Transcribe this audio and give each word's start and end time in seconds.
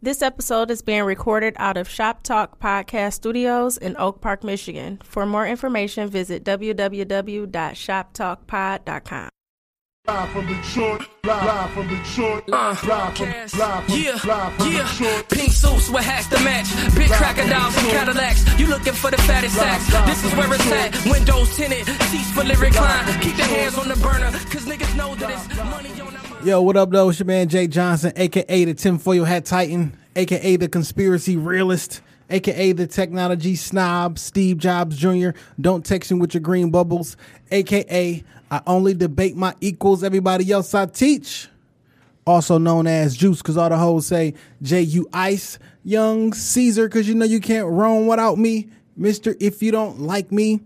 This 0.00 0.22
episode 0.22 0.70
is 0.70 0.80
being 0.80 1.02
recorded 1.02 1.56
out 1.58 1.76
of 1.76 1.88
Shop 1.88 2.22
Talk 2.22 2.60
Podcast 2.60 3.14
Studios 3.14 3.76
in 3.76 3.96
Oak 3.98 4.20
Park, 4.20 4.44
Michigan. 4.44 5.00
For 5.02 5.26
more 5.26 5.44
information, 5.44 6.08
visit 6.08 6.44
www.shoptalkpod.com. 6.44 9.28
Live 10.06 10.30
from 10.30 10.46
Detroit, 10.46 11.02
live 11.24 11.70
from 11.72 11.88
Detroit, 11.88 12.44
uh, 12.48 12.52
live 12.52 12.78
from, 12.78 12.88
live 13.28 13.50
from, 13.50 13.84
Yeah, 13.98 14.12
live 14.24 14.54
from 14.54 14.72
yeah. 14.72 14.88
Detroit. 14.88 15.28
Pink 15.28 15.50
suits 15.52 15.90
with 15.90 16.04
hats 16.04 16.28
to 16.28 16.38
match. 16.44 16.68
Big 16.94 17.10
crocodiles 17.10 17.76
and 17.76 17.86
Cadillacs. 17.88 18.44
You 18.58 18.68
looking 18.68 18.92
for 18.94 19.10
the 19.10 19.18
fattest 19.18 19.56
sacks. 19.56 19.84
This 20.06 20.22
is 20.24 20.32
where 20.38 20.54
it's 20.54 20.70
at. 20.70 20.94
Windows 21.10 21.54
tinted, 21.56 21.84
seats 22.08 22.30
fully 22.30 22.54
reclined. 22.54 23.20
Keep 23.20 23.36
the 23.36 23.42
hands 23.44 23.76
on 23.76 23.88
the 23.88 23.96
burner, 23.96 24.30
cause 24.48 24.64
niggas 24.64 24.94
know 24.96 25.14
that 25.16 25.28
it's 25.28 25.48
money 25.58 25.90
on 26.00 26.12
the 26.14 26.20
Yo, 26.44 26.62
what 26.62 26.76
up, 26.76 26.88
though? 26.90 27.08
It's 27.08 27.18
your 27.18 27.26
man 27.26 27.48
Jay 27.48 27.66
Johnson, 27.66 28.12
aka 28.14 28.64
the 28.64 28.72
tinfoil 28.72 29.24
hat 29.24 29.44
titan, 29.44 29.92
aka 30.14 30.56
the 30.56 30.68
conspiracy 30.68 31.36
realist, 31.36 32.00
aka 32.30 32.72
the 32.72 32.86
technology 32.86 33.56
snob, 33.56 34.20
Steve 34.20 34.56
Jobs 34.56 34.96
Jr. 34.96 35.30
Don't 35.60 35.84
text 35.84 36.12
me 36.12 36.20
with 36.20 36.34
your 36.34 36.40
green 36.40 36.70
bubbles, 36.70 37.16
aka 37.50 38.22
I 38.52 38.60
only 38.68 38.94
debate 38.94 39.36
my 39.36 39.52
equals. 39.60 40.04
Everybody 40.04 40.50
else 40.52 40.72
I 40.74 40.86
teach. 40.86 41.48
Also 42.24 42.56
known 42.56 42.86
as 42.86 43.16
Juice, 43.16 43.38
because 43.38 43.56
all 43.56 43.68
the 43.68 43.76
hoes 43.76 44.06
say 44.06 44.34
J 44.62 44.82
U 44.82 45.08
Ice. 45.12 45.58
Young 45.82 46.32
Caesar, 46.32 46.86
because 46.88 47.08
you 47.08 47.16
know 47.16 47.24
you 47.24 47.40
can't 47.40 47.66
roam 47.66 48.06
without 48.06 48.38
me. 48.38 48.68
Mister, 48.96 49.34
if 49.40 49.60
you 49.60 49.72
don't 49.72 50.00
like 50.02 50.30
me, 50.30 50.60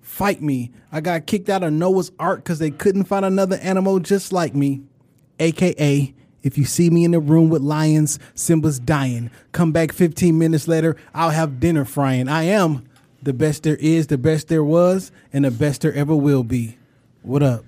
fight 0.00 0.40
me. 0.40 0.72
I 0.90 1.00
got 1.02 1.26
kicked 1.26 1.50
out 1.50 1.62
of 1.62 1.72
Noah's 1.72 2.10
Ark 2.18 2.42
because 2.42 2.58
they 2.58 2.70
couldn't 2.70 3.04
find 3.04 3.26
another 3.26 3.56
animal 3.56 3.98
just 3.98 4.32
like 4.32 4.54
me. 4.54 4.82
AKA, 5.42 6.14
if 6.44 6.56
you 6.56 6.64
see 6.64 6.88
me 6.88 7.04
in 7.04 7.10
the 7.10 7.18
room 7.18 7.48
with 7.50 7.62
lions, 7.62 8.18
Simba's 8.34 8.78
dying. 8.78 9.30
Come 9.50 9.72
back 9.72 9.92
15 9.92 10.38
minutes 10.38 10.68
later, 10.68 10.96
I'll 11.12 11.30
have 11.30 11.58
dinner 11.58 11.84
frying. 11.84 12.28
I 12.28 12.44
am 12.44 12.84
the 13.22 13.32
best 13.32 13.64
there 13.64 13.76
is, 13.76 14.06
the 14.06 14.18
best 14.18 14.48
there 14.48 14.62
was, 14.62 15.10
and 15.32 15.44
the 15.44 15.50
best 15.50 15.82
there 15.82 15.92
ever 15.94 16.14
will 16.14 16.44
be. 16.44 16.76
What 17.22 17.42
up? 17.42 17.64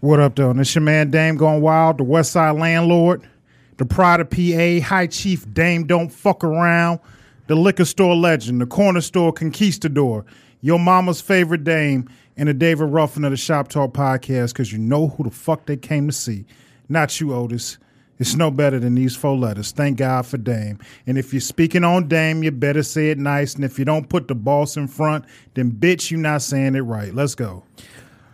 What 0.00 0.20
up, 0.20 0.36
though? 0.36 0.52
This 0.52 0.74
your 0.74 0.82
man 0.82 1.10
Dame 1.10 1.36
going 1.36 1.60
wild, 1.60 1.98
the 1.98 2.04
West 2.04 2.32
Side 2.32 2.56
landlord, 2.56 3.28
the 3.76 3.84
pride 3.84 4.20
of 4.20 4.30
PA, 4.30 4.80
High 4.86 5.08
Chief 5.08 5.52
Dame 5.52 5.86
don't 5.86 6.10
fuck 6.10 6.44
around, 6.44 7.00
the 7.48 7.56
liquor 7.56 7.84
store 7.84 8.14
legend, 8.14 8.60
the 8.60 8.66
corner 8.66 9.00
store 9.00 9.32
conquistador, 9.32 10.24
your 10.60 10.78
mama's 10.78 11.20
favorite 11.20 11.64
Dame, 11.64 12.08
and 12.36 12.48
the 12.48 12.54
David 12.54 12.84
Ruffin 12.84 13.24
of 13.24 13.32
the 13.32 13.36
Shop 13.36 13.68
Talk 13.68 13.92
podcast, 13.92 14.52
because 14.52 14.72
you 14.72 14.78
know 14.78 15.08
who 15.08 15.24
the 15.24 15.30
fuck 15.30 15.66
they 15.66 15.76
came 15.76 16.06
to 16.06 16.12
see. 16.12 16.46
Not 16.90 17.20
you, 17.20 17.32
Otis. 17.32 17.78
It's 18.18 18.34
no 18.34 18.50
better 18.50 18.80
than 18.80 18.96
these 18.96 19.14
four 19.14 19.36
letters. 19.36 19.70
Thank 19.70 19.98
God 19.98 20.26
for 20.26 20.38
Dame. 20.38 20.80
And 21.06 21.16
if 21.16 21.32
you're 21.32 21.40
speaking 21.40 21.84
on 21.84 22.08
Dame, 22.08 22.42
you 22.42 22.50
better 22.50 22.82
say 22.82 23.10
it 23.10 23.16
nice. 23.16 23.54
And 23.54 23.64
if 23.64 23.78
you 23.78 23.84
don't 23.84 24.08
put 24.08 24.26
the 24.26 24.34
boss 24.34 24.76
in 24.76 24.88
front, 24.88 25.24
then 25.54 25.70
bitch, 25.70 26.10
you're 26.10 26.18
not 26.18 26.42
saying 26.42 26.74
it 26.74 26.80
right. 26.80 27.14
Let's 27.14 27.36
go. 27.36 27.62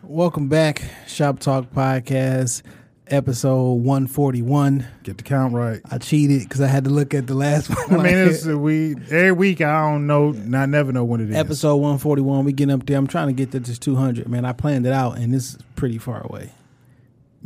Welcome 0.03 0.49
back, 0.49 0.83
Shop 1.07 1.39
Talk 1.39 1.71
Podcast, 1.71 2.63
episode 3.09 3.75
141. 3.75 4.89
Get 5.03 5.19
the 5.19 5.23
count 5.23 5.53
right. 5.53 5.83
I 5.91 5.99
cheated 5.99 6.45
because 6.45 6.63
I 6.63 6.69
had 6.69 6.85
to 6.85 6.91
look 6.91 7.13
at 7.13 7.27
the 7.27 7.35
last 7.35 7.69
one. 7.91 8.01
I 8.01 8.03
mean, 8.03 8.17
it's 8.17 8.45
we 8.47 8.95
every 9.11 9.33
week. 9.33 9.61
I 9.61 9.91
don't 9.91 10.07
know. 10.07 10.31
I 10.59 10.65
never 10.65 10.93
know 10.93 11.05
when 11.05 11.21
it 11.21 11.29
is. 11.29 11.37
episode 11.37 11.77
141. 11.77 12.47
We 12.47 12.55
getting 12.55 12.73
up 12.73 12.87
there. 12.87 12.97
I'm 12.97 13.07
trying 13.07 13.27
to 13.27 13.35
get 13.35 13.53
to 13.53 13.61
this 13.61 13.79
200. 13.79 14.27
Man, 14.29 14.47
I 14.47 14.53
planned 14.55 14.87
it 14.87 14.95
out, 14.95 15.19
and 15.19 15.35
is 15.35 15.59
pretty 15.75 15.99
far 15.99 16.23
away. 16.23 16.53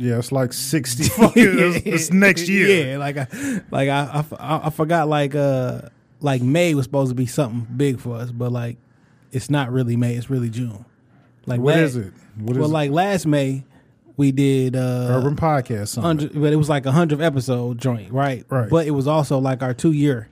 Yeah, 0.01 0.17
it's 0.17 0.31
like 0.31 0.51
sixty. 0.71 1.03
it's, 1.05 1.85
it's 1.85 2.11
next 2.11 2.49
year. 2.49 2.87
Yeah, 2.91 2.97
like 2.97 3.17
I, 3.17 3.27
like 3.69 3.87
I, 3.89 4.25
I, 4.39 4.61
I 4.67 4.69
forgot 4.71 5.07
like 5.07 5.35
uh 5.35 5.81
like 6.19 6.41
May 6.41 6.73
was 6.73 6.85
supposed 6.85 7.09
to 7.11 7.15
be 7.15 7.27
something 7.27 7.67
big 7.77 7.99
for 7.99 8.17
us, 8.17 8.31
but 8.31 8.51
like 8.51 8.77
it's 9.31 9.49
not 9.49 9.71
really 9.71 9.95
May. 9.95 10.15
It's 10.15 10.29
really 10.29 10.49
June. 10.49 10.85
Like 11.45 11.59
What 11.59 11.77
is 11.77 11.95
it? 11.95 12.13
What 12.37 12.53
is 12.53 12.57
well, 12.57 12.69
it? 12.69 12.73
like 12.73 12.91
last 12.91 13.27
May 13.27 13.63
we 14.17 14.31
did 14.31 14.75
uh 14.75 15.07
Urban 15.11 15.35
Podcast. 15.35 15.89
Summit. 15.89 16.07
hundred, 16.07 16.33
but 16.33 16.51
it 16.51 16.57
was 16.57 16.69
like 16.69 16.87
a 16.87 16.91
hundred 16.91 17.21
episode 17.21 17.77
joint, 17.77 18.11
right? 18.11 18.43
Right. 18.49 18.69
But 18.69 18.87
it 18.87 18.91
was 18.91 19.07
also 19.07 19.37
like 19.37 19.61
our 19.61 19.75
two 19.75 19.91
year 19.91 20.29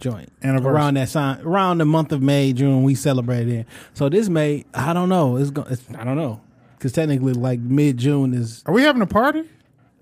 joint 0.00 0.32
Anniversary. 0.42 0.72
around 0.72 0.94
that 0.94 1.08
time, 1.10 1.46
around 1.46 1.78
the 1.78 1.84
month 1.84 2.10
of 2.10 2.20
May, 2.20 2.52
June. 2.52 2.82
We 2.82 2.96
celebrated 2.96 3.60
it. 3.60 3.66
So 3.94 4.08
this 4.08 4.28
May, 4.28 4.64
I 4.74 4.92
don't 4.92 5.08
know. 5.08 5.36
It's 5.36 5.50
going. 5.50 5.78
I 5.96 6.02
don't 6.02 6.16
know 6.16 6.40
because 6.84 6.92
technically, 6.92 7.32
like 7.32 7.60
mid 7.60 7.96
June 7.96 8.34
is 8.34 8.62
Are 8.66 8.74
we 8.74 8.82
having 8.82 9.00
a 9.00 9.06
party? 9.06 9.44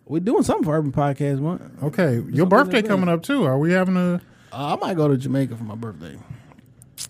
we're 0.04 0.18
doing 0.18 0.42
something 0.42 0.64
for 0.64 0.76
Urban 0.76 0.90
Podcast 0.90 1.38
Month. 1.38 1.62
Okay, 1.80 2.20
your 2.32 2.44
birthday 2.46 2.82
coming 2.82 3.08
up 3.08 3.22
too. 3.22 3.44
Are 3.44 3.56
we 3.56 3.70
having 3.70 3.96
a? 3.96 4.14
Uh, 4.52 4.74
I 4.74 4.76
might 4.76 4.96
go 4.96 5.06
to 5.06 5.16
Jamaica 5.16 5.56
for 5.56 5.62
my 5.62 5.76
birthday. 5.76 6.18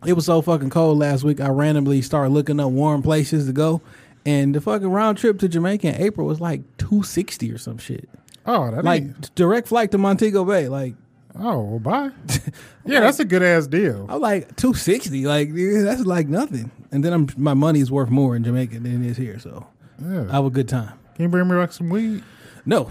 It 0.06 0.12
was 0.12 0.26
so 0.26 0.42
fucking 0.42 0.68
cold 0.68 0.98
last 0.98 1.24
week. 1.24 1.40
I 1.40 1.48
randomly 1.48 2.02
started 2.02 2.34
looking 2.34 2.60
up 2.60 2.70
warm 2.70 3.02
places 3.02 3.46
to 3.46 3.52
go, 3.54 3.80
and 4.26 4.54
the 4.54 4.60
fucking 4.60 4.88
round 4.88 5.16
trip 5.16 5.38
to 5.38 5.48
Jamaica 5.48 5.88
in 5.88 6.02
April 6.02 6.26
was 6.26 6.38
like 6.38 6.60
two 6.76 7.02
sixty 7.02 7.50
or 7.50 7.56
some 7.56 7.78
shit. 7.78 8.08
Oh, 8.44 8.70
that 8.70 8.84
Like 8.84 9.04
ain't. 9.04 9.34
direct 9.36 9.68
flight 9.68 9.90
to 9.92 9.98
Montego 9.98 10.44
Bay. 10.44 10.68
Like 10.68 10.94
Oh, 11.38 11.62
well, 11.62 11.78
bye. 11.78 12.10
yeah, 12.84 13.00
that's 13.00 13.19
a 13.20 13.25
good 13.25 13.43
ass 13.43 13.66
deal. 13.66 14.06
I'm 14.09 14.20
like 14.20 14.54
two 14.56 14.75
sixty. 14.75 15.25
Like 15.26 15.50
that's 15.54 16.03
like 16.04 16.28
nothing. 16.28 16.70
And 16.91 17.03
then 17.04 17.12
I'm 17.12 17.28
my 17.37 17.54
money's 17.54 17.91
worth 17.91 18.10
more 18.10 18.37
in 18.37 18.44
Jamaica 18.44 18.81
than 18.81 19.03
it 19.04 19.10
is 19.10 19.16
here. 19.16 19.38
So 19.38 19.66
I 20.04 20.12
Yeah. 20.12 20.31
have 20.32 20.44
a 20.44 20.50
good 20.50 20.69
time. 20.69 20.93
Can 21.15 21.25
you 21.25 21.28
bring 21.28 21.48
me 21.48 21.54
like 21.56 21.72
some 21.72 21.88
weed? 21.88 22.22
No, 22.66 22.91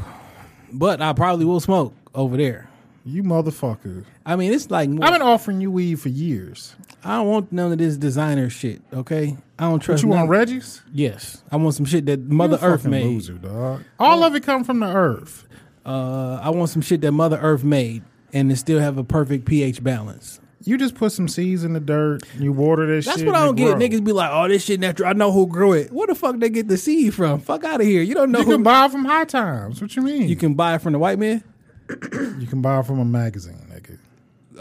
but 0.73 1.01
I 1.01 1.13
probably 1.13 1.45
will 1.45 1.59
smoke 1.59 1.93
over 2.15 2.35
there. 2.37 2.67
You 3.03 3.23
motherfucker! 3.23 4.05
I 4.27 4.35
mean, 4.35 4.53
it's 4.53 4.69
like 4.69 4.87
I've 4.89 5.13
been 5.13 5.21
offering 5.23 5.59
you 5.61 5.71
weed 5.71 5.99
for 5.99 6.09
years. 6.09 6.75
I 7.03 7.17
don't 7.17 7.27
want 7.27 7.51
none 7.51 7.71
of 7.71 7.77
this 7.79 7.97
designer 7.97 8.49
shit. 8.49 8.81
Okay, 8.93 9.37
I 9.57 9.63
don't 9.63 9.77
But 9.79 9.83
trust. 9.85 10.03
you 10.03 10.09
want 10.09 10.29
Reggie's? 10.29 10.81
Yes, 10.93 11.43
I 11.51 11.55
want 11.57 11.73
some 11.73 11.85
shit 11.85 12.05
that 12.07 12.19
Mother 12.21 12.57
You 12.61 12.67
a 12.67 12.71
Earth 12.71 12.85
made. 12.85 13.05
Loser, 13.05 13.33
dog. 13.33 13.83
All 13.99 14.23
of 14.23 14.35
it 14.35 14.43
come 14.43 14.63
from 14.63 14.79
the 14.81 14.87
earth. 14.87 15.45
Uh, 15.83 16.39
I 16.43 16.51
want 16.51 16.69
some 16.69 16.83
shit 16.83 17.01
that 17.01 17.11
Mother 17.11 17.39
Earth 17.41 17.63
made, 17.63 18.03
and 18.33 18.51
it 18.51 18.57
still 18.57 18.79
have 18.79 18.97
a 18.97 19.03
perfect 19.03 19.45
pH 19.45 19.83
balance. 19.83 20.39
You 20.63 20.77
just 20.77 20.93
put 20.93 21.11
some 21.11 21.27
seeds 21.27 21.63
in 21.63 21.73
the 21.73 21.79
dirt. 21.79 22.21
You 22.37 22.51
water 22.53 22.85
this 22.85 23.05
That's 23.05 23.17
shit. 23.19 23.25
what 23.27 23.35
I 23.35 23.45
don't 23.45 23.55
get. 23.55 23.77
grow. 23.77 23.87
Niggas 23.87 24.03
be 24.03 24.11
like, 24.11 24.29
"Oh, 24.31 24.47
this 24.47 24.63
shit 24.63 24.79
natural." 24.79 25.09
I 25.09 25.13
know 25.13 25.31
who 25.31 25.47
grew 25.47 25.73
it. 25.73 25.91
Where 25.91 26.05
the 26.05 26.13
fuck 26.13 26.37
they 26.37 26.49
get 26.49 26.67
the 26.67 26.77
seed 26.77 27.15
from? 27.15 27.39
Fuck 27.39 27.63
out 27.63 27.81
of 27.81 27.87
here. 27.87 28.03
You 28.03 28.13
don't 28.13 28.31
know 28.31 28.39
You 28.39 28.45
who 28.45 28.51
can 28.53 28.63
buy 28.63 28.85
it 28.85 28.91
from 28.91 29.05
High 29.05 29.25
Times. 29.25 29.81
What 29.81 29.95
you 29.95 30.03
mean? 30.03 30.27
you 30.29 30.35
can 30.35 30.53
buy 30.53 30.75
it 30.75 30.81
from 30.83 30.93
the 30.93 30.99
white 30.99 31.17
man. 31.17 31.43
You 31.89 32.45
can 32.47 32.61
buy 32.61 32.79
it 32.79 32.85
from 32.85 32.99
a 32.99 33.05
magazine, 33.05 33.65
nigga. 33.71 33.97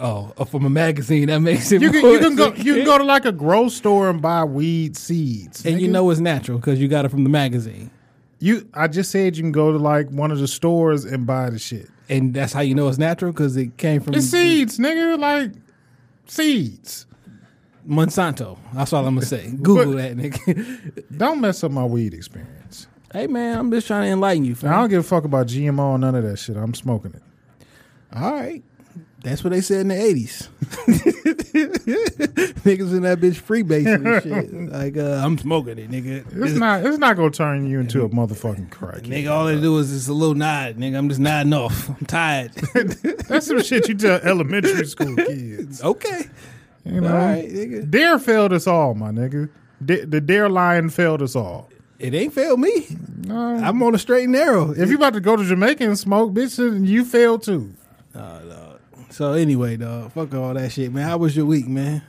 Oh, 0.00 0.32
uh, 0.38 0.44
from 0.46 0.64
a 0.64 0.70
magazine 0.70 1.26
that 1.26 1.40
makes 1.40 1.70
it. 1.70 1.82
You 1.82 1.90
can 1.90 2.00
more 2.00 2.12
you 2.12 2.18
can 2.20 2.34
go 2.34 2.54
you 2.54 2.76
can 2.76 2.84
go 2.86 2.96
to 2.96 3.04
like 3.04 3.26
a 3.26 3.32
grow 3.32 3.68
store 3.68 4.08
and 4.08 4.22
buy 4.22 4.42
weed 4.44 4.96
seeds. 4.96 5.66
and 5.66 5.80
you 5.82 5.88
know 5.88 6.08
it's 6.10 6.20
natural 6.20 6.56
because 6.58 6.80
you 6.80 6.88
got 6.88 7.04
it 7.04 7.10
from 7.10 7.24
the 7.24 7.30
magazine, 7.30 7.90
you 8.38 8.66
I 8.72 8.88
just 8.88 9.10
said 9.10 9.36
you 9.36 9.42
can 9.42 9.52
go 9.52 9.70
to 9.70 9.78
like 9.78 10.08
one 10.08 10.30
of 10.30 10.38
the 10.38 10.48
stores 10.48 11.04
and 11.04 11.26
buy 11.26 11.50
the 11.50 11.58
shit. 11.58 11.88
And 12.10 12.34
that's 12.34 12.52
how 12.52 12.60
you 12.60 12.74
know 12.74 12.88
it's 12.88 12.98
natural 12.98 13.32
because 13.32 13.56
it 13.56 13.76
came 13.78 14.00
from 14.02 14.14
It's 14.14 14.26
seeds, 14.26 14.78
nigga, 14.78 15.18
like 15.18 15.52
seeds. 16.26 17.06
Monsanto. 17.88 18.58
That's 18.74 18.92
all 18.92 19.06
I'm 19.06 19.14
gonna 19.14 19.26
say. 19.26 19.50
Google 19.62 19.94
that, 19.94 20.16
nigga. 20.16 21.04
Don't 21.16 21.40
mess 21.40 21.64
up 21.64 21.72
my 21.72 21.84
weed 21.84 22.12
experience. 22.12 22.86
hey 23.12 23.26
man, 23.26 23.58
I'm 23.58 23.70
just 23.70 23.86
trying 23.86 24.02
to 24.06 24.12
enlighten 24.12 24.44
you. 24.44 24.54
fam. 24.54 24.72
I 24.72 24.76
don't 24.76 24.90
give 24.90 25.00
a 25.00 25.08
fuck 25.08 25.24
about 25.24 25.46
GMO 25.46 25.78
or 25.78 25.98
none 25.98 26.14
of 26.14 26.22
that 26.24 26.38
shit. 26.38 26.56
I'm 26.56 26.74
smoking 26.74 27.14
it. 27.14 27.22
All 28.14 28.32
right. 28.34 28.62
That's 29.22 29.44
what 29.44 29.50
they 29.50 29.60
said 29.60 29.82
in 29.82 29.88
the 29.88 29.94
80s. 29.94 30.48
Niggas 32.64 32.94
in 32.96 33.02
that 33.02 33.18
bitch 33.20 33.40
freebasing 33.40 34.06
and 34.06 34.22
shit. 34.22 34.50
Like, 34.70 34.96
uh, 34.96 35.22
I'm 35.24 35.36
smoking 35.36 35.78
it, 35.78 35.90
nigga. 35.90 36.24
It's 36.42 36.58
not 36.58 36.84
it's 36.84 36.98
not 36.98 37.16
gonna 37.16 37.30
turn 37.30 37.66
you 37.68 37.80
into 37.80 38.04
a 38.04 38.08
motherfucking 38.08 38.70
crack. 38.70 39.02
Nigga, 39.02 39.30
all 39.30 39.46
they 39.46 39.60
do 39.60 39.76
is 39.78 39.90
just 39.90 40.08
a 40.08 40.12
little 40.12 40.34
nod. 40.34 40.76
Nigga, 40.76 40.96
I'm 40.96 41.08
just 41.08 41.20
nodding 41.20 41.52
off. 41.52 41.88
I'm 42.00 42.06
tired. 42.06 42.52
That's 43.28 43.46
some 43.46 43.62
shit 43.62 43.88
you 43.88 43.94
tell 43.94 44.20
elementary 44.20 44.86
school 44.86 45.16
kids. 45.16 45.82
okay. 45.82 46.28
You 46.84 47.00
know? 47.00 47.08
All 47.08 47.14
right, 47.14 47.48
nigga. 47.48 47.90
Dare 47.90 48.18
failed 48.18 48.52
us 48.52 48.66
all, 48.66 48.94
my 48.94 49.10
nigga. 49.10 49.50
Da- 49.84 50.04
the 50.04 50.20
Dare 50.20 50.48
Lion 50.48 50.88
failed 50.88 51.20
us 51.22 51.34
all. 51.36 51.68
It 51.98 52.14
ain't 52.14 52.32
failed 52.32 52.60
me. 52.60 52.86
I'm 53.28 53.82
on 53.82 53.94
a 53.94 53.98
straight 53.98 54.24
and 54.24 54.32
narrow. 54.32 54.70
If 54.70 54.88
you 54.88 54.96
about 54.96 55.12
to 55.14 55.20
go 55.20 55.36
to 55.36 55.44
Jamaica 55.44 55.84
and 55.84 55.98
smoke, 55.98 56.32
bitch, 56.32 56.86
you 56.86 57.04
failed 57.04 57.42
too. 57.42 57.74
So 59.10 59.32
anyway, 59.32 59.76
dog, 59.76 60.12
fuck 60.12 60.32
all 60.34 60.54
that 60.54 60.72
shit, 60.72 60.92
man. 60.92 61.06
How 61.06 61.18
was 61.18 61.36
your 61.36 61.46
week, 61.46 61.68
man? 61.68 62.02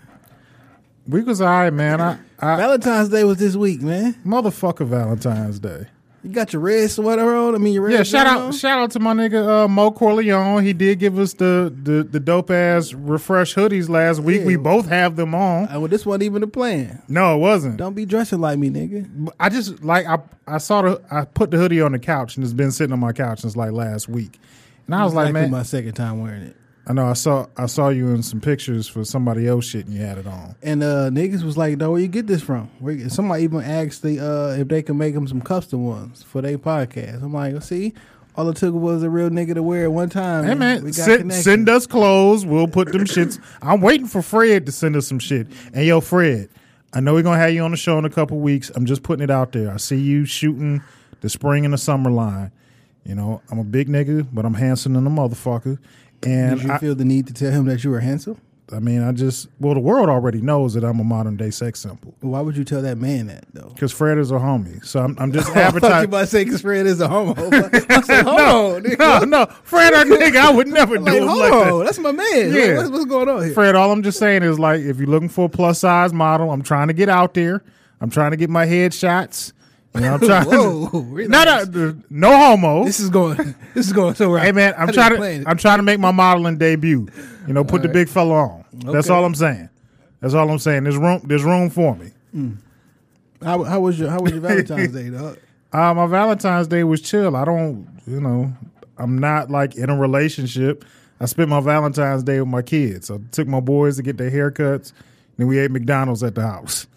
Week 1.07 1.25
was 1.25 1.41
all 1.41 1.47
right, 1.47 1.73
man. 1.73 1.99
I, 1.99 2.19
I 2.39 2.57
Valentine's 2.57 3.09
Day 3.09 3.23
was 3.23 3.37
this 3.37 3.55
week, 3.55 3.81
man. 3.81 4.13
motherfucker 4.25 4.85
Valentine's 4.85 5.59
Day. 5.59 5.87
You 6.23 6.29
got 6.29 6.53
your 6.53 6.61
red 6.61 6.91
sweater 6.91 7.35
on. 7.35 7.55
I 7.55 7.57
mean, 7.57 7.73
your 7.73 7.83
red. 7.83 7.93
Yeah, 7.93 8.03
shout 8.03 8.27
out 8.27 8.41
on? 8.41 8.51
shout 8.51 8.77
out 8.77 8.91
to 8.91 8.99
my 8.99 9.13
nigga 9.13 9.63
uh, 9.63 9.67
Mo 9.67 9.89
Corleone. 9.89 10.63
He 10.63 10.71
did 10.71 10.99
give 10.99 11.17
us 11.17 11.33
the 11.33 11.73
the, 11.81 12.03
the 12.03 12.19
dope 12.19 12.51
ass 12.51 12.93
refresh 12.93 13.55
hoodies 13.55 13.89
last 13.89 14.19
week. 14.19 14.41
Yeah. 14.41 14.47
We 14.47 14.55
both 14.55 14.87
have 14.87 15.15
them 15.15 15.33
on. 15.33 15.67
Uh, 15.67 15.79
well, 15.79 15.87
this 15.87 16.05
wasn't 16.05 16.23
even 16.23 16.43
a 16.43 16.47
plan. 16.47 17.01
No, 17.07 17.35
it 17.35 17.39
wasn't. 17.39 17.77
Don't 17.77 17.95
be 17.95 18.05
dressing 18.05 18.39
like 18.39 18.59
me, 18.59 18.69
nigga. 18.69 19.29
I 19.39 19.49
just 19.49 19.83
like 19.83 20.05
I 20.05 20.19
I 20.45 20.59
saw 20.59 20.83
the 20.83 21.01
I 21.09 21.25
put 21.25 21.49
the 21.49 21.57
hoodie 21.57 21.81
on 21.81 21.93
the 21.93 21.99
couch 21.99 22.35
and 22.35 22.43
it's 22.43 22.53
been 22.53 22.71
sitting 22.71 22.93
on 22.93 22.99
my 22.99 23.13
couch 23.13 23.39
since 23.39 23.55
like 23.55 23.71
last 23.71 24.07
week. 24.07 24.39
And 24.85 24.93
I 24.93 25.03
was 25.03 25.15
like, 25.15 25.25
Likely 25.25 25.41
man, 25.41 25.51
my 25.51 25.63
second 25.63 25.93
time 25.93 26.21
wearing 26.21 26.43
it. 26.43 26.55
I 26.87 26.93
know 26.93 27.05
I 27.05 27.13
saw 27.13 27.47
I 27.55 27.67
saw 27.67 27.89
you 27.89 28.09
in 28.09 28.23
some 28.23 28.41
pictures 28.41 28.87
for 28.87 29.05
somebody 29.05 29.47
else 29.47 29.65
shit 29.65 29.85
and 29.85 29.93
you 29.93 30.01
had 30.01 30.17
it 30.17 30.25
on. 30.25 30.55
And 30.63 30.81
uh, 30.81 31.09
niggas 31.11 31.43
was 31.43 31.57
like, 31.57 31.77
"No, 31.77 31.91
where 31.91 32.01
you 32.01 32.07
get 32.07 32.27
this 32.27 32.41
from?" 32.41 32.69
Where, 32.79 33.07
somebody 33.09 33.43
even 33.43 33.61
asked 33.61 34.01
the 34.01 34.19
uh, 34.19 34.59
if 34.59 34.67
they 34.67 34.81
can 34.81 34.97
make 34.97 35.13
them 35.13 35.27
some 35.27 35.41
custom 35.41 35.85
ones 35.85 36.23
for 36.23 36.41
their 36.41 36.57
podcast. 36.57 37.21
I'm 37.21 37.33
like, 37.33 37.61
"See, 37.61 37.93
all 38.35 38.49
it 38.49 38.57
took 38.57 38.73
was 38.73 39.03
a 39.03 39.09
real 39.09 39.29
nigga 39.29 39.53
to 39.53 39.63
wear 39.63 39.83
it 39.83 39.91
one 39.91 40.09
time." 40.09 40.43
Hey 40.43 40.55
man, 40.55 40.91
send, 40.91 41.31
send 41.31 41.69
us 41.69 41.85
clothes. 41.85 42.45
We'll 42.47 42.67
put 42.67 42.91
them 42.91 43.05
shits. 43.05 43.39
I'm 43.61 43.81
waiting 43.81 44.07
for 44.07 44.23
Fred 44.23 44.65
to 44.65 44.71
send 44.71 44.95
us 44.95 45.07
some 45.07 45.19
shit. 45.19 45.47
And 45.73 45.85
yo, 45.85 46.01
Fred, 46.01 46.49
I 46.93 46.99
know 46.99 47.13
we're 47.13 47.23
gonna 47.23 47.37
have 47.37 47.53
you 47.53 47.61
on 47.61 47.71
the 47.71 47.77
show 47.77 47.99
in 47.99 48.05
a 48.05 48.09
couple 48.09 48.39
weeks. 48.39 48.71
I'm 48.73 48.87
just 48.87 49.03
putting 49.03 49.23
it 49.23 49.29
out 49.29 49.51
there. 49.51 49.71
I 49.71 49.77
see 49.77 49.97
you 49.97 50.25
shooting 50.25 50.81
the 51.21 51.29
spring 51.29 51.63
and 51.63 51.75
the 51.75 51.77
summer 51.77 52.09
line. 52.09 52.51
You 53.03 53.15
know, 53.15 53.41
I'm 53.49 53.59
a 53.59 53.63
big 53.63 53.87
nigga, 53.87 54.27
but 54.31 54.45
I'm 54.45 54.53
handsome 54.55 54.93
than 54.93 55.07
a 55.07 55.09
motherfucker. 55.09 55.79
And 56.23 56.59
Did 56.59 56.67
you 56.67 56.73
I, 56.73 56.77
feel 56.77 56.95
the 56.95 57.05
need 57.05 57.27
to 57.27 57.33
tell 57.33 57.51
him 57.51 57.65
that 57.65 57.83
you 57.83 57.89
were 57.89 57.99
handsome? 57.99 58.39
I 58.73 58.79
mean, 58.79 59.03
I 59.03 59.11
just 59.11 59.49
well, 59.59 59.73
the 59.73 59.81
world 59.81 60.07
already 60.07 60.39
knows 60.39 60.75
that 60.75 60.83
I'm 60.85 60.99
a 60.99 61.03
modern 61.03 61.35
day 61.35 61.49
sex 61.49 61.81
symbol 61.81 62.13
Why 62.21 62.39
would 62.39 62.55
you 62.55 62.63
tell 62.63 62.81
that 62.83 62.97
man 62.97 63.27
that 63.27 63.43
though? 63.53 63.67
because 63.67 63.91
Fred 63.91 64.17
is 64.17 64.31
a 64.31 64.35
homie. 64.35 64.83
So 64.85 65.01
I'm, 65.01 65.17
I'm 65.19 65.33
just 65.33 65.49
I 65.55 65.55
you 65.55 65.59
advertising. 65.59 66.05
about 66.05 66.19
to 66.21 66.27
say 66.27 66.43
because 66.45 66.61
Fred 66.61 66.85
is 66.85 67.01
a 67.01 67.07
homo. 67.09 67.33
I 67.37 68.01
said, 68.01 68.25
nigga. 68.25 68.97
no, 68.97 69.19
no, 69.25 69.45
Fred, 69.63 69.93
a 69.93 70.05
nigga, 70.05 70.37
I 70.37 70.51
would 70.51 70.67
never 70.67 70.97
do 70.97 71.03
like, 71.03 71.15
him 71.15 71.25
like 71.27 71.51
that. 71.51 71.83
That's 71.85 71.99
my 71.99 72.11
man. 72.13 72.53
Yeah. 72.53 72.61
Like, 72.61 72.77
what's, 72.77 72.89
what's 72.91 73.05
going 73.05 73.27
on 73.27 73.43
here? 73.43 73.53
Fred, 73.53 73.75
all 73.75 73.91
I'm 73.91 74.03
just 74.03 74.19
saying 74.19 74.43
is 74.43 74.57
like, 74.57 74.79
if 74.79 74.99
you're 74.99 75.07
looking 75.07 75.29
for 75.29 75.45
a 75.45 75.49
plus 75.49 75.79
size 75.79 76.13
model, 76.13 76.49
I'm 76.49 76.61
trying 76.61 76.87
to 76.87 76.93
get 76.93 77.09
out 77.09 77.33
there. 77.33 77.63
I'm 77.99 78.09
trying 78.09 78.31
to 78.31 78.37
get 78.37 78.49
my 78.49 78.65
head 78.65 78.93
shots. 78.93 79.51
You 79.95 80.01
know, 80.01 80.13
I'm 80.13 80.19
trying. 80.25 80.45
Whoa, 80.45 80.89
no, 80.93 80.99
relax. 81.01 81.67
no, 81.69 81.97
no 82.09 82.37
homo. 82.37 82.85
This 82.85 82.99
is 82.99 83.09
going. 83.09 83.55
This 83.73 83.87
is 83.87 83.93
going 83.93 84.15
somewhere. 84.15 84.39
hey 84.41 84.51
man, 84.51 84.73
I'm 84.77 84.89
I 84.89 84.91
trying 84.91 85.15
to. 85.15 85.49
I'm 85.49 85.57
trying 85.57 85.79
to 85.79 85.83
make 85.83 85.99
my 85.99 86.11
modeling 86.11 86.57
debut. 86.57 87.07
You 87.47 87.53
know, 87.53 87.63
put 87.63 87.81
the 87.81 87.87
big 87.89 88.09
fella 88.09 88.33
on. 88.35 88.65
That's 88.73 89.07
Okay. 89.07 89.13
all 89.13 89.23
I'm 89.25 89.35
saying. 89.35 89.69
That's 90.19 90.33
all 90.33 90.49
I'm 90.49 90.59
saying. 90.59 90.83
There's 90.83 90.97
room. 90.97 91.21
There's 91.25 91.43
room 91.43 91.69
for 91.69 91.95
me. 91.95 92.11
How, 93.41 93.63
how 93.63 93.79
was 93.79 93.97
your 93.99 94.09
How 94.09 94.19
was 94.19 94.31
your 94.31 94.41
Valentine's 94.41 94.93
Day, 94.93 95.09
dog? 95.09 95.37
Uh, 95.73 95.93
my 95.93 96.05
Valentine's 96.05 96.67
Day 96.67 96.83
was 96.83 96.99
chill. 97.01 97.33
I 97.37 97.45
don't, 97.45 97.87
you 98.05 98.19
know, 98.19 98.51
I'm 98.97 99.17
not 99.17 99.49
like 99.49 99.75
in 99.77 99.89
a 99.89 99.95
relationship. 99.97 100.83
I 101.21 101.25
spent 101.27 101.47
my 101.47 101.61
Valentine's 101.61 102.23
Day 102.23 102.41
with 102.41 102.49
my 102.49 102.61
kids. 102.61 103.09
I 103.09 103.19
took 103.31 103.47
my 103.47 103.61
boys 103.61 103.95
to 103.95 104.03
get 104.03 104.17
their 104.17 104.29
haircuts, 104.29 104.91
then 105.37 105.47
we 105.47 105.59
ate 105.59 105.71
McDonald's 105.71 106.23
at 106.23 106.35
the 106.35 106.41
house. 106.41 106.87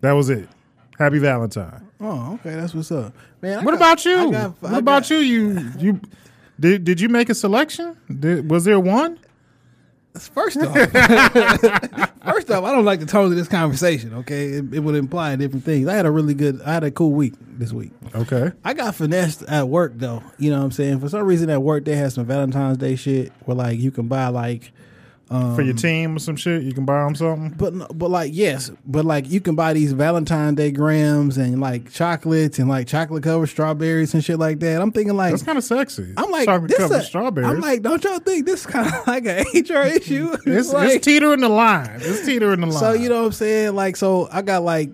That 0.00 0.12
was 0.12 0.30
it. 0.30 0.48
Happy 0.96 1.18
Valentine. 1.18 1.88
Oh, 2.00 2.34
okay, 2.34 2.54
that's 2.54 2.74
what's 2.74 2.90
up, 2.92 3.12
man. 3.42 3.58
I 3.58 3.62
What 3.62 3.72
got- 3.72 3.76
about 3.76 4.04
you? 4.04 4.32
Got- 4.32 4.62
what 4.62 4.74
about 4.74 5.10
you? 5.10 5.18
You 5.18 5.70
you 5.78 6.00
did 6.58 6.84
did 6.84 7.00
you 7.00 7.08
make 7.08 7.28
a 7.28 7.34
selection? 7.34 7.96
Did, 8.18 8.50
was 8.50 8.64
there 8.64 8.80
one? 8.80 9.18
First 10.18 10.56
off, 10.62 10.74
first 10.74 12.50
off, 12.50 12.64
I 12.64 12.72
don't 12.72 12.84
like 12.84 12.98
the 12.98 13.06
tone 13.06 13.26
of 13.30 13.36
this 13.36 13.46
conversation. 13.46 14.12
Okay, 14.14 14.46
it, 14.46 14.74
it 14.74 14.80
would 14.80 14.96
imply 14.96 15.36
different 15.36 15.64
things. 15.64 15.86
I 15.86 15.94
had 15.94 16.04
a 16.04 16.10
really 16.10 16.34
good, 16.34 16.60
I 16.62 16.72
had 16.72 16.82
a 16.82 16.90
cool 16.90 17.12
week 17.12 17.34
this 17.58 17.72
week. 17.72 17.92
Okay. 18.14 18.50
I 18.64 18.74
got 18.74 18.96
finessed 18.96 19.42
at 19.44 19.68
work 19.68 19.92
though. 19.94 20.22
You 20.36 20.50
know 20.50 20.58
what 20.58 20.64
I'm 20.64 20.72
saying? 20.72 20.98
For 21.00 21.08
some 21.08 21.22
reason 21.24 21.48
at 21.48 21.62
work 21.62 21.84
they 21.84 21.94
had 21.94 22.12
some 22.12 22.24
Valentine's 22.26 22.78
Day 22.78 22.96
shit 22.96 23.32
where 23.44 23.54
like 23.56 23.78
you 23.78 23.92
can 23.92 24.08
buy 24.08 24.26
like 24.28 24.72
For 25.30 25.62
your 25.62 25.74
um, 25.74 25.76
team 25.76 26.16
or 26.16 26.18
some 26.18 26.34
shit, 26.34 26.64
you 26.64 26.72
can 26.72 26.84
buy 26.84 27.04
them 27.04 27.14
something. 27.14 27.50
but 27.50 27.96
but 27.96 28.10
like 28.10 28.32
yes, 28.34 28.72
but 28.84 29.04
like 29.04 29.30
you 29.30 29.40
can 29.40 29.54
buy 29.54 29.72
these 29.72 29.92
Valentine's 29.92 30.56
Day 30.56 30.72
grams 30.72 31.38
and 31.38 31.60
like 31.60 31.92
chocolates 31.92 32.58
and 32.58 32.68
like 32.68 32.88
chocolate 32.88 33.22
covered 33.22 33.46
strawberries 33.46 34.12
and 34.12 34.24
shit 34.24 34.40
like 34.40 34.58
that. 34.58 34.82
I'm 34.82 34.90
thinking 34.90 35.16
like 35.16 35.30
That's 35.30 35.44
kind 35.44 35.56
of 35.56 35.62
sexy. 35.62 36.14
I'm 36.16 36.32
like 36.32 36.46
chocolate 36.46 36.70
this 36.70 36.78
covered 36.78 36.96
a- 36.96 37.04
strawberries. 37.04 37.48
I'm 37.48 37.60
like, 37.60 37.82
don't 37.82 38.02
y'all 38.02 38.18
think 38.18 38.44
this 38.44 38.62
is 38.62 38.66
kind 38.66 38.92
of 38.92 39.06
like 39.06 39.24
an 39.24 39.44
HR 39.54 39.86
issue? 39.86 40.36
it's, 40.46 40.72
like, 40.72 40.96
it's 40.96 41.04
teetering 41.04 41.42
the 41.42 41.48
line. 41.48 42.00
It's 42.00 42.26
teetering 42.26 42.62
the 42.62 42.66
line. 42.66 42.78
So 42.80 42.92
you 42.92 43.08
know 43.08 43.20
what 43.20 43.26
I'm 43.26 43.32
saying? 43.32 43.76
Like, 43.76 43.94
so 43.94 44.28
I 44.32 44.42
got 44.42 44.64
like 44.64 44.90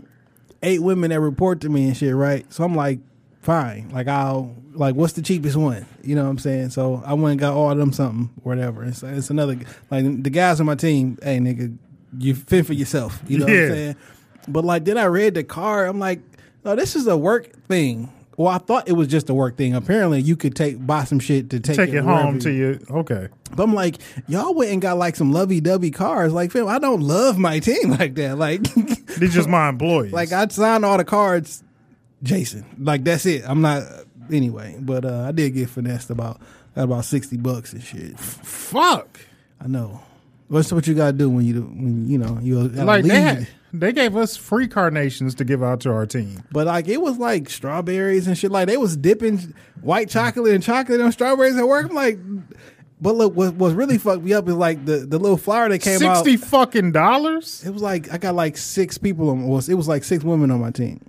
eight 0.62 0.82
women 0.82 1.12
that 1.12 1.21
report 1.21 1.62
to 1.62 1.71
me 1.71 1.89
and 1.89 1.97
shit, 1.97 2.15
right? 2.15 2.44
So 2.53 2.62
I'm 2.62 2.75
like, 2.75 2.99
fine. 3.46 3.88
Like 3.90 4.08
I'll 4.08 4.54
like, 4.75 4.94
what's 4.94 5.14
the 5.14 5.22
cheapest 5.22 5.56
one? 5.56 5.87
You 6.02 6.14
know 6.16 6.25
what 6.25 6.31
I'm 6.31 6.38
saying? 6.38 6.70
So 6.70 7.02
I 7.06 7.14
went 7.14 7.32
and 7.32 7.40
got 7.40 7.54
all 7.54 7.70
of 7.70 7.78
them 7.78 7.93
something, 7.94 8.28
whatever. 8.43 8.84
It's, 8.84 9.02
it's 9.02 9.31
another 9.31 9.58
like 9.90 10.22
the 10.22 10.31
guys 10.31 10.60
on 10.60 10.66
my 10.66 10.75
team. 10.75 11.16
Hey, 11.22 11.38
nigga, 11.38 11.76
you 12.19 12.34
fit 12.34 12.66
for 12.66 12.75
yourself. 12.75 13.19
You 13.26 13.38
know 13.38 13.46
what 13.46 13.54
I'm 13.54 13.69
saying? 13.70 13.96
But 14.48 14.64
like, 14.64 14.84
then 14.84 14.98
I 14.98 15.04
read 15.04 15.34
the 15.34 15.44
card. 15.44 15.88
I'm 15.88 15.98
like, 15.98 16.20
no, 16.64 16.76
this 16.76 16.94
is 16.94 17.06
a 17.06 17.16
work 17.16 17.50
thing. 17.69 18.12
Well, 18.37 18.48
I 18.48 18.58
thought 18.58 18.87
it 18.87 18.93
was 18.93 19.08
just 19.08 19.31
a 19.31 19.34
work 19.34 19.56
thing. 19.56 19.75
Apparently, 19.75 20.20
you 20.20 20.37
could 20.37 20.54
take 20.54 20.84
buy 20.87 21.04
some 21.04 21.19
shit 21.20 21.48
to 21.50 21.58
take, 21.60 21.76
take 21.76 21.88
it 21.88 22.02
wherever 22.04 22.22
home 22.22 22.34
you- 22.34 22.40
to 22.43 22.52
you. 22.52 22.81
Okay. 22.90 23.28
but 23.56 23.62
I'm 23.62 23.72
like, 23.72 23.96
y'all 24.28 24.52
went 24.52 24.72
and 24.72 24.82
got 24.82 24.98
like 24.98 25.16
some 25.16 25.32
lovey 25.32 25.60
dovey 25.62 25.90
cars. 25.90 26.34
Like, 26.34 26.52
fam, 26.52 26.69
I 26.69 26.78
don't 26.78 27.00
love 27.00 27.38
my 27.38 27.58
team 27.60 27.93
like 27.93 28.14
that. 28.16 28.37
Like, 28.37 28.62
These 29.19 29.32
just 29.32 29.48
my 29.48 29.70
employees. 29.70 30.12
like 30.20 30.32
I 30.32 30.46
signed 30.48 30.84
all 30.84 30.98
the 30.98 31.04
cards, 31.04 31.64
Jason. 32.23 32.65
Like 32.79 33.05
that's 33.05 33.27
it. 33.27 33.45
I'm 33.47 33.61
not 33.61 33.83
anyway. 34.33 34.77
But 34.81 35.05
uh, 35.05 35.25
I 35.29 35.33
did 35.33 35.51
get 35.51 35.71
finessed 35.71 36.11
about 36.11 36.41
got 36.75 36.85
about 36.85 37.05
sixty 37.05 37.37
bucks 37.37 37.73
and 37.73 37.83
shit. 37.83 38.19
fuck. 38.19 39.21
I 39.61 39.69
know. 39.69 40.03
What's 40.49 40.73
what 40.73 40.87
you 40.87 40.95
gotta 40.95 41.13
do 41.13 41.29
when 41.29 41.45
you 41.45 41.63
when 41.63 42.09
you 42.09 42.19
know 42.19 42.39
you 42.41 42.61
Like 42.61 43.05
had, 43.05 43.49
they 43.73 43.93
gave 43.93 44.17
us 44.17 44.37
free 44.37 44.69
carnations 44.69 45.35
to 45.37 45.45
give 45.45 45.63
out 45.63 45.81
to 45.81 45.91
our 45.91 46.07
team. 46.07 46.45
But 46.53 46.67
like 46.69 46.87
it 46.89 47.01
was 47.01 47.19
like 47.19 47.51
strawberries 47.51 48.27
and 48.29 48.39
shit. 48.39 48.53
Like 48.53 48.69
they 48.69 48.77
was 48.77 48.97
dipping 48.97 49.55
white 49.81 50.09
chocolate 50.09 50.55
and 50.55 50.63
chocolate 50.63 51.01
on 51.01 51.11
strawberries 51.11 51.57
at 51.57 51.67
work. 51.67 51.89
I'm 51.89 51.97
like, 51.97 52.19
but 53.01 53.17
look, 53.17 53.35
what 53.35 53.55
what 53.55 53.75
really 53.75 53.99
fucked 53.99 54.23
me 54.23 54.33
up 54.35 54.49
is 54.49 54.55
like 54.55 54.85
the 54.85 54.99
the 54.99 55.19
little 55.19 55.37
flower 55.37 55.69
that 55.69 55.81
came 55.81 56.01
out. 56.05 56.25
Sixty 56.25 56.37
fucking 56.37 56.93
dollars. 56.93 57.65
It 57.67 57.71
was 57.71 57.83
like 57.83 58.13
I 58.13 58.19
got 58.19 58.37
like 58.37 58.57
six 58.57 58.99
people 58.99 59.31
on. 59.31 59.47
Was 59.49 59.69
it 59.69 59.75
was 59.75 59.89
like 59.89 60.05
six 60.05 60.23
women 60.23 60.53
on 60.53 60.61
my 60.61 60.71
team. 60.71 61.01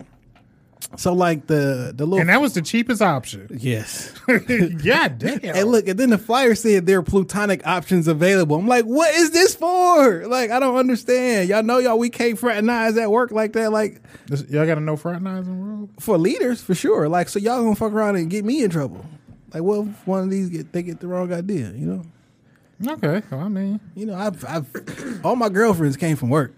So 0.95 1.11
like 1.13 1.47
the 1.47 1.91
the 1.93 2.05
little 2.05 2.19
And 2.19 2.29
that 2.29 2.39
was 2.39 2.53
the 2.53 2.61
cheapest 2.61 3.01
option. 3.01 3.47
yes. 3.59 4.13
yeah, 4.81 5.07
damn. 5.17 5.39
And 5.43 5.65
look, 5.69 5.87
and 5.87 5.99
then 5.99 6.09
the 6.11 6.17
flyer 6.17 6.55
said 6.55 6.85
there 6.85 6.99
are 6.99 7.03
plutonic 7.03 7.65
options 7.67 8.07
available. 8.07 8.55
I'm 8.55 8.67
like, 8.67 8.85
what 8.85 9.13
is 9.13 9.31
this 9.31 9.53
for? 9.53 10.25
Like, 10.27 10.49
I 10.49 10.59
don't 10.59 10.77
understand. 10.77 11.49
Y'all 11.49 11.61
know 11.61 11.77
y'all 11.79 11.99
we 11.99 12.09
can't 12.09 12.39
fraternize 12.39 12.97
at 12.97 13.11
work 13.11 13.31
like 13.31 13.53
that. 13.53 13.71
Like 13.71 14.01
y'all 14.49 14.65
got 14.65 14.75
to 14.75 14.81
know 14.81 14.95
fraternizing 14.95 15.59
rule. 15.61 15.89
for 15.99 16.17
leaders 16.17 16.61
for 16.61 16.73
sure. 16.73 17.09
Like 17.09 17.27
so 17.29 17.37
y'all 17.37 17.61
gonna 17.63 17.75
fuck 17.75 17.91
around 17.91 18.15
and 18.15 18.29
get 18.29 18.45
me 18.45 18.63
in 18.63 18.69
trouble. 18.69 19.05
Like, 19.53 19.63
well, 19.63 19.87
if 19.89 20.07
one 20.07 20.23
of 20.23 20.29
these 20.29 20.49
get 20.49 20.71
they 20.71 20.83
get 20.83 20.99
the 21.01 21.07
wrong 21.07 21.33
idea, 21.33 21.71
you 21.71 21.85
know. 21.85 22.03
Okay, 22.93 23.23
well, 23.31 23.39
I 23.41 23.47
mean, 23.49 23.79
You 23.95 24.05
know, 24.05 24.15
I've, 24.15 24.45
I've 24.45 25.21
all 25.25 25.35
my 25.35 25.49
girlfriends 25.49 25.97
came 25.97 26.15
from 26.15 26.29
work, 26.29 26.53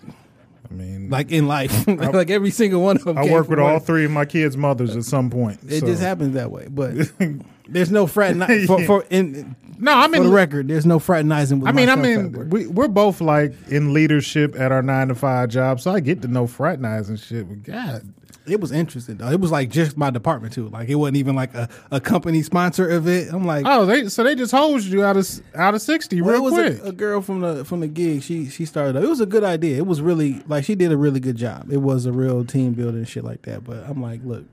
I 0.69 0.73
mean, 0.73 1.09
like 1.09 1.31
in 1.31 1.47
life, 1.47 1.87
like 1.87 2.29
every 2.29 2.51
single 2.51 2.81
one 2.81 2.97
of 2.97 3.03
them. 3.03 3.17
I 3.17 3.25
work 3.25 3.49
with 3.49 3.59
all 3.59 3.75
work. 3.75 3.83
three 3.83 4.05
of 4.05 4.11
my 4.11 4.25
kids' 4.25 4.55
mothers 4.55 4.95
at 4.95 5.03
some 5.03 5.29
point. 5.29 5.59
It 5.67 5.79
so. 5.79 5.87
just 5.87 6.01
happens 6.01 6.35
that 6.35 6.51
way, 6.51 6.67
but 6.69 6.93
there's 7.67 7.91
no 7.91 8.05
fraternize 8.05 8.65
for, 8.67 8.83
for 8.85 9.05
in 9.09 9.55
No, 9.81 9.97
I 9.97 10.05
for 10.07 10.11
mean, 10.11 10.23
the 10.23 10.29
record. 10.29 10.67
There's 10.67 10.85
no 10.85 10.99
fraternizing. 10.99 11.61
With 11.61 11.69
I 11.69 11.71
mean, 11.71 11.87
I 11.89 11.95
mean, 11.95 12.49
we, 12.49 12.67
we're 12.67 12.89
both 12.89 13.21
like 13.21 13.53
in 13.69 13.93
leadership 13.93 14.59
at 14.59 14.71
our 14.73 14.81
nine 14.81 15.07
to 15.07 15.15
five 15.15 15.49
job, 15.49 15.79
so 15.79 15.91
I 15.91 16.01
get 16.01 16.21
to 16.23 16.27
know 16.27 16.47
fraternizing 16.47 17.15
shit. 17.15 17.47
But 17.47 17.63
God, 17.63 18.13
it 18.45 18.59
was 18.59 18.73
interesting. 18.73 19.15
though. 19.17 19.29
It 19.29 19.39
was 19.39 19.51
like 19.51 19.69
just 19.69 19.95
my 19.95 20.09
department 20.09 20.53
too. 20.53 20.67
Like 20.67 20.89
it 20.89 20.95
wasn't 20.95 21.15
even 21.17 21.33
like 21.35 21.53
a, 21.53 21.69
a 21.91 22.01
company 22.01 22.41
sponsor 22.41 22.89
event. 22.91 23.31
I'm 23.31 23.45
like, 23.45 23.63
oh, 23.65 23.85
they 23.85 24.09
so 24.09 24.21
they 24.23 24.35
just 24.35 24.51
hosed 24.51 24.87
you 24.87 25.03
out 25.05 25.15
of 25.15 25.25
out 25.55 25.73
of 25.73 25.81
sixty 25.81 26.21
well, 26.21 26.41
real 26.41 26.51
quick. 26.51 26.81
a, 26.83 26.87
a 26.87 26.91
girl 26.91 27.21
from 27.21 27.39
the 27.39 27.63
from 27.63 27.79
the 27.79 27.87
gig. 27.87 28.21
She 28.21 28.49
she 28.49 28.65
started. 28.65 29.01
It 29.01 29.07
was 29.07 29.21
a 29.21 29.25
good 29.25 29.45
idea. 29.45 29.77
It 29.77 29.87
was 29.87 30.01
really 30.01 30.43
like 30.47 30.65
she 30.65 30.75
did 30.75 30.91
a 30.91 30.97
really 30.97 31.21
good 31.21 31.37
job. 31.37 31.71
It 31.71 31.77
was 31.77 32.05
a 32.05 32.11
real 32.11 32.43
team 32.43 32.73
building 32.73 33.05
shit 33.05 33.23
like 33.23 33.43
that. 33.43 33.63
But 33.63 33.85
I'm 33.87 34.01
like, 34.01 34.19
look, 34.25 34.43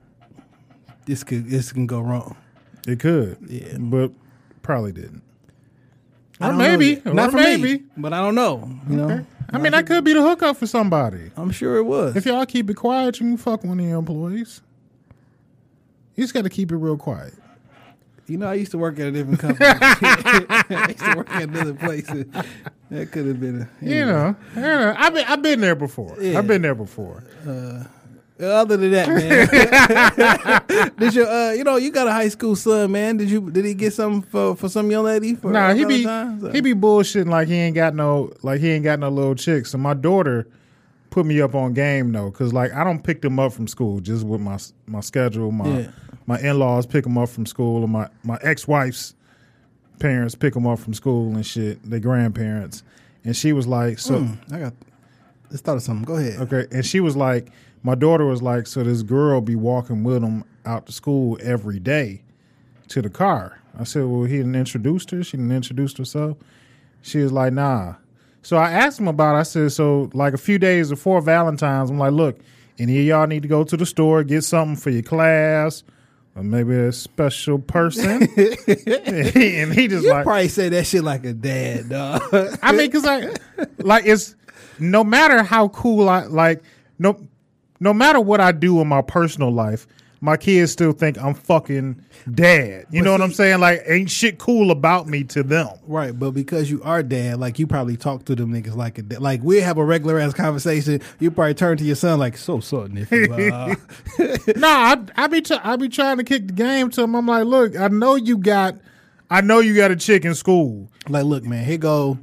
this 1.07 1.25
could 1.25 1.49
this 1.51 1.73
can 1.73 1.89
go 1.89 2.01
wrong. 2.01 2.37
it 2.87 3.01
could, 3.01 3.39
Yeah. 3.49 3.79
but 3.79 4.13
probably 4.67 4.93
didn't. 4.93 5.23
I 6.41 6.49
Or 6.49 6.51
don't 6.51 6.59
maybe, 6.59 7.01
or 7.07 7.15
not 7.15 7.31
for 7.31 7.37
maybe. 7.39 7.79
me, 7.79 7.83
but 7.97 8.13
I 8.13 8.19
don't 8.21 8.35
know. 8.35 8.69
You 8.91 8.97
know, 8.97 9.27
I 9.51 9.59
mean, 9.59 9.73
that 9.73 9.87
could 9.87 10.05
be 10.05 10.13
the 10.13 10.21
hookup 10.21 10.57
for 10.59 10.67
somebody. 10.67 11.31
I'm 11.37 11.51
sure 11.51 11.77
it 11.77 11.85
was. 11.85 12.15
If 12.17 12.27
y'all 12.27 12.45
keep 12.45 12.69
it 12.69 12.75
quiet, 12.75 13.19
you 13.21 13.27
can 13.27 13.37
fuck 13.39 13.65
one 13.65 13.81
of 13.81 13.87
your 13.87 13.99
employees. 13.99 14.61
You 16.15 16.25
just 16.25 16.35
got 16.35 16.43
to 16.43 16.51
keep 16.51 16.73
it 16.73 16.77
real 16.77 16.97
quiet. 16.99 17.33
You 18.27 18.39
know, 18.39 18.49
I 18.49 18.55
used 18.55 18.73
to 18.73 18.79
work 18.79 18.99
at 18.99 19.07
a 19.07 19.13
different 19.13 19.39
company. 19.39 19.67
I 19.71 20.87
used 20.89 20.99
to 20.99 21.15
work 21.17 21.31
at 21.31 21.43
another 21.45 21.75
place. 21.75 22.07
That 22.91 23.13
could 23.13 23.27
have 23.27 23.41
been 23.41 23.63
a. 23.63 23.85
You 23.85 24.05
know, 24.05 24.37
you 24.57 24.61
know, 24.63 24.95
I've 24.99 25.15
been 25.15 25.25
I've 25.27 25.43
been 25.43 25.61
there 25.61 25.77
before. 25.77 26.17
Yeah. 26.21 26.39
I've 26.39 26.47
been 26.49 26.61
there 26.63 26.75
before. 26.75 27.23
Uh, 27.47 27.85
Other 28.39 28.77
than 28.77 28.91
that, 28.91 29.09
man, 30.69 30.93
did 30.99 31.15
you? 31.15 31.25
Uh, 31.27 31.53
you 31.57 31.65
know, 31.65 31.77
you 31.77 31.91
got 31.91 32.07
a 32.07 32.13
high 32.13 32.29
school 32.29 32.55
son, 32.55 32.93
man. 32.93 33.17
Did 33.17 33.31
you? 33.31 33.51
Did 33.51 33.65
he 33.65 33.73
get 33.75 33.93
something 33.95 34.23
for 34.31 34.55
for 34.55 34.69
some 34.69 34.91
young 34.91 35.05
lady? 35.05 35.35
For 35.35 35.51
Nah, 35.51 35.73
he 35.73 35.85
be 35.87 36.05
Valentine's? 36.05 36.53
he 36.55 36.61
be 36.61 36.75
bullshitting 36.75 37.29
like 37.31 37.49
he 37.49 37.55
ain't 37.55 37.75
got 37.75 37.95
no 37.95 38.31
like 38.43 38.61
he 38.61 38.71
ain't 38.73 38.85
got 38.85 38.99
no 38.99 39.09
little 39.09 39.35
chick. 39.35 39.65
So 39.67 39.79
my 39.79 39.95
daughter 39.95 40.47
put 41.09 41.25
me 41.25 41.41
up 41.41 41.55
on 41.55 41.73
game 41.73 42.13
though, 42.13 42.31
cause 42.31 42.53
like 42.53 42.73
I 42.75 42.85
don't 42.85 43.03
pick 43.03 43.23
them 43.23 43.39
up 43.39 43.55
from 43.55 43.67
school 43.69 44.01
just 44.01 44.27
with 44.27 44.41
my 44.43 44.59
my 44.87 45.01
schedule. 45.01 45.51
My 45.51 45.81
Yeah. 45.81 45.91
my 46.27 46.39
in 46.41 46.59
laws 46.59 46.85
pick 46.85 47.05
them 47.05 47.17
up 47.17 47.31
from 47.31 47.47
school, 47.47 47.85
and 47.85 47.93
my 47.93 48.09
my 48.23 48.39
ex 48.43 48.69
wife's 48.69 49.15
parents 49.99 50.35
pick 50.35 50.53
them 50.53 50.67
up 50.67 50.79
from 50.79 50.93
school 50.93 51.35
and 51.35 51.47
shit, 51.47 51.83
their 51.89 52.01
grandparents, 52.01 52.83
and 53.25 53.35
she 53.35 53.55
was 53.55 53.67
like, 53.67 53.99
so 53.99 54.19
Hmm, 54.21 54.55
I 54.55 54.59
got. 54.59 54.75
Let's 55.49 55.63
thought 55.63 55.77
of 55.77 55.83
something. 55.83 56.05
Go 56.05 56.17
ahead. 56.17 56.41
okay, 56.41 56.67
and 56.73 56.85
she 56.85 56.99
was 57.01 57.17
like, 57.17 57.49
my 57.87 57.95
daughter 57.95 58.27
was 58.27 58.43
like, 58.43 58.67
so 58.67 58.83
this 58.83 59.05
girl 59.05 59.41
be 59.41 59.55
walking 59.55 60.03
with 60.03 60.21
them 60.21 60.43
out 60.65 60.87
to 60.87 60.93
school 60.93 61.39
every 61.41 61.79
day 61.79 62.21
to 62.89 63.01
the 63.01 63.09
car. 63.09 63.61
I 63.79 63.85
said, 63.85 64.07
well, 64.07 64.25
he 64.25 64.39
didn't 64.39 64.57
introduce 64.57 65.09
her. 65.11 65.23
She 65.23 65.37
didn't 65.37 65.53
introduce 65.53 65.97
herself. 65.97 66.37
She 67.03 67.19
was 67.19 67.31
like, 67.31 67.53
nah. 67.53 67.95
So 68.43 68.57
I 68.57 68.73
asked 68.73 68.99
him 68.99 69.07
about. 69.07 69.37
it. 69.37 69.39
I 69.39 69.43
said, 69.45 69.71
so 69.71 70.11
like 70.15 70.35
a 70.35 70.39
few 70.39 70.59
days 70.59 70.91
before 70.91 71.21
Valentine's, 71.21 71.89
I'm 71.89 71.97
like, 71.97 72.11
look, 72.11 72.41
any 72.77 72.99
of 72.99 73.07
y'all 73.07 73.27
need 73.29 73.43
to 73.43 73.49
go 73.49 73.63
to 73.63 73.77
the 73.77 73.87
store 73.87 74.25
get 74.25 74.43
something 74.43 74.75
for 74.75 74.91
your 74.91 75.05
class. 75.05 75.85
Or 76.35 76.43
maybe 76.43 76.75
a 76.75 76.93
special 76.93 77.61
person, 77.61 78.23
and 78.37 79.73
he 79.73 79.89
just 79.89 80.05
You 80.05 80.11
like 80.11 80.25
probably 80.25 80.49
say 80.49 80.69
that 80.69 80.87
shit 80.87 81.03
like 81.03 81.25
a 81.25 81.33
dad, 81.33 81.89
dog. 81.89 82.21
I 82.63 82.73
mean, 82.73 82.91
because 82.91 83.07
I 83.07 83.33
like 83.79 84.05
it's 84.05 84.35
no 84.79 85.03
matter 85.03 85.43
how 85.43 85.69
cool 85.69 86.11
I 86.11 86.25
like 86.25 86.63
no 86.99 87.19
no 87.81 87.93
matter 87.95 88.21
what 88.21 88.41
I 88.41 88.53
do 88.53 88.81
in 88.81 88.89
my 88.89 89.03
personal 89.03 89.51
life, 89.51 89.87
my 90.23 90.37
kids 90.37 90.73
still 90.73 90.93
think 90.93 91.19
I'm 91.19 91.35
fucking 91.35 92.03
dad. 92.33 92.87
You 92.91 93.01
But 93.01 93.05
know 93.05 93.13
what 93.13 93.21
I'm 93.21 93.33
saying? 93.33 93.61
Like, 93.61 93.83
ain't 93.87 94.11
shit 94.11 94.39
cool 94.39 94.71
about 94.71 95.07
me 95.07 95.25
to 95.25 95.43
them. 95.43 95.69
right, 95.87 96.19
but 96.19 96.31
because 96.31 96.71
you 96.71 96.83
are 96.83 97.03
dad, 97.03 97.39
like 97.39 97.59
you 97.59 97.67
probably 97.67 97.97
talk 97.99 98.25
to 98.25 98.35
them 98.35 98.51
niggas 98.53 98.75
like 98.75 98.97
a 98.99 99.03
dad. 99.03 99.21
Like 99.21 99.43
we 99.43 99.61
have 99.61 99.77
a 99.77 99.85
regular 99.85 100.19
ass 100.19 100.33
conversation. 100.33 101.03
You 101.21 101.31
probably 101.31 101.55
turn 101.55 101.77
to 101.77 101.85
your 101.85 101.97
son 101.97 102.19
like, 102.19 102.37
"So, 102.39 102.57
nephew." 102.87 103.27
Uh, 103.57 103.75
nah, 104.57 104.67
I, 104.69 104.99
I 105.17 105.27
be 105.27 105.43
try, 105.43 105.61
I 105.63 105.77
be 105.77 105.89
trying 105.89 106.17
to 106.17 106.25
kick 106.25 106.47
the 106.47 106.53
game 106.55 106.91
to 106.91 107.03
them. 107.03 107.15
I'm 107.15 107.27
like, 107.27 107.45
look, 107.45 107.79
I 107.79 107.89
know 107.89 108.15
you 108.15 108.39
got, 108.39 108.77
I 109.31 109.43
know 109.43 109.61
you 109.61 109.77
got 109.77 109.91
a 109.91 109.97
chick 109.97 110.25
in 110.25 110.35
school, 110.35 110.89
like, 111.09 111.25
look, 111.25 111.45
man, 111.45 111.65
here 111.65 111.79
go 111.79 112.19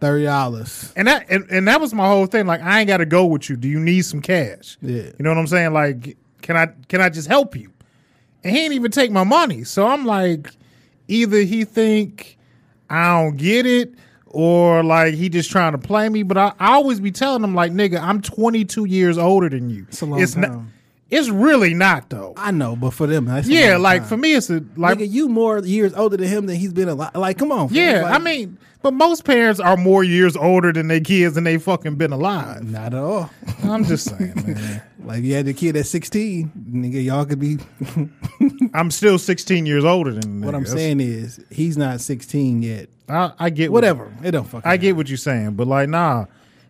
thirty 0.00 0.24
dollars. 0.24 0.92
and 0.96 1.08
that 1.08 1.30
and, 1.30 1.48
and 1.50 1.68
that 1.68 1.80
was 1.80 1.94
my 1.94 2.06
whole 2.06 2.26
thing. 2.26 2.46
Like, 2.46 2.62
I 2.62 2.80
ain't 2.80 2.88
got 2.88 2.98
to 2.98 3.06
go 3.06 3.26
with 3.26 3.48
you. 3.48 3.56
Do 3.56 3.68
you 3.68 3.80
need 3.80 4.02
some 4.02 4.20
cash? 4.20 4.78
Yeah. 4.80 5.02
You 5.02 5.14
know 5.20 5.30
what 5.30 5.38
I'm 5.38 5.46
saying? 5.46 5.72
Like, 5.72 6.16
can 6.42 6.56
I 6.56 6.68
can 6.88 7.00
I 7.00 7.08
just 7.08 7.28
help 7.28 7.56
you? 7.56 7.72
And 8.44 8.54
he 8.54 8.64
ain't 8.64 8.74
even 8.74 8.90
take 8.90 9.10
my 9.10 9.24
money. 9.24 9.64
So 9.64 9.86
I'm 9.86 10.04
like, 10.04 10.50
either 11.08 11.38
he 11.38 11.64
think 11.64 12.38
I 12.90 13.22
don't 13.22 13.36
get 13.36 13.66
it, 13.66 13.94
or 14.26 14.82
like 14.82 15.14
he 15.14 15.28
just 15.28 15.50
trying 15.50 15.72
to 15.72 15.78
play 15.78 16.08
me. 16.08 16.22
But 16.22 16.38
I, 16.38 16.52
I 16.58 16.72
always 16.72 17.00
be 17.00 17.10
telling 17.10 17.44
him 17.44 17.54
like, 17.54 17.72
nigga, 17.72 18.00
I'm 18.00 18.20
22 18.20 18.86
years 18.86 19.18
older 19.18 19.48
than 19.48 19.70
you. 19.70 19.86
It's 19.88 20.02
a 20.02 20.06
long 20.06 20.20
not. 20.20 20.32
time. 20.32 20.72
It's 21.12 21.28
really 21.28 21.74
not 21.74 22.08
though. 22.08 22.32
I 22.36 22.50
know, 22.50 22.74
but 22.74 22.90
for 22.94 23.06
them, 23.06 23.26
that's 23.26 23.46
yeah, 23.46 23.76
like 23.76 24.00
time. 24.00 24.08
for 24.08 24.16
me, 24.16 24.34
it's 24.34 24.48
a 24.50 24.64
like. 24.76 24.98
Nigga, 24.98 25.10
you 25.10 25.28
more 25.28 25.58
years 25.58 25.92
older 25.94 26.16
than 26.16 26.26
him 26.26 26.46
than 26.46 26.56
he's 26.56 26.72
been 26.72 26.88
alive. 26.88 27.14
Like, 27.14 27.36
come 27.38 27.52
on. 27.52 27.68
yeah, 27.70 28.02
Like, 28.02 28.14
I 28.14 28.18
mean, 28.18 28.56
but 28.80 28.94
most 28.94 29.24
parents 29.24 29.60
are 29.60 29.76
more 29.76 30.02
years 30.02 30.36
older 30.36 30.72
than 30.72 30.88
their 30.88 31.00
kids, 31.00 31.36
and 31.36 31.46
they 31.46 31.58
fucking 31.58 31.96
been 31.96 32.12
alive. 32.12 32.64
not 32.64 32.94
at 32.94 33.00
all. 33.00 33.30
I'm 33.62 33.84
just 33.84 34.08
saying, 34.08 34.32
man. 34.46 34.82
Like, 35.04 35.22
you 35.22 35.34
had 35.34 35.44
the 35.46 35.52
kid 35.52 35.76
at 35.76 35.84
sixteen, 35.86 36.50
nigga. 36.70 37.04
Y'all 37.04 37.26
could 37.26 37.38
be. 37.40 37.58
I'm 38.74 38.90
still 38.90 39.18
16 39.18 39.66
years 39.66 39.84
older 39.84 40.12
than. 40.12 40.40
what. 40.40 40.54
I'm 40.54 40.64
saying 40.66 41.00
is, 41.00 41.40
he's 41.50 41.76
not 41.76 42.00
sixteen 42.00 42.62
yet. 42.62 42.88
I, 43.08 43.32
I 43.38 43.50
get 43.50 43.70
what- 43.70 43.82
Whatever. 43.82 44.10
It 44.24 44.30
don't 44.30 44.44
fucking. 44.46 44.70
I 44.70 44.76
get 44.78 44.96
what 44.96 45.08
you're 45.08 45.18
saying, 45.18 45.56
but 45.56 45.66
like, 45.66 45.88
nah, 45.88 46.24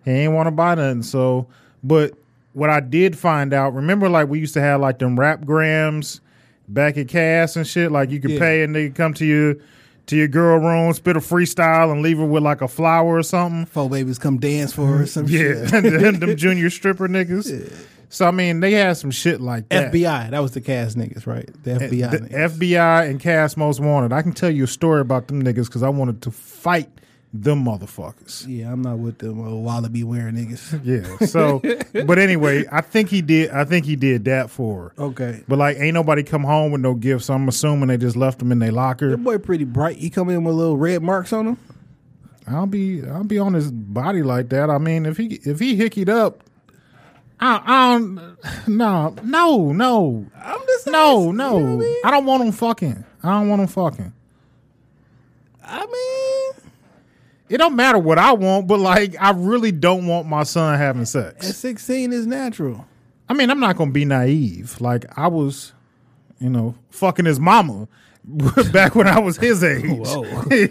he 0.04 0.10
ain't 0.10 0.32
want 0.32 0.48
to 0.48 0.50
buy 0.50 0.74
nothing. 0.74 1.02
So, 1.04 1.46
but 1.84 2.14
what 2.52 2.70
I 2.70 2.80
did 2.80 3.16
find 3.18 3.52
out, 3.54 3.74
remember, 3.74 4.08
like 4.08 4.28
we 4.28 4.38
used 4.38 4.54
to 4.54 4.60
have 4.60 4.80
like 4.80 4.98
them 4.98 5.18
rap 5.18 5.44
grams 5.44 6.20
back 6.68 6.96
at 6.96 7.08
Cass 7.08 7.56
and 7.56 7.66
shit. 7.66 7.90
Like 7.92 8.10
you 8.10 8.20
could 8.20 8.32
Yeah. 8.32 8.38
pay 8.38 8.62
and 8.62 8.74
they 8.74 8.86
could 8.88 8.94
come 8.96 9.14
to 9.14 9.24
you 9.24 9.60
to 10.06 10.16
your 10.16 10.28
girl 10.28 10.58
room, 10.58 10.92
spit 10.92 11.16
a 11.16 11.20
freestyle, 11.20 11.92
and 11.92 12.02
leave 12.02 12.18
her 12.18 12.24
with 12.26 12.42
like 12.42 12.60
a 12.60 12.68
flower 12.68 13.16
or 13.18 13.22
something. 13.22 13.66
Four 13.66 13.88
babies 13.88 14.18
come 14.18 14.38
dance 14.38 14.72
for 14.72 14.86
her 14.86 15.02
or 15.02 15.06
some 15.06 15.26
Yeah, 15.28 15.66
shit. 15.68 15.70
them, 16.00 16.18
them 16.18 16.36
junior 16.36 16.70
stripper 16.70 17.08
niggas. 17.08 17.72
So 18.08 18.26
I 18.26 18.30
mean, 18.30 18.60
they 18.60 18.72
had 18.72 18.98
some 18.98 19.10
shit 19.10 19.40
like 19.40 19.68
that. 19.70 19.90
FBI. 19.92 20.30
That 20.32 20.40
was 20.42 20.50
the 20.52 20.60
Cass 20.60 20.94
niggas, 20.96 21.26
right? 21.26 21.48
The 21.64 21.70
FBI. 21.72 22.10
The 22.10 22.18
niggas. 22.18 22.58
FBI 22.58 23.08
and 23.08 23.18
Cass 23.20 23.56
Most 23.56 23.80
Wanted. 23.80 24.12
I 24.12 24.20
can 24.20 24.32
tell 24.32 24.50
you 24.50 24.64
a 24.64 24.66
story 24.66 25.00
about 25.00 25.28
them 25.28 25.42
niggas 25.42 25.66
because 25.66 25.82
I 25.82 25.88
wanted 25.88 26.20
to 26.22 26.30
fight 26.30 26.90
them 27.32 27.64
motherfuckers. 27.64 28.46
yeah, 28.46 28.70
I'm 28.70 28.82
not 28.82 28.98
with 28.98 29.18
them 29.18 29.40
old 29.40 29.64
wallaby 29.64 30.04
wearing 30.04 30.34
niggas. 30.34 30.80
Yeah. 30.84 31.26
So, 31.26 31.60
but 32.06 32.18
anyway, 32.18 32.64
I 32.70 32.80
think 32.80 33.08
he 33.08 33.22
did. 33.22 33.50
I 33.50 33.64
think 33.64 33.86
he 33.86 33.96
did 33.96 34.24
that 34.26 34.50
for 34.50 34.92
her. 34.96 35.02
Okay. 35.04 35.42
But 35.48 35.58
like, 35.58 35.78
ain't 35.78 35.94
nobody 35.94 36.22
come 36.22 36.44
home 36.44 36.72
with 36.72 36.80
no 36.80 36.94
gifts. 36.94 37.26
So 37.26 37.34
I'm 37.34 37.48
assuming 37.48 37.88
they 37.88 37.96
just 37.96 38.16
left 38.16 38.38
them 38.40 38.52
in 38.52 38.58
their 38.58 38.72
locker. 38.72 39.10
That 39.10 39.24
boy 39.24 39.38
pretty 39.38 39.64
bright. 39.64 39.96
He 39.96 40.10
come 40.10 40.28
in 40.28 40.44
with 40.44 40.54
little 40.54 40.76
red 40.76 41.02
marks 41.02 41.32
on 41.32 41.46
him. 41.48 41.58
I'll 42.46 42.66
be, 42.66 43.02
I'll 43.06 43.24
be 43.24 43.38
on 43.38 43.54
his 43.54 43.70
body 43.70 44.22
like 44.22 44.48
that. 44.50 44.68
I 44.68 44.78
mean, 44.78 45.06
if 45.06 45.16
he, 45.16 45.40
if 45.44 45.60
he 45.60 45.76
hickeyed 45.76 46.08
up, 46.08 46.42
I, 47.40 47.62
I 47.64 47.98
don't, 47.98 48.36
no, 48.68 49.14
no, 49.22 49.72
no, 49.72 50.26
I'm 50.36 50.60
just 50.66 50.86
no, 50.86 51.32
no. 51.32 51.58
You 51.58 51.64
know 51.64 51.72
I 51.72 51.76
mean? 51.76 51.96
I 52.04 52.10
don't 52.10 52.24
want 52.26 52.42
him 52.44 52.52
fucking. 52.52 53.04
I 53.22 53.30
don't 53.30 53.48
want 53.48 53.62
him 53.62 53.68
fucking. 53.68 54.12
I 55.64 55.86
mean, 55.86 56.61
It 57.52 57.58
don't 57.58 57.76
matter 57.76 57.98
what 57.98 58.18
I 58.18 58.32
want, 58.32 58.66
but 58.66 58.80
like, 58.80 59.14
I 59.20 59.32
really 59.32 59.72
don't 59.72 60.06
want 60.06 60.26
my 60.26 60.42
son 60.42 60.78
having 60.78 61.04
sex. 61.04 61.46
at 61.50 61.54
16 61.54 62.10
is 62.10 62.26
natural. 62.26 62.86
I 63.28 63.34
mean, 63.34 63.50
I'm 63.50 63.60
not 63.60 63.76
gonna 63.76 63.90
be 63.90 64.06
naive. 64.06 64.80
Like 64.80 65.04
I 65.18 65.26
was, 65.26 65.74
you 66.38 66.48
know, 66.48 66.74
fucking 66.88 67.26
his 67.26 67.38
mama 67.38 67.88
back 68.72 68.94
when 68.94 69.06
I 69.06 69.18
was 69.18 69.36
his 69.36 69.62
age. 69.62 69.84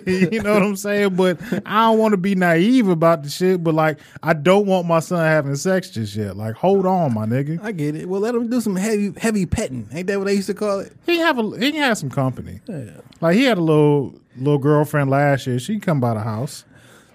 You 0.07 0.41
know 0.41 0.53
what 0.53 0.63
I'm 0.63 0.75
saying? 0.75 1.15
But 1.15 1.39
I 1.67 1.85
don't 1.85 1.99
want 1.99 2.13
to 2.13 2.17
be 2.17 2.33
naive 2.33 2.87
about 2.87 3.21
the 3.21 3.29
shit. 3.29 3.63
But 3.63 3.75
like, 3.75 3.99
I 4.23 4.33
don't 4.33 4.65
want 4.65 4.87
my 4.87 5.01
son 5.01 5.19
having 5.23 5.55
sex 5.57 5.91
just 5.91 6.15
yet. 6.15 6.35
Like, 6.35 6.55
hold 6.55 6.87
on, 6.87 7.13
my 7.13 7.27
nigga. 7.27 7.61
I 7.61 7.73
get 7.73 7.95
it. 7.95 8.09
Well, 8.09 8.21
let 8.21 8.33
him 8.33 8.49
do 8.49 8.59
some 8.59 8.75
heavy, 8.75 9.13
heavy 9.19 9.45
petting. 9.45 9.87
Ain't 9.93 10.07
that 10.07 10.17
what 10.17 10.25
they 10.25 10.33
used 10.33 10.47
to 10.47 10.55
call 10.55 10.79
it? 10.79 10.93
He 11.05 11.19
have 11.19 11.37
a 11.37 11.57
he 11.59 11.75
had 11.75 11.93
some 11.95 12.09
company. 12.09 12.59
Yeah. 12.67 13.01
Like 13.19 13.35
he 13.35 13.43
had 13.43 13.59
a 13.59 13.61
little 13.61 14.15
little 14.35 14.57
girlfriend 14.59 15.11
last 15.11 15.45
year. 15.45 15.59
She 15.59 15.79
come 15.79 15.99
by 15.99 16.15
the 16.15 16.21
house. 16.21 16.65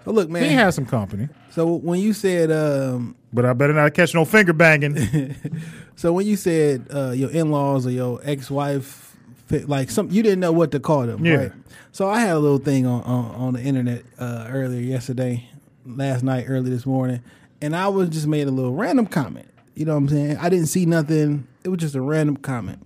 Look, 0.06 0.30
man, 0.30 0.44
He 0.44 0.50
had 0.50 0.70
some 0.70 0.86
company. 0.86 1.28
so 1.50 1.75
when 1.75 2.00
you 2.00 2.12
said, 2.12 2.50
um, 2.52 3.16
But 3.32 3.44
I 3.44 3.52
better 3.52 3.72
not 3.72 3.92
catch 3.94 4.14
no 4.14 4.25
finger 4.25 4.52
banging. 4.52 5.34
so 5.96 6.12
when 6.12 6.26
you 6.26 6.36
said 6.36 6.86
uh, 6.94 7.10
your 7.10 7.30
in-laws 7.30 7.86
or 7.86 7.90
your 7.90 8.20
ex-wife, 8.22 9.16
like 9.50 9.90
some, 9.90 10.10
you 10.10 10.22
didn't 10.22 10.40
know 10.40 10.52
what 10.52 10.70
to 10.72 10.80
call 10.80 11.06
them, 11.06 11.25
Yeah. 11.25 11.34
right? 11.34 11.52
So 11.92 12.08
I 12.08 12.20
had 12.20 12.36
a 12.36 12.38
little 12.38 12.58
thing 12.58 12.84
on 12.86 13.02
on, 13.02 13.25
on 13.34 13.52
the 13.54 13.62
internet 13.62 14.02
uh, 14.18 14.46
earlier 14.50 14.80
yesterday, 14.80 15.48
last 15.86 16.22
night, 16.22 16.44
early 16.48 16.68
this 16.70 16.84
morning, 16.84 17.22
and 17.62 17.75
I 17.75 17.88
was 17.88 18.10
just 18.10 18.26
made 18.26 18.46
a 18.48 18.50
little 18.50 18.75
random 18.75 19.06
comment. 19.06 19.48
You 19.75 19.86
know 19.86 19.92
what 19.92 19.98
I'm 19.98 20.08
saying? 20.08 20.36
I 20.38 20.48
didn't 20.50 20.66
see 20.66 20.84
nothing. 20.86 21.46
It 21.64 21.68
was 21.70 21.78
just 21.80 21.94
a 21.94 22.00
random 22.02 22.36
comment, 22.36 22.80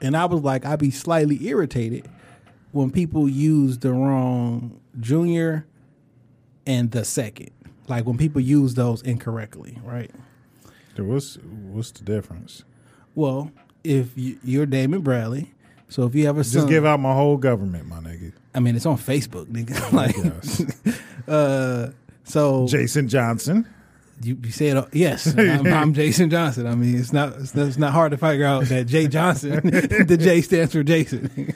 and 0.00 0.16
I 0.16 0.26
was 0.26 0.42
like, 0.42 0.66
I'd 0.66 0.78
be 0.78 0.90
slightly 0.90 1.46
irritated 1.46 2.06
when 2.72 2.90
people 2.90 3.28
use 3.28 3.78
the 3.78 3.92
wrong 3.92 4.80
junior 5.00 5.64
and 6.66 6.90
the 6.90 7.04
second. 7.04 7.50
Like 7.88 8.06
when 8.06 8.16
people 8.16 8.40
use 8.40 8.74
those 8.74 9.02
incorrectly, 9.02 9.78
right? 9.84 10.10
what's 10.96 11.36
what's 11.36 11.90
the 11.90 12.04
difference? 12.04 12.64
Well, 13.14 13.50
if 13.82 14.16
you, 14.16 14.38
you're 14.44 14.66
Damon 14.66 15.02
Bradley, 15.02 15.52
so 15.88 16.04
if 16.04 16.14
you 16.14 16.26
have 16.26 16.38
a 16.38 16.44
son, 16.44 16.62
Just 16.62 16.68
give 16.68 16.86
out 16.86 17.00
my 17.00 17.12
whole 17.12 17.36
government, 17.36 17.86
my 17.86 17.98
nigga. 17.98 18.32
I 18.54 18.60
mean, 18.60 18.76
it's 18.76 18.86
on 18.86 18.96
Facebook, 18.96 19.46
nigga. 19.46 19.92
like, 19.92 20.16
Yes. 20.16 20.98
uh, 21.28 21.90
so 22.24 22.66
Jason 22.68 23.08
Johnson. 23.08 23.68
you, 24.22 24.38
you 24.42 24.50
said 24.50 24.76
uh, 24.76 24.86
yes. 24.92 25.34
I'm, 25.38 25.66
I'm 25.66 25.92
Jason 25.94 26.30
Johnson. 26.30 26.66
I 26.66 26.74
mean, 26.74 26.96
it's 26.98 27.12
not 27.12 27.34
it's, 27.40 27.54
not- 27.54 27.66
it's 27.66 27.76
not 27.78 27.92
hard 27.92 28.12
to 28.12 28.16
figure 28.16 28.46
out 28.46 28.64
that 28.66 28.86
Jay 28.86 29.08
Johnson, 29.08 29.60
the 29.62 30.16
J 30.18 30.40
stands 30.40 30.72
for 30.72 30.82
Jason. 30.82 31.54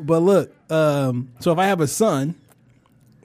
but 0.00 0.20
look, 0.20 0.54
um, 0.70 1.28
so 1.40 1.52
if 1.52 1.58
I 1.58 1.66
have 1.66 1.80
a 1.80 1.88
son, 1.88 2.36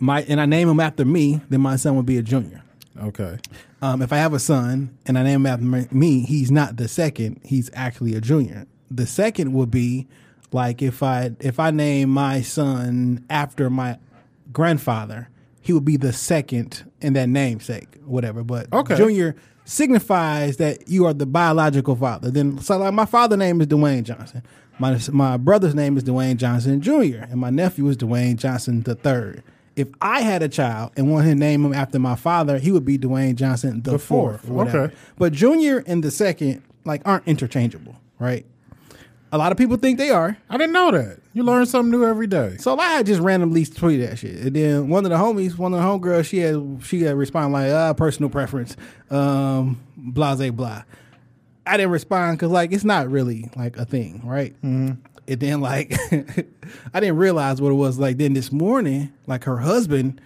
my 0.04 0.22
and 0.24 0.42
I 0.42 0.46
name 0.46 0.68
him 0.68 0.80
after 0.82 1.06
me, 1.06 1.40
then 1.50 1.62
my 1.62 1.78
son 1.78 1.96
would 1.96 2.06
be 2.06 2.18
a 2.18 2.22
junior. 2.22 2.62
Okay. 3.02 3.38
Um, 3.82 4.02
if 4.02 4.12
I 4.14 4.18
have 4.18 4.34
a 4.34 4.40
son 4.40 4.96
and 5.06 5.18
I 5.18 5.24
name 5.24 5.42
him 5.42 5.46
after 5.46 5.66
me- 5.66 5.88
me, 5.92 6.20
he's 6.26 6.52
not 6.52 6.76
the 6.78 6.88
second. 6.88 7.40
He's 7.44 7.70
actually 7.74 8.14
a 8.14 8.22
junior. 8.22 8.66
The 8.92 9.08
second 9.08 9.54
would 9.54 9.72
be 9.72 10.08
like 10.52 10.82
if 10.82 11.02
I 11.02 11.32
if 11.40 11.60
I 11.60 11.72
name 11.72 12.10
my 12.10 12.42
son 12.42 13.24
after 13.30 13.70
my 13.70 13.98
grandfather, 14.52 15.30
he 15.62 15.72
would 15.74 15.86
be 15.86 15.98
the 15.98 16.14
second 16.14 16.84
in 17.02 17.14
that 17.14 17.30
namesake, 17.30 17.88
whatever. 18.06 18.44
But 18.44 18.72
Okay. 18.74 18.96
junior 18.98 19.36
signifies 19.66 20.58
that 20.58 20.88
you 20.90 21.06
are 21.06 21.14
the 21.14 21.26
biological 21.26 21.96
father. 21.96 22.30
Then 22.30 22.60
so 22.60 22.78
like 22.78 22.94
my 22.94 23.06
father's 23.06 23.40
name 23.40 23.62
is 23.62 23.68
Dwayne 23.68 24.04
Johnson. 24.04 24.44
My 24.80 25.00
my 25.12 25.38
brother's 25.38 25.76
name 25.76 25.98
is 25.98 26.04
Dwayne 26.04 26.36
Johnson 26.38 26.82
Jr. 26.82 27.24
and 27.30 27.36
my 27.38 27.50
nephew 27.50 27.88
is 27.88 27.96
Dwayne 27.98 28.36
Johnson 28.36 28.82
the 28.84 28.96
third. 28.96 29.44
If 29.76 29.88
I 30.02 30.22
had 30.22 30.44
a 30.44 30.50
child 30.50 30.92
and 30.98 31.12
wanted 31.12 31.30
to 31.30 31.36
name 31.36 31.66
him 31.66 31.74
after 31.74 31.98
my 31.98 32.16
father, 32.16 32.60
he 32.60 32.72
would 32.72 32.86
be 32.86 32.98
Dwayne 32.98 33.36
Johnson 33.36 33.82
the, 33.82 33.92
The 33.92 34.00
fourth. 34.00 34.42
fourth, 34.46 34.74
okay. 34.74 34.94
But 35.18 35.34
junior 35.34 35.84
and 35.88 36.04
the 36.04 36.12
second 36.12 36.62
like 36.86 37.02
aren't 37.06 37.28
interchangeable, 37.28 37.96
right? 38.20 38.46
A 39.32 39.38
lot 39.38 39.52
of 39.52 39.58
people 39.58 39.78
think 39.78 39.98
they 39.98 40.12
are. 40.12 40.38
I 40.48 40.58
didn't 40.58 40.74
know 40.74 40.92
that. 40.92 41.18
You 41.34 41.42
learn 41.42 41.66
something 41.66 41.90
new 41.90 42.06
every 42.06 42.28
day. 42.28 42.58
So 42.60 42.78
I 42.78 43.02
just 43.02 43.20
randomly 43.20 43.66
tweeted 43.66 44.08
that 44.08 44.20
shit, 44.20 44.36
and 44.36 44.56
then 44.56 44.90
one 44.90 45.06
of 45.06 45.10
the 45.10 45.18
homies, 45.18 45.58
one 45.58 45.74
of 45.74 45.80
the 45.80 45.86
homegirls, 45.86 46.26
she 46.26 46.38
had 46.38 46.82
she 46.84 47.02
had 47.02 47.16
respond 47.16 47.52
like, 47.52 47.72
"Ah, 47.72 47.94
personal 47.94 48.30
preference, 48.30 48.78
um, 49.10 49.82
blase 49.98 50.52
blah." 50.52 50.84
I 51.66 51.78
didn't 51.78 51.92
respond 51.92 52.38
because 52.38 52.52
like 52.52 52.72
it's 52.74 52.84
not 52.84 53.10
really 53.10 53.50
like 53.56 53.78
a 53.78 53.86
thing, 53.86 54.22
right? 54.24 54.54
Mm-hmm. 54.62 55.02
And 55.28 55.40
then 55.40 55.62
like 55.62 55.94
I 56.94 57.00
didn't 57.00 57.18
realize 57.18 57.62
what 57.62 57.70
it 57.72 57.76
was. 57.76 57.98
Like 58.00 58.18
then 58.18 58.34
this 58.34 58.52
morning, 58.52 59.14
like 59.28 59.44
her 59.46 59.58
husband 59.58 60.20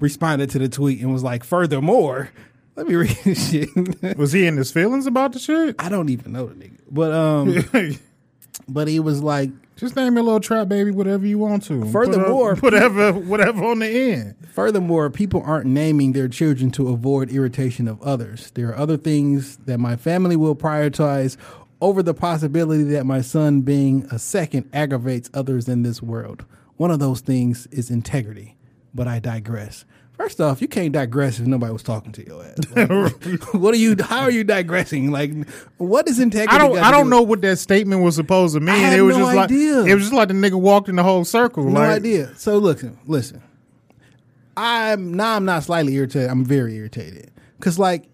responded 0.00 0.50
to 0.50 0.58
the 0.58 0.68
tweet 0.68 1.00
and 1.00 1.12
was 1.12 1.22
like, 1.22 1.44
"Furthermore." 1.44 2.30
Let 2.76 2.88
me 2.88 2.94
read 2.96 3.16
this 3.24 3.50
shit. 3.50 3.68
Was 4.18 4.32
he 4.32 4.46
in 4.48 4.56
his 4.56 4.72
feelings 4.72 5.06
about 5.06 5.32
the 5.32 5.38
shit? 5.38 5.76
I 5.78 5.88
don't 5.88 6.10
even 6.10 6.32
know 6.32 6.46
the 6.46 6.54
nigga, 6.56 6.80
but 6.90 7.12
um, 7.12 7.96
but 8.68 8.88
he 8.88 8.98
was 8.98 9.22
like, 9.22 9.50
Just 9.76 9.94
name 9.94 10.14
your 10.14 10.24
little 10.24 10.40
trap 10.40 10.66
baby 10.66 10.90
whatever 10.90 11.24
you 11.24 11.38
want 11.38 11.62
to. 11.66 11.84
Furthermore- 11.92 12.56
Put 12.56 12.74
up- 12.74 12.82
whatever 12.90 13.12
whatever 13.12 13.64
on 13.64 13.78
the 13.78 13.86
end. 13.86 14.34
Furthermore, 14.52 15.08
people 15.08 15.40
aren't 15.46 15.66
naming 15.66 16.14
their 16.14 16.26
children 16.26 16.72
to 16.72 16.88
avoid 16.88 17.30
irritation 17.30 17.86
of 17.86 18.02
others. 18.02 18.50
There 18.54 18.70
are 18.70 18.76
other 18.76 18.96
things 18.96 19.56
that 19.58 19.78
my 19.78 19.94
family 19.94 20.34
will 20.34 20.56
prioritize 20.56 21.36
over 21.80 22.02
the 22.02 22.14
possibility 22.14 22.82
that 22.84 23.04
my 23.04 23.20
son 23.20 23.60
being 23.62 24.06
a 24.10 24.18
second 24.18 24.68
aggravates 24.72 25.30
others 25.34 25.68
in 25.68 25.82
this 25.82 26.02
world. 26.02 26.44
One 26.76 26.90
of 26.90 26.98
those 26.98 27.20
things 27.20 27.66
is 27.68 27.90
integrity, 27.90 28.56
but 28.94 29.06
I 29.06 29.18
digress. 29.18 29.84
First 30.12 30.40
off, 30.40 30.62
you 30.62 30.68
can't 30.68 30.92
digress 30.92 31.40
if 31.40 31.46
nobody 31.46 31.72
was 31.72 31.82
talking 31.82 32.12
to 32.12 32.24
your 32.26 32.44
ass. 32.44 32.54
Like, 32.76 33.54
what 33.54 33.74
are 33.74 33.76
you? 33.76 33.96
How 34.00 34.20
are 34.22 34.30
you 34.30 34.44
digressing? 34.44 35.10
Like, 35.10 35.32
what 35.76 36.08
is 36.08 36.20
integrity? 36.20 36.54
I 36.54 36.58
don't 36.58 36.78
I 36.78 36.86
do 36.86 36.92
don't 36.92 37.06
with- 37.06 37.10
know 37.10 37.22
what 37.22 37.40
that 37.42 37.58
statement 37.58 38.02
was 38.02 38.14
supposed 38.14 38.54
to 38.54 38.60
mean. 38.60 38.92
it 38.92 39.00
was 39.00 39.16
no 39.16 39.24
just 39.26 39.36
idea. 39.38 39.76
like 39.80 39.90
it 39.90 39.94
was 39.94 40.04
just 40.04 40.14
like 40.14 40.28
the 40.28 40.34
nigga 40.34 40.54
walked 40.60 40.88
in 40.88 40.94
the 40.96 41.02
whole 41.02 41.24
circle. 41.24 41.64
No 41.64 41.80
like, 41.80 41.90
idea. 41.90 42.32
So 42.36 42.58
listen, 42.58 42.96
listen. 43.06 43.42
I'm 44.56 45.14
now 45.14 45.34
I'm 45.36 45.44
not 45.44 45.64
slightly 45.64 45.94
irritated. 45.94 46.30
I'm 46.30 46.44
very 46.44 46.76
irritated 46.76 47.32
because 47.58 47.78
like 47.78 48.04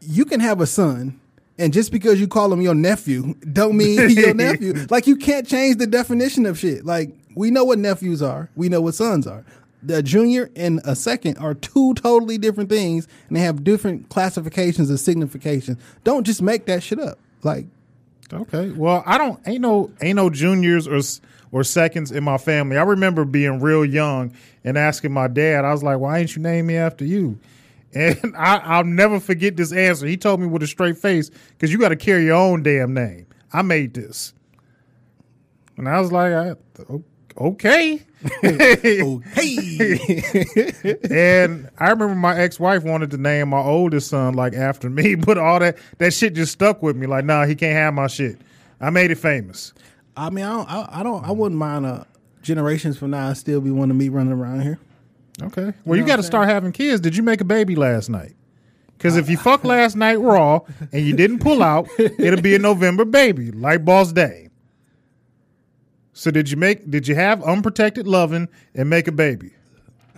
you 0.00 0.24
can 0.24 0.38
have 0.40 0.60
a 0.60 0.66
son, 0.66 1.20
and 1.58 1.72
just 1.72 1.92
because 1.92 2.20
you 2.20 2.28
call 2.28 2.52
him 2.52 2.60
your 2.60 2.74
nephew, 2.74 3.34
don't 3.52 3.76
mean 3.76 4.08
he's 4.08 4.16
your 4.16 4.34
nephew. 4.34 4.74
Like 4.90 5.06
you 5.06 5.16
can't 5.16 5.46
change 5.46 5.76
the 5.76 5.86
definition 5.86 6.46
of 6.46 6.58
shit. 6.58 6.84
Like 6.84 7.10
we 7.34 7.50
know 7.50 7.64
what 7.64 7.78
nephews 7.78 8.22
are. 8.22 8.50
We 8.56 8.68
know 8.68 8.80
what 8.80 8.94
sons 8.94 9.26
are. 9.26 9.44
The 9.82 10.02
junior 10.02 10.50
and 10.56 10.80
a 10.84 10.96
second 10.96 11.38
are 11.38 11.54
two 11.54 11.94
totally 11.94 12.38
different 12.38 12.70
things, 12.70 13.06
and 13.28 13.36
they 13.36 13.40
have 13.40 13.62
different 13.62 14.08
classifications 14.08 14.90
of 14.90 14.98
signification. 14.98 15.78
Don't 16.02 16.24
just 16.24 16.42
make 16.42 16.66
that 16.66 16.82
shit 16.82 16.98
up. 16.98 17.18
Like 17.42 17.66
Okay. 18.32 18.70
Well, 18.70 19.02
I 19.06 19.18
don't 19.18 19.40
ain't 19.46 19.60
no 19.60 19.90
ain't 20.00 20.16
no 20.16 20.30
juniors 20.30 20.88
or 20.88 21.00
or 21.52 21.64
seconds 21.64 22.10
in 22.10 22.24
my 22.24 22.38
family. 22.38 22.76
I 22.76 22.82
remember 22.82 23.24
being 23.24 23.60
real 23.60 23.84
young 23.84 24.34
and 24.64 24.76
asking 24.76 25.12
my 25.12 25.28
dad. 25.28 25.64
I 25.64 25.72
was 25.72 25.82
like, 25.82 25.98
"Why 25.98 26.18
ain't 26.18 26.34
you 26.34 26.42
name 26.42 26.66
me 26.66 26.76
after 26.76 27.04
you?" 27.04 27.38
And 27.96 28.36
I, 28.36 28.58
I'll 28.58 28.84
never 28.84 29.18
forget 29.18 29.56
this 29.56 29.72
answer. 29.72 30.06
He 30.06 30.18
told 30.18 30.40
me 30.40 30.46
with 30.46 30.62
a 30.62 30.66
straight 30.66 30.98
face, 30.98 31.30
"Because 31.50 31.72
you 31.72 31.78
got 31.78 31.88
to 31.88 31.96
carry 31.96 32.26
your 32.26 32.36
own 32.36 32.62
damn 32.62 32.92
name. 32.92 33.26
I 33.52 33.62
made 33.62 33.94
this." 33.94 34.34
And 35.78 35.88
I 35.88 36.00
was 36.00 36.12
like, 36.12 36.32
I, 36.32 36.54
"Okay." 37.38 38.02
hey, 38.42 39.00
and 41.10 41.70
I 41.78 41.90
remember 41.90 42.14
my 42.14 42.38
ex 42.38 42.58
wife 42.58 42.82
wanted 42.82 43.10
to 43.12 43.18
name 43.18 43.50
my 43.50 43.60
oldest 43.60 44.08
son 44.08 44.34
like 44.34 44.54
after 44.54 44.90
me, 44.90 45.14
but 45.14 45.38
all 45.38 45.60
that 45.60 45.78
that 45.98 46.12
shit 46.12 46.34
just 46.34 46.52
stuck 46.52 46.82
with 46.82 46.96
me. 46.96 47.06
Like, 47.06 47.24
nah, 47.24 47.46
he 47.46 47.54
can't 47.54 47.74
have 47.74 47.94
my 47.94 48.08
shit. 48.08 48.40
I 48.80 48.90
made 48.90 49.10
it 49.10 49.16
famous. 49.16 49.72
I 50.16 50.30
mean, 50.30 50.44
I 50.44 50.52
don't, 50.52 50.70
I, 50.70 51.00
I 51.00 51.02
don't, 51.02 51.24
I 51.24 51.30
wouldn't 51.30 51.58
mind 51.58 51.86
uh, 51.86 52.04
generations 52.42 52.98
from 52.98 53.10
now 53.10 53.28
I 53.28 53.32
still 53.34 53.60
be 53.60 53.70
wanting 53.70 53.96
me 53.96 54.08
running 54.08 54.32
around 54.32 54.62
here. 54.62 54.78
Okay. 55.42 55.72
Well, 55.84 55.96
you, 55.96 56.02
know 56.02 56.08
got 56.08 56.16
to 56.16 56.22
start 56.22 56.48
having 56.48 56.72
kids. 56.72 57.00
Did 57.00 57.16
you 57.16 57.22
make 57.22 57.40
a 57.40 57.44
baby 57.44 57.76
last 57.76 58.08
night? 58.08 58.34
Because 58.96 59.16
if 59.18 59.28
you 59.28 59.36
fuck 59.36 59.64
last 59.64 59.94
night 59.94 60.16
raw 60.16 60.60
and 60.92 61.04
you 61.06 61.14
didn't 61.14 61.40
pull 61.40 61.62
out, 61.62 61.88
it'll 61.98 62.40
be 62.40 62.54
a 62.54 62.58
November 62.58 63.04
baby, 63.04 63.50
like 63.50 63.84
Boss 63.84 64.12
Day. 64.12 64.48
So 66.14 66.30
did 66.30 66.50
you 66.50 66.56
make? 66.56 66.90
Did 66.90 67.06
you 67.06 67.14
have 67.14 67.42
unprotected 67.42 68.06
loving 68.06 68.48
and 68.74 68.88
make 68.88 69.06
a 69.06 69.12
baby? 69.12 69.50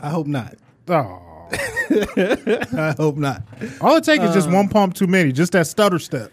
I 0.00 0.10
hope 0.10 0.28
not. 0.28 0.54
Oh, 0.86 1.48
I 1.50 2.94
hope 2.96 3.16
not. 3.16 3.42
all 3.80 3.96
it 3.96 4.04
takes 4.04 4.22
is 4.22 4.30
Uh. 4.30 4.34
just 4.34 4.48
one 4.50 4.68
pump 4.68 4.94
too 4.94 5.08
many, 5.08 5.32
just 5.32 5.50
that 5.52 5.66
stutter 5.66 5.98
step, 5.98 6.30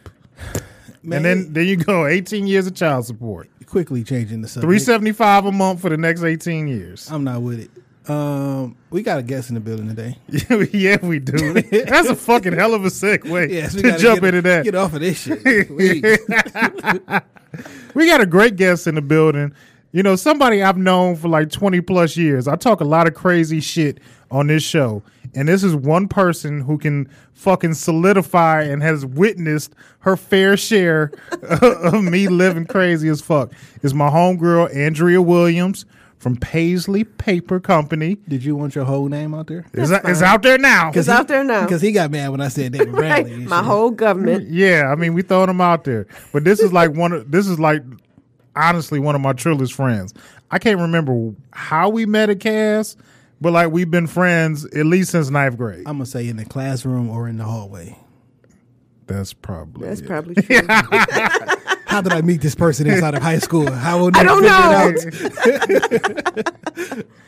Man, 1.02 1.18
and 1.18 1.26
then 1.26 1.54
then 1.54 1.66
you 1.66 1.78
go 1.78 2.06
eighteen 2.06 2.46
years 2.46 2.68
of 2.68 2.76
child 2.76 3.08
support, 3.08 3.50
quickly 3.66 4.04
changing 4.04 4.42
the 4.42 4.48
subject. 4.48 4.68
three 4.70 4.78
seventy 4.80 5.12
five 5.14 5.46
a 5.46 5.52
month 5.52 5.82
for 5.82 5.90
the 5.90 5.98
next 5.98 6.22
eighteen 6.24 6.68
years. 6.68 7.10
I'm 7.10 7.24
not 7.24 7.42
with 7.42 7.60
it. 7.60 7.72
Um, 8.08 8.78
we 8.92 9.02
got 9.02 9.20
a 9.20 9.24
guest 9.24 9.50
in 9.50 9.56
the 9.56 9.62
building 9.62 9.88
today. 9.88 10.18
yeah, 10.72 10.98
we 11.02 11.20
do. 11.20 11.54
That's 11.54 12.08
a 12.10 12.16
fucking 12.16 12.54
hell 12.54 12.74
of 12.74 12.86
a 12.86 12.90
segue 12.90 13.50
Yes, 13.52 13.76
we 13.76 13.82
to 13.82 13.98
jump 13.98 14.24
into 14.24 14.42
that. 14.44 14.64
Get 14.64 14.76
off 14.76 14.94
of 14.94 15.02
this 15.02 15.20
shit. 15.22 15.70
We 17.94 18.08
got 18.08 18.20
a 18.20 18.26
great 18.26 18.58
guest 18.58 18.86
in 18.88 18.96
the 18.96 19.02
building. 19.02 19.54
You 19.94 20.04
know, 20.04 20.18
somebody 20.18 20.62
I've 20.62 20.78
known 20.78 21.16
for 21.16 21.30
like 21.30 21.50
20 21.50 21.80
plus 21.80 22.18
years. 22.18 22.50
I 22.50 22.58
talk 22.58 22.82
a 22.82 22.86
lot 22.86 23.08
of 23.08 23.14
crazy 23.14 23.62
shit 23.62 24.02
on 24.30 24.48
this 24.48 24.62
show. 24.62 25.02
And 25.34 25.48
this 25.48 25.64
is 25.64 25.74
one 25.74 26.10
person 26.10 26.60
who 26.60 26.78
can 26.78 27.10
fucking 27.34 27.74
solidify 27.76 28.64
and 28.64 28.84
has 28.84 29.06
witnessed 29.06 29.74
her 30.00 30.18
fair 30.18 30.58
share 30.58 31.14
of 31.50 32.04
me 32.04 32.28
living 32.28 32.66
crazy 32.66 33.08
as 33.08 33.22
fuck. 33.22 33.54
Is 33.82 33.94
my 33.94 34.10
homegirl, 34.10 34.76
Andrea 34.76 35.22
Williams 35.22 35.86
from 36.26 36.36
Paisley 36.38 37.04
Paper 37.04 37.60
Company. 37.60 38.16
Did 38.28 38.44
you 38.44 38.56
want 38.56 38.74
your 38.74 38.84
whole 38.84 39.08
name 39.08 39.36
out 39.36 39.46
there? 39.46 39.64
Is, 39.74 39.92
is 39.92 40.24
out 40.24 40.42
there 40.42 40.58
now. 40.58 40.90
It's 40.92 41.08
out 41.08 41.28
there 41.28 41.44
now. 41.44 41.66
Because 41.66 41.84
he 41.84 41.92
got 41.92 42.10
mad 42.10 42.30
when 42.30 42.42
I 42.42 42.48
said 42.48 42.72
Damon 42.74 42.92
Right. 42.94 43.24
Bradley. 43.24 43.46
My 43.46 43.58
shit. 43.58 43.66
whole 43.66 43.92
government. 43.92 44.50
Yeah, 44.50 44.92
I 44.92 44.96
mean, 44.96 45.14
we 45.14 45.22
throwing 45.22 45.46
them 45.46 45.62
out 45.62 45.84
there, 45.84 46.08
but 46.34 46.44
this 46.44 46.60
is 46.62 46.74
like 46.74 46.96
one 46.96 47.12
of 47.12 47.30
this 47.30 47.46
is 47.46 47.60
like 47.60 47.84
honestly 48.56 48.98
one 49.00 49.14
of 49.14 49.22
my 49.22 49.34
truest 49.34 49.74
friends. 49.74 50.16
I 50.50 50.58
can't 50.58 50.80
remember 50.80 51.36
how 51.52 51.90
we 51.90 52.08
met 52.08 52.32
at 52.32 52.40
Cass, 52.40 52.98
but 53.40 53.54
like 53.54 53.70
we've 53.72 53.92
been 53.92 54.08
friends 54.08 54.66
at 54.66 54.88
least 54.88 55.12
since 55.12 55.30
ninth 55.30 55.58
grade. 55.58 55.84
I'm 55.86 55.98
gonna 55.98 56.08
say 56.08 56.28
in 56.28 56.38
the 56.38 56.46
classroom 56.46 57.08
or 57.08 57.28
in 57.28 57.38
the 57.38 57.44
hallway. 57.44 58.00
That's 59.06 59.32
probably 59.34 59.88
That's 59.90 60.02
it. 60.02 60.08
probably 60.08 60.34
true. 60.42 60.58
How 61.96 62.02
did 62.02 62.12
I 62.12 62.20
meet 62.22 62.42
this 62.42 62.56
person 62.56 62.88
inside 62.88 63.16
of 63.16 63.24
high 63.24 63.40
school? 63.40 63.72
How 63.72 64.00
will 64.00 64.12
I 64.14 64.24
never 64.24 64.42
don't 64.42 64.44
know. 64.44 64.50
out. 64.52 64.96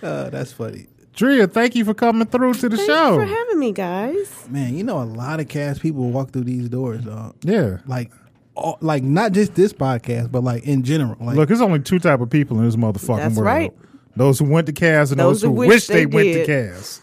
Uh, 0.04 0.30
that's 0.30 0.52
funny. 0.52 0.88
Drea. 1.14 1.48
Thank 1.48 1.78
you 1.78 1.86
for 1.86 1.94
coming 1.94 2.28
through 2.28 2.56
to 2.56 2.68
the 2.68 2.76
Thanks 2.76 2.92
show. 2.92 3.16
for 3.16 3.24
having 3.24 3.60
me, 3.60 3.72
guys. 3.72 4.46
Man, 4.50 4.76
you 4.76 4.84
know 4.84 5.02
a 5.02 5.06
lot 5.06 5.40
of 5.40 5.48
cast 5.48 5.82
people 5.82 6.10
walk 6.12 6.32
through 6.32 6.44
these 6.44 6.68
doors, 6.68 7.06
dog. 7.06 7.36
yeah. 7.44 7.78
Like, 7.88 8.12
all, 8.56 8.78
like 8.82 9.04
not 9.04 9.32
just 9.32 9.56
this 9.56 9.72
podcast, 9.72 10.34
but 10.34 10.44
like 10.44 10.66
in 10.66 10.84
general. 10.84 11.16
Like, 11.22 11.38
Look, 11.38 11.48
there's 11.48 11.62
only 11.62 11.80
two 11.80 12.00
type 12.00 12.20
of 12.20 12.30
people 12.30 12.60
in 12.60 12.66
this 12.66 12.76
motherfucking 12.76 13.18
That's 13.20 13.36
world. 13.38 13.46
right. 13.46 13.74
Those 14.18 14.38
who 14.40 14.50
went 14.50 14.68
to 14.68 14.74
Cass 14.74 15.12
and 15.12 15.20
those, 15.22 15.40
Those 15.40 15.44
who 15.44 15.48
who 15.48 15.54
wish 15.54 15.70
wish 15.70 15.88
they, 15.88 16.04
they 16.04 16.06
went 16.08 16.28
to 16.34 16.46
did. 16.46 16.74
Cass. 16.74 17.00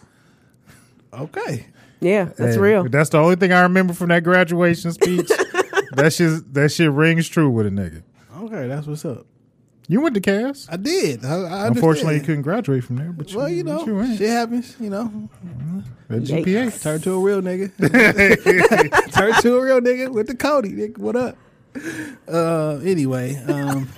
okay, 1.15 1.65
Yeah, 2.01 2.25
that's 2.25 2.57
Hey, 2.57 2.61
real. 2.61 2.87
That's 2.91 3.09
the 3.09 3.17
only 3.19 3.37
thing 3.37 3.55
I 3.55 3.63
remember 3.63 3.95
from 3.95 4.09
that 4.11 4.23
graduation 4.23 4.93
speech. 4.93 5.31
that 5.97 6.13
shit 6.13 6.53
that 6.55 6.71
shit 6.73 6.91
rings 6.91 7.29
true 7.29 7.51
with 7.51 7.67
a 7.67 7.71
nigga. 7.71 8.03
okay, 8.45 8.67
that's 8.69 8.87
what's 8.87 9.05
up. 9.05 9.27
You 9.87 10.01
went 10.01 10.15
to 10.15 10.21
Cass. 10.23 10.67
I 10.71 10.77
did. 10.77 11.27
I, 11.27 11.35
I 11.43 11.67
Unfortunately, 11.67 12.15
you 12.15 12.23
couldn't 12.23 12.41
graduate 12.43 12.85
from 12.85 12.97
there. 12.97 13.13
But 13.13 13.31
you, 13.31 13.37
Well, 13.39 13.51
you 13.51 13.65
know, 13.65 13.85
you 13.85 13.97
went. 13.97 14.17
shit 14.17 14.31
happens. 14.31 14.75
You 14.81 14.89
know, 14.89 15.29
That 16.09 16.23
GPA. 16.23 16.83
turn 16.83 17.01
to 17.03 17.13
a 17.13 17.19
real 17.21 17.43
nigga. 17.43 17.71
turn 19.13 19.33
to 19.43 19.57
a 19.57 19.63
real 19.63 19.81
nigga 19.83 20.11
with 20.11 20.27
the 20.29 20.35
Cody. 20.37 20.71
Nigga, 20.73 20.97
what 20.97 21.17
up? 21.17 21.37
Uh, 22.27 22.77
anyway, 22.83 23.35
um, 23.47 23.89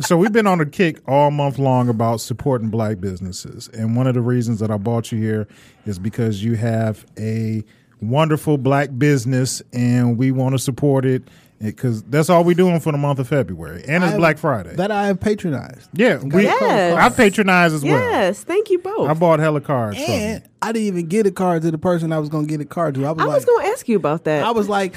So 0.00 0.16
we've 0.18 0.32
been 0.32 0.46
on 0.46 0.60
a 0.60 0.66
kick 0.66 0.98
all 1.08 1.30
month 1.30 1.58
long 1.58 1.88
about 1.88 2.20
supporting 2.20 2.68
black 2.68 3.00
businesses, 3.00 3.68
and 3.68 3.96
one 3.96 4.06
of 4.06 4.14
the 4.14 4.20
reasons 4.20 4.60
that 4.60 4.70
I 4.70 4.76
brought 4.76 5.10
you 5.10 5.18
here 5.18 5.48
is 5.86 5.98
because 5.98 6.44
you 6.44 6.56
have 6.56 7.06
a 7.18 7.64
wonderful 8.00 8.58
black 8.58 8.90
business, 8.96 9.62
and 9.72 10.16
we 10.18 10.30
want 10.32 10.54
to 10.54 10.58
support 10.58 11.04
it 11.04 11.22
because 11.60 12.02
that's 12.04 12.30
all 12.30 12.42
we're 12.42 12.54
doing 12.54 12.80
for 12.80 12.90
the 12.90 12.96
month 12.98 13.18
of 13.18 13.28
February, 13.28 13.84
and 13.86 14.02
it's 14.02 14.14
I- 14.14 14.16
Black 14.16 14.38
Friday. 14.38 14.74
that 14.76 14.90
I 14.90 15.06
have 15.08 15.20
patronized, 15.20 15.90
yeah, 15.92 16.16
we, 16.16 16.44
yes. 16.44 16.96
I 16.96 17.14
patronized 17.14 17.74
as 17.74 17.84
well. 17.84 17.92
yes, 18.00 18.42
thank 18.44 18.70
you 18.70 18.78
both. 18.78 19.10
I 19.10 19.12
bought 19.14 19.40
hella 19.40 19.60
cards. 19.60 19.96
from 20.02 20.10
and 20.10 20.42
you. 20.42 20.50
I 20.62 20.72
didn't 20.72 20.86
even 20.88 21.06
get 21.06 21.26
a 21.26 21.30
card 21.30 21.60
to 21.62 21.70
the 21.70 21.76
person 21.78 22.12
I 22.12 22.18
was 22.18 22.30
gonna 22.30 22.46
get 22.46 22.60
a 22.62 22.64
card 22.64 22.94
to. 22.94 23.04
I 23.04 23.10
was 23.12 23.20
I 23.22 23.26
like, 23.26 23.34
was 23.34 23.44
going 23.44 23.66
to 23.66 23.72
ask 23.72 23.88
you 23.88 23.96
about 23.96 24.24
that. 24.24 24.42
I 24.44 24.50
was 24.52 24.68
like, 24.70 24.94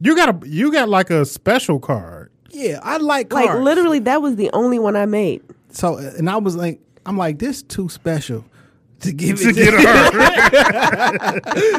You 0.00 0.14
got 0.14 0.44
a 0.44 0.48
you 0.48 0.70
got 0.70 0.88
like 0.90 1.08
a 1.10 1.24
special 1.24 1.80
card. 1.80 2.30
yeah, 2.50 2.78
I 2.82 2.98
like 2.98 3.30
cards. 3.30 3.46
like 3.48 3.58
literally, 3.60 4.00
that 4.00 4.20
was 4.20 4.36
the 4.36 4.50
only 4.52 4.78
one 4.78 4.96
I 4.96 5.06
made. 5.06 5.42
So, 5.70 5.96
and 5.96 6.28
I 6.28 6.36
was 6.36 6.56
like, 6.56 6.78
I'm 7.06 7.16
like, 7.16 7.38
this 7.38 7.62
too 7.62 7.88
special 7.88 8.44
to 9.02 9.12
give 9.12 9.38
To 9.40 9.48
it 9.50 9.54
get 9.56 9.70
to. 9.70 9.78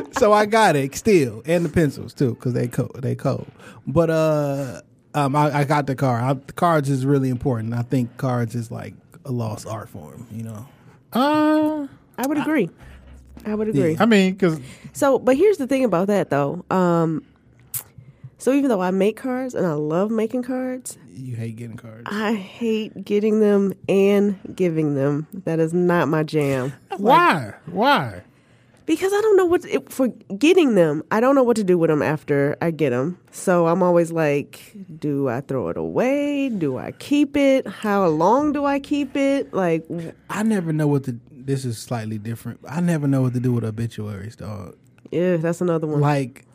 her. 0.04 0.12
so 0.20 0.32
I 0.34 0.46
got 0.46 0.76
it 0.76 0.96
still, 0.96 1.42
and 1.46 1.66
the 1.66 1.70
pencils 1.70 2.14
too, 2.14 2.36
because 2.36 2.54
they 2.54 2.68
cold. 2.68 3.00
They 3.02 3.16
cold. 3.16 3.48
But 3.88 4.10
uh, 4.10 4.82
Um, 5.16 5.36
I, 5.36 5.60
I 5.60 5.64
got 5.64 5.88
the 5.88 5.96
car. 5.96 6.20
I, 6.22 6.34
the 6.34 6.54
cards 6.54 6.90
is 6.90 7.06
really 7.06 7.30
important. 7.30 7.74
I 7.74 7.82
think 7.84 8.18
cards 8.18 8.56
is 8.56 8.72
like 8.72 8.94
a 9.26 9.32
lost 9.32 9.68
art 9.68 9.90
form. 9.90 10.26
You 10.32 10.44
know. 10.44 10.68
Uh, 11.14 11.88
I 12.18 12.28
would 12.28 12.38
agree. 12.38 12.70
I 13.46 13.56
would 13.56 13.68
agree. 13.68 13.96
I 14.00 14.06
mean, 14.06 14.34
because 14.34 14.60
So, 14.94 15.20
but 15.20 15.36
here's 15.38 15.58
the 15.58 15.68
thing 15.68 15.84
about 15.84 16.08
that 16.08 16.30
though. 16.30 16.64
Um, 16.70 17.24
so 18.38 18.52
even 18.54 18.70
though 18.70 18.82
I 18.82 18.92
make 18.92 19.16
cards 19.18 19.54
and 19.56 19.66
I 19.66 19.74
love 19.74 20.12
making 20.12 20.44
cards, 20.44 20.98
You 21.16 21.36
hate 21.36 21.56
getting 21.58 21.78
cards. 21.78 22.04
I 22.06 22.34
hate 22.34 23.06
getting 23.06 23.40
them 23.40 23.74
and 23.88 24.40
giving 24.56 24.96
them. 24.96 25.28
That 25.46 25.60
is 25.60 25.74
not 25.74 26.08
my 26.08 26.24
jam. 26.24 26.74
why? 26.98 27.54
Why? 27.68 28.24
Because 28.86 29.14
I 29.14 29.22
don't 29.22 29.38
know 29.38 29.46
what 29.46 29.64
it, 29.66 29.90
for 29.92 30.10
getting 30.38 30.76
them. 30.76 31.04
I 31.10 31.22
don't 31.22 31.36
know 31.36 31.44
what 31.44 31.56
to 31.56 31.64
do 31.64 31.78
with 31.78 31.90
them 31.90 32.02
after 32.02 32.58
I 32.62 32.72
get 32.72 32.90
them. 32.90 33.18
So 33.32 33.68
I'm 33.68 33.82
always 33.82 34.12
like, 34.12 34.76
do 35.00 35.30
I 35.30 35.40
throw 35.42 35.70
it 35.70 35.78
away? 35.78 36.50
Do 36.50 36.78
I 36.78 36.92
keep 36.92 37.38
it? 37.38 37.66
How 37.66 38.06
long 38.08 38.52
do 38.52 38.66
I 38.66 38.80
keep 38.80 39.16
it? 39.16 39.54
Like, 39.54 39.86
I 40.30 40.44
never 40.44 40.74
know 40.74 40.88
what 40.88 41.06
to. 41.06 41.18
This 41.32 41.64
is 41.64 41.78
slightly 41.78 42.18
different. 42.18 42.60
I 42.68 42.82
never 42.82 43.08
know 43.08 43.22
what 43.22 43.34
to 43.36 43.40
do 43.40 43.54
with 43.54 43.64
obituaries, 43.64 44.36
dog. 44.36 44.76
yeah, 45.12 45.38
that's 45.38 45.62
another 45.62 45.88
one. 45.88 46.02
Like, 46.02 46.46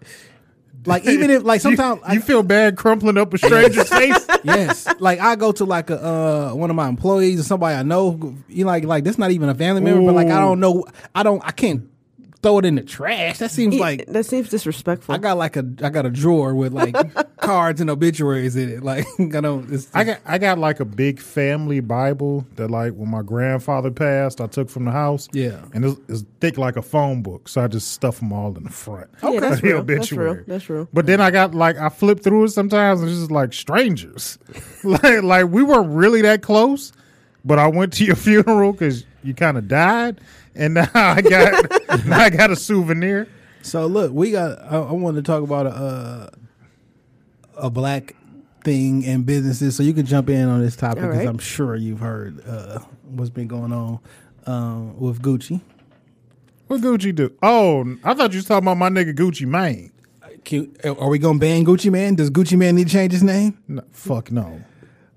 like 0.87 1.05
even 1.07 1.31
if 1.31 1.43
like 1.45 1.61
sometimes 1.63 2.01
you, 2.09 2.15
you 2.15 2.21
feel 2.21 2.43
bad 2.43 2.77
crumpling 2.77 3.19
up 3.19 3.33
a 3.35 3.39
stranger's 3.39 3.89
face. 3.89 4.27
yes, 4.45 4.87
like 5.01 5.21
I 5.21 5.37
go 5.37 5.53
to 5.53 5.65
like 5.65 5.91
a 5.91 6.05
uh, 6.05 6.55
one 6.55 6.71
of 6.71 6.77
my 6.77 6.89
employees 6.89 7.41
or 7.41 7.45
somebody 7.45 7.75
I 7.77 7.83
know. 7.83 8.37
You 8.49 8.65
like 8.65 8.85
like 8.85 9.05
that's 9.05 9.19
not 9.19 9.31
even 9.31 9.49
a 9.49 9.55
family 9.55 9.81
member, 9.83 10.05
but 10.05 10.15
like 10.15 10.29
I 10.29 10.41
don't 10.41 10.61
know. 10.61 10.85
I 11.15 11.23
don't. 11.23 11.43
I 11.45 11.51
can't 11.51 11.89
throw 12.43 12.59
it 12.59 12.65
in 12.65 12.77
the 12.77 12.83
trash. 12.83 13.39
That 13.39 13.51
seems 13.51 13.75
like 13.77 14.07
that 14.07 14.25
seems 14.25 14.49
disrespectful. 14.49 15.15
I 15.15 15.19
got 15.19 15.37
like 15.37 15.57
a 15.57 15.65
I 15.83 15.91
got 15.91 16.07
a 16.07 16.11
drawer 16.11 16.55
with 16.55 16.73
like 16.73 16.95
cards 17.39 17.81
and 17.81 17.91
obituaries 17.91 18.57
in 18.57 18.69
it. 18.69 18.83
Like 18.83 19.07
I 19.21 19.41
don't. 19.41 19.73
It's, 19.73 19.89
I 19.95 20.05
got 20.05 20.21
I 20.25 20.39
got 20.39 20.59
like 20.59 20.81
a 20.81 20.85
big 20.85 21.21
family 21.21 21.81
Bible 21.81 22.47
that 22.57 22.71
like 22.71 22.93
when 22.95 23.11
my 23.11 23.23
grandfather 23.23 23.91
passed, 23.91 24.41
I 24.41 24.47
took 24.47 24.71
from 24.71 24.85
the 24.85 24.93
house. 24.93 25.29
Yeah. 25.33 25.61
and 25.75 25.85
it's, 25.85 26.01
it's 26.09 26.25
thick 26.41 26.59
like 26.59 26.77
a 26.77 26.83
phone 26.83 27.23
book, 27.23 27.49
so 27.49 27.63
I 27.63 27.69
just 27.69 27.91
stuff 27.93 28.21
them 28.21 28.33
all 28.33 28.57
in 28.57 28.65
the 28.65 28.71
front. 28.71 29.09
Yeah, 29.23 29.41
that's 29.41 29.61
The 29.69 29.69
real. 29.69 29.83
That's 29.83 30.01
obituary. 30.13 30.33
real. 30.37 30.45
That's 30.47 30.71
real. 30.71 30.89
But 30.93 31.07
then 31.07 31.21
I 31.21 31.31
got 31.31 31.55
like 31.55 31.77
I 31.77 31.89
flip 31.89 32.21
through 32.21 32.45
it 32.45 32.51
sometimes, 32.51 33.01
and 33.01 33.09
it's 33.11 33.19
just 33.19 33.31
like 33.31 33.53
strangers. 33.53 34.39
like 34.85 35.23
like 35.23 35.47
we 35.49 35.63
weren't 35.63 35.91
really 35.91 36.23
that 36.23 36.43
close, 36.43 36.93
but 37.45 37.59
I 37.59 37.67
went 37.67 37.93
to 37.95 38.05
your 38.05 38.17
funeral 38.17 38.73
because 38.73 39.05
you 39.25 39.35
kind 39.35 39.59
of 39.59 39.67
died, 39.67 40.21
and 40.55 40.75
now 40.75 40.89
I 40.95 41.21
got 41.23 42.07
now 42.07 42.19
I 42.19 42.31
got 42.31 42.51
a 42.51 42.57
souvenir. 42.57 43.29
So 43.63 43.87
look, 43.87 44.13
we 44.13 44.31
got. 44.31 44.59
I, 44.63 44.79
I 44.79 44.93
wanted 44.93 45.25
to 45.25 45.31
talk 45.31 45.43
about 45.43 45.67
a 45.67 45.71
uh, 45.71 46.31
a 47.57 47.71
black 47.71 48.15
thing 48.65 49.03
in 49.03 49.23
businesses. 49.25 49.77
So 49.77 49.83
you 49.83 49.93
can 49.93 50.07
jump 50.07 50.29
in 50.31 50.49
on 50.49 50.61
this 50.61 50.77
topic 50.77 51.03
because 51.03 51.19
right. 51.19 51.29
I'm 51.29 51.39
sure 51.39 51.75
you've 51.77 52.01
heard 52.01 52.47
uh, 52.47 52.81
what's 53.05 53.31
been 53.31 53.49
going 53.49 53.73
on 53.73 53.99
um, 54.47 54.99
with 54.99 55.21
Gucci. 55.23 55.61
What 56.69 56.81
Gucci 56.81 57.15
do? 57.15 57.33
Oh, 57.43 57.97
I 58.05 58.15
thought 58.15 58.33
you 58.33 58.39
was 58.39 58.45
talking 58.45 58.65
about 58.69 58.77
my 58.77 58.91
nigga 58.91 59.15
Gucci 59.15 59.47
Mane. 59.47 59.91
Cute. 60.45 60.79
Are 60.85 61.09
we 61.09 61.19
gonna 61.19 61.39
ban 61.39 61.65
Gucci 61.65 61.91
Mane? 61.91 62.15
Does 62.15 62.31
Gucci 62.31 62.57
Mane 62.57 62.77
need 62.77 62.87
to 62.89 62.93
change 62.93 63.13
his 63.13 63.23
name? 63.23 63.59
No, 63.67 63.83
fuck 63.91 64.31
no. 64.31 64.63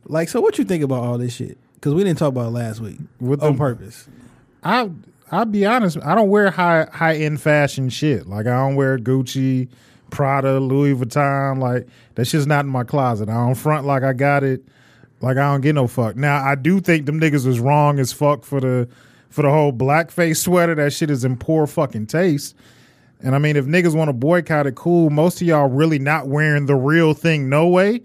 Like, 0.05 0.29
so 0.29 0.41
what 0.41 0.57
you 0.57 0.63
think 0.65 0.83
about 0.83 1.03
all 1.03 1.17
this 1.17 1.35
shit? 1.35 1.57
Because 1.75 1.93
we 1.93 2.03
didn't 2.03 2.19
talk 2.19 2.29
about 2.29 2.47
it 2.47 2.51
last 2.51 2.79
week 2.79 2.99
With 3.19 3.41
on 3.43 3.53
the- 3.53 3.57
purpose. 3.57 4.07
I 4.63 4.89
I'll 5.31 5.45
be 5.45 5.65
honest, 5.65 5.97
I 6.03 6.13
don't 6.15 6.29
wear 6.29 6.51
high 6.51 6.87
high 6.91 7.15
end 7.15 7.39
fashion 7.41 7.89
shit. 7.89 8.27
Like 8.27 8.47
I 8.47 8.51
don't 8.57 8.75
wear 8.75 8.97
Gucci, 8.97 9.69
Prada, 10.09 10.59
Louis 10.59 10.93
Vuitton. 10.93 11.59
Like 11.59 11.87
that 12.15 12.25
shit's 12.25 12.45
not 12.47 12.65
in 12.65 12.71
my 12.71 12.83
closet. 12.83 13.29
I 13.29 13.33
don't 13.33 13.55
front 13.55 13.85
like 13.85 14.03
I 14.03 14.13
got 14.13 14.43
it. 14.43 14.63
Like 15.21 15.37
I 15.37 15.51
don't 15.51 15.61
get 15.61 15.73
no 15.75 15.87
fuck. 15.87 16.15
Now 16.15 16.43
I 16.43 16.55
do 16.55 16.79
think 16.79 17.05
them 17.05 17.19
niggas 17.19 17.45
was 17.45 17.59
wrong 17.59 17.99
as 17.99 18.11
fuck 18.11 18.43
for 18.43 18.59
the 18.59 18.87
for 19.29 19.43
the 19.43 19.49
whole 19.49 19.71
blackface 19.71 20.37
sweater. 20.37 20.75
That 20.75 20.91
shit 20.91 21.09
is 21.09 21.23
in 21.23 21.37
poor 21.37 21.65
fucking 21.65 22.07
taste. 22.07 22.55
And 23.23 23.35
I 23.35 23.37
mean, 23.37 23.55
if 23.55 23.65
niggas 23.65 23.95
want 23.95 24.09
to 24.09 24.13
boycott 24.13 24.65
it, 24.67 24.73
cool. 24.75 25.11
Most 25.11 25.39
of 25.41 25.47
y'all 25.47 25.69
really 25.69 25.99
not 25.99 26.27
wearing 26.27 26.65
the 26.65 26.75
real 26.75 27.13
thing, 27.13 27.47
no 27.49 27.67
way. 27.67 28.01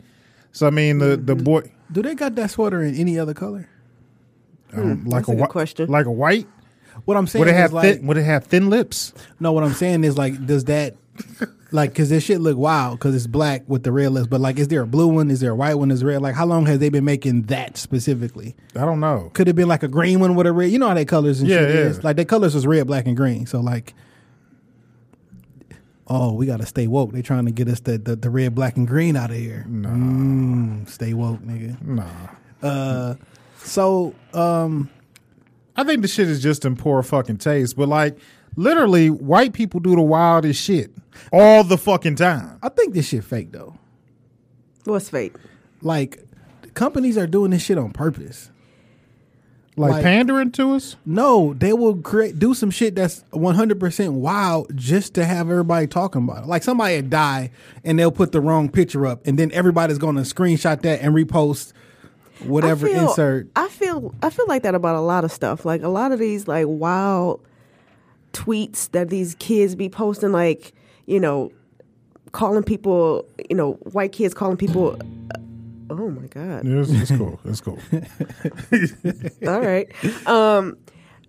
So 0.52 0.66
I 0.66 0.70
mean, 0.70 0.98
the 0.98 1.16
the 1.16 1.34
boy 1.34 1.72
Do 1.90 2.02
they 2.02 2.14
got 2.14 2.34
that 2.36 2.50
sweater 2.50 2.82
in 2.82 2.94
any 2.94 3.18
other 3.18 3.34
color? 3.34 3.68
um, 4.74 5.04
like 5.06 5.24
that's 5.24 5.28
a 5.28 5.32
good 5.32 5.40
whi- 5.40 5.46
question. 5.48 5.90
like 5.90 6.06
a 6.06 6.10
white. 6.12 6.46
What 7.04 7.16
I'm 7.16 7.26
saying 7.26 7.40
Would 7.40 7.48
it 7.48 7.52
is 7.52 7.56
have 7.58 7.72
like, 7.72 7.96
thin, 7.96 8.06
would 8.06 8.16
it 8.16 8.24
have 8.24 8.44
thin 8.46 8.70
lips? 8.70 9.12
no. 9.38 9.52
What 9.52 9.62
I'm 9.64 9.74
saying 9.74 10.04
is 10.04 10.16
like, 10.18 10.44
does 10.46 10.64
that 10.64 10.96
like 11.72 11.90
because 11.90 12.08
this 12.10 12.22
shit 12.24 12.40
look 12.40 12.56
wild 12.56 12.98
because 12.98 13.14
it's 13.14 13.26
black 13.26 13.62
with 13.68 13.82
the 13.82 13.92
red 13.92 14.12
lips, 14.12 14.26
but 14.28 14.40
like, 14.40 14.58
is 14.58 14.68
there 14.68 14.82
a 14.82 14.86
blue 14.86 15.08
one? 15.08 15.30
Is 15.30 15.40
there 15.40 15.50
a 15.52 15.54
white 15.54 15.74
one? 15.74 15.90
Is 15.90 16.02
red? 16.04 16.22
Like, 16.22 16.34
how 16.34 16.46
long 16.46 16.66
has 16.66 16.78
they 16.78 16.88
been 16.88 17.04
making 17.04 17.42
that 17.44 17.76
specifically? 17.76 18.54
I 18.74 18.80
don't 18.84 19.00
know. 19.00 19.30
Could 19.34 19.48
it 19.48 19.56
been 19.56 19.68
like 19.68 19.82
a 19.82 19.88
green 19.88 20.20
one 20.20 20.34
with 20.34 20.46
a 20.46 20.52
red? 20.52 20.70
You 20.70 20.78
know 20.78 20.88
how 20.88 20.94
they 20.94 21.04
colors 21.04 21.40
and 21.40 21.48
Yeah, 21.48 21.58
shit 21.58 21.68
yeah. 21.74 21.80
is. 21.82 22.04
Like 22.04 22.16
their 22.16 22.24
colors 22.24 22.54
was 22.54 22.66
red, 22.66 22.86
black, 22.86 23.06
and 23.06 23.16
green. 23.16 23.46
So 23.46 23.60
like, 23.60 23.94
oh, 26.06 26.32
we 26.32 26.46
gotta 26.46 26.66
stay 26.66 26.86
woke. 26.86 27.12
They 27.12 27.22
trying 27.22 27.46
to 27.46 27.52
get 27.52 27.68
us 27.68 27.80
the 27.80 27.98
the, 27.98 28.16
the 28.16 28.30
red, 28.30 28.54
black, 28.54 28.76
and 28.76 28.86
green 28.86 29.16
out 29.16 29.30
of 29.30 29.36
here. 29.36 29.64
Mm, 29.68 30.88
stay 30.88 31.14
woke, 31.14 31.40
nigga. 31.40 31.80
Nah. 31.82 32.04
Uh, 32.62 33.14
so 33.58 34.14
um, 34.34 34.88
I 35.76 35.84
think 35.84 36.02
the 36.02 36.08
shit 36.08 36.28
is 36.28 36.42
just 36.42 36.64
in 36.64 36.76
poor 36.76 37.02
fucking 37.02 37.38
taste. 37.38 37.76
But 37.76 37.88
like, 37.88 38.18
literally, 38.56 39.10
white 39.10 39.52
people 39.52 39.80
do 39.80 39.94
the 39.94 40.02
wildest 40.02 40.62
shit 40.62 40.90
all 41.32 41.64
the 41.64 41.78
fucking 41.78 42.16
time. 42.16 42.58
I 42.62 42.68
think 42.68 42.94
this 42.94 43.08
shit 43.08 43.24
fake 43.24 43.52
though. 43.52 43.76
What's 44.84 45.08
fake? 45.10 45.34
Like, 45.82 46.22
companies 46.74 47.18
are 47.18 47.26
doing 47.26 47.50
this 47.50 47.62
shit 47.62 47.76
on 47.78 47.90
purpose. 47.92 48.50
Like, 49.78 49.92
Like- 49.92 50.04
pandering 50.04 50.52
to 50.52 50.72
us. 50.72 50.96
No, 51.04 51.52
they 51.52 51.74
will 51.74 51.96
create 51.96 52.38
do 52.38 52.54
some 52.54 52.70
shit 52.70 52.94
that's 52.94 53.22
one 53.30 53.56
hundred 53.56 53.78
percent 53.78 54.14
wild 54.14 54.74
just 54.74 55.12
to 55.14 55.24
have 55.26 55.50
everybody 55.50 55.86
talking 55.86 56.22
about 56.24 56.44
it. 56.44 56.46
Like 56.46 56.62
somebody 56.62 56.96
had 56.96 57.10
die 57.10 57.50
and 57.84 57.98
they'll 57.98 58.10
put 58.10 58.32
the 58.32 58.40
wrong 58.40 58.70
picture 58.70 59.06
up, 59.06 59.26
and 59.26 59.38
then 59.38 59.52
everybody's 59.52 59.98
going 59.98 60.16
to 60.16 60.22
screenshot 60.22 60.80
that 60.80 61.02
and 61.02 61.14
repost 61.14 61.74
whatever 62.44 62.86
I 62.86 62.92
feel, 62.92 63.08
insert. 63.08 63.48
I 63.56 63.68
feel 63.68 64.14
I 64.22 64.30
feel 64.30 64.46
like 64.46 64.62
that 64.62 64.74
about 64.74 64.96
a 64.96 65.00
lot 65.00 65.24
of 65.24 65.32
stuff. 65.32 65.64
Like 65.64 65.82
a 65.82 65.88
lot 65.88 66.12
of 66.12 66.18
these 66.18 66.46
like 66.48 66.66
wild 66.68 67.40
tweets 68.32 68.90
that 68.92 69.08
these 69.08 69.34
kids 69.38 69.74
be 69.74 69.88
posting, 69.88 70.32
like 70.32 70.72
you 71.06 71.20
know, 71.20 71.52
calling 72.32 72.62
people, 72.62 73.26
you 73.48 73.56
know, 73.56 73.74
white 73.92 74.12
kids 74.12 74.34
calling 74.34 74.56
people. 74.56 74.98
Oh 75.88 76.10
my 76.10 76.26
god! 76.26 76.66
Yeah, 76.66 76.80
it's, 76.80 76.90
it's 76.90 77.10
cool. 77.12 77.38
It's 77.44 77.60
cool. 77.60 77.78
All 79.48 79.60
right, 79.60 79.88
um, 80.26 80.76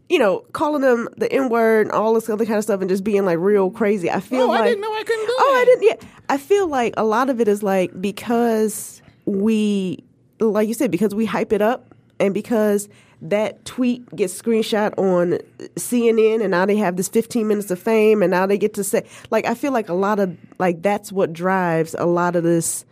you 0.09 0.17
know, 0.17 0.39
calling 0.53 0.81
them 0.81 1.07
the 1.15 1.31
N 1.31 1.49
word 1.49 1.85
and 1.87 1.91
all 1.91 2.13
this 2.15 2.27
other 2.27 2.45
kind 2.45 2.57
of 2.57 2.63
stuff, 2.63 2.81
and 2.81 2.89
just 2.89 3.03
being 3.03 3.23
like 3.23 3.37
real 3.37 3.69
crazy. 3.69 4.09
I 4.09 4.19
feel 4.19 4.47
like. 4.47 4.59
Oh, 4.59 4.63
I 4.63 4.67
didn't 4.67 4.81
know 4.81 4.93
I 4.93 5.03
couldn't 5.03 5.27
do 5.27 5.35
Oh, 5.37 5.55
I 5.61 5.65
didn't. 5.65 5.83
Yeah, 5.83 6.09
I 6.29 6.37
feel 6.37 6.67
like 6.67 6.95
a 6.97 7.03
lot 7.03 7.29
of 7.29 7.39
it 7.39 7.47
is 7.47 7.61
like 7.61 8.01
because 8.01 9.01
we, 9.25 10.03
like 10.39 10.67
you 10.67 10.73
said, 10.73 10.91
because 10.91 11.13
we 11.15 11.25
hype 11.25 11.53
it 11.53 11.61
up, 11.61 11.93
and 12.19 12.33
because 12.33 12.89
that 13.21 13.65
tweet 13.65 14.07
gets 14.15 14.39
screenshot 14.39 14.93
on 14.97 15.39
CNN, 15.75 16.41
and 16.41 16.51
now 16.51 16.65
they 16.65 16.77
have 16.77 16.97
this 16.97 17.07
15 17.07 17.47
minutes 17.47 17.71
of 17.71 17.79
fame, 17.79 18.21
and 18.21 18.31
now 18.31 18.45
they 18.45 18.57
get 18.57 18.73
to 18.75 18.83
say, 18.83 19.05
like, 19.31 19.45
I 19.45 19.55
feel 19.55 19.71
like 19.71 19.89
a 19.89 19.93
lot 19.93 20.19
of 20.19 20.37
like 20.59 20.81
that's 20.81 21.11
what 21.11 21.33
drives 21.33 21.95
a 21.97 22.05
lot 22.05 22.35
of 22.35 22.43
this 22.43 22.85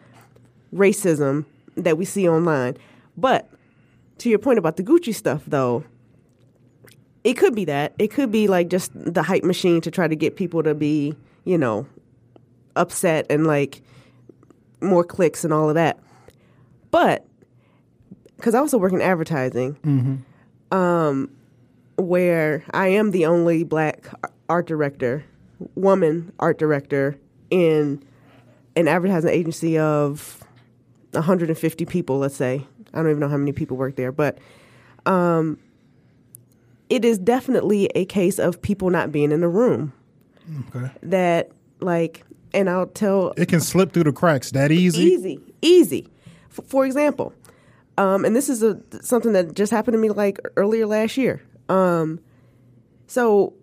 racism 0.74 1.46
that 1.76 1.98
we 1.98 2.06
see 2.06 2.28
online. 2.28 2.78
But 3.18 3.50
to 4.20 4.30
your 4.30 4.40
point 4.40 4.60
about 4.60 4.78
the 4.78 4.84
Gucci 4.84 5.14
stuff, 5.14 5.44
though, 5.46 5.84
it 7.24 7.36
could 7.36 7.56
be 7.56 7.66
that. 7.66 7.94
It 8.00 8.10
could 8.10 8.32
be 8.32 8.48
like 8.48 8.70
just 8.70 8.92
the 8.94 9.24
hype 9.24 9.44
machine 9.44 9.82
to 9.82 9.92
try 9.92 10.08
to 10.08 10.16
get 10.16 10.36
people 10.36 10.64
to 10.64 10.76
be, 10.76 11.16
you 11.44 11.58
know, 11.58 11.88
upset 12.76 13.26
and 13.30 13.48
like 13.48 13.82
more 14.82 15.04
clicks 15.04 15.44
and 15.44 15.54
all 15.54 15.70
of 15.70 15.76
that. 15.76 16.00
But 16.92 17.26
because 18.38 18.56
I 18.56 18.60
also 18.60 18.78
work 18.78 18.93
in 18.93 19.02
advertising, 19.02 20.24
um, 20.71 21.30
where 21.98 22.63
I 22.74 22.89
am 22.89 23.12
the 23.12 23.26
only 23.26 23.63
black 23.63 24.08
art 24.50 24.67
director, 24.67 25.24
woman 25.76 26.32
art 26.39 26.58
director 26.60 27.17
in 27.50 28.04
an 28.76 28.88
advertising 28.88 29.30
agency 29.32 29.78
of 29.78 30.43
150 31.12 31.86
people, 31.86 32.17
let's 32.19 32.36
say. 32.36 32.65
I 32.93 32.98
don't 32.98 33.10
even 33.10 33.19
know 33.19 33.30
how 33.30 33.38
many 33.38 33.52
people 33.54 33.78
work 33.78 33.95
there, 33.95 34.12
but 34.12 34.38
um, 35.06 35.58
it 36.89 37.04
is 37.06 37.17
definitely 37.17 37.88
a 37.95 38.06
case 38.06 38.39
of 38.39 38.62
people 38.62 38.89
not 38.89 39.12
being 39.12 39.32
in 39.32 39.41
the 39.41 39.48
room. 39.48 39.93
Okay. 40.69 40.91
That, 41.04 41.52
like, 41.80 42.24
and 42.54 42.69
I'll 42.69 42.88
tell 42.88 43.34
It 43.38 43.48
can 43.48 43.60
slip 43.62 43.91
through 43.93 44.04
the 44.04 44.13
cracks 44.13 44.52
that 44.52 44.71
easy. 44.71 45.02
easy, 45.02 45.39
easy. 45.62 46.08
F- 46.58 46.65
for 46.65 46.86
example, 46.86 47.34
um, 47.98 48.26
and 48.26 48.36
this 48.36 48.50
is 48.50 48.64
a 48.64 48.80
something 49.02 49.34
that 49.34 49.56
just 49.56 49.72
happened 49.72 49.94
to 49.94 50.00
me 50.00 50.10
like 50.10 50.40
earlier 50.58 50.86
last 50.86 51.18
year. 51.18 51.42
Um, 51.70 52.20
so 53.08 53.54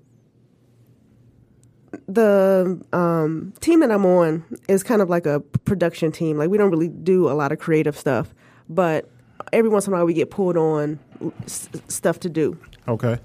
the 2.09 2.83
um, 2.93 3.53
team 3.61 3.81
that 3.81 3.91
I'm 3.91 4.07
on 4.07 4.45
is 4.69 4.83
kind 4.83 5.03
of 5.03 5.11
like 5.11 5.27
a 5.27 5.41
production 5.41 6.13
team. 6.13 6.39
Like 6.39 6.51
we 6.51 6.59
don't 6.59 6.71
really 6.71 6.89
do 6.89 7.29
a 7.29 7.35
lot 7.35 7.53
of 7.53 7.59
creative 7.59 7.97
stuff, 7.99 8.35
but 8.69 9.09
every 9.53 9.71
once 9.71 9.87
in 9.87 9.93
a 9.93 9.97
while 9.97 10.07
we 10.07 10.15
get 10.15 10.31
pulled 10.31 10.57
on 10.57 10.99
s- 11.45 11.69
stuff 11.89 12.21
to 12.21 12.31
do. 12.31 12.59
Okay. 12.89 13.19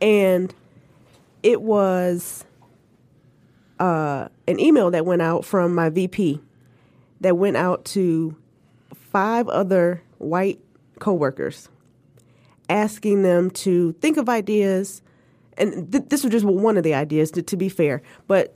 And 0.00 0.52
it 1.42 1.62
was 1.62 2.44
uh, 3.78 4.28
an 4.48 4.58
email 4.58 4.90
that 4.90 5.06
went 5.06 5.22
out 5.22 5.44
from 5.44 5.74
my 5.74 5.88
VP 5.88 6.40
that 7.20 7.36
went 7.36 7.56
out 7.56 7.84
to 7.84 8.36
five 8.94 9.48
other 9.48 10.02
white 10.18 10.60
coworkers, 10.98 11.68
asking 12.68 13.22
them 13.22 13.50
to 13.50 13.92
think 13.94 14.16
of 14.16 14.28
ideas. 14.28 15.02
And 15.58 15.90
th- 15.90 16.04
this 16.08 16.22
was 16.22 16.32
just 16.32 16.44
one 16.44 16.76
of 16.76 16.84
the 16.84 16.94
ideas, 16.94 17.30
to, 17.32 17.42
to 17.42 17.56
be 17.56 17.68
fair. 17.68 18.02
But 18.26 18.54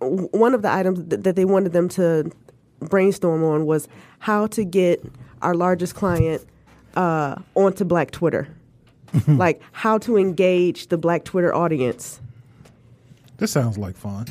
w- 0.00 0.28
one 0.32 0.54
of 0.54 0.62
the 0.62 0.72
items 0.72 1.08
th- 1.08 1.22
that 1.22 1.36
they 1.36 1.44
wanted 1.44 1.72
them 1.72 1.88
to 1.90 2.30
brainstorm 2.80 3.42
on 3.44 3.66
was 3.66 3.88
how 4.20 4.46
to 4.48 4.64
get 4.64 5.04
our 5.42 5.54
largest 5.54 5.94
client 5.94 6.44
uh, 6.94 7.36
onto 7.54 7.84
Black 7.84 8.10
Twitter. 8.10 8.48
like 9.26 9.60
how 9.72 9.98
to 9.98 10.18
engage 10.18 10.88
the 10.88 10.98
Black 10.98 11.24
Twitter 11.24 11.54
audience. 11.54 12.20
This 13.38 13.52
sounds 13.52 13.78
like 13.78 13.96
fun. 13.96 14.26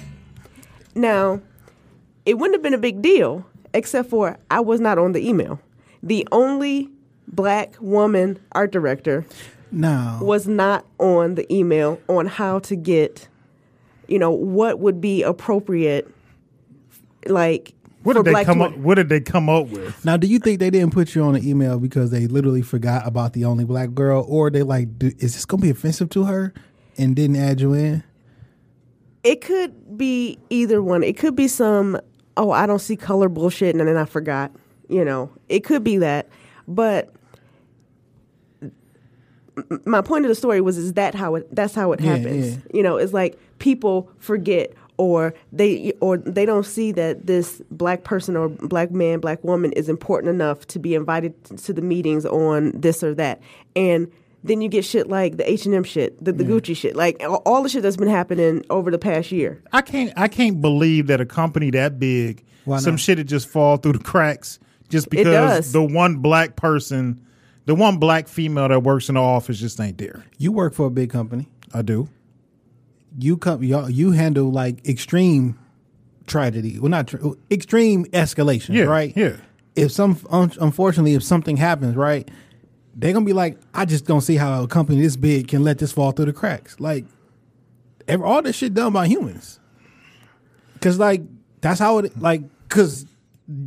Now, 0.95 1.41
it 2.25 2.37
wouldn't 2.37 2.55
have 2.55 2.61
been 2.61 2.73
a 2.73 2.79
big 2.79 3.01
deal 3.01 3.45
except 3.73 4.09
for 4.09 4.37
I 4.51 4.59
was 4.59 4.79
not 4.79 4.97
on 4.97 5.13
the 5.13 5.27
email. 5.27 5.59
The 6.03 6.27
only 6.31 6.89
black 7.27 7.75
woman 7.79 8.39
art 8.53 8.71
director 8.71 9.25
No. 9.71 10.19
was 10.21 10.47
not 10.47 10.85
on 10.99 11.35
the 11.35 11.51
email 11.53 11.99
on 12.07 12.25
how 12.25 12.59
to 12.59 12.75
get, 12.75 13.27
you 14.07 14.17
know, 14.19 14.31
what 14.31 14.79
would 14.79 15.01
be 15.01 15.23
appropriate, 15.23 16.09
like 17.27 17.73
What 18.03 18.13
did 18.15 18.25
they 18.25 18.45
come 18.45 18.59
Twitter. 18.59 18.73
up? 18.75 18.79
What 18.79 18.95
did 18.95 19.09
they 19.09 19.19
come 19.19 19.49
up 19.49 19.67
with? 19.67 20.05
Now, 20.05 20.15
do 20.15 20.27
you 20.27 20.39
think 20.39 20.59
they 20.59 20.69
didn't 20.69 20.91
put 20.93 21.13
you 21.15 21.23
on 21.23 21.33
the 21.33 21.49
email 21.49 21.79
because 21.79 22.11
they 22.11 22.27
literally 22.27 22.61
forgot 22.61 23.05
about 23.05 23.33
the 23.33 23.43
only 23.45 23.65
black 23.65 23.93
girl, 23.93 24.25
or 24.29 24.49
they 24.49 24.63
like, 24.63 24.97
do, 24.97 25.07
is 25.19 25.33
this 25.33 25.45
gonna 25.45 25.61
be 25.61 25.69
offensive 25.69 26.09
to 26.11 26.23
her, 26.25 26.53
and 26.97 27.15
didn't 27.15 27.35
add 27.35 27.59
you 27.59 27.73
in? 27.73 28.03
It 29.23 29.41
could 29.41 29.97
be 29.97 30.39
either 30.49 30.81
one. 30.81 31.03
It 31.03 31.17
could 31.17 31.35
be 31.35 31.49
some, 31.49 31.99
oh, 32.37 32.51
I 32.51 32.65
don't 32.65 32.79
see 32.79 32.95
color 32.95 33.27
bullshit, 33.27 33.75
and 33.75 33.85
then 33.85 33.97
I 33.97 34.05
forgot. 34.05 34.51
You 34.89 35.03
know, 35.05 35.29
it 35.49 35.61
could 35.65 35.83
be 35.83 35.97
that. 35.97 36.27
But 36.67 37.13
my 39.85 40.01
point 40.01 40.25
of 40.25 40.29
the 40.29 40.35
story 40.35 40.61
was, 40.61 40.77
is 40.77 40.93
that 40.93 41.15
how 41.15 41.35
it? 41.35 41.53
That's 41.55 41.73
how 41.73 41.91
it 41.91 41.99
Yeah, 42.01 42.15
happens. 42.17 42.55
yeah. 42.55 42.61
You 42.73 42.83
know, 42.83 42.97
it's 42.97 43.13
like 43.13 43.39
people 43.59 44.09
forget, 44.19 44.73
or 44.97 45.33
they, 45.51 45.93
or 45.99 46.17
they 46.17 46.45
don't 46.45 46.65
see 46.65 46.91
that 46.93 47.25
this 47.25 47.61
black 47.71 48.03
person 48.03 48.35
or 48.35 48.49
black 48.49 48.91
man, 48.91 49.19
black 49.19 49.43
woman 49.43 49.71
is 49.73 49.89
important 49.89 50.29
enough 50.29 50.65
to 50.67 50.79
be 50.79 50.93
invited 50.95 51.33
to 51.57 51.73
the 51.73 51.81
meetings 51.81 52.25
on 52.25 52.71
this 52.79 53.03
or 53.03 53.13
that, 53.15 53.41
and 53.75 54.11
then 54.43 54.61
you 54.61 54.69
get 54.69 54.85
shit 54.85 55.09
like 55.09 55.37
the 55.37 55.49
H 55.49 55.65
and 55.65 55.73
M 55.73 55.83
shit, 55.83 56.23
the, 56.23 56.31
the 56.31 56.43
Gucci 56.43 56.75
shit, 56.77 56.95
like 56.95 57.21
all- 57.23 57.41
all 57.45 57.63
the 57.63 57.69
shit 57.69 57.81
that's 57.81 57.97
been 57.97 58.07
happening 58.07 58.63
over 58.69 58.91
the 58.91 58.99
past 58.99 59.31
year. 59.31 59.61
I 59.73 59.81
can't. 59.81 60.13
I 60.15 60.27
can't 60.27 60.61
believe 60.61 61.07
that 61.07 61.19
a 61.19 61.25
company 61.25 61.71
that 61.71 61.99
big, 61.99 62.43
some 62.77 62.95
shit 62.97 63.17
would 63.17 63.27
just 63.27 63.47
fall 63.49 63.77
through 63.77 63.93
the 63.93 63.99
cracks 64.03 64.59
just 64.89 65.09
because 65.09 65.25
does. 65.25 65.71
the 65.71 65.83
one 65.83 66.17
black 66.17 66.55
person, 66.55 67.21
the 67.65 67.75
one 67.75 67.97
black 67.97 68.27
female 68.27 68.67
that 68.69 68.81
works 68.83 69.09
in 69.09 69.15
the 69.15 69.21
office 69.21 69.59
just 69.59 69.79
ain't 69.79 69.97
there. 69.97 70.23
You 70.37 70.51
work 70.51 70.73
for 70.73 70.85
a 70.87 70.89
big 70.89 71.09
company. 71.09 71.47
I 71.73 71.81
do. 71.81 72.07
You 73.19 73.37
come. 73.37 73.63
You, 73.63 73.87
you 73.87 74.11
handle 74.11 74.51
like 74.51 74.87
extreme 74.87 75.57
tragedy. 76.27 76.79
Well, 76.79 76.89
not 76.89 77.07
tr- 77.07 77.17
extreme 77.51 78.05
escalation. 78.05 78.75
Yeah, 78.75 78.83
Right. 78.83 79.13
yeah. 79.15 79.37
If 79.75 79.91
some, 79.91 80.19
un- 80.29 80.51
unfortunately, 80.59 81.13
if 81.13 81.23
something 81.23 81.57
happens, 81.57 81.95
right, 81.95 82.29
they're 82.95 83.13
gonna 83.13 83.25
be 83.25 83.33
like, 83.33 83.59
I 83.73 83.85
just 83.85 84.05
don't 84.05 84.21
see 84.21 84.35
how 84.35 84.63
a 84.63 84.67
company 84.67 85.01
this 85.01 85.15
big 85.15 85.47
can 85.49 85.63
let 85.63 85.77
this 85.77 85.91
fall 85.91 86.11
through 86.11 86.25
the 86.25 86.33
cracks. 86.33 86.79
Like, 86.79 87.05
ev- 88.07 88.21
all 88.23 88.41
this 88.41 88.55
shit 88.55 88.73
done 88.73 88.93
by 88.93 89.07
humans. 89.07 89.59
Cause 90.81 90.97
like 90.99 91.21
that's 91.61 91.79
how 91.79 91.99
it 91.99 92.19
like. 92.19 92.41
Cause 92.69 93.05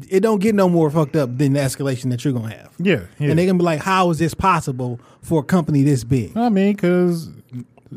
it 0.09 0.21
don't 0.21 0.41
get 0.41 0.55
no 0.55 0.69
more 0.69 0.91
fucked 0.91 1.17
up 1.17 1.39
than 1.39 1.55
the 1.55 1.61
escalation 1.61 2.11
that 2.11 2.25
you're 2.25 2.35
gonna 2.35 2.55
have. 2.55 2.73
Yeah, 2.79 3.03
yeah. 3.19 3.31
And 3.31 3.39
they're 3.39 3.47
gonna 3.47 3.59
be 3.59 3.65
like, 3.65 3.81
how 3.81 4.11
is 4.11 4.19
this 4.19 4.35
possible 4.35 5.01
for 5.23 5.41
a 5.41 5.45
company 5.45 5.83
this 5.83 6.05
big? 6.05 6.37
I 6.37 6.49
mean, 6.51 6.75
because 6.75 7.31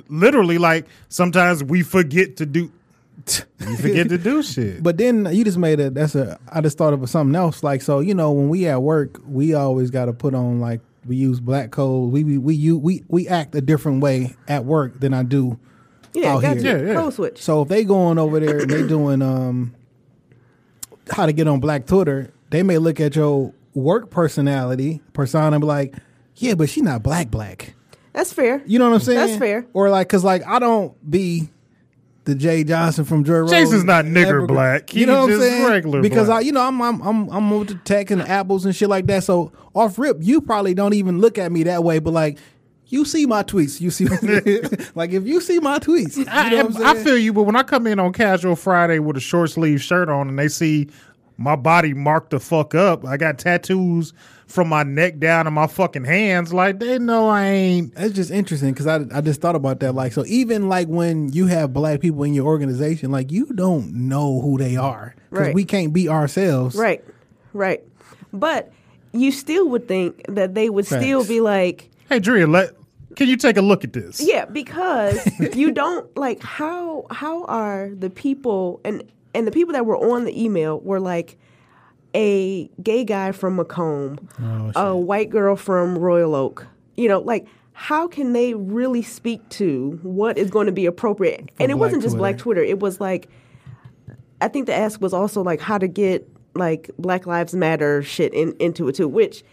literally, 0.07 0.57
like 0.57 0.85
sometimes 1.09 1.63
we 1.63 1.81
forget 1.83 2.37
to 2.37 2.45
do. 2.45 2.71
We 3.59 3.77
forget 3.77 4.09
to 4.09 4.17
do 4.17 4.41
shit. 4.43 4.81
But 4.81 4.97
then 4.97 5.27
you 5.31 5.43
just 5.43 5.57
made 5.57 5.79
a 5.79 5.89
that's 5.89 6.15
a 6.15 6.39
I 6.51 6.61
just 6.61 6.77
thought 6.77 6.93
of 6.93 7.09
something 7.09 7.35
else. 7.35 7.63
Like 7.63 7.81
so, 7.81 7.99
you 7.99 8.13
know, 8.13 8.31
when 8.31 8.49
we 8.49 8.65
at 8.67 8.81
work, 8.81 9.19
we 9.25 9.53
always 9.53 9.91
got 9.91 10.05
to 10.05 10.13
put 10.13 10.33
on 10.33 10.59
like 10.59 10.81
we 11.05 11.15
use 11.15 11.39
black 11.39 11.71
code. 11.71 12.11
We 12.11 12.23
we 12.23 12.37
we 12.37 12.55
you 12.55 12.77
we 12.77 13.03
we 13.09 13.27
act 13.27 13.55
a 13.55 13.61
different 13.61 14.01
way 14.01 14.35
at 14.47 14.65
work 14.65 14.99
than 14.99 15.13
I 15.13 15.23
do. 15.23 15.59
Yeah, 16.13 16.35
out 16.35 16.41
got 16.41 16.57
here. 16.57 16.77
Yeah, 16.79 16.93
yeah. 16.93 16.93
Code 16.95 17.13
switch. 17.13 17.41
So 17.41 17.61
if 17.61 17.67
they 17.67 17.83
going 17.83 18.17
over 18.17 18.39
there 18.39 18.59
and 18.59 18.69
they 18.69 18.85
doing 18.87 19.21
um 19.21 19.73
how 21.11 21.25
to 21.25 21.33
get 21.33 21.47
on 21.47 21.59
Black 21.59 21.85
Twitter, 21.85 22.31
they 22.49 22.63
may 22.63 22.77
look 22.77 22.99
at 22.99 23.15
your 23.15 23.53
work 23.73 24.09
personality 24.09 25.01
persona 25.13 25.55
and 25.55 25.61
be 25.61 25.67
like, 25.67 25.95
yeah, 26.35 26.55
but 26.55 26.69
she's 26.69 26.83
not 26.83 27.03
black 27.03 27.29
black. 27.29 27.73
That's 28.13 28.31
fair. 28.31 28.61
You 28.65 28.79
know 28.79 28.89
what 28.89 28.95
I'm 28.95 29.01
saying? 29.01 29.17
That's 29.17 29.37
fair. 29.37 29.65
Or 29.73 29.89
like, 29.89 30.07
cause 30.09 30.23
like 30.23 30.45
I 30.45 30.59
don't 30.59 30.93
be 31.09 31.49
the 32.25 32.35
Jay 32.35 32.63
Johnson 32.63 33.05
from 33.05 33.23
Joy 33.23 33.39
Road. 33.39 33.49
Jason's 33.49 33.83
not 33.83 34.05
nigger 34.05 34.27
ever- 34.27 34.47
black. 34.47 34.93
You 34.93 35.05
know 35.05 35.21
what 35.25 35.33
I'm 35.33 35.39
saying? 35.39 35.67
regular 35.69 36.01
because 36.01 36.27
black. 36.27 36.37
I, 36.37 36.41
you 36.41 36.51
know, 36.51 36.61
I'm 36.61 36.81
I'm 36.81 37.01
I'm 37.01 37.29
I'm 37.29 37.51
with 37.51 37.69
the 37.69 37.75
tech 37.75 38.11
and 38.11 38.21
apples 38.21 38.65
and 38.65 38.75
shit 38.75 38.89
like 38.89 39.07
that. 39.07 39.23
So 39.23 39.51
off 39.73 39.97
rip, 39.97 40.17
you 40.21 40.41
probably 40.41 40.73
don't 40.73 40.93
even 40.93 41.19
look 41.19 41.37
at 41.37 41.51
me 41.51 41.63
that 41.63 41.83
way. 41.83 41.99
But 41.99 42.11
like, 42.11 42.37
you 42.93 43.05
see 43.05 43.25
my 43.25 43.41
tweets. 43.41 43.81
You 43.81 43.89
see, 43.89 44.05
like 44.95 45.11
if 45.11 45.25
you 45.25 45.41
see 45.41 45.59
my 45.59 45.79
tweets, 45.79 46.15
you 46.15 46.25
know 46.25 46.31
I, 46.31 46.63
what 46.63 46.75
I'm 46.77 46.97
I 46.97 47.03
feel 47.03 47.17
you, 47.17 47.33
but 47.33 47.43
when 47.43 47.55
I 47.55 47.63
come 47.63 47.87
in 47.87 47.99
on 47.99 48.13
casual 48.13 48.55
Friday 48.55 48.99
with 48.99 49.17
a 49.17 49.19
short 49.19 49.49
sleeve 49.49 49.81
shirt 49.81 50.09
on 50.09 50.29
and 50.29 50.37
they 50.37 50.47
see 50.47 50.89
my 51.37 51.55
body 51.55 51.95
marked 51.95 52.29
the 52.29 52.39
fuck 52.39 52.75
up, 52.75 53.03
I 53.03 53.17
got 53.17 53.39
tattoos 53.39 54.13
from 54.45 54.67
my 54.69 54.83
neck 54.83 55.17
down 55.17 55.47
and 55.47 55.55
my 55.55 55.65
fucking 55.65 56.03
hands, 56.03 56.53
like 56.53 56.77
they 56.79 56.99
know 56.99 57.27
I 57.27 57.45
ain't. 57.45 57.93
It's 57.97 58.13
just 58.13 58.29
interesting 58.29 58.71
because 58.73 58.85
I, 58.85 58.99
I 59.11 59.21
just 59.21 59.41
thought 59.41 59.55
about 59.55 59.79
that. 59.79 59.93
Like, 59.93 60.13
so 60.13 60.23
even 60.27 60.69
like 60.69 60.87
when 60.87 61.33
you 61.33 61.47
have 61.47 61.73
black 61.73 61.99
people 61.99 62.23
in 62.23 62.35
your 62.35 62.45
organization, 62.45 63.09
like 63.09 63.31
you 63.31 63.47
don't 63.47 63.91
know 63.91 64.39
who 64.41 64.59
they 64.59 64.75
are 64.77 65.15
because 65.31 65.47
Right. 65.47 65.55
we 65.55 65.65
can't 65.65 65.91
be 65.93 66.07
ourselves. 66.09 66.75
Right, 66.75 67.03
right. 67.53 67.81
But 68.31 68.71
you 69.13 69.31
still 69.31 69.67
would 69.69 69.87
think 69.87 70.23
that 70.29 70.53
they 70.53 70.69
would 70.69 70.85
still 70.85 71.25
be 71.25 71.41
like, 71.41 71.89
Hey, 72.09 72.19
Drea, 72.19 72.45
let 72.45 72.73
can 73.15 73.27
you 73.27 73.37
take 73.37 73.57
a 73.57 73.61
look 73.61 73.83
at 73.83 73.93
this? 73.93 74.21
yeah, 74.21 74.45
because 74.45 75.27
you 75.55 75.71
don't 75.71 76.15
like 76.17 76.41
how 76.41 77.05
how 77.11 77.45
are 77.45 77.89
the 77.89 78.09
people 78.09 78.81
and 78.83 79.03
and 79.33 79.47
the 79.47 79.51
people 79.51 79.73
that 79.73 79.85
were 79.85 79.97
on 79.97 80.25
the 80.25 80.43
email 80.43 80.79
were 80.79 80.99
like 80.99 81.37
a 82.15 82.69
gay 82.81 83.03
guy 83.03 83.31
from 83.31 83.55
Macomb, 83.55 84.29
oh, 84.41 84.71
a 84.75 84.95
white 84.95 85.29
girl 85.29 85.55
from 85.55 85.97
Royal 85.97 86.35
Oak. 86.35 86.67
You 86.95 87.09
know, 87.09 87.19
like 87.19 87.47
how 87.73 88.07
can 88.07 88.33
they 88.33 88.53
really 88.53 89.01
speak 89.01 89.47
to 89.49 89.99
what 90.03 90.37
is 90.37 90.51
going 90.51 90.67
to 90.67 90.71
be 90.71 90.85
appropriate? 90.85 91.51
and 91.59 91.71
it 91.71 91.75
wasn't 91.75 92.01
just 92.01 92.13
Twitter. 92.13 92.19
Black 92.19 92.37
Twitter. 92.37 92.61
It 92.61 92.79
was 92.79 92.99
like 92.99 93.29
I 94.41 94.47
think 94.47 94.67
the 94.67 94.75
ask 94.75 95.01
was 95.01 95.13
also 95.13 95.41
like 95.41 95.59
how 95.59 95.77
to 95.77 95.87
get 95.87 96.29
like 96.55 96.91
Black 96.99 97.25
Lives 97.25 97.55
Matter 97.55 98.03
shit 98.03 98.33
in, 98.33 98.55
into 98.59 98.87
it 98.87 98.95
too, 98.95 99.07
which 99.07 99.43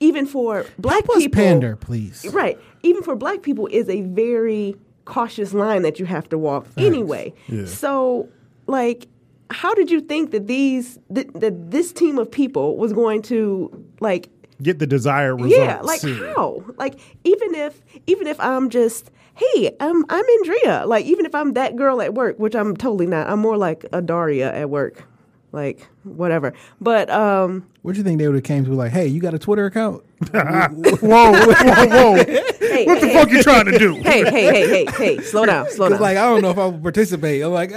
even 0.00 0.26
for 0.26 0.64
black 0.78 1.04
Help 1.06 1.18
people, 1.18 1.36
pander, 1.42 1.76
please. 1.76 2.26
right? 2.32 2.58
Even 2.82 3.02
for 3.02 3.16
black 3.16 3.42
people, 3.42 3.66
is 3.68 3.88
a 3.88 4.02
very 4.02 4.76
cautious 5.04 5.52
line 5.54 5.82
that 5.82 5.98
you 5.98 6.06
have 6.06 6.28
to 6.28 6.38
walk 6.38 6.66
anyway. 6.76 7.32
So, 7.66 8.28
like, 8.66 9.06
how 9.50 9.74
did 9.74 9.90
you 9.90 10.00
think 10.00 10.30
that 10.32 10.46
these 10.46 10.98
th- 11.14 11.28
that 11.34 11.70
this 11.70 11.92
team 11.92 12.18
of 12.18 12.30
people 12.30 12.76
was 12.76 12.92
going 12.92 13.22
to 13.22 13.84
like 14.00 14.28
Get 14.62 14.78
the 14.80 14.86
desired 14.86 15.36
results. 15.36 15.56
yeah, 15.56 15.80
like 15.82 16.02
how? 16.02 16.64
Like 16.76 16.98
even 17.24 17.54
if 17.54 17.80
even 18.06 18.26
if 18.26 18.38
I'm 18.40 18.70
just 18.70 19.10
hey, 19.36 19.74
I'm 19.80 20.04
I'm 20.10 20.24
Andrea. 20.40 20.84
Like 20.86 21.06
even 21.06 21.24
if 21.26 21.34
I'm 21.34 21.52
that 21.54 21.76
girl 21.76 22.02
at 22.02 22.14
work, 22.14 22.38
which 22.38 22.54
I'm 22.56 22.76
totally 22.76 23.06
not. 23.06 23.28
I'm 23.30 23.38
more 23.38 23.56
like 23.56 23.86
a 23.92 24.02
Daria 24.02 24.52
at 24.52 24.68
work. 24.68 25.04
Like 25.52 25.86
whatever. 26.16 26.52
But 26.80 27.10
um, 27.10 27.66
What 27.82 27.92
do 27.92 27.98
you 27.98 28.04
think 28.04 28.18
they 28.18 28.26
would 28.26 28.34
have 28.34 28.44
came 28.44 28.64
to 28.64 28.72
like, 28.72 28.92
hey, 28.92 29.06
you 29.06 29.20
got 29.20 29.34
a 29.34 29.38
Twitter 29.38 29.66
account? 29.66 30.04
whoa, 30.32 30.98
whoa, 31.00 31.86
whoa! 31.86 32.14
hey, 32.16 32.84
What 32.84 33.00
the 33.00 33.06
hey, 33.08 33.14
fuck 33.14 33.30
you 33.30 33.42
trying 33.42 33.66
to 33.66 33.78
do? 33.78 33.94
Hey, 33.96 34.24
hey, 34.24 34.44
hey, 34.46 34.68
hey, 34.68 34.86
hey, 34.96 35.22
slow 35.22 35.46
down, 35.46 35.70
slow 35.70 35.88
down. 35.90 36.00
like 36.00 36.16
I 36.16 36.22
don't 36.28 36.42
know 36.42 36.50
if 36.50 36.58
I 36.58 36.66
would 36.66 36.82
participate. 36.82 37.42
I'm 37.42 37.52
like, 37.52 37.70
uh, 37.72 37.76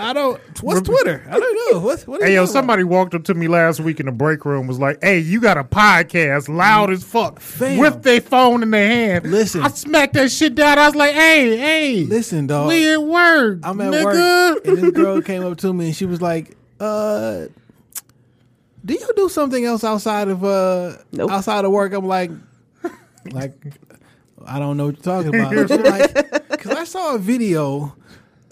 I 0.00 0.12
don't. 0.12 0.40
What's 0.62 0.82
Twitter? 0.82 1.24
I 1.28 1.38
don't 1.38 1.72
know. 1.72 1.80
What's 1.80 2.06
what? 2.06 2.22
Hey 2.22 2.34
yo, 2.34 2.42
talking 2.42 2.52
somebody 2.52 2.84
walked 2.84 3.14
up 3.14 3.24
to 3.24 3.34
me 3.34 3.48
last 3.48 3.80
week 3.80 3.98
in 4.00 4.06
the 4.06 4.12
break 4.12 4.44
room 4.44 4.66
was 4.66 4.78
like, 4.78 4.98
"Hey, 5.02 5.18
you 5.18 5.40
got 5.40 5.56
a 5.56 5.64
podcast, 5.64 6.48
loud 6.48 6.90
as 6.90 7.02
fuck, 7.02 7.40
Fam. 7.40 7.78
with 7.78 8.02
their 8.02 8.20
phone 8.20 8.62
in 8.62 8.70
their 8.70 8.86
hand." 8.88 9.30
Listen. 9.30 9.62
I 9.62 9.68
smacked 9.68 10.14
that 10.14 10.30
shit 10.30 10.54
down. 10.54 10.78
I 10.78 10.86
was 10.86 10.94
like, 10.94 11.14
"Hey, 11.14 11.56
hey, 11.56 12.04
Listen, 12.04 12.46
dog. 12.46 12.68
we 12.68 12.92
at 12.92 13.02
work. 13.02 13.58
I'm 13.64 13.80
at 13.80 13.92
nigga. 13.92 14.04
work, 14.04 14.66
and 14.66 14.76
this 14.78 14.90
girl 14.92 15.20
came 15.30 15.44
up 15.44 15.58
to 15.58 15.72
me 15.72 15.86
and 15.86 15.96
she 15.96 16.04
was 16.06 16.20
like, 16.22 16.56
"Uh, 16.78 17.29
do 18.84 18.94
you 18.94 19.08
do 19.16 19.28
something 19.28 19.64
else 19.64 19.84
outside 19.84 20.28
of 20.28 20.44
uh 20.44 20.96
Nope. 21.12 21.30
outside 21.30 21.64
of 21.64 21.70
work?" 21.72 21.92
I'm 21.92 22.06
like, 22.06 22.30
like, 23.32 23.54
I 24.46 24.58
don't 24.58 24.76
know 24.76 24.86
what 24.86 24.96
you're 24.96 25.02
talking 25.02 25.34
about. 25.34 25.52
She's 25.68 25.78
like, 25.78 26.50
because 26.50 26.72
I 26.72 26.84
saw 26.84 27.14
a 27.14 27.18
video. 27.18 27.94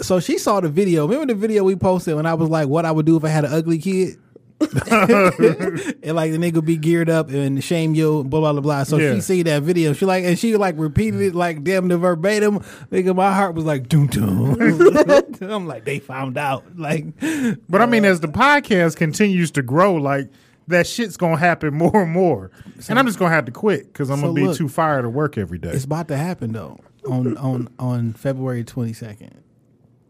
So 0.01 0.21
she 0.21 0.39
saw 0.39 0.61
the 0.61 0.69
video. 0.69 1.09
Remember 1.09 1.33
the 1.35 1.39
video 1.39 1.65
we 1.65 1.75
posted 1.75 2.15
when 2.15 2.27
I 2.27 2.35
was 2.35 2.49
like, 2.49 2.69
"What 2.69 2.85
I 2.85 2.93
would 2.93 3.07
do 3.07 3.17
if 3.17 3.25
I 3.25 3.29
had 3.29 3.45
an 3.45 3.53
ugly 3.53 3.79
kid." 3.79 4.17
and 4.61 6.15
like 6.17 6.33
the 6.33 6.39
nigga 6.39 6.65
be 6.65 6.77
geared 6.77 7.09
up 7.09 7.31
and 7.31 7.63
shame 7.63 7.95
you, 7.95 8.25
blah 8.25 8.41
blah 8.41 8.53
blah 8.53 8.61
blah. 8.61 8.83
So 8.85 8.97
Yeah. 8.99 9.15
she 9.15 9.21
see 9.21 9.43
that 9.45 9.63
video. 9.63 9.93
She 9.93 10.05
like 10.05 10.25
and 10.25 10.39
she 10.39 10.57
like 10.57 10.75
repeated 10.79 11.21
it 11.21 11.35
like 11.35 11.63
damn 11.65 11.89
the 11.89 11.99
verbatim. 11.99 12.61
Nigga, 12.91 13.15
my 13.15 13.33
heart 13.33 13.55
was 13.55 13.65
like 13.65 13.89
doom 13.89 14.09
doom. 14.09 14.57
I'm 15.43 15.67
like 15.67 15.85
they 15.85 15.99
found 16.01 16.37
out. 16.37 16.65
Like 16.77 17.07
But 17.69 17.83
I 17.83 17.87
mean, 17.87 18.05
uh, 18.05 18.09
as 18.09 18.21
the 18.21 18.29
podcast 18.29 18.97
continues 18.97 19.51
to 19.53 19.63
grow, 19.63 19.95
like 19.95 20.29
that 20.67 20.87
shit's 20.87 21.17
gonna 21.17 21.37
happen 21.39 21.75
more 21.75 22.03
and 22.03 22.11
more, 22.13 22.51
and 22.89 22.99
I'm 22.99 23.07
just 23.07 23.19
gonna 23.19 23.35
have 23.35 23.45
to 23.47 23.53
quit 23.53 23.93
because 23.93 24.11
I'm 24.11 24.19
So 24.19 24.23
gonna 24.23 24.35
be 24.35 24.47
look, 24.47 24.57
too 24.57 24.69
fired 24.69 25.03
to 25.03 25.09
work 25.09 25.39
every 25.39 25.59
day. 25.59 25.71
it's 25.71 25.85
about 25.85 26.09
to 26.09 26.17
happen 26.17 26.53
though 26.53 26.79
on 27.09 27.37
on 27.39 27.69
on 27.79 28.13
February 28.13 28.65
22nd. 28.65 29.31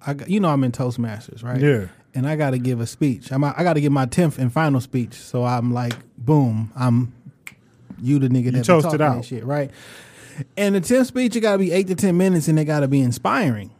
I 0.06 0.14
got, 0.14 0.30
you 0.30 0.40
know 0.40 0.48
I'm 0.48 0.64
in 0.64 0.72
Toastmasters, 0.72 1.44
right? 1.44 1.60
Yeah. 1.60 1.86
And 2.18 2.28
I 2.28 2.34
got 2.34 2.50
to 2.50 2.58
give 2.58 2.80
a 2.80 2.86
speech. 2.86 3.30
I'm 3.30 3.44
I 3.44 3.62
got 3.62 3.74
to 3.74 3.80
give 3.80 3.92
my 3.92 4.04
10th 4.04 4.38
and 4.38 4.52
final 4.52 4.80
speech. 4.80 5.14
So 5.14 5.44
I'm 5.44 5.72
like, 5.72 5.94
boom, 6.18 6.72
I'm 6.74 7.12
you 8.02 8.18
the 8.18 8.28
nigga 8.28 8.46
that 8.46 8.52
be 8.54 8.62
toasted 8.62 9.00
out. 9.00 9.18
that 9.18 9.24
shit, 9.24 9.44
right? 9.44 9.70
And 10.56 10.74
the 10.74 10.80
10th 10.80 11.06
speech, 11.06 11.36
it 11.36 11.42
got 11.42 11.52
to 11.52 11.58
be 11.58 11.70
eight 11.70 11.86
to 11.86 11.94
10 11.94 12.16
minutes, 12.16 12.48
and 12.48 12.58
it 12.58 12.64
got 12.64 12.80
to 12.80 12.88
be 12.88 13.00
inspiring. 13.00 13.70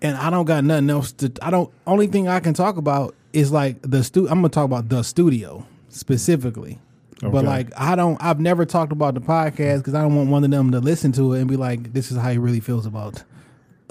And 0.00 0.16
I 0.16 0.30
don't 0.30 0.46
got 0.46 0.64
nothing 0.64 0.88
else 0.88 1.12
to. 1.12 1.30
I 1.42 1.50
don't. 1.50 1.70
Only 1.86 2.06
thing 2.06 2.26
I 2.26 2.40
can 2.40 2.54
talk 2.54 2.78
about 2.78 3.14
is 3.34 3.52
like 3.52 3.82
the 3.82 4.02
stu. 4.02 4.26
I'm 4.30 4.36
gonna 4.36 4.48
talk 4.48 4.64
about 4.64 4.88
the 4.88 5.02
studio 5.02 5.66
specifically. 5.90 6.80
Okay. 7.22 7.30
But 7.30 7.44
like 7.44 7.68
I 7.76 7.96
don't. 7.96 8.16
I've 8.24 8.40
never 8.40 8.64
talked 8.64 8.92
about 8.92 9.12
the 9.12 9.20
podcast 9.20 9.78
because 9.78 9.94
I 9.94 10.00
don't 10.00 10.16
want 10.16 10.30
one 10.30 10.42
of 10.42 10.50
them 10.50 10.70
to 10.70 10.80
listen 10.80 11.12
to 11.12 11.34
it 11.34 11.40
and 11.40 11.48
be 11.50 11.56
like, 11.56 11.92
"This 11.92 12.10
is 12.10 12.16
how 12.16 12.30
he 12.30 12.38
really 12.38 12.60
feels 12.60 12.86
about." 12.86 13.22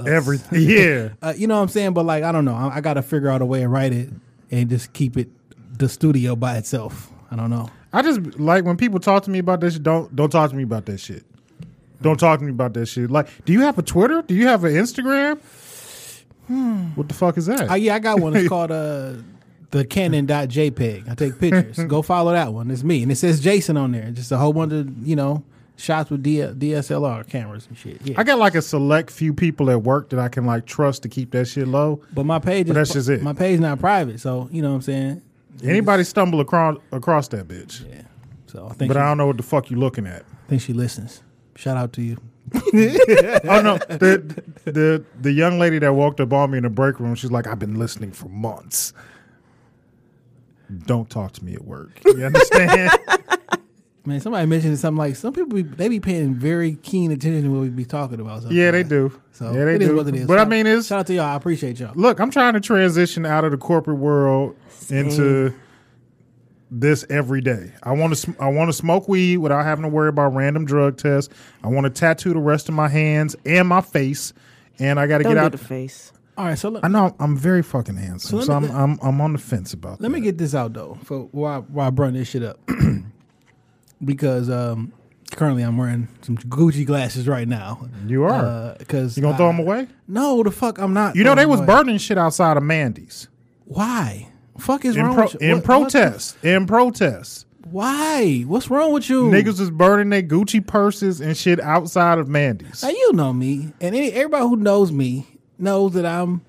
Everything, 0.07 0.61
yeah. 0.61 1.09
Uh, 1.21 1.33
you 1.35 1.47
know 1.47 1.55
what 1.55 1.61
I'm 1.61 1.67
saying? 1.69 1.93
But 1.93 2.05
like 2.05 2.23
I 2.23 2.31
don't 2.31 2.45
know. 2.45 2.55
I, 2.55 2.77
I 2.77 2.81
got 2.81 2.95
to 2.95 3.01
figure 3.01 3.29
out 3.29 3.41
a 3.41 3.45
way 3.45 3.61
to 3.61 3.67
write 3.67 3.93
it 3.93 4.09
and 4.49 4.69
just 4.69 4.93
keep 4.93 5.17
it 5.17 5.29
the 5.77 5.89
studio 5.89 6.35
by 6.35 6.57
itself. 6.57 7.11
I 7.29 7.35
don't 7.35 7.49
know. 7.49 7.69
I 7.93 8.01
just 8.01 8.39
like 8.39 8.65
when 8.65 8.77
people 8.77 8.99
talk 8.99 9.23
to 9.23 9.31
me 9.31 9.39
about 9.39 9.61
this. 9.61 9.77
Don't 9.77 10.15
don't 10.15 10.29
talk 10.29 10.49
to 10.49 10.55
me 10.55 10.63
about 10.63 10.85
that 10.85 10.99
shit. 10.99 11.23
Don't 12.01 12.19
talk 12.19 12.39
to 12.39 12.45
me 12.45 12.51
about 12.51 12.73
that 12.73 12.87
shit. 12.87 13.11
Like, 13.11 13.27
do 13.45 13.53
you 13.53 13.61
have 13.61 13.77
a 13.77 13.83
Twitter? 13.83 14.21
Do 14.23 14.33
you 14.33 14.47
have 14.47 14.63
an 14.63 14.73
Instagram? 14.73 15.39
What 16.95 17.07
the 17.07 17.13
fuck 17.13 17.37
is 17.37 17.45
that? 17.45 17.69
Uh, 17.69 17.75
yeah, 17.75 17.95
I 17.95 17.99
got 17.99 18.19
one. 18.19 18.35
It's 18.35 18.49
called 18.49 18.71
uh, 18.71 19.13
the 19.69 19.85
Canon.jpg. 19.85 21.09
I 21.09 21.15
take 21.15 21.39
pictures. 21.39 21.77
Go 21.87 22.01
follow 22.01 22.33
that 22.33 22.53
one. 22.53 22.69
It's 22.71 22.83
me, 22.83 23.03
and 23.03 23.11
it 23.11 23.15
says 23.15 23.39
Jason 23.39 23.77
on 23.77 23.91
there. 23.91 24.11
Just 24.11 24.31
a 24.31 24.37
whole 24.37 24.51
bunch 24.53 24.73
of 24.73 25.07
you 25.07 25.15
know 25.15 25.43
shots 25.81 26.09
with 26.09 26.23
D- 26.23 26.37
DSLR 26.37 27.27
cameras 27.27 27.65
and 27.67 27.77
shit. 27.77 28.01
Yeah. 28.03 28.15
I 28.17 28.23
got 28.23 28.37
like 28.39 28.55
a 28.55 28.61
select 28.61 29.11
few 29.11 29.33
people 29.33 29.69
at 29.69 29.81
work 29.83 30.09
that 30.09 30.19
I 30.19 30.29
can 30.29 30.45
like 30.45 30.65
trust 30.65 31.03
to 31.03 31.09
keep 31.09 31.31
that 31.31 31.45
shit 31.47 31.67
low. 31.67 32.01
but 32.13 32.25
my 32.25 32.39
page, 32.39 32.67
But 32.67 32.77
is, 32.77 32.89
that's 32.89 32.93
just 32.93 33.09
it. 33.09 33.21
My 33.23 33.33
page 33.33 33.59
not 33.59 33.79
private, 33.79 34.19
so 34.19 34.47
you 34.51 34.61
know 34.61 34.69
what 34.69 34.75
I'm 34.75 34.81
saying. 34.81 35.21
Anybody 35.63 36.03
stumble 36.03 36.39
across 36.39 36.77
across 36.91 37.27
that 37.29 37.47
bitch, 37.47 37.87
Yeah. 37.89 38.03
So 38.47 38.65
I 38.65 38.73
think 38.73 38.89
but 38.89 38.95
she, 38.95 38.99
I 38.99 39.03
don't 39.07 39.17
know 39.17 39.27
what 39.27 39.37
the 39.37 39.43
fuck 39.43 39.69
you 39.71 39.77
looking 39.77 40.05
at. 40.07 40.21
I 40.23 40.49
think 40.49 40.61
she 40.61 40.73
listens. 40.73 41.23
Shout 41.55 41.77
out 41.77 41.93
to 41.93 42.01
you. 42.01 42.17
oh 42.53 43.61
no, 43.61 43.77
the 43.77 44.43
the 44.65 45.03
the 45.21 45.31
young 45.31 45.59
lady 45.59 45.79
that 45.79 45.93
walked 45.93 46.19
up 46.19 46.33
on 46.33 46.51
me 46.51 46.57
in 46.57 46.63
the 46.63 46.69
break 46.69 46.99
room, 46.99 47.15
she's 47.15 47.31
like, 47.31 47.47
"I've 47.47 47.59
been 47.59 47.75
listening 47.75 48.11
for 48.11 48.27
months." 48.29 48.93
Don't 50.85 51.09
talk 51.09 51.33
to 51.33 51.45
me 51.45 51.53
at 51.53 51.63
work. 51.65 51.91
You 52.05 52.25
understand? 52.25 52.91
Man, 54.03 54.19
somebody 54.19 54.47
mentioned 54.47 54.79
something 54.79 54.97
like 54.97 55.15
some 55.15 55.31
people 55.31 55.49
be, 55.53 55.61
they 55.61 55.87
be 55.87 55.99
paying 55.99 56.33
very 56.33 56.75
keen 56.77 57.11
attention 57.11 57.43
to 57.43 57.49
what 57.51 57.61
we 57.61 57.69
be 57.69 57.85
talking 57.85 58.19
about. 58.19 58.51
yeah, 58.51 58.71
they 58.71 58.81
do. 58.83 59.11
So 59.31 59.51
yeah, 59.51 59.65
they 59.65 59.75
it 59.75 59.81
is 59.83 59.89
do. 59.89 59.95
what 59.95 60.07
it 60.07 60.15
is. 60.15 60.25
But 60.27 60.39
I 60.39 60.45
mean, 60.45 60.65
it's 60.65 60.87
shout 60.87 61.01
out 61.01 61.07
to 61.07 61.13
y'all. 61.13 61.25
I 61.25 61.35
appreciate 61.35 61.79
y'all. 61.79 61.93
look. 61.95 62.19
I'm 62.19 62.31
trying 62.31 62.53
to 62.53 62.59
transition 62.59 63.25
out 63.25 63.43
of 63.45 63.51
the 63.51 63.57
corporate 63.57 63.97
world 63.99 64.55
into 64.89 65.53
this 66.71 67.05
every 67.09 67.41
day. 67.41 67.73
I 67.83 67.91
want 67.91 68.15
to. 68.15 68.35
I 68.39 68.47
want 68.47 68.69
to 68.69 68.73
smoke 68.73 69.07
weed 69.07 69.37
without 69.37 69.63
having 69.65 69.83
to 69.83 69.89
worry 69.89 70.09
about 70.09 70.33
random 70.33 70.65
drug 70.65 70.97
tests. 70.97 71.31
I 71.63 71.67
want 71.67 71.83
to 71.83 71.89
tattoo 71.91 72.33
the 72.33 72.39
rest 72.39 72.69
of 72.69 72.75
my 72.75 72.87
hands 72.87 73.35
and 73.45 73.67
my 73.67 73.81
face, 73.81 74.33
and 74.79 74.99
I 74.99 75.05
got 75.05 75.19
to 75.19 75.25
get 75.25 75.33
do 75.33 75.39
out. 75.39 75.51
the 75.51 75.57
face. 75.59 76.11
All 76.37 76.45
right, 76.45 76.57
so 76.57 76.69
look, 76.69 76.83
I 76.83 76.87
know 76.87 77.13
I'm 77.19 77.37
very 77.37 77.61
fucking 77.61 77.97
handsome, 77.97 78.39
So 78.39 78.45
so, 78.45 78.53
I'm, 78.53 78.71
I'm 78.71 78.99
I'm 79.03 79.21
on 79.21 79.33
the 79.33 79.37
fence 79.37 79.73
about 79.73 79.97
that. 79.99 80.03
Let 80.03 80.11
me 80.11 80.21
get 80.21 80.37
this 80.39 80.55
out 80.55 80.73
though, 80.73 80.97
for 81.03 81.27
why 81.31 81.57
why 81.59 81.87
I 81.87 81.89
brought 81.91 82.13
this 82.13 82.29
shit 82.29 82.41
up, 82.41 82.57
because 84.03 84.49
um, 84.49 84.91
currently 85.31 85.63
I'm 85.63 85.77
wearing 85.77 86.07
some 86.21 86.37
Gucci 86.37 86.85
glasses 86.85 87.27
right 87.27 87.47
now. 87.47 87.87
You 88.07 88.23
are. 88.25 88.75
because 88.79 89.17
You 89.17 89.23
gonna 89.23 89.37
throw 89.37 89.47
them 89.47 89.59
away? 89.59 89.87
No, 90.07 90.43
the 90.43 90.51
fuck 90.51 90.77
I'm 90.79 90.93
not. 90.93 91.15
You 91.15 91.23
know 91.23 91.35
they 91.35 91.45
was 91.45 91.59
away. 91.59 91.67
burning 91.67 91.97
shit 91.97 92.17
outside 92.17 92.57
of 92.57 92.63
Mandy's 92.63 93.27
Why? 93.65 94.27
Fuck 94.57 94.85
is 94.85 94.95
in, 94.95 95.05
wrong 95.05 95.15
pro- 95.15 95.23
with 95.25 95.33
you? 95.35 95.39
in 95.41 95.47
What- 95.49 95.67
what 95.67 95.91
the- 95.91 95.99
protest. 95.99 96.43
In 96.43 96.67
protest, 96.67 97.45
why? 97.71 98.41
What's 98.47 98.69
wrong 98.69 98.91
with 98.93 99.09
you? 99.09 99.23
niggas 99.29 99.59
was 99.59 99.71
burning 99.71 100.09
their 100.09 100.21
Gucci 100.21 100.65
purses 100.65 101.21
and 101.21 101.35
shit 101.37 101.59
outside 101.61 102.17
of 102.19 102.27
Mandy's. 102.27 102.83
Now 102.83 102.89
you 102.89 103.13
know 103.13 103.31
me, 103.33 103.71
and 103.79 103.95
any, 103.95 104.11
everybody 104.11 104.43
who 104.43 104.57
knows 104.57 104.91
me 104.91 105.25
knows 105.57 105.93
that 105.93 106.05
I'm 106.05 106.41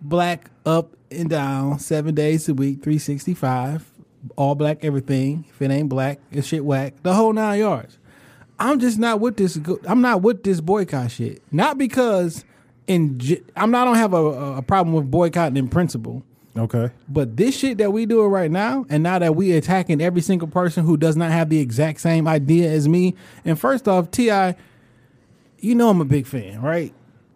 black 0.00 0.50
up 0.64 0.96
and 1.10 1.28
down 1.28 1.78
seven 1.78 2.14
days 2.14 2.48
a 2.48 2.54
week, 2.54 2.82
three 2.82 2.98
sixty 2.98 3.34
five, 3.34 3.89
all 4.36 4.54
black 4.54 4.84
everything. 4.84 5.44
If 5.50 5.62
it 5.62 5.70
ain't 5.70 5.88
black, 5.88 6.18
it's 6.30 6.46
shit 6.46 6.64
whack. 6.64 6.94
The 7.02 7.14
whole 7.14 7.32
nine 7.32 7.60
yards. 7.60 7.98
I'm 8.58 8.78
just 8.78 8.98
not 8.98 9.20
with 9.20 9.36
this. 9.36 9.56
go- 9.56 9.80
I'm 9.86 10.02
not 10.02 10.22
with 10.22 10.42
this 10.42 10.60
boycott 10.60 11.10
shit. 11.10 11.42
Not 11.50 11.78
because 11.78 12.44
in 12.86 13.20
I'm 13.56 13.70
not. 13.70 13.82
I 13.82 13.84
don't 13.86 13.96
have 13.96 14.12
a, 14.14 14.24
a 14.58 14.62
problem 14.62 14.94
with 14.94 15.10
boycotting 15.10 15.56
in 15.56 15.68
principle. 15.68 16.22
Okay, 16.56 16.90
But 17.08 17.36
this 17.36 17.56
shit 17.56 17.78
that 17.78 17.92
we 17.92 18.06
doing 18.06 18.28
right 18.28 18.50
now, 18.50 18.84
and 18.90 19.04
now 19.04 19.20
that 19.20 19.36
we 19.36 19.52
attacking 19.52 20.00
every 20.00 20.20
single 20.20 20.48
person 20.48 20.84
who 20.84 20.96
does 20.96 21.16
not 21.16 21.30
have 21.30 21.48
the 21.48 21.60
exact 21.60 22.00
same 22.00 22.26
idea 22.26 22.68
as 22.70 22.88
me, 22.88 23.14
and 23.44 23.58
first 23.58 23.86
off, 23.86 24.10
Ti, 24.10 24.54
you 25.60 25.76
know 25.76 25.90
I'm 25.90 26.00
a 26.00 26.04
big 26.04 26.26
fan, 26.26 26.60
right? 26.60 26.92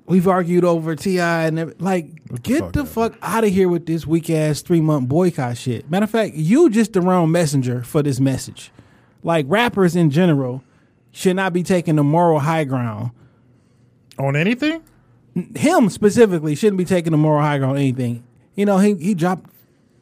We've 0.06 0.28
argued 0.28 0.64
over 0.64 0.94
Ti 0.94 1.18
and 1.18 1.58
every- 1.58 1.74
like, 1.78 2.26
the 2.28 2.38
get 2.40 2.58
fuck 2.60 2.72
the 2.72 2.80
out 2.80 2.88
fuck 2.88 3.14
out 3.22 3.44
of 3.44 3.50
here 3.50 3.68
with 3.70 3.86
this 3.86 4.06
weak 4.06 4.28
ass 4.28 4.60
three 4.60 4.80
month 4.82 5.08
boycott 5.08 5.56
shit. 5.56 5.90
Matter 5.90 6.04
of 6.04 6.10
fact, 6.10 6.34
you 6.34 6.68
just 6.68 6.92
the 6.92 7.00
wrong 7.00 7.30
messenger 7.32 7.82
for 7.82 8.02
this 8.02 8.20
message. 8.20 8.70
Like 9.22 9.46
rappers 9.48 9.96
in 9.96 10.10
general 10.10 10.62
should 11.10 11.36
not 11.36 11.52
be 11.54 11.62
taking 11.62 11.96
the 11.96 12.04
moral 12.04 12.40
high 12.40 12.64
ground 12.64 13.12
on 14.18 14.36
anything? 14.36 14.82
him 15.56 15.88
specifically 15.90 16.54
shouldn't 16.54 16.76
be 16.78 16.84
taking 16.84 17.10
the 17.10 17.16
moral 17.16 17.42
high 17.42 17.58
ground 17.58 17.72
on 17.72 17.78
anything. 17.78 18.22
You 18.54 18.66
know, 18.66 18.78
he 18.78 18.94
he 18.96 19.14
dropped. 19.14 19.50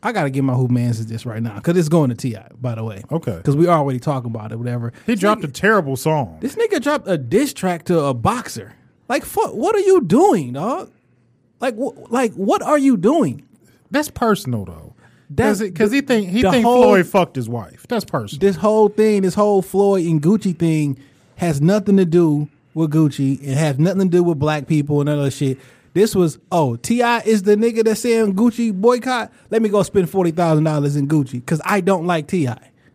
I 0.03 0.11
gotta 0.11 0.31
give 0.31 0.45
my 0.45 0.55
who 0.55 0.67
man's 0.69 1.07
this 1.07 1.25
right 1.25 1.41
now 1.41 1.55
because 1.55 1.77
it's 1.77 1.89
going 1.89 2.11
to 2.11 2.17
Ti. 2.17 2.37
By 2.61 2.75
the 2.75 2.83
way, 2.85 3.03
Okay. 3.13 3.37
because 3.37 3.55
we 3.57 3.69
already 3.69 4.01
talking 4.01 4.31
about 4.31 4.51
it. 4.53 4.59
Whatever. 4.59 4.93
He 5.07 5.13
This 5.13 5.21
dropped 5.21 5.45
a 5.45 5.49
terrible 5.49 5.97
song. 5.97 6.39
This 6.41 6.57
nigga 6.57 6.83
dropped 6.83 7.07
a 7.09 7.17
diss 7.17 7.53
track 7.55 7.85
to 7.85 8.01
a 8.01 8.13
boxer. 8.13 8.73
Like, 9.13 9.27
fuck, 9.27 9.53
what 9.53 9.75
are 9.77 9.81
you 9.81 10.01
doing, 10.01 10.55
dog? 10.55 10.91
Like, 11.61 11.75
wh- 11.77 12.11
like, 12.11 12.33
what 12.33 12.63
are 12.63 12.79
you 12.79 12.97
doing? 12.97 13.43
That's 13.91 14.11
personal 14.11 14.65
though. 14.65 14.95
That's- 15.29 15.61
Because 15.61 15.93
he 15.93 16.01
think 16.01 16.31
he 16.31 16.41
the 16.41 16.51
think 16.51 16.65
whole- 16.65 16.83
Floyd 16.85 17.07
fucked 17.07 17.37
his 17.37 17.47
wife. 17.47 17.85
That's 17.91 18.07
personal. 18.07 18.41
This 18.41 18.57
whole 18.57 18.89
thing, 18.89 19.21
this 19.21 19.35
whole 19.35 19.61
Floyd 19.61 20.07
and 20.07 20.23
Gucci 20.23 20.59
thing, 20.59 20.97
has 21.37 21.61
nothing 21.61 21.99
to 21.99 22.07
do 22.07 22.49
with 22.73 22.91
Gucci. 22.91 23.39
It 23.43 23.55
has 23.59 23.79
nothing 23.79 24.09
to 24.11 24.17
do 24.17 24.23
with 24.23 24.39
black 24.39 24.67
people 24.67 25.03
and 25.03 25.11
other 25.11 25.31
shit. 25.31 25.59
This 25.93 26.15
was 26.17 26.39
oh 26.51 26.77
Ti 26.77 27.03
is 27.27 27.43
the 27.43 27.55
nigga 27.55 27.85
that's 27.85 28.01
saying 28.01 28.35
Gucci 28.35 28.73
boycott. 28.73 29.31
Let 29.51 29.61
me 29.61 29.69
go 29.69 29.83
spend 29.83 30.09
forty 30.09 30.31
thousand 30.31 30.65
dollars 30.65 30.97
in 30.97 31.07
Gucci 31.07 31.33
because 31.33 31.61
I 31.67 31.83
don't 31.83 32.07
like 32.07 32.29
Ti. 32.29 32.49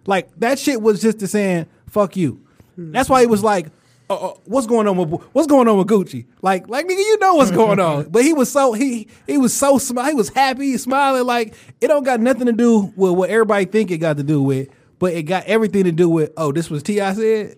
Like 0.08 0.30
that 0.40 0.58
shit 0.58 0.82
was 0.82 1.00
just 1.00 1.20
the 1.20 1.28
saying 1.28 1.68
fuck 1.86 2.18
you. 2.18 2.40
That's 2.76 3.08
why 3.08 3.22
he 3.22 3.28
was 3.28 3.44
like 3.44 3.68
uh, 4.10 4.16
uh, 4.16 4.34
what's 4.46 4.68
going 4.68 4.88
on 4.88 4.96
with 4.96 5.22
what's 5.34 5.48
going 5.48 5.68
on 5.68 5.78
with 5.78 5.88
Gucci? 5.88 6.26
Like, 6.42 6.70
like 6.70 6.86
nigga, 6.86 6.98
you 6.98 7.18
know 7.20 7.36
what's 7.36 7.52
going 7.52 7.80
on. 7.80 8.10
But 8.10 8.24
he 8.24 8.34
was 8.34 8.50
so 8.52 8.74
he 8.74 9.08
he 9.26 9.38
was 9.38 9.54
so 9.54 9.78
smile. 9.78 10.08
He 10.08 10.14
was 10.14 10.30
happy, 10.30 10.78
smiling. 10.78 11.26
Like 11.26 11.56
it 11.82 11.88
don't 11.88 12.04
got 12.04 12.20
nothing 12.20 12.46
to 12.46 12.54
do 12.54 12.94
with 12.96 13.14
what 13.14 13.30
everybody 13.30 13.66
think 13.66 13.92
it 13.92 13.98
got 13.98 14.18
to 14.18 14.24
do 14.24 14.42
with, 14.42 14.70
but 15.00 15.14
it 15.14 15.24
got 15.24 15.46
everything 15.46 15.84
to 15.84 15.92
do 15.92 16.08
with. 16.08 16.32
Oh, 16.38 16.52
this 16.52 16.70
was 16.70 16.84
Ti 16.84 16.98
said. 16.98 17.58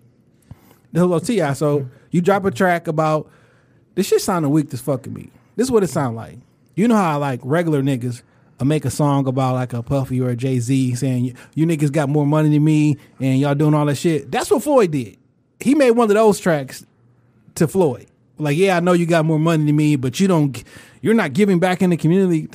This 0.91 1.03
was 1.03 1.23
Ti. 1.23 1.53
So 1.53 1.87
you 2.09 2.21
drop 2.21 2.45
a 2.45 2.51
track 2.51 2.87
about 2.87 3.29
this 3.93 4.07
shit 4.07 4.21
sounding 4.21 4.51
weak 4.51 4.73
as 4.73 4.81
fucking 4.81 5.13
me. 5.13 5.29
This 5.55 5.67
is 5.67 5.71
what 5.71 5.83
it 5.83 5.89
sound 5.89 6.15
like. 6.15 6.39
You 6.75 6.87
know 6.87 6.95
how 6.95 7.11
I 7.11 7.15
like 7.15 7.41
regular 7.43 7.83
niggas 7.83 8.23
uh, 8.59 8.65
make 8.65 8.85
a 8.85 8.89
song 8.89 9.27
about 9.27 9.53
like 9.53 9.73
a 9.73 9.83
Puffy 9.83 10.19
or 10.19 10.29
a 10.29 10.35
Jay 10.35 10.59
Z 10.59 10.95
saying 10.95 11.35
you 11.53 11.65
niggas 11.67 11.91
got 11.91 12.09
more 12.09 12.25
money 12.25 12.49
than 12.49 12.63
me 12.63 12.97
and 13.19 13.39
y'all 13.39 13.53
doing 13.53 13.75
all 13.75 13.85
that 13.85 13.95
shit. 13.95 14.31
That's 14.31 14.49
what 14.49 14.63
Floyd 14.63 14.91
did. 14.91 15.18
He 15.59 15.75
made 15.75 15.91
one 15.91 16.09
of 16.09 16.15
those 16.15 16.39
tracks 16.39 16.85
to 17.55 17.67
Floyd. 17.67 18.07
Like, 18.37 18.55
yeah, 18.57 18.77
I 18.77 18.79
know 18.79 18.93
you 18.93 19.05
got 19.05 19.25
more 19.25 19.39
money 19.39 19.65
than 19.65 19.75
me, 19.75 19.95
but 19.97 20.19
you 20.19 20.27
don't. 20.27 20.63
You're 21.01 21.13
not 21.13 21.33
giving 21.33 21.59
back 21.59 21.81
in 21.81 21.89
the 21.89 21.97
community. 21.97 22.47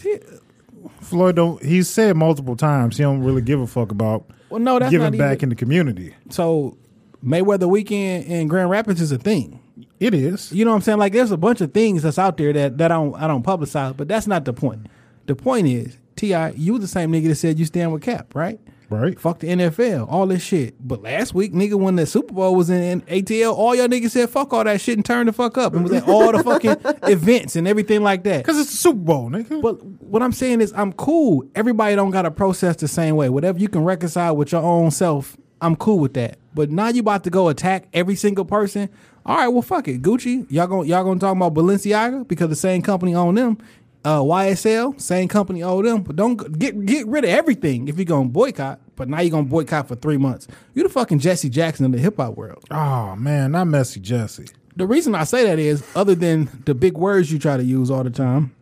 Floyd 1.01 1.37
don't. 1.37 1.63
He 1.63 1.83
said 1.83 2.17
multiple 2.17 2.57
times 2.57 2.97
he 2.97 3.03
don't 3.03 3.23
really 3.23 3.43
give 3.43 3.61
a 3.61 3.67
fuck 3.67 3.91
about 3.91 4.25
Well, 4.49 4.61
no, 4.61 4.79
that's 4.79 4.91
giving 4.91 5.13
back 5.19 5.39
even- 5.39 5.45
in 5.45 5.49
the 5.51 5.55
community. 5.57 6.15
So 6.31 6.77
Mayweather 7.25 7.69
weekend 7.69 8.25
in 8.27 8.49
Grand 8.49 8.71
Rapids 8.71 9.01
is 9.01 9.13
a 9.13 9.19
thing. 9.19 9.61
It 10.01 10.15
is. 10.15 10.53
You 10.53 10.65
know 10.65 10.71
what 10.73 10.77
I'm 10.77 10.83
saying? 10.83 10.99
Like 10.99 11.13
there's 11.13 11.31
a 11.31 11.37
bunch 11.37 11.61
of 11.61 11.73
things 11.73 12.03
that's 12.03 12.19
out 12.19 12.37
there 12.37 12.53
that, 12.53 12.79
that 12.79 12.91
I 12.91 12.95
don't 12.97 13.15
I 13.17 13.27
don't 13.27 13.45
publicize, 13.45 13.97
but 13.97 14.09
that's 14.09 14.27
not 14.27 14.45
the 14.45 14.53
point. 14.53 14.87
The 15.27 15.35
point 15.35 15.67
is, 15.67 15.97
Ti, 16.17 16.51
you 16.57 16.79
the 16.79 16.87
same 16.89 17.13
nigga 17.13 17.29
that 17.29 17.37
said 17.37 17.59
you 17.59 17.65
stand 17.65 17.93
with 17.93 18.03
Cap, 18.03 18.35
right? 18.35 18.61
Right. 18.91 19.19
Fuck 19.19 19.41
the 19.41 19.49
NFL, 19.49 20.11
all 20.11 20.27
this 20.27 20.43
shit. 20.43 20.75
But 20.87 21.03
last 21.03 21.35
week, 21.35 21.53
nigga, 21.53 21.75
when 21.75 21.97
the 21.97 22.07
Super 22.07 22.35
Bowl 22.35 22.55
was 22.55 22.71
in, 22.71 23.01
ATL, 23.03 23.55
all 23.57 23.75
y'all 23.75 23.89
niggas 23.89 24.11
said 24.11 24.31
fuck 24.31 24.53
all 24.53 24.65
that 24.65 24.81
shit 24.81 24.97
and 24.97 25.05
turned 25.05 25.29
the 25.29 25.33
fuck 25.33 25.57
up 25.59 25.75
and 25.75 25.83
was 25.83 25.93
at 25.93 26.09
all 26.09 26.33
the 26.33 26.43
fucking 26.43 26.77
events 27.11 27.57
and 27.57 27.67
everything 27.67 28.03
like 28.03 28.25
that. 28.25 28.39
Because 28.39 28.59
it's 28.59 28.71
the 28.71 28.77
Super 28.77 28.99
Bowl, 28.99 29.31
nigga. 29.31 29.61
But 29.63 29.83
what 29.85 30.23
I'm 30.23 30.33
saying 30.33 30.61
is, 30.61 30.73
I'm 30.75 30.93
cool. 30.93 31.45
Everybody 31.55 31.97
don't 31.97 32.11
gotta 32.11 32.31
process 32.31 32.77
the 32.77 32.89
same 32.89 33.17
way. 33.17 33.29
Whatever 33.29 33.59
you 33.59 33.69
can 33.69 33.85
reconcile 33.85 34.37
with 34.37 34.53
your 34.53 34.63
own 34.63 34.91
self, 34.91 35.37
I'm 35.61 35.77
cool 35.77 35.99
with 35.99 36.15
that. 36.15 36.39
But 36.55 36.71
now 36.71 36.89
you 36.89 37.01
about 37.01 37.25
to 37.25 37.31
go 37.31 37.49
attack 37.49 37.89
every 37.93 38.17
single 38.17 38.45
person. 38.45 38.91
All 39.27 39.37
right, 39.37 39.49
well, 39.49 39.63
fuck 39.63 39.89
it, 39.89 40.03
Gucci. 40.03 40.47
Y'all 40.51 40.67
gonna 40.67 40.87
y'all 40.87 41.03
gonna 41.03 41.19
talk 41.19 41.35
about 41.35 41.55
Balenciaga 41.55 42.29
because 42.29 42.51
the 42.51 42.57
same 42.57 42.83
company 42.83 43.15
own 43.15 43.35
them. 43.35 43.59
Uh, 44.05 44.21
YSL, 44.21 45.01
same 45.01 45.29
company 45.29 45.63
own 45.63 45.85
them. 45.85 46.03
But 46.03 46.17
don't 46.17 46.59
get 46.59 46.85
get 46.85 47.07
rid 47.07 47.25
of 47.25 47.31
everything 47.31 47.89
if 47.89 47.97
you're 47.97 48.05
gonna 48.05 48.29
boycott. 48.29 48.81
But 48.97 49.09
now 49.09 49.21
you're 49.21 49.31
gonna 49.31 49.45
boycott 49.45 49.89
for 49.89 49.95
three 49.95 50.19
months. 50.19 50.47
You're 50.75 50.87
the 50.87 50.93
fucking 50.93 51.21
Jesse 51.21 51.49
Jackson 51.49 51.87
of 51.87 51.93
the 51.93 51.99
hip 51.99 52.19
hop 52.19 52.37
world. 52.37 52.65
oh 52.71 53.17
man, 53.17 53.53
not 53.53 53.67
messy 53.67 54.01
Jesse. 54.01 54.47
The 54.77 54.87
reason 54.87 55.15
I 55.15 55.25
say 55.25 55.45
that 55.45 55.59
is, 55.59 55.83
other 55.95 56.15
than 56.15 56.49
the 56.65 56.75
big 56.75 56.99
words 56.99 57.33
you 57.33 57.39
try 57.39 57.57
to 57.57 57.63
use 57.65 57.91
all 57.91 58.03
the 58.05 58.11
time, 58.11 58.55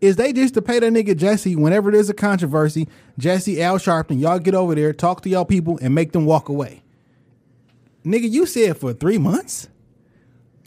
is 0.00 0.16
they 0.16 0.32
just 0.32 0.54
to 0.54 0.62
pay 0.62 0.78
that 0.78 0.92
nigga 0.92 1.16
Jesse 1.16 1.56
whenever 1.56 1.90
there's 1.90 2.08
a 2.08 2.14
controversy, 2.14 2.88
Jesse 3.18 3.60
Al 3.62 3.78
Sharpton, 3.78 4.20
y'all 4.20 4.38
get 4.38 4.54
over 4.54 4.74
there, 4.74 4.92
talk 4.92 5.22
to 5.22 5.28
y'all 5.28 5.44
people, 5.44 5.78
and 5.82 5.94
make 5.94 6.12
them 6.12 6.26
walk 6.26 6.48
away. 6.48 6.82
Nigga, 8.04 8.30
you 8.30 8.46
said 8.46 8.76
for 8.76 8.92
three 8.92 9.18
months? 9.18 9.68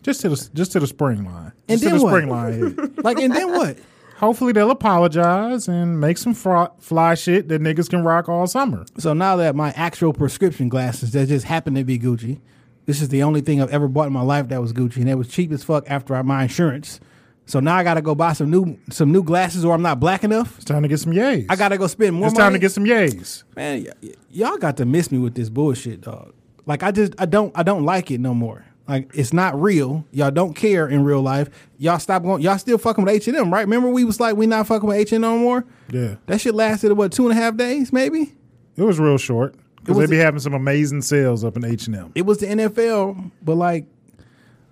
Just 0.02 0.22
to 0.22 0.30
the 0.30 0.50
just 0.54 0.72
to 0.74 0.80
the 0.80 0.88
spring 0.88 1.26
line. 1.26 1.52
And 1.68 1.80
Just 1.80 1.84
to 1.84 1.90
then 1.90 1.98
the 2.00 2.04
what? 2.04 2.12
spring 2.12 2.30
line. 2.30 2.54
hit. 2.78 3.04
Like, 3.04 3.20
and 3.20 3.34
then 3.34 3.52
what? 3.52 3.78
Hopefully 4.18 4.52
they'll 4.52 4.72
apologize 4.72 5.68
and 5.70 6.00
make 6.02 6.18
some 6.18 6.34
fro- 6.34 6.74
fly 6.80 7.16
shit 7.16 7.48
that 7.48 7.62
niggas 7.62 7.90
can 7.90 8.04
rock 8.04 8.28
all 8.28 8.46
summer. 8.48 8.86
So 8.98 9.14
now 9.14 9.38
that 9.38 9.56
my 9.56 9.72
actual 9.78 10.12
prescription 10.14 10.68
glasses 10.68 11.12
that 11.12 11.28
just 11.30 11.46
happen 11.46 11.74
to 11.76 11.86
be 11.86 11.98
Gucci, 11.98 12.42
this 12.86 13.02
is 13.02 13.08
the 13.10 13.24
only 13.24 13.40
thing 13.40 13.62
I've 13.62 13.70
ever 13.72 13.88
bought 13.88 14.08
in 14.08 14.14
my 14.14 14.22
life 14.22 14.50
that 14.50 14.60
was 14.62 14.74
Gucci, 14.74 14.98
and 14.98 15.10
it 15.10 15.16
was 15.16 15.30
cheap 15.30 15.52
as 15.54 15.64
fuck 15.64 15.90
after 15.90 16.16
I, 16.16 16.22
my 16.22 16.44
insurance. 16.44 17.00
So 17.46 17.60
now 17.62 17.76
I 17.78 17.84
gotta 17.84 18.02
go 18.02 18.14
buy 18.14 18.34
some 18.34 18.50
new 18.52 18.78
some 18.92 19.12
new 19.12 19.24
glasses, 19.24 19.64
or 19.64 19.74
I'm 19.74 19.82
not 19.82 20.00
black 20.02 20.24
enough. 20.26 20.58
It's 20.58 20.66
time 20.66 20.82
to 20.84 20.88
get 20.90 21.00
some 21.00 21.14
yays. 21.14 21.46
I 21.50 21.56
gotta 21.56 21.78
go 21.78 21.88
spend 21.88 22.16
more 22.16 22.28
It's 22.28 22.36
money. 22.36 22.44
time 22.44 22.54
to 22.54 22.60
get 22.60 22.72
some 22.74 22.84
yays. 22.86 23.44
man, 23.56 23.86
y- 23.86 23.92
y- 24.04 24.14
y'all 24.32 24.58
got 24.58 24.78
to 24.78 24.86
miss 24.86 25.12
me 25.12 25.18
with 25.18 25.34
this 25.36 25.50
bullshit, 25.50 26.02
dog. 26.02 26.34
Like 26.66 26.84
I 26.84 26.92
just 26.92 27.14
I 27.18 27.26
don't 27.26 27.52
I 27.58 27.64
don't 27.64 27.86
like 27.86 28.12
it 28.12 28.20
no 28.20 28.34
more. 28.34 28.66
Like 28.90 29.12
it's 29.14 29.32
not 29.32 29.62
real. 29.62 30.04
Y'all 30.12 30.32
don't 30.32 30.56
care 30.56 30.88
in 30.88 31.04
real 31.04 31.22
life. 31.22 31.48
Y'all 31.78 32.00
stop 32.00 32.24
going. 32.24 32.42
Y'all 32.42 32.58
still 32.58 32.80
fucking 32.80 33.06
with 33.06 33.14
H 33.14 33.28
and 33.28 33.38
M, 33.38 33.54
right? 33.54 33.62
Remember 33.62 33.88
we 33.90 34.04
was 34.04 34.20
like 34.20 34.36
we 34.36 34.48
not 34.48 34.66
fucking 34.66 34.88
with 34.90 34.98
H 34.98 35.12
and 35.14 35.24
M 35.24 35.32
no 35.32 35.38
more. 35.38 35.66
Yeah. 35.92 36.16
That 36.26 36.42
shit 36.42 36.56
lasted 36.56 36.92
what 36.94 37.12
two 37.12 37.30
and 37.30 37.38
a 37.38 37.42
half 37.42 37.56
days, 37.56 37.94
maybe. 37.94 38.34
It 38.76 38.82
was 38.82 39.00
real 39.00 39.20
short. 39.20 39.54
Because 39.76 39.98
they 39.98 40.08
be 40.08 40.18
having 40.18 40.40
some 40.40 40.54
amazing 40.56 41.04
sales 41.04 41.44
up 41.44 41.56
in 41.56 41.64
H 41.64 41.86
and 41.88 41.96
M. 41.96 42.12
It 42.16 42.26
was 42.26 42.40
the 42.40 42.48
NFL, 42.48 43.32
but 43.44 43.56
like, 43.56 43.86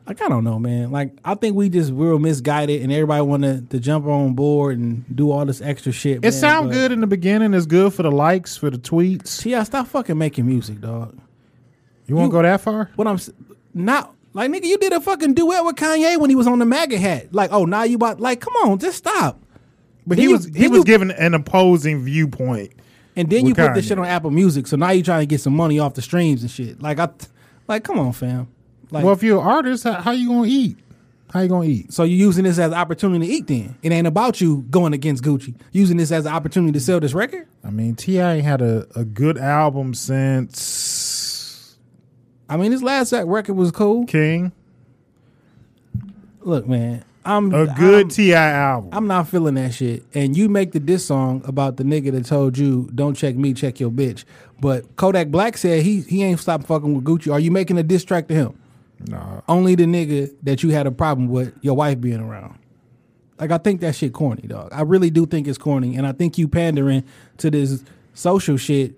like 0.08 0.22
I 0.22 0.28
don't 0.30 0.44
know, 0.44 0.58
man. 0.58 0.92
Like 0.92 1.12
I 1.24 1.36
think 1.36 1.56
we 1.56 1.70
just 1.70 1.92
real 1.94 2.18
misguided, 2.18 2.82
and 2.82 2.92
everybody 2.92 3.22
wanted 3.22 3.70
to 3.70 3.80
jump 3.80 4.08
on 4.08 4.34
board 4.34 4.80
and 4.80 5.06
do 5.16 5.30
all 5.32 5.46
this 5.46 5.62
extra 5.62 5.92
shit. 5.92 6.26
It 6.26 6.32
sound 6.32 6.72
good 6.72 6.92
in 6.92 7.02
the 7.02 7.08
beginning. 7.08 7.54
It's 7.54 7.68
good 7.68 7.94
for 7.94 8.02
the 8.04 8.12
likes, 8.12 8.58
for 8.58 8.72
the 8.72 8.78
tweets. 8.80 9.46
Yeah, 9.46 9.62
stop 9.64 9.88
fucking 9.88 10.18
making 10.18 10.48
music, 10.48 10.82
dog. 10.82 11.18
You 12.08 12.16
won't 12.16 12.28
You- 12.28 12.32
go 12.32 12.42
that 12.42 12.62
far? 12.62 12.90
What 12.96 13.08
I'm 13.08 13.20
not 13.78 14.14
like, 14.34 14.52
nigga, 14.52 14.66
you 14.66 14.78
did 14.78 14.94
a 14.94 15.02
fucking 15.02 15.34
duet 15.34 15.66
with 15.66 15.76
Kanye 15.78 16.18
when 16.20 16.30
he 16.30 16.36
was 16.36 16.46
on 16.48 16.60
the 16.60 16.66
MAGA 16.66 16.98
hat. 16.98 17.34
Like, 17.34 17.52
oh, 17.52 17.66
now 17.66 17.84
you 17.84 17.96
about 17.96 18.20
like, 18.20 18.40
come 18.42 18.54
on, 18.58 18.78
just 18.80 18.98
stop. 19.00 19.40
But 20.06 20.18
Then 20.18 20.24
he 20.24 20.24
you- 20.30 20.32
was 20.38 20.46
he 20.46 20.68
was 20.68 20.80
you- 20.80 20.84
giving 20.86 21.12
an 21.12 21.34
opposing 21.34 22.04
viewpoint. 22.04 22.74
And 23.16 23.30
then 23.32 23.48
you 23.48 23.56
put 23.56 23.74
this 23.74 23.88
shit 23.88 23.98
on 23.98 24.06
Apple 24.06 24.30
Music, 24.30 24.68
so 24.68 24.78
now 24.78 24.92
you 24.92 25.02
trying 25.02 25.22
to 25.22 25.26
get 25.26 25.42
some 25.42 25.56
money 25.56 25.80
off 25.80 25.96
the 25.96 26.04
streams 26.04 26.44
and 26.44 26.52
shit. 26.52 26.80
Like, 26.84 27.00
I, 27.00 27.10
like, 27.68 27.84
come 27.84 27.98
on, 27.98 28.14
fam. 28.14 28.48
Like, 28.92 29.04
well, 29.04 29.14
if 29.14 29.24
you're 29.24 29.42
an 29.42 29.48
artist, 29.48 29.86
how, 29.86 29.94
how 29.94 30.12
you 30.12 30.28
gonna 30.28 30.46
eat? 30.48 30.78
How 31.34 31.42
you 31.42 31.50
gonna 31.50 31.68
eat? 31.68 31.92
so 31.92 32.04
you're 32.04 32.16
using 32.26 32.44
this 32.44 32.60
as 32.60 32.68
an 32.72 32.78
opportunity 32.78 33.26
to 33.26 33.34
eat? 33.34 33.48
Then 33.48 33.76
it 33.82 33.92
ain't 33.92 34.06
about 34.06 34.40
you 34.40 34.64
going 34.70 34.94
against 34.94 35.24
Gucci. 35.24 35.56
Using 35.72 35.98
this 35.98 36.12
as 36.12 36.26
an 36.28 36.32
opportunity 36.34 36.74
to 36.74 36.80
sell 36.80 37.00
this 37.00 37.14
record. 37.16 37.48
I 37.64 37.72
mean, 37.72 37.96
Ti 37.96 38.20
ain't 38.20 38.46
had 38.46 38.62
a, 38.62 38.86
a 38.96 39.04
good 39.04 39.38
album 39.40 39.96
since 39.96 40.62
I 42.50 42.58
mean, 42.58 42.72
this 42.72 42.82
last 42.82 43.12
record 43.12 43.54
was 43.56 43.72
cool. 43.72 44.06
King. 44.06 44.52
Look, 46.42 46.68
man, 46.68 47.04
I'm 47.26 47.54
A 47.54 47.68
good 47.68 48.10
Ti 48.10 48.34
album. 48.34 48.90
I'm 48.94 49.06
not 49.08 49.28
feeling 49.28 49.56
that 49.56 49.74
shit. 49.74 50.06
And 50.14 50.36
you 50.38 50.48
make 50.48 50.72
the 50.72 50.80
diss 50.80 51.06
song 51.06 51.42
about 51.46 51.76
the 51.76 51.84
nigga 51.84 52.12
that 52.14 52.26
told 52.26 52.58
you, 52.58 52.90
don't 52.96 53.16
check 53.16 53.36
me, 53.36 53.54
check 53.54 53.82
your 53.82 53.92
bitch. 53.92 54.24
But 54.62 54.96
Kodak 54.96 55.28
Black 55.28 55.58
said 55.58 55.84
he 55.84 56.02
he 56.02 56.24
ain't 56.24 56.40
stopped 56.40 56.66
fucking 56.68 56.96
with 56.96 57.04
Gucci. 57.04 57.32
Are 57.32 57.40
you 57.40 57.52
making 57.52 57.78
a 57.78 57.84
diss 57.84 58.06
track 58.06 58.28
to 58.30 58.34
him? 58.34 58.60
nah, 59.08 59.42
Only 59.50 59.76
the 59.76 59.84
nigga 59.84 60.34
that 60.44 60.64
you 60.64 60.70
had 60.70 60.88
a 60.88 60.92
problem 60.92 61.28
with 61.28 61.54
your 61.62 61.76
wife 61.76 62.00
being 62.00 62.22
around. 62.22 62.58
Like 63.40 63.52
I 63.52 63.58
think 63.58 63.82
that 63.82 63.96
shit 63.96 64.14
corny, 64.14 64.48
dog. 64.48 64.70
I 64.72 64.82
really 64.82 65.10
do 65.10 65.26
think 65.26 65.48
it's 65.48 65.58
corny. 65.58 65.98
And 65.98 66.08
I 66.08 66.14
think 66.14 66.38
you 66.38 66.48
pandering 66.48 67.04
to 67.38 67.52
this 67.52 67.84
social 68.14 68.58
shit, 68.58 68.98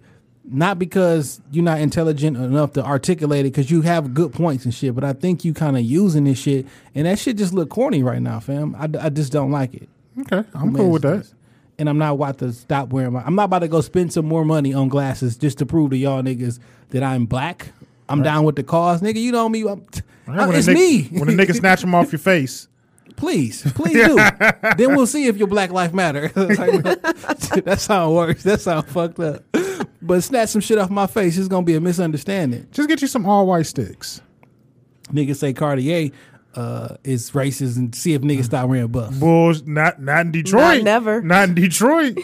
not 0.52 0.80
because 0.80 1.42
you're 1.52 1.64
not 1.64 1.80
intelligent 1.80 2.36
enough 2.38 2.74
to 2.74 2.84
articulate 2.84 3.42
it, 3.46 3.50
because 3.54 3.70
you 3.70 3.82
have 3.82 4.14
good 4.14 4.34
points 4.34 4.66
and 4.66 4.74
shit, 4.74 4.96
but 4.96 5.04
I 5.04 5.14
think 5.14 5.46
you 5.46 5.54
kind 5.54 5.78
of 5.78 5.84
using 5.84 6.24
this 6.24 6.38
shit, 6.40 6.66
and 6.96 7.06
that 7.06 7.20
shit 7.20 7.38
just 7.38 7.54
look 7.54 7.70
corny 7.70 8.02
right 8.04 8.22
now, 8.22 8.40
fam. 8.40 8.76
I, 8.76 8.90
I 9.00 9.10
just 9.10 9.32
don't 9.32 9.52
like 9.52 9.74
it. 9.74 9.88
okay, 10.22 10.44
I'm 10.54 10.76
cool 10.76 10.92
with 10.92 11.04
that. 11.04 11.32
And 11.78 11.88
I'm 11.88 11.98
not 11.98 12.16
about 12.16 12.40
to 12.40 12.52
stop 12.52 12.90
wearing 12.90 13.14
my. 13.14 13.22
I'm 13.24 13.36
not 13.36 13.46
about 13.46 13.60
to 13.60 13.70
go 13.70 13.80
spend 13.80 14.12
some 14.12 14.26
more 14.26 14.44
money 14.44 14.74
on 14.74 14.90
glasses 14.90 15.38
just 15.38 15.60
to 15.60 15.66
prove 15.66 15.92
to 15.92 15.98
y'all 15.98 16.22
niggas 16.22 16.60
that 16.90 17.04
I'm 17.04 17.26
black. 17.26 17.72
I'm 18.10 18.22
down 18.24 18.44
with 18.44 18.58
the 18.58 18.64
cause, 18.64 19.02
nigga. 19.02 19.22
You 19.22 19.32
know 19.32 19.48
me. 19.48 19.62
I'm, 19.68 19.86
Right, 20.28 20.40
when 20.46 20.50
uh, 20.50 20.52
a 20.52 20.58
it's 20.58 20.68
nigga- 20.68 20.74
me. 21.12 21.20
when 21.20 21.30
a 21.30 21.32
nigga 21.32 21.56
snatch 21.56 21.82
them 21.82 21.96
off 21.96 22.12
your 22.12 22.20
face. 22.34 22.68
Please, 23.20 23.62
please 23.76 23.94
do. 23.94 24.16
then 24.78 24.96
we'll 24.96 25.06
see 25.08 25.28
if 25.28 25.38
your 25.38 25.48
Black 25.48 25.72
Life 25.72 25.94
Matter. 25.94 26.32
Like, 26.60 26.84
that's 27.64 27.86
how 27.86 28.10
it 28.12 28.16
works. 28.16 28.44
That's 28.44 28.66
how 28.66 28.82
fucked 28.82 29.20
up. 29.20 29.44
But 30.02 30.24
snatch 30.24 30.50
some 30.50 30.62
shit 30.62 30.78
off 30.78 30.90
my 30.90 31.06
face. 31.08 31.38
It's 31.38 31.48
gonna 31.48 31.66
be 31.66 31.76
a 31.76 31.82
misunderstanding. 31.82 32.68
Just 32.72 32.90
get 32.90 33.02
you 33.02 33.08
some 33.08 33.26
all 33.26 33.46
white 33.46 33.66
sticks. 33.68 34.22
Niggas 35.12 35.36
say 35.38 35.54
Cartier 35.54 36.12
uh, 36.56 36.96
is 37.04 37.32
racist, 37.32 37.78
and 37.78 37.94
see 37.94 38.14
if 38.14 38.22
niggas 38.22 38.46
stop 38.46 38.68
wearing 38.70 38.88
buffs. 38.88 39.18
Bulls, 39.18 39.64
not 39.64 40.02
not 40.02 40.22
in 40.26 40.32
Detroit. 40.32 40.84
never. 40.84 41.22
Not 41.22 41.50
in 41.50 41.56
Detroit. 41.56 42.18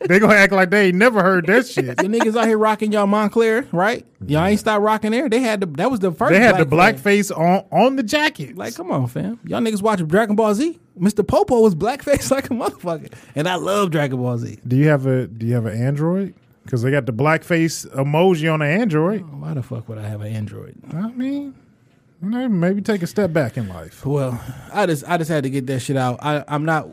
They 0.00 0.18
gonna 0.18 0.34
act 0.34 0.52
like 0.52 0.70
they 0.70 0.86
ain't 0.88 0.96
never 0.96 1.22
heard 1.22 1.46
that 1.46 1.66
shit. 1.66 1.96
The 1.96 2.04
niggas 2.04 2.36
out 2.36 2.46
here 2.46 2.58
rocking 2.58 2.92
y'all 2.92 3.06
Moncler, 3.06 3.66
right? 3.72 4.06
Y'all 4.26 4.44
ain't 4.44 4.60
stop 4.60 4.80
rocking 4.80 5.10
there. 5.10 5.28
They 5.28 5.40
had 5.40 5.60
the 5.60 5.66
that 5.66 5.90
was 5.90 6.00
the 6.00 6.12
first. 6.12 6.32
They 6.32 6.40
had 6.40 6.56
the 6.56 6.64
black 6.64 6.68
black 6.68 6.94
flag. 6.94 7.02
face 7.02 7.30
on 7.30 7.64
on 7.72 7.96
the 7.96 8.02
jacket. 8.02 8.56
Like, 8.56 8.74
come 8.74 8.92
on, 8.92 9.06
fam. 9.08 9.40
Y'all 9.44 9.60
niggas 9.60 9.82
watch 9.82 10.06
Dragon 10.06 10.36
Ball 10.36 10.54
Z. 10.54 10.78
Mr. 10.98 11.26
Popo 11.26 11.60
was 11.60 11.74
blackface 11.74 12.30
like 12.32 12.46
a 12.46 12.54
motherfucker, 12.54 13.12
and 13.34 13.48
I 13.48 13.56
love 13.56 13.90
Dragon 13.90 14.18
Ball 14.20 14.38
Z. 14.38 14.58
do 14.66 14.76
you 14.76 14.88
have 14.88 15.06
a 15.06 15.26
Do 15.26 15.46
you 15.46 15.54
have 15.54 15.66
an 15.66 15.80
Android? 15.80 16.34
Because 16.64 16.82
they 16.82 16.90
got 16.90 17.06
the 17.06 17.12
blackface 17.12 17.86
emoji 17.94 18.52
on 18.52 18.60
the 18.60 18.66
Android. 18.66 19.22
Oh, 19.22 19.36
why 19.38 19.54
the 19.54 19.62
fuck 19.62 19.88
would 19.88 19.96
I 19.98 20.06
have 20.06 20.20
an 20.20 20.32
Android? 20.34 20.76
I 20.92 21.08
mean, 21.08 21.54
you 22.22 22.28
know, 22.28 22.46
maybe 22.48 22.82
take 22.82 23.02
a 23.02 23.06
step 23.06 23.32
back 23.32 23.56
in 23.56 23.68
life. 23.68 24.04
Well, 24.04 24.38
I 24.72 24.86
just 24.86 25.02
I 25.08 25.16
just 25.16 25.30
had 25.30 25.44
to 25.44 25.50
get 25.50 25.66
that 25.68 25.80
shit 25.80 25.96
out. 25.96 26.18
I 26.22 26.44
I'm 26.46 26.64
not 26.64 26.88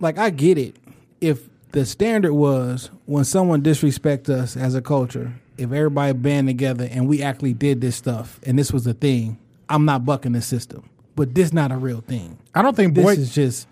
like 0.00 0.18
I 0.18 0.30
get 0.30 0.58
it. 0.58 0.76
If 1.20 1.48
the 1.72 1.84
standard 1.84 2.32
was 2.32 2.90
when 3.06 3.24
someone 3.24 3.62
disrespect 3.62 4.28
us 4.28 4.56
as 4.56 4.74
a 4.74 4.82
culture, 4.82 5.34
if 5.56 5.72
everybody 5.72 6.12
band 6.12 6.46
together 6.48 6.88
and 6.90 7.08
we 7.08 7.22
actually 7.22 7.52
did 7.52 7.80
this 7.80 7.96
stuff 7.96 8.40
and 8.46 8.58
this 8.58 8.72
was 8.72 8.86
a 8.86 8.94
thing, 8.94 9.38
I'm 9.68 9.84
not 9.84 10.04
bucking 10.04 10.32
the 10.32 10.42
system. 10.42 10.88
But 11.16 11.34
this 11.34 11.52
not 11.52 11.72
a 11.72 11.76
real 11.76 12.00
thing. 12.00 12.38
I 12.54 12.62
don't 12.62 12.76
think 12.76 12.94
This 12.94 13.18
is 13.18 13.34
just 13.34 13.68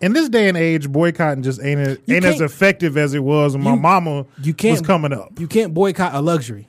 in 0.00 0.12
this 0.12 0.28
day 0.28 0.46
and 0.48 0.56
age, 0.58 0.90
boycotting 0.90 1.42
just 1.42 1.60
ain't 1.62 1.80
a, 1.80 1.98
ain't 2.12 2.24
as 2.24 2.40
effective 2.42 2.96
as 2.98 3.14
it 3.14 3.24
was 3.24 3.54
when 3.54 3.64
my 3.64 3.72
You- 3.74 3.80
mama 3.80 4.26
you 4.42 4.52
can't 4.52 4.78
was 4.78 4.86
coming 4.86 5.12
up. 5.12 5.40
You 5.40 5.46
can't 5.48 5.72
boycott 5.72 6.14
a 6.14 6.20
luxury. 6.20 6.68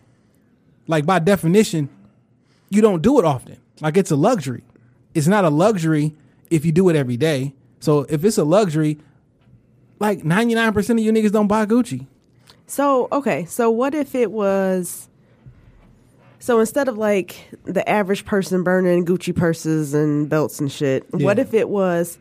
Like 0.88 1.06
by 1.06 1.20
definition, 1.20 1.90
you 2.70 2.82
don't 2.82 3.02
do 3.02 3.20
it 3.20 3.26
often. 3.26 3.58
Like 3.82 3.98
it's 3.98 4.12
a 4.12 4.16
luxury. 4.16 4.64
It's 5.14 5.28
not 5.28 5.44
a 5.46 5.50
luxury 5.50 6.16
if 6.50 6.66
you 6.66 6.72
do 6.72 6.88
it 6.90 6.96
every 6.96 7.18
day. 7.18 7.54
So 7.82 8.06
if 8.10 8.24
it's 8.24 8.38
a 8.38 8.44
luxury, 8.46 8.98
like 10.00 10.20
99% 10.24 10.90
of 10.90 11.00
you 11.00 11.12
niggas 11.12 11.32
don't 11.32 11.48
buy 11.48 11.66
Gucci. 11.66 12.06
So 12.68 13.08
okay, 13.12 13.46
so 13.46 13.70
what 13.72 13.94
if 13.94 14.14
it 14.16 14.32
was? 14.32 15.08
So 16.40 16.60
instead 16.60 16.88
of 16.88 16.98
like 16.98 17.36
the 17.64 17.88
average 17.90 18.26
person 18.26 18.64
burning 18.64 19.06
Gucci 19.06 19.36
purses 19.36 19.94
and 19.94 20.30
belts 20.30 20.60
and 20.60 20.72
shit, 20.72 21.06
what 21.14 21.40
if 21.40 21.54
it 21.54 21.70
was? 21.70 22.18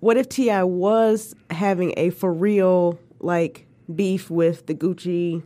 What 0.00 0.16
if 0.16 0.28
Ti 0.28 0.62
was 0.62 1.34
having 1.50 1.92
a 1.96 2.10
for 2.10 2.32
real 2.32 2.98
like 3.20 3.66
beef 3.94 4.30
with 4.30 4.66
the 4.66 4.74
Gucci 4.74 5.42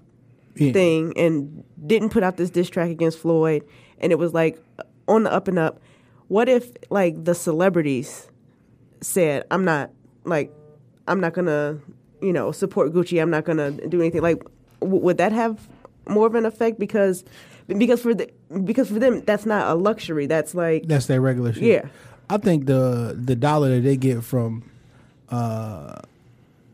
Yeah. 0.57 0.73
thing 0.73 1.15
and 1.17 1.65
didn't 1.87 2.11
put 2.11 2.23
out 2.23 2.37
this 2.37 2.51
diss 2.51 2.69
track 2.69 2.91
against 2.91 3.19
Floyd, 3.19 3.65
and 3.99 4.13
it 4.13 4.19
was 4.19 4.35
like 4.35 4.63
on 5.09 5.23
the 5.23 5.33
up 5.33 5.49
and 5.49 5.59
up? 5.59 5.81
What 6.29 6.49
if 6.49 6.71
like 6.91 7.25
the 7.25 7.35
celebrities 7.35 8.29
said, 9.01 9.45
"I'm 9.51 9.65
not 9.65 9.91
like, 10.25 10.53
I'm 11.09 11.21
not 11.21 11.33
gonna, 11.33 11.79
you 12.21 12.33
know, 12.33 12.53
support 12.53 12.93
Gucci. 12.93 13.21
I'm 13.21 13.31
not 13.31 13.45
gonna 13.45 13.71
do 13.71 14.01
anything." 14.01 14.23
Like, 14.23 14.43
w- 14.81 15.03
would 15.03 15.19
that 15.19 15.33
have 15.33 15.69
more 16.09 16.27
of 16.27 16.35
an 16.35 16.47
effect 16.47 16.79
because 16.79 17.25
because 17.69 18.03
for 18.03 18.15
the 18.15 18.31
because 18.65 18.89
for 18.89 18.99
them 18.99 19.23
that's 19.25 19.47
not 19.47 19.69
a 19.69 19.75
luxury. 19.75 20.27
That's 20.27 20.55
like 20.55 20.87
That's 20.87 21.07
their 21.07 21.21
regular 21.21 21.53
shit. 21.53 21.63
Yeah. 21.63 21.89
I 22.29 22.39
think 22.39 22.67
the 22.67 23.17
the 23.19 23.37
dollar 23.37 23.71
that 23.77 23.83
they 23.83 23.97
get 23.97 24.25
from 24.25 24.71
uh 25.31 26.01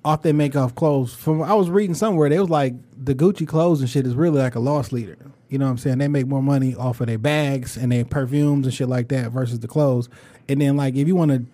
off 0.05 0.23
they 0.23 0.33
make 0.33 0.57
off 0.57 0.75
clothes 0.75 1.15
from 1.15 1.43
I 1.43 1.55
was 1.55 1.69
reading 1.69 1.95
somewhere 1.95 2.29
they 2.29 2.39
was 2.39 2.51
like 2.51 2.75
the 2.97 3.15
Gucci 3.15 3.47
clothes 3.47 3.81
and 3.81 3.91
shit 3.91 4.07
is 4.07 4.15
really 4.15 4.41
like 4.41 4.55
a 4.55 4.61
loss 4.61 4.93
leader. 4.93 5.17
You 5.49 5.59
know 5.59 5.65
what 5.65 5.73
I'm 5.73 5.79
saying? 5.79 5.99
They 5.99 6.09
make 6.09 6.27
more 6.27 6.43
money 6.43 6.75
off 6.75 7.01
of 7.01 7.07
their 7.07 7.19
bags 7.19 7.77
and 7.77 7.91
their 7.91 8.05
perfumes 8.05 8.67
and 8.67 8.75
shit 8.75 8.89
like 8.89 9.09
that 9.09 9.31
versus 9.31 9.61
the 9.61 9.69
clothes. 9.69 10.09
And 10.49 10.61
then 10.61 10.77
like 10.77 10.95
if 10.95 11.07
you 11.07 11.17
want 11.17 11.31
to 11.33 11.45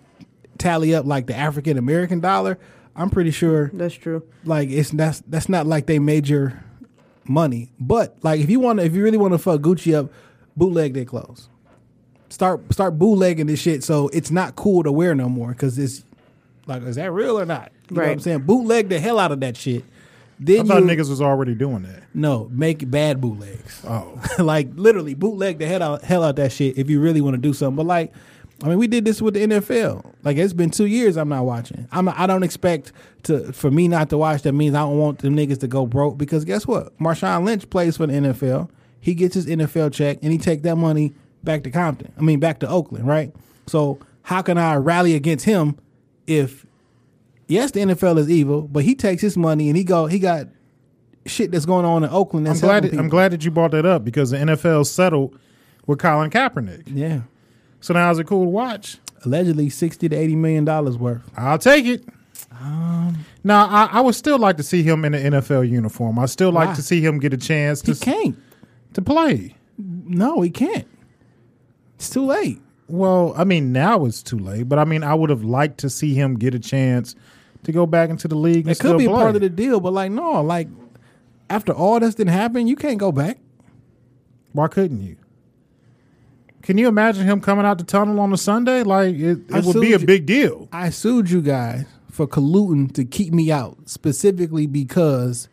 tally 0.57 0.93
up 0.95 1.05
like 1.05 1.27
the 1.27 1.35
African 1.35 1.77
American 1.77 2.19
dollar, 2.19 2.57
I'm 2.95 3.09
pretty 3.09 3.31
sure 3.31 3.69
that's 3.73 3.95
true. 3.95 4.23
like 4.43 4.69
it's 4.69 4.91
that's 4.91 5.21
that's 5.27 5.49
not 5.49 5.65
like 5.67 5.85
they 5.85 5.99
major 5.99 6.63
money. 7.27 7.71
But 7.79 8.17
like 8.23 8.39
if 8.39 8.49
you 8.49 8.59
want 8.59 8.79
to 8.79 8.85
if 8.85 8.93
you 8.93 9.03
really 9.03 9.17
want 9.17 9.33
to 9.33 9.37
fuck 9.37 9.61
Gucci 9.61 9.93
up, 9.95 10.11
bootleg 10.55 10.93
their 10.93 11.05
clothes. 11.05 11.49
Start 12.29 12.61
start 12.73 12.97
bootlegging 12.97 13.47
this 13.47 13.59
shit 13.61 13.83
so 13.83 14.09
it's 14.09 14.31
not 14.31 14.55
cool 14.55 14.83
to 14.83 14.91
wear 14.91 15.13
no 15.15 15.29
more 15.29 15.49
because 15.49 15.77
it's 15.77 16.03
like 16.65 16.81
is 16.83 16.95
that 16.95 17.11
real 17.11 17.39
or 17.39 17.45
not? 17.45 17.71
You 17.89 17.97
know 17.97 18.01
what 18.03 18.11
I'm 18.11 18.19
saying? 18.19 18.39
Bootleg 18.41 18.89
the 18.89 18.99
hell 18.99 19.19
out 19.19 19.31
of 19.31 19.39
that 19.41 19.55
shit. 19.55 19.83
I 19.83 20.43
Then 20.43 20.67
thought 20.67 20.81
you 20.83 20.89
niggas 20.89 21.07
was 21.09 21.21
already 21.21 21.55
doing 21.55 21.83
that. 21.83 22.03
no 22.13 22.49
make 22.51 22.89
bad 22.89 23.21
bootlegs. 23.21 23.81
Oh, 23.87 24.21
like 24.39 24.69
literally 24.75 25.13
bootleg 25.13 25.59
the 25.59 25.67
hell 25.67 25.81
out 25.83 26.03
hell 26.03 26.23
out 26.23 26.35
that 26.37 26.51
shit 26.51 26.77
if 26.77 26.89
you 26.89 26.99
really 26.99 27.21
want 27.21 27.35
to 27.35 27.41
do 27.41 27.53
something. 27.53 27.77
But 27.77 27.85
like, 27.85 28.11
I 28.63 28.69
mean, 28.69 28.77
we 28.77 28.87
did 28.87 29.05
this 29.05 29.21
with 29.21 29.33
the 29.33 29.41
NFL. 29.41 30.13
Like 30.23 30.37
it's 30.37 30.53
been 30.53 30.69
two 30.69 30.85
years. 30.85 31.17
I'm 31.17 31.29
not 31.29 31.45
watching. 31.45 31.87
I'm. 31.91 32.07
I 32.07 32.25
don't 32.25 32.43
expect 32.43 32.93
to 33.23 33.51
for 33.51 33.69
me 33.69 33.87
not 33.87 34.09
to 34.09 34.17
watch. 34.17 34.43
That 34.43 34.53
means 34.53 34.75
I 34.75 34.79
don't 34.79 34.97
want 34.97 35.19
them 35.19 35.35
niggas 35.35 35.59
to 35.59 35.67
go 35.67 35.85
broke 35.85 36.17
because 36.17 36.45
guess 36.45 36.65
what? 36.65 36.97
Marshawn 36.97 37.45
Lynch 37.45 37.69
plays 37.69 37.97
for 37.97 38.07
the 38.07 38.13
NFL. 38.13 38.69
He 38.99 39.13
gets 39.13 39.35
his 39.35 39.45
NFL 39.45 39.93
check 39.93 40.19
and 40.23 40.31
he 40.31 40.37
take 40.37 40.63
that 40.63 40.77
money 40.77 41.13
back 41.43 41.63
to 41.63 41.71
Compton. 41.71 42.11
I 42.17 42.21
mean 42.21 42.39
back 42.39 42.59
to 42.61 42.67
Oakland, 42.67 43.07
right? 43.07 43.33
So 43.67 43.99
how 44.23 44.41
can 44.41 44.57
I 44.57 44.75
rally 44.75 45.15
against 45.15 45.45
him 45.45 45.77
if 46.25 46.65
yes 47.47 47.71
the 47.71 47.81
NFL 47.81 48.17
is 48.17 48.29
evil, 48.29 48.63
but 48.63 48.83
he 48.83 48.95
takes 48.95 49.21
his 49.21 49.37
money 49.37 49.69
and 49.69 49.77
he 49.77 49.83
go 49.83 50.07
he 50.07 50.17
got 50.17 50.47
shit 51.25 51.51
that's 51.51 51.65
going 51.65 51.85
on 51.85 52.03
in 52.03 52.09
Oakland. 52.09 52.47
I'm 52.47 52.57
glad. 52.57 52.83
helping 52.83 52.99
I'm 52.99 53.09
glad 53.09 53.31
that 53.31 53.43
you 53.43 53.51
brought 53.51 53.71
that 53.71 53.85
up 53.85 54.03
because 54.03 54.31
the 54.31 54.37
NFL 54.37 54.85
settled 54.85 55.37
with 55.85 55.99
Colin 55.99 56.29
Kaepernick. 56.29 56.83
Yeah. 56.87 57.21
So 57.85 57.93
now 57.93 58.09
is 58.09 58.17
it 58.17 58.25
cool 58.25 58.45
to 58.45 58.49
watch? 58.49 58.97
allegedly 59.25 59.69
sixty 59.69 60.09
to 60.09 60.15
eighty 60.15 60.35
million 60.35 60.65
dollars 60.65 60.97
worth. 60.97 61.21
I'll 61.37 61.59
take 61.59 61.85
it. 61.85 62.03
Um, 62.51 63.25
now, 63.43 63.67
I, 63.67 63.89
I 63.91 64.01
would 64.01 64.15
still 64.15 64.39
like 64.39 64.57
to 64.57 64.63
see 64.63 64.81
him 64.81 65.05
in 65.05 65.13
an 65.13 65.33
NFL 65.33 65.69
uniform. 65.69 66.17
I 66.17 66.25
still 66.25 66.51
like 66.51 66.69
Why? 66.69 66.73
to 66.75 66.81
see 66.81 66.99
him 66.99 67.19
get 67.19 67.31
a 67.31 67.37
chance 67.37 67.81
to 67.83 67.93
He 67.93 67.99
can't. 67.99 68.37
to 68.93 69.03
play. 69.03 69.55
No, 69.77 70.41
he 70.41 70.49
can't. 70.49 70.87
It's 71.95 72.09
too 72.09 72.25
late. 72.25 72.59
Well, 72.87 73.35
I 73.37 73.43
mean, 73.43 73.71
now 73.71 74.05
it's 74.05 74.23
too 74.23 74.39
late, 74.39 74.67
but 74.67 74.79
I 74.79 74.85
mean, 74.85 75.03
I 75.03 75.13
would 75.13 75.29
have 75.29 75.43
liked 75.43 75.77
to 75.79 75.89
see 75.91 76.15
him 76.15 76.39
get 76.39 76.55
a 76.55 76.59
chance 76.59 77.15
to 77.65 77.71
go 77.71 77.85
back 77.85 78.09
into 78.09 78.27
the 78.27 78.35
league. 78.35 78.65
And 78.67 78.69
It 78.75 78.79
could 78.79 78.97
be 78.97 79.05
play. 79.05 79.13
part 79.13 79.35
of 79.35 79.41
the 79.41 79.49
deal, 79.49 79.79
but 79.79 79.93
like 79.93 80.11
no, 80.11 80.41
like 80.41 80.67
after 81.51 81.71
all 81.71 81.99
this 81.99 82.15
didn't 82.15 82.33
happen, 82.33 82.65
you 82.67 82.75
can't 82.75 82.97
go 82.97 83.11
back. 83.11 83.37
Why 84.53 84.69
couldn't 84.69 85.01
you? 85.03 85.17
Can 86.65 86.79
you 86.79 86.87
imagine 86.87 87.25
him 87.25 87.41
coming 87.41 87.63
out 87.63 87.77
the 87.77 87.83
tunnel 87.83 88.19
on 88.19 88.33
a 88.33 88.37
Sunday? 88.37 88.81
Like 88.81 89.15
it, 89.15 89.39
it 89.49 89.65
would 89.65 89.79
be 89.79 89.93
a 89.93 89.99
you. 89.99 90.05
big 90.05 90.25
deal. 90.25 90.67
I 90.71 90.89
sued 90.89 91.29
you 91.29 91.41
guys 91.41 91.85
for 92.09 92.27
colluding 92.27 92.91
to 92.95 93.05
keep 93.05 93.31
me 93.31 93.51
out, 93.51 93.77
specifically 93.87 94.65
because 94.65 95.47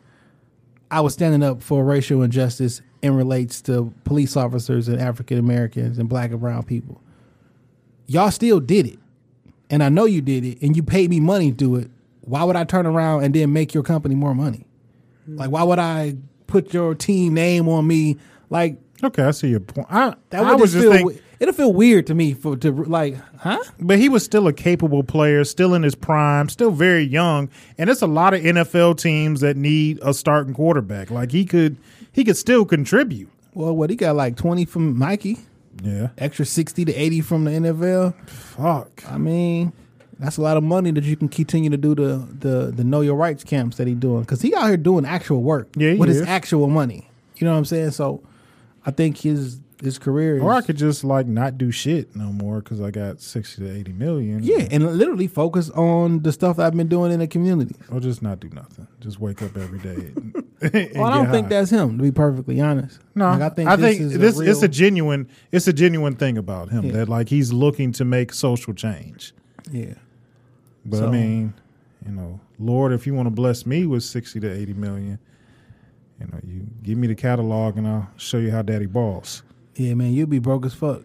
I 0.89 1.01
was 1.01 1.13
standing 1.13 1.43
up 1.43 1.61
for 1.61 1.83
racial 1.85 2.23
injustice 2.23 2.81
and 3.03 3.15
relates 3.15 3.61
to 3.63 3.93
police 4.05 4.35
officers 4.35 4.87
and 4.87 4.99
African 4.99 5.37
Americans 5.37 5.99
and 5.99 6.09
black 6.09 6.31
and 6.31 6.39
brown 6.39 6.63
people. 6.63 6.99
Y'all 8.07 8.31
still 8.31 8.59
did 8.59 8.87
it. 8.87 8.99
And 9.69 9.83
I 9.83 9.89
know 9.89 10.05
you 10.05 10.21
did 10.21 10.43
it 10.43 10.61
and 10.61 10.75
you 10.75 10.81
paid 10.81 11.11
me 11.11 11.19
money 11.19 11.51
to 11.51 11.57
do 11.57 11.75
it. 11.75 11.91
Why 12.21 12.43
would 12.43 12.55
I 12.55 12.63
turn 12.63 12.87
around 12.87 13.23
and 13.23 13.35
then 13.35 13.53
make 13.53 13.73
your 13.73 13.83
company 13.83 14.15
more 14.15 14.33
money? 14.33 14.65
Like 15.27 15.51
why 15.51 15.61
would 15.61 15.79
I 15.79 16.15
put 16.47 16.73
your 16.73 16.95
team 16.95 17.35
name 17.35 17.69
on 17.69 17.85
me? 17.85 18.17
Like 18.49 18.77
Okay, 19.03 19.23
I 19.23 19.31
see 19.31 19.49
your 19.49 19.59
point. 19.59 19.87
I, 19.89 20.15
that 20.29 20.43
I 20.43 20.51
would 20.51 20.61
was 20.61 20.71
just 20.73 20.83
feel 20.83 20.91
think, 21.09 21.21
it'll 21.39 21.53
feel 21.53 21.73
weird 21.73 22.07
to 22.07 22.15
me 22.15 22.33
for 22.33 22.55
to 22.57 22.71
like, 22.71 23.15
huh? 23.39 23.59
but 23.79 23.99
he 23.99 24.07
was 24.09 24.23
still 24.23 24.47
a 24.47 24.53
capable 24.53 25.03
player, 25.03 25.43
still 25.43 25.73
in 25.73 25.83
his 25.83 25.95
prime, 25.95 26.47
still 26.49 26.71
very 26.71 27.03
young, 27.03 27.49
and 27.77 27.89
it's 27.89 28.01
a 28.01 28.07
lot 28.07 28.33
of 28.33 28.41
NFL 28.41 28.97
teams 28.97 29.41
that 29.41 29.57
need 29.57 29.99
a 30.01 30.13
starting 30.13 30.53
quarterback. 30.53 31.11
Like 31.11 31.31
he 31.31 31.43
could, 31.45 31.77
he 32.11 32.23
could 32.23 32.37
still 32.37 32.63
contribute. 32.65 33.29
Well, 33.53 33.75
what 33.75 33.89
he 33.89 33.95
got 33.95 34.15
like 34.15 34.35
20 34.37 34.65
from 34.65 34.97
Nike, 34.97 35.37
Yeah, 35.83 36.09
extra 36.17 36.45
60 36.45 36.85
to 36.85 36.93
80 36.93 37.21
from 37.21 37.43
the 37.43 37.51
NFL. 37.51 38.13
fuck. 38.27 39.03
I 39.11 39.17
mean, 39.17 39.73
that's 40.19 40.37
a 40.37 40.41
lot 40.41 40.55
of 40.57 40.63
money 40.63 40.91
that 40.91 41.03
you 41.03 41.15
can 41.17 41.27
continue 41.27 41.69
to 41.69 41.77
do 41.77 41.93
the 41.93 42.25
the, 42.39 42.71
the 42.71 42.83
know 42.83 43.01
your 43.01 43.15
rights 43.15 43.43
camps 43.43 43.77
that 43.77 43.87
he 43.87 43.93
doing 43.95 44.23
cuz 44.25 44.41
he 44.41 44.55
out 44.55 44.67
here 44.67 44.77
doing 44.77 45.05
actual 45.05 45.41
work 45.43 45.67
Yeah, 45.75 45.91
he 45.91 45.97
with 45.97 46.07
his 46.09 46.21
is. 46.21 46.27
actual 46.27 46.67
money. 46.69 47.09
You 47.35 47.45
know 47.45 47.51
what 47.51 47.57
I'm 47.57 47.65
saying? 47.65 47.91
So 47.91 48.21
I 48.85 48.91
think 48.91 49.17
his 49.17 49.59
his 49.81 49.97
career 49.99 50.37
is 50.37 50.43
Or 50.43 50.53
I 50.53 50.61
could 50.61 50.77
just 50.77 51.03
like 51.03 51.27
not 51.27 51.57
do 51.57 51.69
shit 51.71 52.15
no 52.15 52.31
more 52.31 52.59
because 52.61 52.79
I 52.79 52.89
got 52.91 53.19
sixty 53.21 53.63
to 53.63 53.69
eighty 53.75 53.91
million. 53.91 54.41
yeah, 54.43 54.67
and 54.71 54.83
literally 54.97 55.27
focus 55.27 55.69
on 55.71 56.21
the 56.21 56.31
stuff 56.31 56.57
I've 56.59 56.75
been 56.75 56.87
doing 56.87 57.11
in 57.11 57.19
the 57.19 57.27
community. 57.27 57.75
or 57.91 57.99
just 57.99 58.21
not 58.21 58.39
do 58.39 58.49
nothing. 58.49 58.87
Just 59.01 59.19
wake 59.19 59.41
up 59.41 59.57
every 59.57 59.79
day. 59.79 60.11
and- 60.13 60.45
Well, 60.95 61.03
I 61.03 61.15
don't 61.15 61.29
think 61.29 61.45
high. 61.47 61.49
that's 61.49 61.69
him, 61.69 61.97
to 61.97 62.03
be 62.03 62.11
perfectly 62.11 62.61
honest. 62.61 62.97
No, 63.15 63.25
Like, 63.31 63.41
I 63.41 63.49
think 63.49 63.69
I 63.69 63.75
this 63.75 63.85
think 63.97 64.01
is 64.01 64.15
a 64.15 64.17
this 64.17 64.39
it's 64.39 64.63
a 64.63 64.67
genuine 64.69 65.27
it's 65.51 65.67
a 65.67 65.73
genuine 65.73 66.15
thing 66.15 66.37
about 66.37 66.69
him 66.69 66.85
Yeah. 66.85 66.91
that 66.93 67.09
like 67.09 67.27
he's 67.27 67.51
looking 67.51 67.91
to 67.93 68.05
make 68.05 68.31
social 68.33 68.73
change. 68.73 69.33
yeah. 69.71 69.95
But 70.85 71.03
I 71.03 71.09
mean, 71.09 71.53
you 72.05 72.11
know, 72.13 72.39
Lord, 72.59 72.91
if 72.93 73.05
you 73.07 73.13
want 73.13 73.27
to 73.27 73.31
bless 73.31 73.65
me 73.65 73.85
with 73.85 74.03
sixty 74.03 74.39
to 74.41 74.49
eighty 74.51 74.73
million, 74.73 75.19
you 76.19 76.27
know, 76.27 76.39
you 76.45 76.67
give 76.83 76.97
me 76.97 77.07
the 77.07 77.15
catalog 77.15 77.77
and 77.77 77.87
I'll 77.87 78.09
show 78.17 78.37
you 78.37 78.51
how 78.51 78.61
Daddy 78.61 78.85
balls. 78.85 79.43
Yeah, 79.75 79.93
man, 79.95 80.13
you'll 80.13 80.27
be 80.27 80.39
broke 80.39 80.65
as 80.65 80.73
fuck 80.73 81.01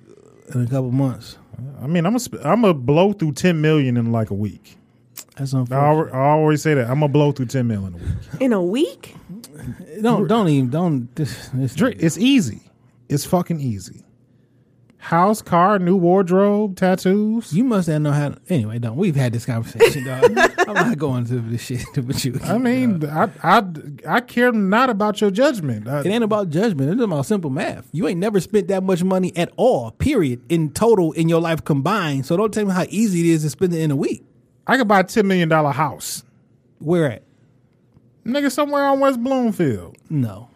in 0.55 0.63
a 0.63 0.67
couple 0.67 0.91
months. 0.93 1.39
I 1.83 1.87
mean, 1.87 2.07
I'm 2.07 2.15
a 2.15 2.21
sp- 2.23 2.45
I'm 2.45 2.65
a 2.65 2.73
blow 2.75 3.13
through 3.13 3.33
ten 3.33 3.61
million 3.61 3.97
in 3.97 4.13
like 4.13 4.31
a 4.31 4.35
week. 4.35 4.77
That's 5.37 5.55
I, 5.55 5.61
unfortunate. 5.61 6.15
al- 6.15 6.21
I 6.21 6.29
always 6.31 6.63
say 6.63 6.75
that 6.75 6.85
I'm 6.89 7.01
gonna 7.01 7.09
blow 7.09 7.33
through 7.33 7.47
ten 7.47 7.67
million 7.67 7.95
in 7.95 8.01
a 8.01 8.05
week. 8.05 8.41
In 8.41 8.53
a 8.53 8.63
week? 8.63 9.15
Don't 10.03 10.29
don't 10.29 10.49
even 10.49 10.71
don't 10.71 11.15
this, 11.17 11.49
this 11.53 11.75
Dre, 11.75 11.95
It's 11.95 12.17
easy. 12.19 12.63
It's 13.09 13.25
fucking 13.25 13.59
easy. 13.61 14.05
House, 15.01 15.41
car, 15.43 15.79
new 15.79 15.97
wardrobe, 15.97 16.77
tattoos. 16.77 17.53
You 17.53 17.63
must 17.63 17.87
have 17.87 18.03
know 18.03 18.11
how. 18.11 18.31
To, 18.31 18.39
anyway, 18.49 18.81
don't. 18.81 18.97
We've 18.97 19.15
had 19.15 19.33
this 19.33 19.47
conversation, 19.47 20.05
dog. 20.05 20.25
I'm 20.59 20.75
not 20.75 20.99
going 20.99 21.25
to 21.27 21.39
this 21.39 21.63
shit 21.63 21.87
with 22.05 22.25
you. 22.25 22.39
I 22.43 22.59
mean, 22.59 23.05
I, 23.09 23.31
I 23.43 23.63
I 24.07 24.21
care 24.21 24.51
not 24.51 24.91
about 24.91 25.21
your 25.21 25.31
judgment. 25.31 25.87
I- 25.87 26.01
it 26.01 26.07
ain't 26.07 26.25
about 26.25 26.51
judgment. 26.51 26.91
It's 26.91 27.01
about 27.01 27.27
simple 27.27 27.49
math. 27.49 27.89
You 27.93 28.09
ain't 28.09 28.19
never 28.19 28.41
spent 28.41 28.67
that 28.69 28.83
much 28.83 29.05
money 29.05 29.33
at 29.37 29.53
all. 29.57 29.93
Period. 29.93 30.41
In 30.49 30.71
total, 30.73 31.13
in 31.13 31.29
your 31.29 31.41
life 31.41 31.65
combined. 31.65 32.27
So 32.27 32.37
don't 32.37 32.53
tell 32.53 32.65
me 32.67 32.73
how 32.73 32.85
easy 32.89 33.21
it 33.21 33.27
is 33.35 33.43
to 33.45 33.51
spend 33.51 33.73
it 33.75 33.81
in 33.81 33.93
a 33.93 33.97
week. 33.97 34.25
I 34.67 34.77
could 34.77 34.89
buy 34.89 35.01
a 35.01 35.05
ten 35.05 35.29
million 35.29 35.49
dollar 35.49 35.71
house, 35.71 36.25
Where 36.81 37.13
at? 37.13 37.23
nigga, 38.27 38.51
somewhere 38.51 38.85
on 38.85 38.99
West 39.01 39.23
Bloomfield. 39.23 39.97
No, 40.11 40.51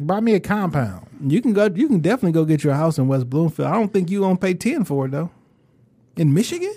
Buy 0.00 0.20
me 0.20 0.32
a 0.34 0.40
compound. 0.40 1.06
You 1.22 1.42
can 1.42 1.52
go. 1.52 1.66
You 1.74 1.86
can 1.86 2.00
definitely 2.00 2.32
go 2.32 2.44
get 2.44 2.64
your 2.64 2.74
house 2.74 2.98
in 2.98 3.06
West 3.08 3.28
Bloomfield. 3.28 3.68
I 3.68 3.72
don't 3.72 3.92
think 3.92 4.10
you 4.10 4.20
gonna 4.20 4.36
pay 4.36 4.54
ten 4.54 4.84
for 4.84 5.06
it 5.06 5.10
though. 5.10 5.30
In 6.16 6.32
Michigan, 6.34 6.72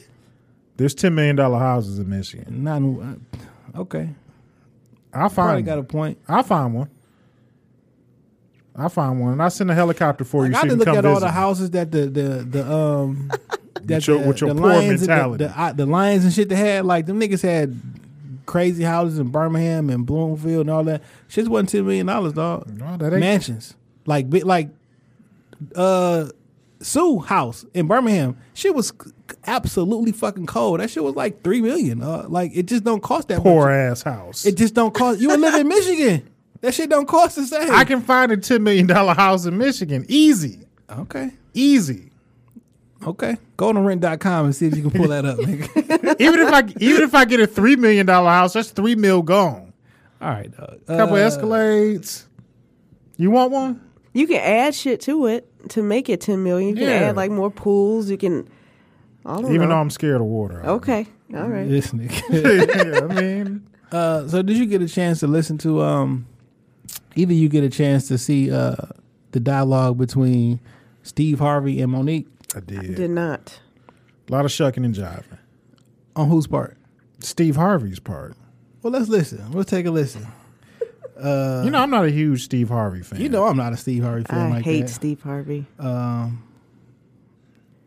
There's 0.78 0.94
ten 0.96 1.16
million 1.16 1.36
dollar 1.36 1.60
houses 1.60 2.00
in 2.00 2.10
Michigan. 2.10 2.64
not 2.64 2.82
uh, 2.82 3.82
okay. 3.82 4.10
I'll 5.14 5.30
Probably 5.30 5.54
find 5.56 5.66
got 5.66 5.80
a 5.80 5.84
point. 5.84 6.18
I'll 6.28 6.44
find 6.44 6.74
one. 6.74 6.90
I'll 8.76 8.90
find 8.90 9.20
one, 9.22 9.34
and 9.34 9.42
I'll 9.44 9.52
send 9.52 9.70
a 9.70 9.76
helicopter 9.76 10.24
for 10.24 10.48
you. 10.48 10.54
I 10.56 10.62
so 10.62 10.62
got 10.64 10.72
you 10.72 10.76
look 10.78 10.88
at 10.88 11.06
all 11.06 11.20
the 11.20 11.30
houses 11.32 11.70
that 11.72 11.92
the 11.92 12.08
the 12.08 12.28
the 12.50 12.72
um 12.74 13.30
that 13.84 13.98
With 13.98 14.08
your- 14.08 14.20
the, 14.22 14.28
with 14.28 14.42
your 14.42 14.54
the 14.54 14.62
poor 14.62 14.70
lions 14.70 15.02
and 15.02 15.10
mentality. 15.10 15.44
The, 15.46 15.54
the, 15.54 15.74
the 15.78 15.86
lions 15.86 16.24
and 16.26 16.34
shit 16.34 16.50
they 16.50 16.56
had 16.56 16.86
like 16.86 17.06
them 17.06 17.20
niggas 17.20 17.44
had 17.44 17.80
crazy 18.46 18.84
houses 18.84 19.20
in 19.20 19.28
Birmingham 19.30 19.90
and 19.90 20.06
Bloomfield 20.06 20.62
and 20.62 20.70
all 20.72 20.84
that. 20.86 21.02
Shit 21.28 21.48
wasn't 21.48 21.70
ten 21.70 21.86
million 21.86 22.08
dollars, 22.08 22.34
dog. 22.34 22.68
No, 22.78 22.98
that 22.98 23.14
ain't- 23.14 23.20
Mansions 23.20 23.76
like 24.06 24.28
like 24.44 24.70
uh 25.76 26.28
Suh 26.82 27.20
house 27.20 27.66
in 27.74 27.88
Birmingham. 27.88 28.36
Shit 28.54 28.76
was 28.76 28.92
absolutely 29.48 30.12
fucking 30.12 30.48
cold. 30.48 30.82
That 30.82 30.90
shit 30.90 31.02
was 31.04 31.16
like 31.16 31.42
three 31.42 31.62
million. 31.62 32.02
Uh, 32.04 32.26
like 32.28 32.52
it 32.54 32.64
just 32.66 32.84
don't 32.84 33.02
cost 33.02 33.30
that 33.30 33.40
poor 33.42 33.68
much. 33.68 33.92
ass 33.92 34.02
house. 34.04 34.46
It 34.46 34.58
just 34.58 34.74
don't 34.74 34.94
cost. 34.94 35.22
You 35.22 35.30
would 35.30 35.40
live 35.40 35.54
in 35.56 35.68
Michigan. 35.70 36.30
That 36.60 36.74
shit 36.74 36.90
don't 36.90 37.08
cost 37.08 37.38
the 37.38 37.46
same. 37.46 37.72
I 37.72 37.86
can 37.86 38.02
find 38.02 38.32
a 38.34 38.38
ten 38.38 38.64
million 38.64 38.88
dollar 38.88 39.14
house 39.14 39.46
in 39.46 39.58
Michigan, 39.58 40.06
easy, 40.10 40.60
okay. 40.90 41.32
easy. 41.54 42.10
Okay. 43.06 43.36
Go 43.58 43.68
on 43.70 43.76
to 43.76 43.82
rent.com 43.82 44.46
and 44.46 44.56
see 44.56 44.68
if 44.68 44.76
you 44.78 44.82
can 44.82 44.92
pull 44.92 45.10
that 45.10 45.26
up, 45.26 45.38
nigga. 45.38 46.16
even 46.22 46.40
if 46.40 46.54
I 46.54 46.64
even 46.80 47.02
if 47.04 47.14
I 47.14 47.26
get 47.26 47.40
a 47.42 47.48
three 47.48 47.76
million 47.76 48.06
dollar 48.06 48.30
house, 48.30 48.54
that's 48.54 48.72
three 48.72 48.96
mil 48.96 49.22
gone. 49.22 49.74
All 50.22 50.30
right, 50.30 50.50
dog. 50.56 50.80
A 50.88 50.98
couple 50.98 51.16
Uh, 51.16 51.30
Escalades. 51.30 52.26
You 53.18 53.30
want 53.32 53.52
one? 53.52 53.83
You 54.14 54.28
can 54.28 54.38
add 54.38 54.76
shit 54.76 55.02
to 55.02 55.26
it 55.28 55.48
to 55.70 55.82
make 55.82 56.08
it 56.10 56.22
ten 56.22 56.44
million. 56.44 56.70
You 56.70 56.76
can 56.76 56.84
Yeah. 56.90 57.08
add 57.10 57.16
like 57.16 57.32
more 57.32 57.50
pools. 57.52 58.10
You 58.10 58.18
can. 58.18 58.48
I 59.26 59.36
don't 59.42 59.46
Even 59.54 59.62
know. 59.70 59.76
though 59.76 59.82
I'm 59.82 59.90
scared 59.90 60.22
of 60.22 60.28
water. 60.28 60.64
okay, 60.66 61.08
all 61.34 61.48
right. 61.48 61.68
This 61.68 61.92
nigga. 61.92 62.22
yeah, 63.00 63.08
I 63.18 63.22
mean, 63.22 63.68
uh, 63.92 64.28
so 64.28 64.42
did 64.42 64.58
you 64.58 64.66
get 64.66 64.82
a 64.82 64.88
chance 64.88 65.20
to 65.22 65.28
listen 65.28 65.58
to 65.60 65.82
um 65.82 66.26
either 67.16 67.34
you 67.34 67.48
get 67.50 67.64
a 67.64 67.70
chance 67.70 68.08
to 68.10 68.18
see 68.18 68.52
uh 68.52 68.76
the 69.32 69.40
dialogue 69.40 69.98
between 69.98 70.60
Steve 71.04 71.40
Harvey 71.40 71.82
and 71.82 71.92
Monique 71.92 72.28
I 72.56 72.60
did. 72.60 72.80
I 72.80 72.94
Did 72.94 73.10
not. 73.12 73.60
A 74.30 74.32
lot 74.32 74.46
of 74.46 74.52
shucking 74.52 74.86
and 74.86 74.94
jiving. 74.94 75.38
on 76.16 76.30
whose 76.30 76.46
part? 76.48 76.78
Steve 77.20 77.56
Harvey's 77.56 78.00
part. 78.00 78.36
Well, 78.84 78.94
let's 78.94 79.10
listen. 79.10 79.52
Let's 79.54 79.70
take 79.72 79.86
a 79.88 79.92
listen. 79.92 80.28
You 81.18 81.70
know, 81.70 81.82
I'm 81.82 81.90
not 81.90 82.06
a 82.06 82.10
huge 82.12 82.44
Steve 82.44 82.70
Harvey 82.70 83.02
fan. 83.02 83.22
You 83.22 83.30
know 83.30 83.46
I'm 83.46 83.58
not 83.58 83.74
a 83.74 83.78
Steve 83.78 84.04
Harvey 84.04 84.24
fan 84.24 84.52
I 84.52 84.56
like 84.56 84.66
hate 84.66 84.82
that. 84.82 84.88
Steve 84.90 85.22
Harvey. 85.22 85.66
Um 85.80 86.44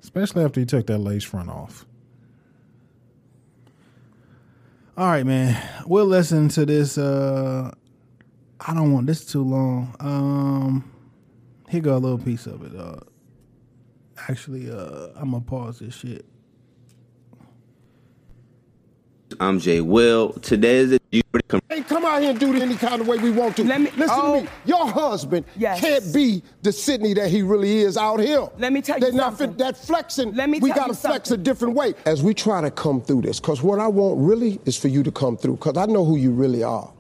especially 0.03 0.45
after 0.45 0.61
he 0.61 0.67
took 0.67 0.87
that 0.87 0.99
lace 0.99 1.25
front 1.25 1.51
off. 1.51 1.85
all 4.97 5.07
right, 5.09 5.27
man. 5.27 5.61
We'll 5.87 6.07
listen 6.07 6.49
to 6.51 6.65
this 6.65 6.97
uh 6.99 7.71
I 8.61 8.75
don't 8.75 8.93
want 8.93 9.07
this 9.07 9.25
too 9.25 9.43
long. 9.43 9.95
Um 10.01 10.93
here 11.69 11.81
go 11.81 11.97
a 11.97 11.99
little 11.99 12.19
piece 12.19 12.47
of 12.47 12.63
it, 12.65 12.79
uh 12.79 13.01
actually 14.29 14.71
uh 14.71 15.09
I'm 15.17 15.33
gonna 15.33 15.41
pause 15.41 15.81
this 15.81 15.95
shit. 15.95 16.25
I'm 19.41 19.59
Jay 19.59 19.81
Will. 19.81 20.33
Today 20.35 20.77
is 20.77 20.91
the 20.91 21.01
Ain't 21.71 21.89
come 21.89 22.05
out 22.05 22.21
here 22.23 22.31
and 22.31 22.41
do 22.41 22.55
it 22.55 22.63
any 22.63 22.77
kind 22.77 23.01
of 23.01 23.07
way 23.09 23.19
we 23.19 23.31
want 23.31 23.57
to. 23.57 23.65
Let 23.65 23.81
me- 23.81 23.91
Listen 23.97 24.09
oh. 24.11 24.37
to 24.37 24.43
me. 24.43 24.49
Oh. 24.49 24.53
Your 24.65 24.87
husband 24.89 25.45
Yes. 25.57 25.81
can't 25.81 26.15
be 26.15 26.43
the 26.63 26.73
Sidney 26.73 27.15
that 27.15 27.29
he 27.31 27.43
really 27.43 27.79
is 27.79 27.97
out 27.97 28.21
here. 28.21 28.49
Let 28.59 28.73
me 28.73 28.81
tell 28.83 28.97
you 28.97 29.01
They're 29.03 29.13
not 29.13 29.37
something. 29.39 29.51
fit- 29.51 29.59
that 29.59 29.77
flexing, 29.77 30.35
Let 30.35 30.49
me 30.51 30.59
we 30.61 30.71
tell 30.71 30.79
gotta 30.79 30.91
you 30.93 30.97
flex 30.97 31.31
a 31.31 31.37
different 31.37 31.75
way. 31.75 31.95
As 32.05 32.23
we 32.23 32.35
try 32.35 32.61
to 32.61 32.71
come 32.71 33.01
through 33.01 33.23
this, 33.23 33.39
because 33.41 33.63
what 33.63 33.79
I 33.79 33.87
want 33.89 34.19
really 34.21 34.59
is 34.65 34.77
for 34.77 34.89
you 34.89 35.03
to 35.03 35.13
come 35.13 35.37
through, 35.37 35.57
because 35.57 35.77
I 35.77 35.87
know 35.87 36.05
who 36.05 36.17
you 36.17 36.31
really 36.33 36.63
are. 36.63 36.91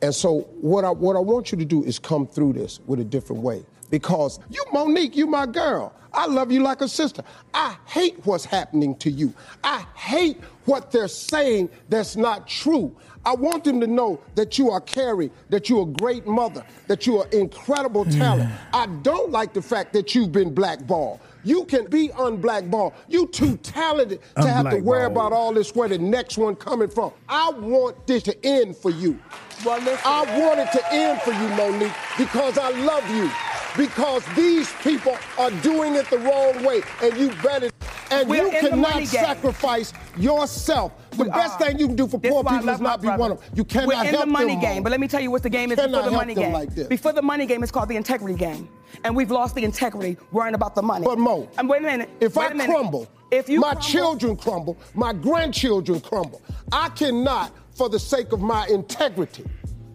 And 0.00 0.14
so 0.14 0.46
what 0.60 0.84
I 0.84 0.90
what 0.90 1.16
I 1.16 1.20
want 1.20 1.50
you 1.50 1.58
to 1.58 1.64
do 1.64 1.82
is 1.82 1.98
come 1.98 2.26
through 2.26 2.52
this 2.54 2.78
with 2.86 3.00
a 3.00 3.04
different 3.04 3.42
way. 3.42 3.64
Because 3.90 4.38
you 4.50 4.62
Monique, 4.72 5.16
you 5.16 5.26
my 5.26 5.46
girl. 5.46 5.92
I 6.12 6.26
love 6.26 6.50
you 6.52 6.62
like 6.62 6.80
a 6.80 6.88
sister. 6.88 7.22
I 7.52 7.76
hate 7.86 8.24
what's 8.24 8.44
happening 8.44 8.94
to 8.96 9.10
you. 9.10 9.32
I 9.64 9.84
hate 9.94 10.38
what 10.64 10.90
they're 10.90 11.08
saying 11.08 11.68
that's 11.88 12.16
not 12.16 12.46
true. 12.46 12.94
I 13.24 13.34
want 13.34 13.64
them 13.64 13.80
to 13.80 13.86
know 13.86 14.20
that 14.34 14.58
you 14.58 14.70
are 14.70 14.80
Carrie, 14.80 15.30
that 15.50 15.68
you're 15.68 15.82
a 15.82 15.86
great 15.86 16.26
mother, 16.26 16.64
that 16.86 17.06
you're 17.06 17.26
incredible 17.26 18.04
mm. 18.04 18.16
talent. 18.18 18.50
I 18.72 18.86
don't 19.02 19.30
like 19.30 19.52
the 19.52 19.62
fact 19.62 19.92
that 19.94 20.14
you've 20.14 20.32
been 20.32 20.54
blackballed. 20.54 21.20
You 21.44 21.64
can 21.64 21.86
be 21.86 22.08
unblackballed. 22.08 22.94
You 23.08 23.26
too 23.28 23.56
talented 23.58 24.20
to 24.36 24.46
have 24.46 24.70
to 24.70 24.78
worry 24.78 25.06
about 25.06 25.32
all 25.32 25.52
this 25.52 25.74
where 25.74 25.88
the 25.88 25.98
next 25.98 26.36
one 26.36 26.56
coming 26.56 26.88
from. 26.88 27.12
I 27.28 27.50
want 27.50 28.06
this 28.06 28.22
to 28.24 28.46
end 28.46 28.76
for 28.76 28.90
you. 28.90 29.18
Well, 29.64 29.78
listen. 29.80 30.00
I 30.04 30.38
want 30.38 30.60
it 30.60 30.70
to 30.72 30.92
end 30.92 31.20
for 31.22 31.32
you, 31.32 31.48
Monique, 31.50 31.92
because 32.16 32.58
I 32.58 32.70
love 32.70 33.08
you. 33.10 33.30
Because 33.76 34.24
these 34.34 34.72
people 34.82 35.16
are 35.38 35.50
doing 35.62 35.94
it 35.94 36.08
the 36.10 36.18
wrong 36.18 36.64
way, 36.64 36.82
and 37.02 37.16
you 37.16 37.30
better. 37.42 37.70
And 38.10 38.28
We're 38.28 38.44
you 38.44 38.50
cannot 38.50 38.94
game. 38.94 39.06
sacrifice 39.06 39.92
yourself. 40.16 40.92
The 41.10 41.24
We 41.24 41.30
best 41.30 41.60
are. 41.60 41.66
thing 41.66 41.78
you 41.78 41.86
can 41.88 41.96
do 41.96 42.06
for 42.06 42.18
This 42.18 42.30
poor 42.32 42.42
people 42.44 42.68
is 42.68 42.80
not 42.80 43.02
be 43.02 43.08
one 43.08 43.32
of 43.32 43.40
them. 43.40 43.48
You 43.54 43.64
cannot 43.64 43.88
We're 43.88 44.00
in 44.00 44.06
help 44.06 44.20
the 44.24 44.26
money 44.26 44.52
them 44.54 44.60
game, 44.60 44.82
but 44.82 44.90
let 44.90 45.00
me 45.00 45.08
tell 45.08 45.20
you 45.20 45.30
what 45.30 45.42
the 45.42 45.50
game 45.50 45.70
is 45.72 45.76
before 45.76 46.02
the 46.02 46.10
money 46.10 46.34
game. 46.34 46.52
like 46.52 46.74
this. 46.74 46.86
Before 46.88 47.12
the 47.12 47.22
money 47.22 47.44
game, 47.46 47.62
it's 47.62 47.72
called 47.72 47.88
the 47.88 47.96
integrity 47.96 48.34
game, 48.34 48.68
and 49.04 49.14
we've 49.14 49.30
lost 49.30 49.54
the 49.54 49.64
integrity 49.64 50.16
worrying 50.32 50.54
about 50.54 50.74
the 50.74 50.82
money. 50.82 51.04
But 51.04 51.18
Mo, 51.18 51.48
and 51.58 51.68
wait 51.68 51.80
a 51.82 51.84
minute. 51.84 52.08
If 52.20 52.36
wait 52.36 52.50
I 52.50 52.54
minute. 52.54 52.74
crumble, 52.74 53.06
if 53.30 53.48
you 53.48 53.60
my 53.60 53.72
crumble- 53.72 53.82
children 53.82 54.36
crumble, 54.36 54.76
my 54.94 55.12
grandchildren 55.12 56.00
crumble. 56.00 56.40
I 56.72 56.88
cannot, 56.90 57.52
for 57.74 57.88
the 57.88 57.98
sake 57.98 58.32
of 58.32 58.40
my 58.40 58.66
integrity, 58.68 59.44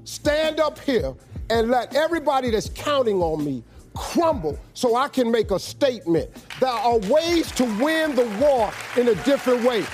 stand 0.03 0.59
up 0.59 0.77
here 0.79 1.13
and 1.49 1.69
let 1.69 1.95
everybody 1.95 2.51
that's 2.51 2.69
counting 2.69 3.21
on 3.21 3.43
me 3.43 3.63
crumble 3.93 4.57
so 4.73 4.95
I 4.95 5.07
can 5.07 5.31
make 5.31 5.51
a 5.51 5.59
statement. 5.59 6.29
There 6.59 6.69
are 6.69 6.97
ways 6.99 7.51
to 7.53 7.63
win 7.83 8.15
the 8.15 8.25
war 8.41 8.71
in 8.97 9.07
a 9.07 9.15
different 9.23 9.63
way. 9.63 9.85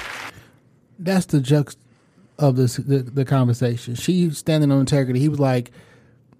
that's 0.99 1.25
the 1.27 1.39
juxt 1.39 1.77
of 2.37 2.55
this 2.55 2.77
the, 2.77 2.99
the 2.99 3.25
conversation. 3.25 3.95
She 3.95 4.29
standing 4.31 4.71
on 4.71 4.79
integrity. 4.79 5.19
He 5.19 5.29
was 5.29 5.39
like, 5.39 5.71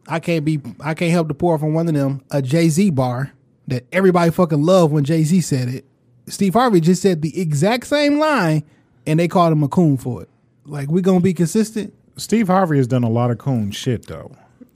I 0.08 0.20
can't 0.20 0.46
be 0.46 0.60
I 0.80 0.94
can't 0.94 1.12
help 1.12 1.28
to 1.28 1.34
pour 1.34 1.58
from 1.60 1.74
one 1.74 1.88
of 1.88 1.94
them 1.94 2.24
a 2.32 2.42
Jay 2.42 2.70
Z 2.70 2.90
bar 2.92 3.34
that 3.68 3.86
everybody 3.92 4.32
fucking 4.32 4.64
loved 4.64 4.94
when 4.94 5.04
Jay 5.04 5.24
Z 5.24 5.42
said 5.42 5.68
it. 5.68 5.86
Steve 6.28 6.54
Harvey 6.54 6.80
just 6.80 7.02
said 7.02 7.22
the 7.22 7.40
exact 7.40 7.88
same 7.88 8.20
line, 8.20 8.64
and 9.06 9.20
they 9.20 9.28
called 9.28 9.52
him 9.52 9.64
a 9.64 9.68
coon 9.68 9.98
for 9.98 10.22
it. 10.24 10.30
Like 10.66 10.90
we 10.90 11.02
gonna 11.02 11.20
be 11.20 11.34
consistent. 11.34 11.94
Steve 12.18 12.48
Harvey 12.48 12.78
has 12.78 12.88
done 12.88 13.04
a 13.04 13.10
lot 13.10 13.32
of 13.32 13.38
coon 13.38 13.72
shit 13.72 14.08
though. 14.08 14.32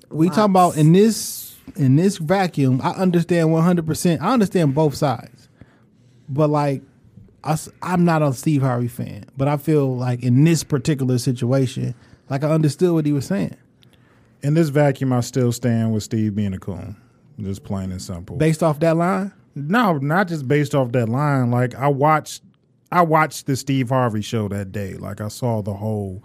We 0.10 0.30
talking 0.30 0.46
about 0.46 0.78
in 0.78 0.92
this 0.94 1.16
in 1.76 1.96
this 1.96 2.18
vacuum. 2.18 2.82
I 2.84 2.92
understand 2.92 3.52
one 3.52 3.64
hundred 3.64 3.86
percent. 3.86 4.22
I 4.22 4.34
understand 4.34 4.76
both 4.76 4.96
sides, 4.96 5.50
but 6.30 6.50
like 6.50 6.82
I, 7.44 7.58
am 7.82 8.06
not 8.06 8.22
a 8.22 8.34
Steve 8.34 8.62
Harvey 8.62 8.88
fan. 8.88 9.26
But 9.38 9.48
I 9.48 9.58
feel 9.58 9.96
like 9.96 10.24
in 10.24 10.44
this 10.44 10.64
particular 10.64 11.18
situation, 11.18 11.96
like 12.30 12.44
I 12.44 12.52
understood 12.52 12.94
what 12.94 13.06
he 13.06 13.12
was 13.12 13.26
saying 13.26 13.56
In 14.42 14.54
this 14.54 14.70
vacuum, 14.70 15.14
I 15.14 15.22
still 15.22 15.52
stand 15.52 15.94
with 15.94 16.04
Steve 16.04 16.36
being 16.36 16.54
a 16.54 16.60
coon. 16.60 16.96
Just 17.40 17.64
plain 17.64 17.92
and 17.92 18.02
simple. 18.02 18.38
based 18.38 18.62
off 18.64 18.80
that 18.80 18.96
line. 18.96 19.34
No, 19.56 19.98
not 19.98 20.28
just 20.28 20.48
based 20.48 20.76
off 20.76 20.92
that 20.94 21.10
line. 21.10 21.52
Like 21.52 21.76
I 21.76 21.88
watched, 21.88 22.44
I 22.92 23.02
watched 23.02 23.48
the 23.48 23.56
Steve 23.56 23.90
Harvey 23.90 24.22
show 24.22 24.48
that 24.48 24.72
day. 24.72 24.94
Like 24.96 25.20
I 25.20 25.28
saw 25.28 25.62
the 25.62 25.74
whole 25.74 26.24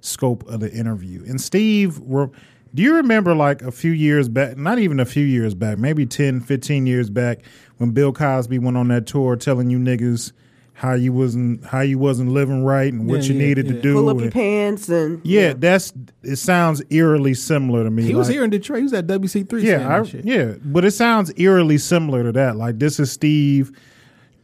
scope 0.00 0.46
of 0.48 0.60
the 0.60 0.70
interview. 0.72 1.24
And 1.26 1.40
Steve, 1.40 1.98
were, 2.00 2.30
do 2.74 2.82
you 2.82 2.96
remember 2.96 3.34
like 3.34 3.62
a 3.62 3.70
few 3.72 3.92
years 3.92 4.28
back? 4.28 4.56
Not 4.56 4.78
even 4.78 5.00
a 5.00 5.04
few 5.04 5.24
years 5.24 5.54
back, 5.54 5.78
maybe 5.78 6.06
10, 6.06 6.40
15 6.40 6.86
years 6.86 7.10
back, 7.10 7.40
when 7.78 7.90
Bill 7.90 8.12
Cosby 8.12 8.58
went 8.58 8.76
on 8.76 8.88
that 8.88 9.06
tour 9.06 9.36
telling 9.36 9.70
you 9.70 9.78
niggas 9.78 10.32
how 10.74 10.92
you 10.94 11.12
wasn't 11.12 11.64
how 11.64 11.80
you 11.80 11.98
wasn't 11.98 12.30
living 12.30 12.62
right 12.64 12.92
and 12.92 13.08
what 13.08 13.22
Yeah, 13.24 13.32
you 13.32 13.40
yeah, 13.40 13.46
needed 13.48 13.66
yeah. 13.66 13.72
to 13.72 13.80
do. 13.82 13.94
Pull 13.94 14.08
up 14.10 14.20
your 14.20 14.30
pants 14.30 14.88
and 14.88 15.20
yeah, 15.24 15.52
that's 15.56 15.92
it. 16.22 16.36
Sounds 16.36 16.82
eerily 16.90 17.34
similar 17.34 17.82
to 17.82 17.90
me. 17.90 18.04
He 18.04 18.14
was 18.14 18.28
here 18.28 18.44
in 18.44 18.50
Detroit. 18.50 18.78
He 18.78 18.82
was 18.84 18.92
at 18.92 19.06
WC 19.08 19.48
three. 19.48 19.66
yeah, 19.66 19.92
I, 19.92 20.02
shit. 20.04 20.24
yeah, 20.24 20.52
but 20.64 20.84
it 20.84 20.92
sounds 20.92 21.32
eerily 21.36 21.78
similar 21.78 22.22
to 22.22 22.30
that. 22.32 22.54
Like 22.56 22.78
this 22.78 23.00
is 23.00 23.10
Steve, 23.10 23.72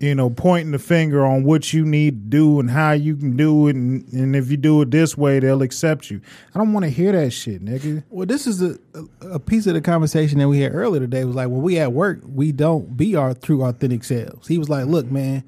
you 0.01 0.15
know, 0.15 0.29
pointing 0.29 0.73
the 0.73 0.79
finger 0.79 1.25
on 1.25 1.45
what 1.45 1.73
you 1.73 1.85
need 1.85 2.11
to 2.11 2.37
do 2.37 2.61
and 2.61 2.71
how 2.71 2.93
you 2.93 3.17
can 3.17 3.37
do 3.37 3.69
it, 3.69 3.77
and, 3.77 4.07
and 4.13 4.37
if 4.37 4.51
you 4.51 4.57
do 4.57 4.83
it 4.83 4.91
this 4.91 5.17
way, 5.17 5.39
they'll 5.39 5.63
accept 5.63 6.11
you. 6.11 6.21
I 6.55 6.59
don't 6.59 6.73
want 6.73 6.85
to 6.85 6.91
hear 6.91 7.13
that 7.13 7.31
shit, 7.31 7.65
nigga. 7.65 8.03
Well, 8.11 8.27
this 8.27 8.47
is 8.47 8.61
a, 8.61 8.79
a 9.23 9.39
piece 9.39 9.67
of 9.67 9.75
the 9.75 9.81
conversation 9.81 10.39
that 10.41 10.49
we 10.49 10.61
had 10.61 10.75
earlier 10.75 11.01
today. 11.01 11.25
Was 11.25 11.37
like 11.37 11.49
when 11.49 11.63
we 11.63 11.79
at 11.79 11.93
work, 11.93 12.21
we 12.27 12.53
don't 12.53 12.97
be 12.97 13.17
our 13.17 13.35
true 13.35 13.63
authentic 13.63 14.05
selves. 14.05 14.49
He 14.49 14.59
was 14.59 14.69
like, 14.69 14.87
"Look, 14.87 15.11
man, 15.11 15.45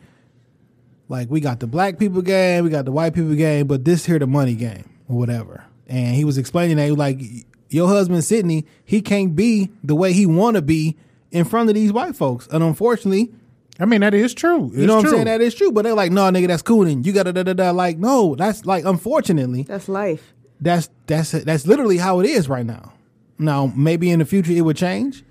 like 1.08 1.28
we 1.28 1.40
got 1.40 1.60
the 1.60 1.66
black 1.66 1.98
people 1.98 2.22
game, 2.22 2.64
we 2.64 2.70
got 2.70 2.84
the 2.84 2.92
white 2.92 3.14
people 3.14 3.34
game, 3.34 3.66
but 3.66 3.84
this 3.84 4.06
here 4.06 4.18
the 4.18 4.26
money 4.26 4.54
game 4.54 4.88
or 5.08 5.18
whatever." 5.18 5.64
And 5.88 6.16
he 6.16 6.24
was 6.24 6.38
explaining 6.38 6.76
that 6.78 6.84
he 6.84 6.90
was 6.90 6.98
like 6.98 7.20
your 7.68 7.88
husband 7.88 8.24
Sidney, 8.24 8.64
he 8.84 9.00
can't 9.00 9.34
be 9.34 9.70
the 9.82 9.94
way 9.94 10.12
he 10.12 10.26
want 10.26 10.56
to 10.56 10.62
be 10.62 10.96
in 11.30 11.44
front 11.44 11.68
of 11.68 11.74
these 11.74 11.92
white 11.92 12.16
folks. 12.16 12.46
And 12.48 12.62
unfortunately, 12.62 13.32
I 13.78 13.84
mean, 13.84 14.00
that 14.00 14.14
is 14.14 14.32
true. 14.34 14.70
you 14.74 14.86
know 14.86 14.96
what 14.96 15.04
I'm 15.06 15.10
saying? 15.10 15.24
That 15.26 15.40
is 15.40 15.54
true. 15.54 15.70
But 15.72 15.82
they're 15.82 15.94
like, 15.94 16.10
no, 16.12 16.22
nigga, 16.30 16.46
that's 16.48 16.62
cool. 16.62 16.86
And 16.86 17.04
you 17.04 17.12
got 17.12 17.24
to 17.24 17.32
da 17.32 17.42
da 17.42 17.52
da. 17.52 17.70
Like, 17.72 17.98
no, 17.98 18.34
that's 18.34 18.64
like, 18.64 18.84
unfortunately, 18.84 19.62
That's 19.64 19.88
life. 19.88 20.32
that's 20.60 20.88
that's 21.06 21.30
that's 21.32 21.66
literally 21.66 21.98
how 21.98 22.20
it 22.20 22.26
is 22.26 22.48
right 22.48 22.64
now. 22.64 22.94
Now, 23.38 23.70
maybe 23.76 24.10
in 24.10 24.18
the 24.20 24.24
future 24.24 24.52
it 24.52 24.62
would 24.62 24.78
change, 24.78 25.22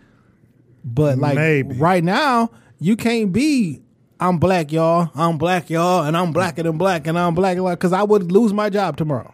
but 0.83 1.17
like 1.17 1.35
Maybe. 1.35 1.75
right 1.75 2.03
now, 2.03 2.51
you 2.79 2.95
can't 2.95 3.33
be. 3.33 3.81
I'm 4.19 4.37
black, 4.37 4.71
y'all. 4.71 5.09
I'm 5.15 5.37
black, 5.39 5.69
y'all, 5.71 6.03
and 6.03 6.15
I'm 6.15 6.31
blacker 6.31 6.63
than 6.63 6.77
black, 6.77 7.07
and 7.07 7.17
I'm 7.19 7.33
black, 7.35 7.57
because 7.57 7.91
I 7.93 8.03
would 8.03 8.31
lose 8.31 8.53
my 8.53 8.69
job 8.69 8.95
tomorrow. 8.95 9.33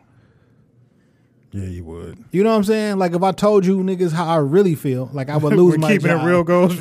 Yeah, 1.51 1.65
you 1.65 1.83
would. 1.83 2.23
You 2.31 2.43
know 2.43 2.51
what 2.51 2.55
I'm 2.55 2.63
saying? 2.63 2.97
Like 2.97 3.13
if 3.13 3.21
I 3.21 3.33
told 3.33 3.65
you 3.65 3.77
niggas 3.79 4.13
how 4.13 4.25
I 4.25 4.37
really 4.37 4.75
feel, 4.75 5.09
like 5.11 5.29
I 5.29 5.35
would 5.37 5.53
lose 5.57 5.73
We're 5.73 5.79
my 5.79 5.91
keeping 5.91 6.07
job. 6.07 6.21
it 6.23 6.25
real 6.29 6.43
goes. 6.45 6.75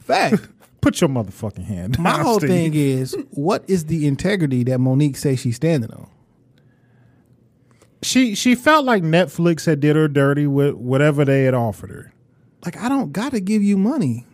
Fact. 0.00 0.36
Put 0.84 1.00
your 1.00 1.08
motherfucking 1.08 1.64
hand. 1.64 1.98
My 1.98 2.22
whole 2.22 2.38
Steve. 2.38 2.50
thing 2.50 2.74
is, 2.74 3.16
what 3.30 3.64
is 3.68 3.86
the 3.86 4.06
integrity 4.06 4.64
that 4.64 4.78
Monique 4.78 5.16
says 5.16 5.40
she's 5.40 5.56
standing 5.56 5.90
on? 5.90 6.08
she 8.04 8.34
she 8.34 8.54
felt 8.54 8.84
like 8.84 9.02
Netflix 9.02 9.66
had 9.66 9.80
did 9.80 9.96
her 9.96 10.08
dirty 10.08 10.46
with 10.46 10.74
whatever 10.74 11.24
they 11.24 11.44
had 11.44 11.54
offered 11.54 11.90
her. 11.90 12.12
Like 12.64 12.76
I 12.76 12.88
don't 12.88 13.12
gotta 13.12 13.40
give 13.40 13.62
you 13.62 13.76
money 13.76 14.26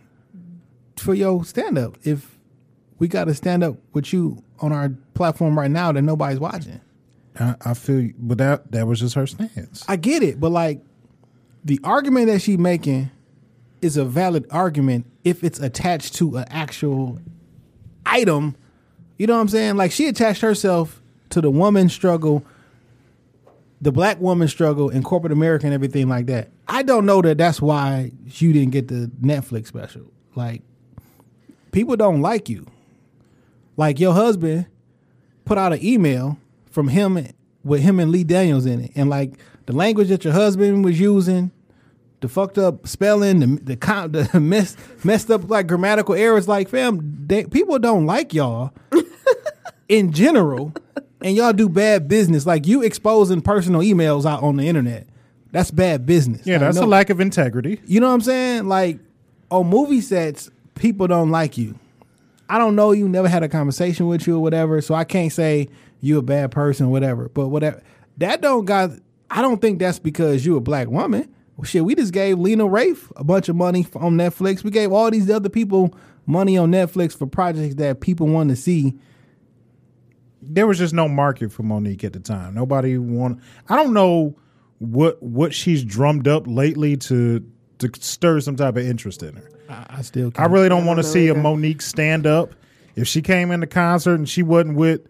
for 0.97 1.13
your 1.13 1.43
stand 1.45 1.77
up 1.77 1.97
if 2.03 2.37
we 2.99 3.07
gotta 3.07 3.33
stand 3.33 3.63
up 3.63 3.77
with 3.93 4.13
you 4.13 4.43
on 4.59 4.71
our 4.71 4.89
platform 5.13 5.57
right 5.57 5.71
now 5.71 5.91
that 5.91 6.01
nobody's 6.01 6.39
watching. 6.39 6.81
I, 7.39 7.55
I 7.63 7.73
feel, 7.73 8.01
you, 8.01 8.13
but 8.17 8.37
that 8.37 8.71
that 8.71 8.87
was 8.87 8.99
just 8.99 9.15
her 9.15 9.25
stance. 9.25 9.85
I 9.87 9.95
get 9.95 10.21
it, 10.21 10.39
but 10.39 10.51
like 10.51 10.81
the 11.63 11.79
argument 11.83 12.27
that 12.27 12.41
she's 12.41 12.57
making 12.57 13.09
is 13.81 13.97
a 13.97 14.05
valid 14.05 14.45
argument 14.51 15.05
if 15.23 15.43
it's 15.43 15.59
attached 15.59 16.15
to 16.15 16.37
an 16.37 16.45
actual 16.49 17.19
item. 18.05 18.55
You 19.17 19.27
know 19.27 19.35
what 19.35 19.41
I'm 19.41 19.47
saying? 19.49 19.77
Like 19.77 19.91
she 19.91 20.07
attached 20.07 20.41
herself 20.41 21.01
to 21.29 21.41
the 21.41 21.51
woman 21.51 21.89
struggle, 21.89 22.45
the 23.81 23.91
black 23.91 24.19
woman 24.19 24.47
struggle 24.47 24.89
in 24.89 25.03
corporate 25.03 25.33
America 25.33 25.65
and 25.65 25.73
everything 25.73 26.07
like 26.07 26.27
that. 26.27 26.49
I 26.67 26.83
don't 26.83 27.05
know 27.05 27.21
that 27.21 27.37
that's 27.37 27.61
why 27.61 28.11
you 28.25 28.53
didn't 28.53 28.71
get 28.71 28.87
the 28.87 29.11
Netflix 29.21 29.67
special. 29.67 30.03
Like 30.35 30.61
people 31.71 31.95
don't 31.95 32.21
like 32.21 32.49
you. 32.49 32.67
Like 33.77 33.99
your 33.99 34.13
husband 34.13 34.67
put 35.45 35.57
out 35.57 35.73
an 35.73 35.83
email 35.83 36.37
from 36.69 36.87
him 36.87 37.27
with 37.63 37.81
him 37.81 37.99
and 37.99 38.11
Lee 38.11 38.23
Daniels 38.23 38.65
in 38.65 38.85
it, 38.85 38.91
and 38.95 39.09
like 39.09 39.33
the 39.65 39.73
language 39.73 40.09
that 40.09 40.23
your 40.23 40.33
husband 40.33 40.83
was 40.83 40.99
using, 40.99 41.51
the 42.21 42.29
fucked 42.29 42.57
up 42.57 42.87
spelling, 42.87 43.39
the 43.39 43.47
the, 43.63 43.75
con- 43.75 44.11
the 44.11 44.39
mess, 44.39 44.77
messed 45.03 45.29
up 45.29 45.49
like 45.49 45.67
grammatical 45.67 46.15
errors. 46.15 46.47
Like, 46.47 46.69
fam, 46.69 47.25
they, 47.27 47.43
people 47.45 47.77
don't 47.79 48.05
like 48.05 48.33
y'all 48.33 48.71
in 49.89 50.11
general, 50.11 50.73
and 51.21 51.35
y'all 51.35 51.53
do 51.53 51.67
bad 51.69 52.07
business. 52.07 52.45
Like 52.45 52.65
you 52.67 52.81
exposing 52.83 53.41
personal 53.41 53.81
emails 53.81 54.25
out 54.25 54.43
on 54.43 54.57
the 54.57 54.67
internet. 54.67 55.07
That's 55.51 55.69
bad 55.71 56.05
business. 56.05 56.47
Yeah, 56.47 56.55
Like, 56.55 56.61
that's 56.61 56.77
no- 56.77 56.85
a 56.85 56.87
lack 56.87 57.09
of 57.09 57.19
integrity. 57.19 57.81
you 57.85 57.99
know 57.99 58.07
what 58.07 58.13
I'm 58.13 58.21
saying? 58.21 58.67
Like 58.67 58.99
on 59.49 59.67
movie 59.67 60.01
sets, 60.01 60.49
people 60.75 61.07
don't 61.07 61.29
like 61.29 61.57
you. 61.57 61.77
I 62.47 62.57
don't 62.57 62.75
know 62.75 62.91
you, 62.91 63.07
never 63.07 63.27
had 63.29 63.43
a 63.43 63.49
conversation 63.49 64.07
with 64.07 64.27
you 64.27 64.35
or 64.35 64.39
whatever, 64.39 64.81
so 64.81 64.93
I 64.93 65.03
can't 65.05 65.31
say 65.31 65.69
you 66.01 66.17
a 66.17 66.21
bad 66.21 66.51
person 66.51 66.87
or 66.87 66.89
whatever. 66.89 67.29
But 67.29 67.47
whatever 67.47 67.81
that 68.17 68.41
don't 68.41 68.65
got 68.65 68.91
I 69.29 69.41
don't 69.41 69.61
think 69.61 69.79
that's 69.79 69.99
because 69.99 70.45
you 70.45 70.57
a 70.57 70.61
black 70.61 70.87
woman. 70.89 71.33
Well, 71.61 71.67
shit, 71.67 71.85
we 71.85 71.93
just 71.93 72.11
gave 72.11 72.39
Lena 72.39 72.65
Rafe 72.65 73.11
a 73.15 73.23
bunch 73.23 73.47
of 73.47 73.55
money 73.55 73.85
on 73.93 74.17
Netflix. 74.17 74.63
We 74.63 74.71
gave 74.71 74.91
all 74.91 75.11
these 75.11 75.29
other 75.29 75.47
people 75.47 75.93
money 76.25 76.57
on 76.57 76.71
Netflix 76.71 77.15
for 77.15 77.27
projects 77.27 77.75
that 77.75 78.01
people 78.01 78.25
want 78.25 78.49
to 78.49 78.55
see. 78.55 78.95
There 80.41 80.65
was 80.65 80.79
just 80.79 80.91
no 80.91 81.07
market 81.07 81.51
for 81.51 81.61
Monique 81.61 82.03
at 82.03 82.13
the 82.13 82.19
time. 82.19 82.55
Nobody 82.55 82.97
want. 82.97 83.41
I 83.69 83.75
don't 83.75 83.93
know 83.93 84.35
what 84.79 85.21
what 85.21 85.53
she's 85.53 85.83
drummed 85.83 86.27
up 86.27 86.47
lately 86.47 86.97
to 86.97 87.45
to 87.77 87.91
stir 87.99 88.39
some 88.39 88.55
type 88.55 88.75
of 88.75 88.83
interest 88.83 89.21
in 89.21 89.35
her. 89.35 89.47
I, 89.69 89.85
I 89.97 90.01
still 90.01 90.29
I 90.29 90.31
can't. 90.31 90.49
I 90.49 90.51
really 90.51 90.67
don't 90.67 90.85
want 90.85 90.97
to 90.97 91.03
know 91.03 91.09
see 91.09 91.27
a. 91.27 91.35
Monique 91.35 91.83
stand 91.83 92.25
up. 92.25 92.55
If 92.95 93.07
she 93.07 93.21
came 93.21 93.51
in 93.51 93.59
the 93.59 93.67
concert 93.67 94.15
and 94.15 94.27
she 94.27 94.41
wasn't 94.41 94.77
with 94.77 95.01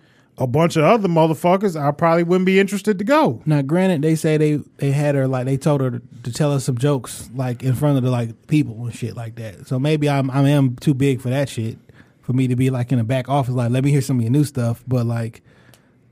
a 0.42 0.48
bunch 0.48 0.76
of 0.76 0.84
other 0.84 1.08
motherfuckers, 1.08 1.80
I 1.80 1.92
probably 1.92 2.24
wouldn't 2.24 2.46
be 2.46 2.60
interested 2.60 2.98
to 2.98 3.04
go. 3.04 3.42
Now, 3.46 3.62
granted, 3.62 4.02
they 4.02 4.16
say 4.16 4.38
they 4.38 4.56
they 4.78 4.92
had 4.92 5.16
her 5.16 5.28
like 5.28 5.46
they 5.46 5.58
told 5.58 5.82
her 5.82 5.92
to, 5.92 6.02
to 6.24 6.32
tell 6.32 6.52
us 6.52 6.66
some 6.66 6.78
jokes 6.78 7.30
like 7.36 7.64
in 7.64 7.76
front 7.76 7.98
of 7.98 8.04
the 8.04 8.10
like 8.10 8.48
people 8.48 8.86
and 8.86 8.96
shit 8.96 9.16
like 9.16 9.36
that. 9.36 9.68
So 9.68 9.80
maybe 9.80 10.10
I'm 10.10 10.32
I 10.32 10.50
am 10.50 10.76
too 10.78 10.94
big 10.94 11.22
for 11.22 11.30
that 11.30 11.50
shit 11.50 11.78
for 12.22 12.34
me 12.34 12.48
to 12.48 12.56
be 12.56 12.70
like 12.70 12.92
in 12.92 12.98
the 12.98 13.04
back 13.04 13.30
office 13.30 13.54
like 13.54 13.72
let 13.72 13.84
me 13.84 13.92
hear 13.92 14.02
some 14.02 14.18
of 14.18 14.24
your 14.24 14.32
new 14.32 14.44
stuff. 14.44 14.84
But 14.88 15.06
like 15.06 15.44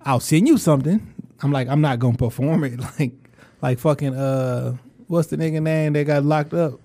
I'll 0.04 0.20
send 0.20 0.48
you 0.48 0.58
something. 0.58 1.14
I'm 1.42 1.52
like 1.52 1.68
I'm 1.68 1.82
not 1.82 2.00
gonna 2.00 2.18
perform 2.18 2.64
it 2.64 2.80
like 3.00 3.14
like 3.62 3.80
fucking 3.80 4.16
uh 4.16 4.78
what's 5.08 5.30
the 5.30 5.38
nigga 5.38 5.62
name 5.62 5.94
that 5.94 6.06
got 6.06 6.24
locked 6.24 6.54
up 6.54 6.80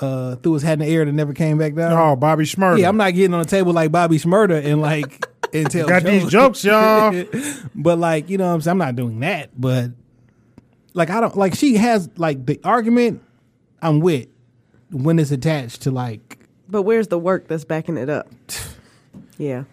uh 0.00 0.36
threw 0.36 0.54
his 0.54 0.62
hat 0.62 0.74
in 0.74 0.78
the 0.80 0.86
air 0.86 1.02
and 1.02 1.16
never 1.16 1.32
came 1.32 1.58
back 1.58 1.74
down. 1.74 1.92
Oh, 1.92 2.16
Bobby 2.16 2.44
Shmurda. 2.44 2.80
Yeah, 2.80 2.88
I'm 2.88 2.96
not 2.96 3.14
getting 3.14 3.32
on 3.32 3.42
the 3.42 3.48
table 3.48 3.72
like 3.72 3.92
Bobby 3.92 4.18
Shmurda 4.18 4.64
and 4.64 4.80
like 4.80 5.26
and 5.52 5.70
tell 5.70 5.88
Got 5.88 6.04
these 6.04 6.28
jokes, 6.28 6.64
y'all. 6.64 7.24
but 7.74 7.98
like, 7.98 8.28
you 8.30 8.38
know 8.38 8.46
what 8.46 8.54
I'm 8.54 8.60
saying? 8.60 8.72
I'm 8.72 8.78
not 8.78 8.96
doing 8.96 9.20
that. 9.20 9.50
But 9.58 9.90
like 10.94 11.10
I 11.10 11.20
don't 11.20 11.36
like 11.36 11.54
she 11.54 11.76
has 11.76 12.08
like 12.16 12.46
the 12.46 12.60
argument 12.64 13.22
I'm 13.82 14.00
with 14.00 14.28
when 14.90 15.18
it's 15.18 15.30
attached 15.30 15.82
to 15.82 15.90
like 15.90 16.38
But 16.68 16.82
where's 16.82 17.08
the 17.08 17.18
work 17.18 17.48
that's 17.48 17.64
backing 17.64 17.96
it 17.96 18.10
up? 18.10 18.28
Yeah. 19.38 19.64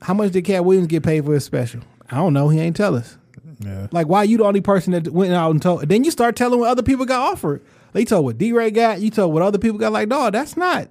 how 0.00 0.14
much 0.14 0.32
did 0.32 0.46
Katt 0.46 0.64
Williams 0.64 0.86
get 0.86 1.02
paid 1.02 1.26
for 1.26 1.34
his 1.34 1.44
special? 1.44 1.82
I 2.10 2.16
don't 2.16 2.32
know. 2.32 2.48
He 2.48 2.58
ain't 2.58 2.74
tell 2.74 2.94
us. 2.94 3.18
Yeah. 3.58 3.88
Like 3.90 4.06
why 4.06 4.22
you 4.22 4.38
the 4.38 4.44
only 4.44 4.62
person 4.62 4.94
that 4.94 5.12
went 5.12 5.34
out 5.34 5.50
and 5.50 5.60
told 5.60 5.86
then 5.86 6.02
you 6.02 6.10
start 6.10 6.34
telling 6.34 6.58
what 6.58 6.70
other 6.70 6.82
people 6.82 7.04
got 7.04 7.30
offered. 7.32 7.62
They 7.92 8.06
told 8.06 8.24
what 8.24 8.38
D 8.38 8.54
Ray 8.54 8.70
got, 8.70 9.00
you 9.02 9.10
told 9.10 9.34
what 9.34 9.42
other 9.42 9.58
people 9.58 9.78
got 9.78 9.92
like, 9.92 10.08
no, 10.08 10.30
that's 10.30 10.56
not 10.56 10.88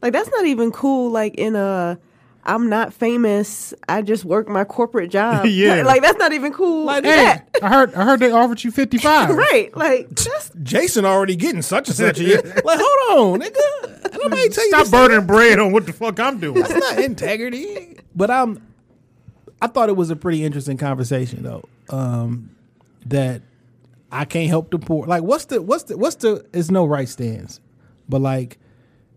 Like 0.00 0.14
that's 0.14 0.30
not 0.30 0.46
even 0.46 0.72
cool. 0.72 1.10
Like 1.10 1.34
in 1.34 1.54
a, 1.54 1.98
I'm 2.48 2.68
not 2.70 2.94
famous. 2.94 3.74
I 3.88 4.00
just 4.02 4.24
work 4.24 4.48
my 4.48 4.64
corporate 4.64 5.10
job. 5.10 5.44
Yeah. 5.58 5.76
Like, 5.76 5.84
like, 5.86 6.02
that's 6.02 6.18
not 6.18 6.32
even 6.32 6.52
cool. 6.52 6.84
Like, 6.86 7.04
Like 7.04 7.14
that. 7.14 7.48
I 7.62 7.68
heard 7.68 7.94
I 7.94 8.04
heard 8.04 8.20
they 8.20 8.30
offered 8.32 8.64
you 8.64 8.70
55. 8.70 9.30
Right. 9.36 9.76
Like 9.76 10.08
that's 10.08 10.50
Jason 10.62 11.04
already 11.04 11.36
getting 11.36 11.62
such 11.62 11.88
and 11.88 11.96
such 11.96 12.18
a 12.20 12.24
year. 12.24 12.42
like, 12.64 12.80
hold 12.82 13.34
on, 13.34 13.40
nigga. 13.40 14.12
Nobody 14.18 14.48
tell 14.48 14.64
you 14.64 14.70
Stop 14.70 14.80
this- 14.84 14.90
burning 14.90 15.26
bread 15.26 15.58
on 15.60 15.72
what 15.72 15.86
the 15.86 15.92
fuck 15.92 16.18
I'm 16.18 16.40
doing. 16.40 16.60
That's 16.62 16.74
not 16.74 16.98
integrity. 16.98 17.98
But 18.16 18.30
I'm. 18.30 18.62
I 19.60 19.66
thought 19.66 19.88
it 19.88 19.96
was 19.96 20.10
a 20.10 20.16
pretty 20.16 20.42
interesting 20.44 20.76
conversation 20.78 21.42
though. 21.42 21.64
Um, 21.90 22.50
that 23.06 23.42
I 24.10 24.24
can't 24.24 24.48
help 24.48 24.70
the 24.70 24.78
poor. 24.78 25.06
Like, 25.06 25.22
what's 25.22 25.44
the 25.46 25.60
what's 25.60 25.84
the 25.84 25.96
what's 25.98 26.16
the? 26.16 26.46
It's 26.52 26.70
no 26.70 26.86
right 26.86 27.08
stance, 27.08 27.60
but 28.08 28.20
like, 28.20 28.58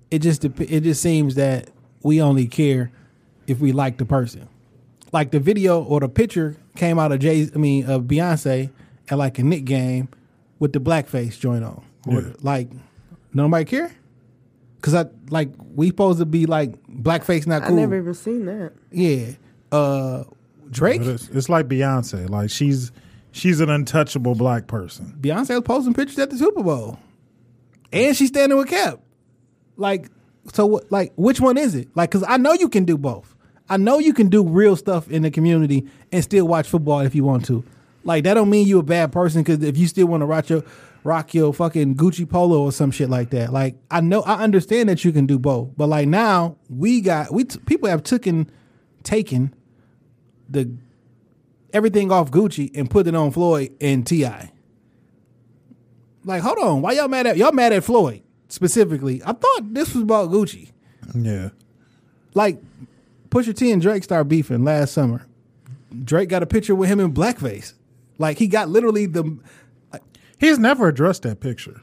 it 0.10 0.20
just 0.20 0.44
it 0.44 0.82
just 0.82 1.02
seems 1.02 1.36
that 1.36 1.70
we 2.04 2.22
only 2.22 2.48
care 2.48 2.92
if 3.48 3.60
we 3.60 3.72
like 3.72 3.98
the 3.98 4.06
person. 4.06 4.48
Like 5.12 5.32
the 5.32 5.40
video 5.40 5.84
or 5.84 6.00
the 6.00 6.10
picture 6.10 6.56
came 6.76 6.98
out 7.00 7.12
of 7.12 7.20
Jay. 7.20 7.50
I 7.54 7.58
mean, 7.58 7.90
of 7.90 8.04
Beyonce 8.04 8.70
at 9.10 9.18
like 9.18 9.40
a 9.40 9.44
Nick 9.44 9.66
game 9.66 10.08
with 10.60 10.74
the 10.74 10.80
blackface 10.80 11.38
joint 11.40 11.64
on. 11.64 11.84
Or, 12.08 12.22
Yeah. 12.22 12.30
Like, 12.42 12.70
nobody 13.34 13.66
care. 13.66 13.92
Cause 14.82 14.96
I 14.96 15.06
like 15.30 15.50
we 15.76 15.88
supposed 15.88 16.18
to 16.20 16.26
be 16.26 16.48
like 16.48 16.72
blackface 16.88 17.46
not 17.46 17.62
cool. 17.62 17.66
I 17.66 17.70
cool. 17.70 17.78
never 17.78 17.98
even 17.98 18.14
seen 18.16 18.46
that. 18.46 18.74
Yeah. 18.92 19.34
Uh 19.72 20.24
Drake, 20.72 21.02
it's, 21.02 21.28
it's 21.30 21.50
like 21.50 21.68
Beyonce. 21.68 22.28
Like 22.28 22.50
she's 22.50 22.92
she's 23.32 23.60
an 23.60 23.70
untouchable 23.70 24.34
black 24.34 24.66
person. 24.66 25.16
Beyonce 25.22 25.50
was 25.50 25.62
posting 25.66 25.94
pictures 25.94 26.18
at 26.18 26.32
the 26.32 26.38
Super 26.38 26.64
Bowl. 26.64 26.98
And 27.94 28.16
she's 28.18 28.30
standing 28.30 28.58
with 28.58 28.70
Cap. 28.70 29.02
Like 29.78 30.10
so 30.54 30.82
like 30.90 31.14
which 31.16 31.40
one 31.40 31.58
is 31.58 31.76
it? 31.76 31.90
Like 31.96 32.12
cuz 32.12 32.24
I 32.28 32.38
know 32.38 32.54
you 32.54 32.70
can 32.70 32.86
do 32.86 32.98
both. 32.98 33.36
I 33.70 33.78
know 33.78 34.00
you 34.00 34.14
can 34.14 34.28
do 34.28 34.46
real 34.46 34.76
stuff 34.76 35.10
in 35.10 35.22
the 35.22 35.32
community 35.32 35.88
and 36.12 36.24
still 36.24 36.48
watch 36.48 36.68
football 36.68 37.00
if 37.02 37.16
you 37.16 37.24
want 37.24 37.46
to. 37.46 37.64
Like 38.04 38.24
that 38.24 38.34
don't 38.34 38.50
mean 38.50 38.68
you 38.68 38.80
a 38.80 38.84
bad 38.84 39.12
person 39.12 39.44
cuz 39.44 39.64
if 39.64 39.78
you 39.78 39.88
still 39.88 40.08
want 40.08 40.22
to 40.22 40.26
rock 40.26 40.50
your 40.50 40.64
rock 41.04 41.34
your 41.34 41.54
fucking 41.54 41.96
Gucci 41.96 42.28
polo 42.30 42.64
or 42.64 42.72
some 42.72 42.92
shit 42.92 43.10
like 43.10 43.30
that. 43.32 43.54
Like 43.54 43.76
I 43.90 44.02
know 44.02 44.22
I 44.22 44.44
understand 44.44 44.90
that 44.90 45.06
you 45.06 45.12
can 45.12 45.26
do 45.26 45.40
both. 45.40 45.70
But 45.78 45.88
like 45.88 46.08
now 46.08 46.58
we 46.70 47.02
got 47.02 47.34
we 47.34 47.46
t- 47.46 47.60
people 47.66 47.90
have 47.90 48.04
taken 48.04 48.50
taken 49.04 49.54
the 50.50 50.72
everything 51.74 52.12
off 52.12 52.32
Gucci 52.32 52.72
and 52.76 52.90
put 52.90 53.08
it 53.08 53.16
on 53.16 53.32
Floyd 53.32 53.76
and 53.80 54.06
Ti. 54.06 54.28
Like, 56.24 56.44
hold 56.44 56.60
on, 56.60 56.82
why 56.82 56.92
y'all 56.94 57.08
mad 57.08 57.26
at 57.26 57.38
y'all 57.38 57.52
mad 57.52 57.74
at 57.74 57.84
Floyd 57.84 58.22
specifically? 58.52 59.22
I 59.24 59.34
thought 59.34 59.74
this 59.74 59.94
was 59.94 60.04
about 60.04 60.30
Gucci. 60.30 60.72
Yeah. 61.16 61.50
Like, 62.34 62.62
Pusha 63.30 63.56
T 63.56 63.72
and 63.72 63.82
Drake 63.82 64.04
started 64.04 64.28
beefing 64.28 64.64
last 64.64 64.94
summer. 64.94 65.26
Drake 66.04 66.30
got 66.30 66.44
a 66.44 66.46
picture 66.46 66.76
with 66.76 66.90
him 66.90 67.00
in 67.00 67.14
blackface. 67.14 67.74
Like 68.18 68.38
he 68.38 68.48
got 68.48 68.70
literally 68.70 69.08
the 69.08 69.40
He's 70.38 70.58
never 70.58 70.88
addressed 70.88 71.22
that 71.24 71.40
picture. 71.40 71.82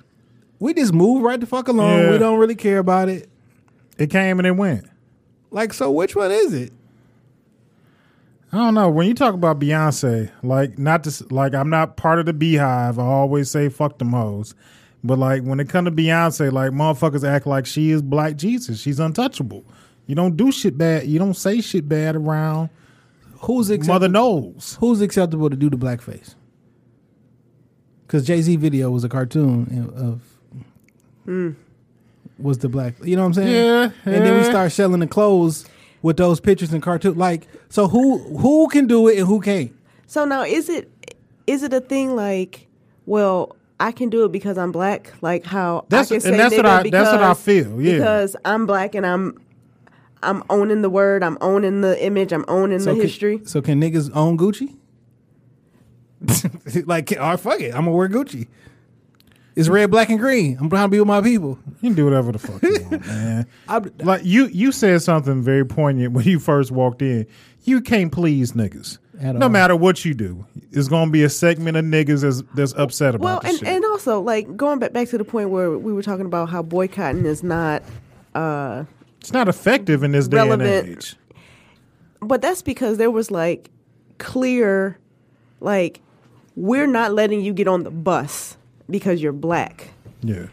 We 0.58 0.74
just 0.74 0.92
move 0.92 1.22
right 1.22 1.38
the 1.38 1.46
fuck 1.46 1.68
along. 1.68 1.98
Yeah. 1.98 2.10
We 2.10 2.18
don't 2.18 2.38
really 2.38 2.56
care 2.56 2.78
about 2.78 3.08
it. 3.08 3.28
It 3.98 4.10
came 4.10 4.40
and 4.40 4.46
it 4.46 4.56
went. 4.56 4.88
Like, 5.50 5.72
so 5.72 5.92
which 5.92 6.16
one 6.16 6.32
is 6.32 6.52
it? 6.52 6.72
I 8.52 8.56
don't 8.56 8.74
know. 8.74 8.88
When 8.88 9.06
you 9.06 9.14
talk 9.14 9.34
about 9.34 9.60
Beyonce, 9.60 10.30
like 10.42 10.78
not 10.78 11.04
to 11.04 11.26
like 11.30 11.54
I'm 11.54 11.70
not 11.70 11.96
part 11.96 12.18
of 12.18 12.26
the 12.26 12.32
beehive. 12.32 12.98
I 12.98 13.04
always 13.04 13.50
say 13.50 13.68
fuck 13.68 13.98
them 13.98 14.10
hoes. 14.10 14.54
But 15.04 15.18
like 15.18 15.42
when 15.42 15.60
it 15.60 15.68
come 15.68 15.84
to 15.84 15.90
Beyonce, 15.90 16.52
like 16.52 16.72
motherfuckers 16.72 17.26
act 17.28 17.46
like 17.46 17.66
she 17.66 17.90
is 17.90 18.02
black 18.02 18.36
Jesus. 18.36 18.80
She's 18.80 18.98
untouchable. 18.98 19.64
You 20.06 20.14
don't 20.14 20.36
do 20.36 20.50
shit 20.50 20.76
bad. 20.78 21.06
You 21.06 21.18
don't 21.18 21.34
say 21.34 21.60
shit 21.60 21.88
bad 21.88 22.16
around 22.16 22.70
Who's 23.40 23.70
acceptable? 23.70 23.94
Mother 23.94 24.08
knows. 24.08 24.76
Who's 24.80 25.00
acceptable 25.00 25.50
to 25.50 25.56
do 25.56 25.70
the 25.70 25.76
blackface? 25.76 26.34
Because 28.06 28.26
Jay 28.26 28.40
Z 28.42 28.56
video 28.56 28.90
was 28.90 29.04
a 29.04 29.08
cartoon 29.08 29.92
of 29.94 30.22
mm. 31.26 31.54
was 32.38 32.58
the 32.58 32.68
black. 32.68 32.94
You 33.02 33.16
know 33.16 33.22
what 33.22 33.28
I'm 33.28 33.34
saying? 33.34 33.54
Yeah, 33.54 33.90
And 34.04 34.24
then 34.24 34.36
we 34.36 34.44
start 34.44 34.72
selling 34.72 35.00
the 35.00 35.06
clothes 35.06 35.66
with 36.02 36.16
those 36.16 36.40
pictures 36.40 36.72
and 36.72 36.82
cartoon. 36.82 37.16
Like, 37.16 37.46
so 37.68 37.86
who 37.86 38.18
who 38.38 38.68
can 38.68 38.86
do 38.86 39.08
it 39.08 39.18
and 39.18 39.26
who 39.26 39.40
can't? 39.40 39.72
So 40.06 40.24
now 40.24 40.42
is 40.42 40.68
it 40.68 40.90
is 41.46 41.62
it 41.62 41.72
a 41.72 41.80
thing 41.80 42.16
like, 42.16 42.66
well, 43.06 43.56
I 43.80 43.92
can 43.92 44.10
do 44.10 44.24
it 44.24 44.32
because 44.32 44.58
I'm 44.58 44.72
black, 44.72 45.12
like 45.20 45.44
how 45.44 45.84
That's- 45.88 46.10
I 46.10 46.16
can 46.16 46.16
and 46.16 46.22
say 46.22 46.36
that's 46.36 46.56
what 46.56 46.64
nigga 46.64 46.86
I- 46.86 46.90
that's 46.90 47.12
what 47.12 47.22
I 47.22 47.34
feel, 47.34 47.80
yeah. 47.80 47.92
Because 47.98 48.36
I'm 48.44 48.66
black 48.66 48.94
and 48.94 49.06
I'm 49.06 49.38
I'm 50.22 50.42
owning 50.50 50.82
the 50.82 50.90
word, 50.90 51.22
I'm 51.22 51.38
owning 51.40 51.80
the 51.80 52.04
image, 52.04 52.32
I'm 52.32 52.44
owning 52.48 52.80
So 52.80 52.86
the 52.86 52.92
can- 52.96 53.02
history. 53.02 53.40
so 53.44 53.62
can 53.62 53.80
niggas 53.80 54.10
own 54.16 54.36
Gucci? 54.36 54.74
like, 56.86 57.12
all 57.18 57.30
right, 57.30 57.40
fuck 57.40 57.60
it. 57.60 57.68
I'm 57.74 57.84
gonna 57.84 57.92
wear 57.92 58.08
Gucci. 58.08 58.48
It's 59.54 59.68
red, 59.68 59.90
black, 59.90 60.08
and 60.08 60.18
green. 60.20 60.56
I'm 60.60 60.68
trying 60.70 60.84
to 60.84 60.88
be 60.88 61.00
with 61.00 61.08
my 61.08 61.20
people. 61.20 61.58
You 61.80 61.90
can 61.90 61.94
do 61.94 62.04
whatever 62.04 62.30
the 62.30 62.38
fuck 62.38 62.62
you 62.62 62.80
want, 62.90 63.06
man. 63.06 63.46
I, 63.68 63.80
Like 64.04 64.24
you, 64.24 64.46
you 64.46 64.70
said 64.70 65.02
something 65.02 65.42
very 65.42 65.64
poignant 65.66 66.12
when 66.12 66.24
you 66.24 66.38
first 66.38 66.70
walked 66.70 67.02
in. 67.02 67.26
You 67.64 67.80
can't 67.80 68.12
please 68.12 68.52
niggas, 68.52 68.98
At 69.20 69.34
no 69.34 69.46
all. 69.46 69.50
matter 69.50 69.74
what 69.76 70.04
you 70.04 70.14
do. 70.14 70.46
It's 70.70 70.88
gonna 70.88 71.10
be 71.10 71.22
a 71.24 71.28
segment 71.28 71.76
of 71.76 71.84
niggas 71.84 72.22
that's, 72.22 72.42
that's 72.54 72.72
upset 72.74 73.14
about 73.14 73.24
Well, 73.24 73.40
the 73.40 73.48
and, 73.48 73.58
shit. 73.58 73.68
and 73.68 73.84
also 73.86 74.20
like 74.20 74.56
going 74.56 74.78
back 74.78 74.92
back 74.92 75.08
to 75.08 75.18
the 75.18 75.24
point 75.24 75.50
where 75.50 75.76
we 75.76 75.92
were 75.92 76.02
talking 76.02 76.26
about 76.26 76.48
how 76.50 76.62
boycotting 76.62 77.24
is 77.26 77.42
not 77.42 77.82
uh 78.34 78.84
it's 79.20 79.32
not 79.32 79.48
effective 79.48 80.02
in 80.04 80.12
this 80.12 80.28
day 80.28 80.36
relevant. 80.36 80.68
and 80.86 80.96
age. 80.96 81.16
but 82.20 82.40
that's 82.42 82.62
because 82.62 82.98
there 82.98 83.10
was 83.10 83.30
like 83.30 83.70
clear 84.18 84.98
like 85.60 86.00
we're 86.56 86.86
not 86.86 87.12
letting 87.12 87.40
you 87.40 87.52
get 87.52 87.66
on 87.68 87.82
the 87.84 87.90
bus 87.90 88.56
because 88.90 89.20
you're 89.22 89.32
black. 89.32 89.90
Yeah, 90.22 90.46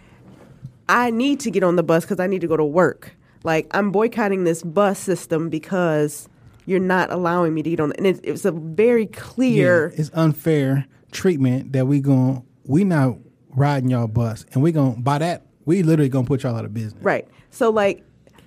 I 0.89 1.09
need 1.11 1.39
to 1.41 1.51
get 1.51 1.63
on 1.63 1.75
the 1.75 1.83
bus 1.83 2.03
because 2.05 2.19
I 2.19 2.27
need 2.27 2.41
to 2.41 2.47
go 2.47 2.57
to 2.57 2.63
work. 2.65 3.15
Like 3.43 3.67
I'm 3.71 3.91
boycotting 3.91 4.43
this 4.43 4.61
bus 4.63 4.99
system 4.99 5.49
because 5.49 6.27
you're 6.65 6.79
not 6.79 7.11
allowing 7.11 7.53
me 7.53 7.61
to 7.63 7.69
get 7.69 7.79
on. 7.79 7.89
The, 7.89 7.97
and 7.97 8.07
it, 8.07 8.19
it 8.23 8.31
was 8.31 8.45
a 8.45 8.51
very 8.51 9.05
clear. 9.07 9.89
Yeah, 9.93 9.99
it's 9.99 10.11
unfair 10.13 10.85
treatment 11.11 11.71
that 11.73 11.87
we 11.87 11.99
going 12.01 12.43
we 12.65 12.83
not 12.83 13.17
riding 13.49 13.89
y'all 13.89 14.07
bus 14.07 14.45
and 14.53 14.61
we 14.61 14.71
going 14.71 14.95
to 14.95 15.01
by 15.01 15.17
that 15.19 15.45
we 15.65 15.81
literally 15.81 16.09
gonna 16.09 16.27
put 16.27 16.43
y'all 16.43 16.55
out 16.55 16.65
of 16.65 16.73
business. 16.73 17.01
right. 17.03 17.27
So 17.51 17.69
like, 17.69 18.03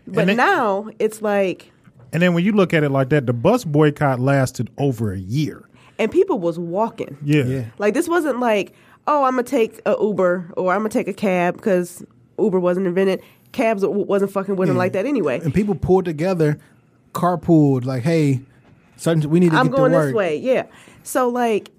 but 0.07 0.23
And 0.23 0.31
it- 0.31 0.37
now 0.37 0.89
it's 0.99 1.23
like, 1.23 1.73
and 2.12 2.23
then 2.23 2.35
when 2.35 2.45
you 2.45 2.53
look 2.53 2.73
at 2.75 2.85
it 2.85 2.91
like 2.91 3.09
that, 3.11 3.27
the 3.27 3.33
bus 3.33 3.64
boycott 3.64 4.21
lasted 4.21 4.71
over 4.79 5.12
a 5.12 5.19
year. 5.19 5.69
and 5.99 6.11
people 6.12 6.39
was 6.39 6.59
walking. 6.59 7.16
Yeah, 7.25 7.43
Yeah. 7.45 7.64
Like 7.79 7.95
this 7.95 8.09
wasn't 8.09 8.39
like, 8.41 8.73
oh, 9.07 9.25
I'm 9.25 9.33
gonna 9.33 9.43
take 9.45 9.81
a 9.87 9.97
Uber 10.01 10.53
or 10.57 10.73
I'm 10.73 10.81
gonna 10.81 10.91
take 10.91 11.09
a 11.09 11.12
cab 11.14 11.57
because 11.57 12.05
Uber 12.39 12.61
wasn't 12.61 12.87
invented. 12.87 13.21
Cabs 13.53 13.83
wasn't 13.85 14.31
fucking 14.31 14.57
with 14.57 14.69
them 14.69 14.77
like 14.77 14.93
that 14.93 15.07
anyway. 15.07 15.41
And 15.43 15.53
people 15.55 15.75
pulled 15.75 16.05
together, 16.05 16.59
carpooled 17.12 17.84
like, 17.84 18.02
hey, 18.02 18.40
certain 18.96 19.28
we 19.30 19.40
need 19.40 19.50
to 19.50 19.56
I'm 19.56 19.68
get 19.68 19.76
going 19.76 19.92
to 19.92 19.98
work. 19.98 20.06
this 20.09 20.14
way. 20.14 20.36
Yeah. 20.36 20.66
So 21.02 21.28
like, 21.28 21.70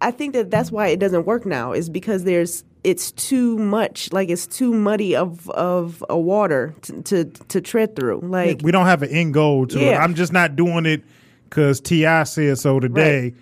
I 0.00 0.10
think 0.10 0.34
that 0.34 0.50
that's 0.50 0.70
why 0.70 0.88
it 0.88 0.98
doesn't 0.98 1.24
work 1.26 1.46
now 1.46 1.72
is 1.72 1.88
because 1.88 2.24
there's 2.24 2.64
it's 2.84 3.12
too 3.12 3.56
much 3.58 4.12
like 4.12 4.28
it's 4.28 4.46
too 4.46 4.74
muddy 4.74 5.16
of 5.16 5.48
of 5.50 6.04
a 6.10 6.18
water 6.18 6.74
to 6.82 7.02
to, 7.02 7.24
to 7.24 7.60
tread 7.60 7.96
through. 7.96 8.20
Like 8.20 8.60
we 8.62 8.70
don't 8.70 8.86
have 8.86 9.02
an 9.02 9.08
end 9.08 9.34
goal 9.34 9.66
to 9.68 9.78
it. 9.78 9.90
Yeah. 9.92 10.04
I'm 10.04 10.14
just 10.14 10.32
not 10.32 10.54
doing 10.56 10.84
it 10.84 11.02
because 11.48 11.80
Ti 11.80 12.24
said 12.26 12.58
so 12.58 12.80
today, 12.80 13.32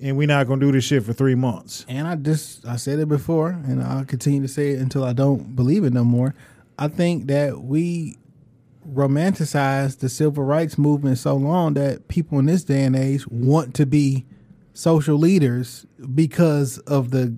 and 0.00 0.18
we're 0.18 0.28
not 0.28 0.46
gonna 0.46 0.60
do 0.60 0.70
this 0.70 0.84
shit 0.84 1.02
for 1.04 1.14
three 1.14 1.34
months. 1.34 1.86
And 1.88 2.06
I 2.06 2.16
just 2.16 2.66
I 2.66 2.76
said 2.76 2.98
it 2.98 3.08
before, 3.08 3.48
and 3.50 3.82
I'll 3.82 4.04
continue 4.04 4.42
to 4.42 4.48
say 4.48 4.72
it 4.72 4.80
until 4.80 5.04
I 5.04 5.14
don't 5.14 5.56
believe 5.56 5.84
it 5.84 5.94
no 5.94 6.04
more. 6.04 6.34
I 6.78 6.88
think 6.88 7.26
that 7.28 7.62
we 7.62 8.18
romanticize 8.88 9.98
the 9.98 10.08
civil 10.08 10.44
rights 10.44 10.78
movement 10.78 11.18
so 11.18 11.34
long 11.36 11.74
that 11.74 12.08
people 12.08 12.38
in 12.38 12.46
this 12.46 12.64
day 12.64 12.82
and 12.84 12.96
age 12.96 13.26
want 13.28 13.74
to 13.74 13.86
be 13.86 14.24
social 14.72 15.16
leaders 15.18 15.86
because 16.14 16.78
of 16.78 17.10
the 17.10 17.36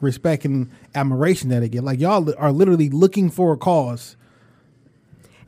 respect 0.00 0.44
and 0.44 0.70
admiration 0.94 1.48
that 1.50 1.60
they 1.60 1.68
get. 1.68 1.84
Like 1.84 2.00
y'all 2.00 2.32
are 2.38 2.52
literally 2.52 2.88
looking 2.88 3.30
for 3.30 3.52
a 3.52 3.56
cause. 3.56 4.16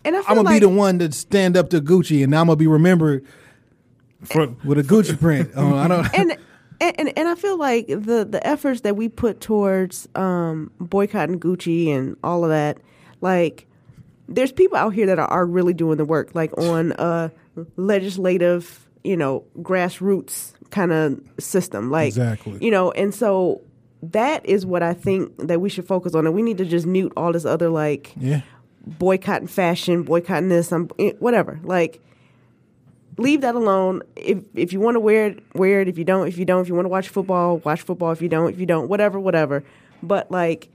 and 0.04 0.14
I 0.16 0.20
feel 0.20 0.30
I'm 0.30 0.36
gonna 0.36 0.48
like 0.48 0.56
be 0.60 0.66
the 0.66 0.68
one 0.68 0.98
to 1.00 1.10
stand 1.12 1.56
up 1.56 1.70
to 1.70 1.80
Gucci, 1.80 2.22
and 2.22 2.30
now 2.30 2.40
I'm 2.42 2.46
gonna 2.46 2.56
be 2.56 2.66
remembered 2.66 3.24
For, 4.24 4.48
with 4.64 4.78
a 4.78 4.82
Gucci 4.82 5.18
print. 5.18 5.50
Oh, 5.56 5.74
I 5.76 5.88
don't. 5.88 6.06
and 6.14 6.36
and 6.80 7.18
and 7.18 7.28
I 7.28 7.34
feel 7.34 7.56
like 7.58 7.86
the 7.88 8.26
the 8.28 8.40
efforts 8.46 8.82
that 8.82 8.96
we 8.96 9.08
put 9.08 9.40
towards 9.40 10.08
um, 10.14 10.70
boycotting 10.80 11.40
Gucci 11.40 11.88
and 11.88 12.16
all 12.22 12.44
of 12.44 12.50
that, 12.50 12.78
like 13.20 13.66
there's 14.34 14.52
people 14.52 14.76
out 14.76 14.94
here 14.94 15.06
that 15.06 15.18
are, 15.18 15.28
are 15.28 15.46
really 15.46 15.74
doing 15.74 15.98
the 15.98 16.04
work, 16.04 16.34
like 16.34 16.56
on 16.58 16.92
a 16.98 17.30
legislative, 17.76 18.86
you 19.04 19.16
know, 19.16 19.44
grassroots 19.58 20.52
kind 20.70 20.92
of 20.92 21.20
system, 21.38 21.90
like 21.90 22.08
Exactly. 22.08 22.58
you 22.60 22.70
know, 22.70 22.90
and 22.92 23.14
so 23.14 23.60
that 24.02 24.44
is 24.44 24.66
what 24.66 24.82
I 24.82 24.94
think 24.94 25.36
that 25.38 25.60
we 25.60 25.68
should 25.68 25.86
focus 25.86 26.14
on, 26.14 26.26
and 26.26 26.34
we 26.34 26.42
need 26.42 26.58
to 26.58 26.64
just 26.64 26.86
mute 26.86 27.12
all 27.16 27.32
this 27.32 27.44
other 27.44 27.68
like 27.68 28.12
yeah. 28.16 28.42
boycotting 28.86 29.48
fashion, 29.48 30.02
boycotting 30.02 30.48
this, 30.48 30.72
um, 30.72 30.90
eh, 30.98 31.12
whatever. 31.20 31.60
Like, 31.62 32.00
leave 33.18 33.42
that 33.42 33.54
alone. 33.54 34.02
If 34.16 34.42
if 34.54 34.72
you 34.72 34.80
want 34.80 34.96
to 34.96 35.00
wear 35.00 35.26
it, 35.28 35.44
wear 35.54 35.80
it. 35.82 35.88
If 35.88 35.98
you 35.98 36.04
don't, 36.04 36.26
if 36.26 36.36
you 36.36 36.44
don't, 36.44 36.62
if 36.62 36.68
you 36.68 36.74
want 36.74 36.86
to 36.86 36.90
watch 36.90 37.08
football, 37.08 37.58
watch 37.58 37.82
football. 37.82 38.10
If 38.10 38.20
you 38.22 38.28
don't, 38.28 38.52
if 38.52 38.58
you 38.58 38.66
don't, 38.66 38.88
whatever, 38.88 39.20
whatever. 39.20 39.62
But 40.02 40.30
like, 40.30 40.68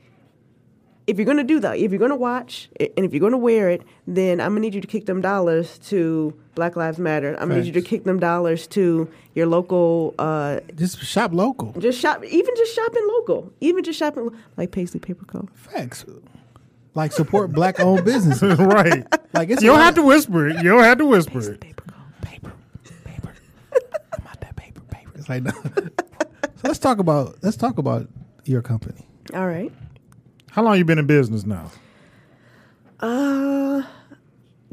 if 1.08 1.18
you're 1.18 1.26
gonna 1.26 1.44
do 1.44 1.60
that, 1.62 1.78
if 1.78 1.92
you're 1.92 2.00
gonna 2.00 2.16
watch, 2.16 2.70
eh, 2.80 2.88
and 2.98 3.06
if 3.06 3.14
you're 3.14 3.22
gonna 3.22 3.38
wear 3.38 3.70
it, 3.70 3.82
then 4.06 4.40
I'm 4.42 4.50
gonna 4.52 4.60
need 4.60 4.76
you 4.76 4.82
to 4.82 4.88
kick 4.88 5.06
them 5.06 5.22
dollars 5.22 5.78
to 5.90 6.34
Black 6.54 6.76
Lives 6.76 7.00
Matter. 7.00 7.34
I'm 7.40 7.48
gonna 7.50 7.62
need 7.62 7.68
you 7.74 7.82
to 7.82 7.82
kick 7.82 8.04
them 8.04 8.20
dollars 8.20 8.68
to 8.68 9.10
your 9.34 9.46
local. 9.48 10.14
Uh, 10.20 10.60
Just 10.76 11.00
shop 11.04 11.32
local. 11.34 11.72
just 11.80 12.00
shop, 12.00 12.24
even 12.26 12.54
just 12.56 12.76
shopping 12.76 13.08
local, 13.08 13.52
even 13.62 13.84
just 13.84 13.98
shopping 13.98 14.30
like 14.58 14.72
Paisley 14.72 15.00
Paper 15.00 15.26
Co. 15.26 15.48
Facts. 15.54 16.06
Like 16.94 17.12
support 17.12 17.52
black 17.52 17.80
owned 17.80 18.04
businesses. 18.04 18.58
right. 18.60 19.06
Like 19.34 19.50
it's 19.50 19.62
You 19.62 19.70
don't 19.70 19.80
have 19.80 19.96
to 19.96 20.04
whisper 20.04 20.48
it. 20.50 20.58
You 20.58 20.70
don't 20.72 20.84
have 20.84 20.98
to 20.98 21.06
whisper 21.06 21.40
it. 21.52 21.62
Paper 21.62 21.84
Co. 21.88 21.96
paper, 22.22 22.52
paper. 23.06 23.34
I'm 24.20 24.28
out 24.28 24.42
that 24.42 24.56
paper, 24.56 24.82
paper. 24.90 25.12
It's 25.16 25.30
like 25.30 25.44
no. 25.44 25.52
so 26.56 26.62
let's 26.64 26.80
talk 26.80 26.98
about 26.98 27.38
let's 27.44 27.56
talk 27.56 27.78
about 27.78 28.08
your 28.46 28.62
company. 28.64 29.08
All 29.36 29.46
right. 29.48 29.72
How 30.58 30.64
long 30.64 30.76
you 30.80 30.84
been 30.86 30.98
in 30.98 31.06
business 31.06 31.46
now? 31.46 31.70
Uh, 33.00 33.84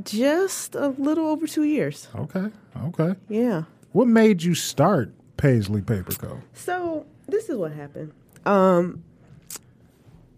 just 0.03 0.75
a 0.75 0.89
little 0.89 1.27
over 1.27 1.47
two 1.47 1.65
years. 1.65 2.09
Okay. 2.17 2.47
Okay. 2.85 3.15
Yeah. 3.29 3.65
What 3.93 4.09
made 4.09 4.43
you 4.43 4.55
start 4.55 5.13
Paisley 5.37 5.83
Paper 5.83 6.13
Co? 6.13 6.41
So 6.55 7.05
this 7.29 7.51
is 7.51 7.59
what 7.59 7.73
happened. 7.73 8.15
Um, 8.47 9.05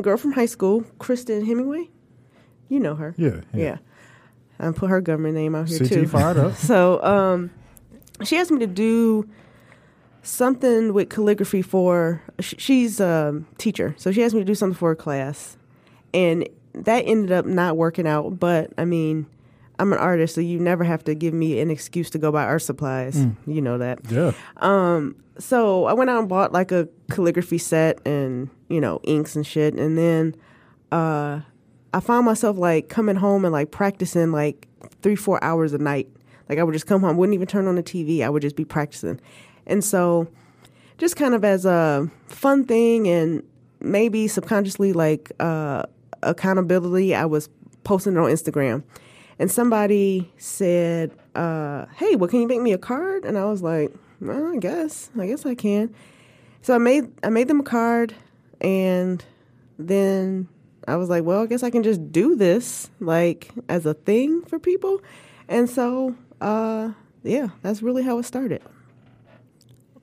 girl 0.02 0.16
from 0.16 0.32
high 0.32 0.46
school, 0.46 0.82
Kristen 0.98 1.46
Hemingway. 1.46 1.90
You 2.68 2.80
know 2.80 2.96
her. 2.96 3.14
Yeah. 3.16 3.42
Yeah. 3.54 3.78
I 4.58 4.72
put 4.72 4.90
her 4.90 5.00
government 5.00 5.34
name 5.36 5.54
out 5.54 5.68
here 5.68 5.78
CT 5.78 5.88
too. 5.90 6.08
fired 6.08 6.38
up. 6.38 6.54
So 6.56 7.00
um, 7.04 7.50
she 8.24 8.36
asked 8.36 8.50
me 8.50 8.58
to 8.58 8.66
do 8.66 9.28
something 10.26 10.92
with 10.92 11.08
calligraphy 11.10 11.62
for. 11.62 12.22
sh- 12.40 12.54
She's 12.58 13.00
a 13.00 13.42
teacher, 13.58 13.94
so 13.98 14.12
she 14.12 14.22
asked 14.22 14.34
me 14.34 14.40
to 14.40 14.44
do 14.44 14.54
something 14.54 14.76
for 14.76 14.90
a 14.90 14.96
class, 14.96 15.56
and 16.12 16.48
that 16.74 17.00
ended 17.06 17.32
up 17.32 17.46
not 17.46 17.76
working 17.76 18.06
out. 18.06 18.38
But 18.38 18.72
I 18.76 18.84
mean, 18.84 19.26
I'm 19.78 19.92
an 19.92 19.98
artist, 19.98 20.34
so 20.34 20.40
you 20.40 20.58
never 20.58 20.84
have 20.84 21.04
to 21.04 21.14
give 21.14 21.32
me 21.34 21.60
an 21.60 21.70
excuse 21.70 22.10
to 22.10 22.18
go 22.18 22.30
buy 22.32 22.44
art 22.44 22.62
supplies. 22.62 23.26
You 23.46 23.60
know 23.62 23.78
that. 23.78 24.00
Yeah. 24.10 24.32
Um, 24.58 25.16
so 25.38 25.84
I 25.84 25.92
went 25.92 26.08
out 26.10 26.18
and 26.20 26.28
bought 26.28 26.52
like 26.52 26.72
a 26.72 26.88
calligraphy 27.10 27.58
set 27.58 28.04
and 28.06 28.48
you 28.68 28.80
know 28.80 29.00
inks 29.04 29.36
and 29.36 29.46
shit, 29.46 29.74
and 29.74 29.96
then 29.98 30.34
uh, 30.92 31.40
I 31.94 32.00
found 32.00 32.26
myself 32.26 32.56
like 32.56 32.88
coming 32.88 33.16
home 33.16 33.44
and 33.44 33.52
like 33.52 33.70
practicing 33.70 34.32
like 34.32 34.66
three 35.02 35.16
four 35.16 35.42
hours 35.44 35.72
a 35.72 35.78
night. 35.78 36.08
Like 36.48 36.58
I 36.58 36.62
would 36.62 36.72
just 36.72 36.86
come 36.86 37.00
home, 37.00 37.16
wouldn't 37.16 37.34
even 37.34 37.48
turn 37.48 37.66
on 37.66 37.74
the 37.74 37.82
TV. 37.82 38.22
I 38.24 38.28
would 38.30 38.40
just 38.42 38.54
be 38.56 38.64
practicing, 38.64 39.20
and 39.66 39.84
so 39.84 40.28
just 40.98 41.16
kind 41.16 41.34
of 41.34 41.44
as 41.44 41.64
a 41.66 42.10
fun 42.28 42.64
thing 42.64 43.08
and 43.08 43.42
maybe 43.80 44.28
subconsciously 44.28 44.92
like 44.92 45.32
uh, 45.40 45.84
accountability. 46.22 47.14
I 47.14 47.26
was 47.26 47.48
posting 47.84 48.14
it 48.14 48.18
on 48.18 48.30
Instagram, 48.30 48.82
and 49.38 49.50
somebody 49.50 50.32
said, 50.38 51.12
uh, 51.34 51.86
"Hey, 51.96 52.16
well, 52.16 52.28
can 52.28 52.40
you 52.40 52.48
make 52.48 52.60
me 52.60 52.72
a 52.72 52.78
card?" 52.78 53.24
And 53.24 53.38
I 53.38 53.44
was 53.44 53.62
like, 53.62 53.92
well, 54.20 54.54
"I 54.54 54.58
guess, 54.58 55.10
I 55.18 55.26
guess 55.26 55.46
I 55.46 55.54
can." 55.54 55.94
So 56.62 56.74
I 56.74 56.78
made 56.78 57.10
I 57.22 57.28
made 57.28 57.48
them 57.48 57.60
a 57.60 57.64
card, 57.64 58.14
and 58.60 59.24
then 59.78 60.48
I 60.88 60.96
was 60.96 61.08
like, 61.08 61.24
"Well, 61.24 61.42
I 61.42 61.46
guess 61.46 61.62
I 61.62 61.70
can 61.70 61.82
just 61.82 62.12
do 62.12 62.36
this 62.36 62.90
like 63.00 63.50
as 63.68 63.86
a 63.86 63.94
thing 63.94 64.42
for 64.42 64.58
people," 64.58 65.00
and 65.48 65.68
so 65.68 66.16
uh, 66.40 66.92
yeah, 67.22 67.48
that's 67.62 67.82
really 67.82 68.02
how 68.02 68.18
it 68.18 68.24
started. 68.24 68.62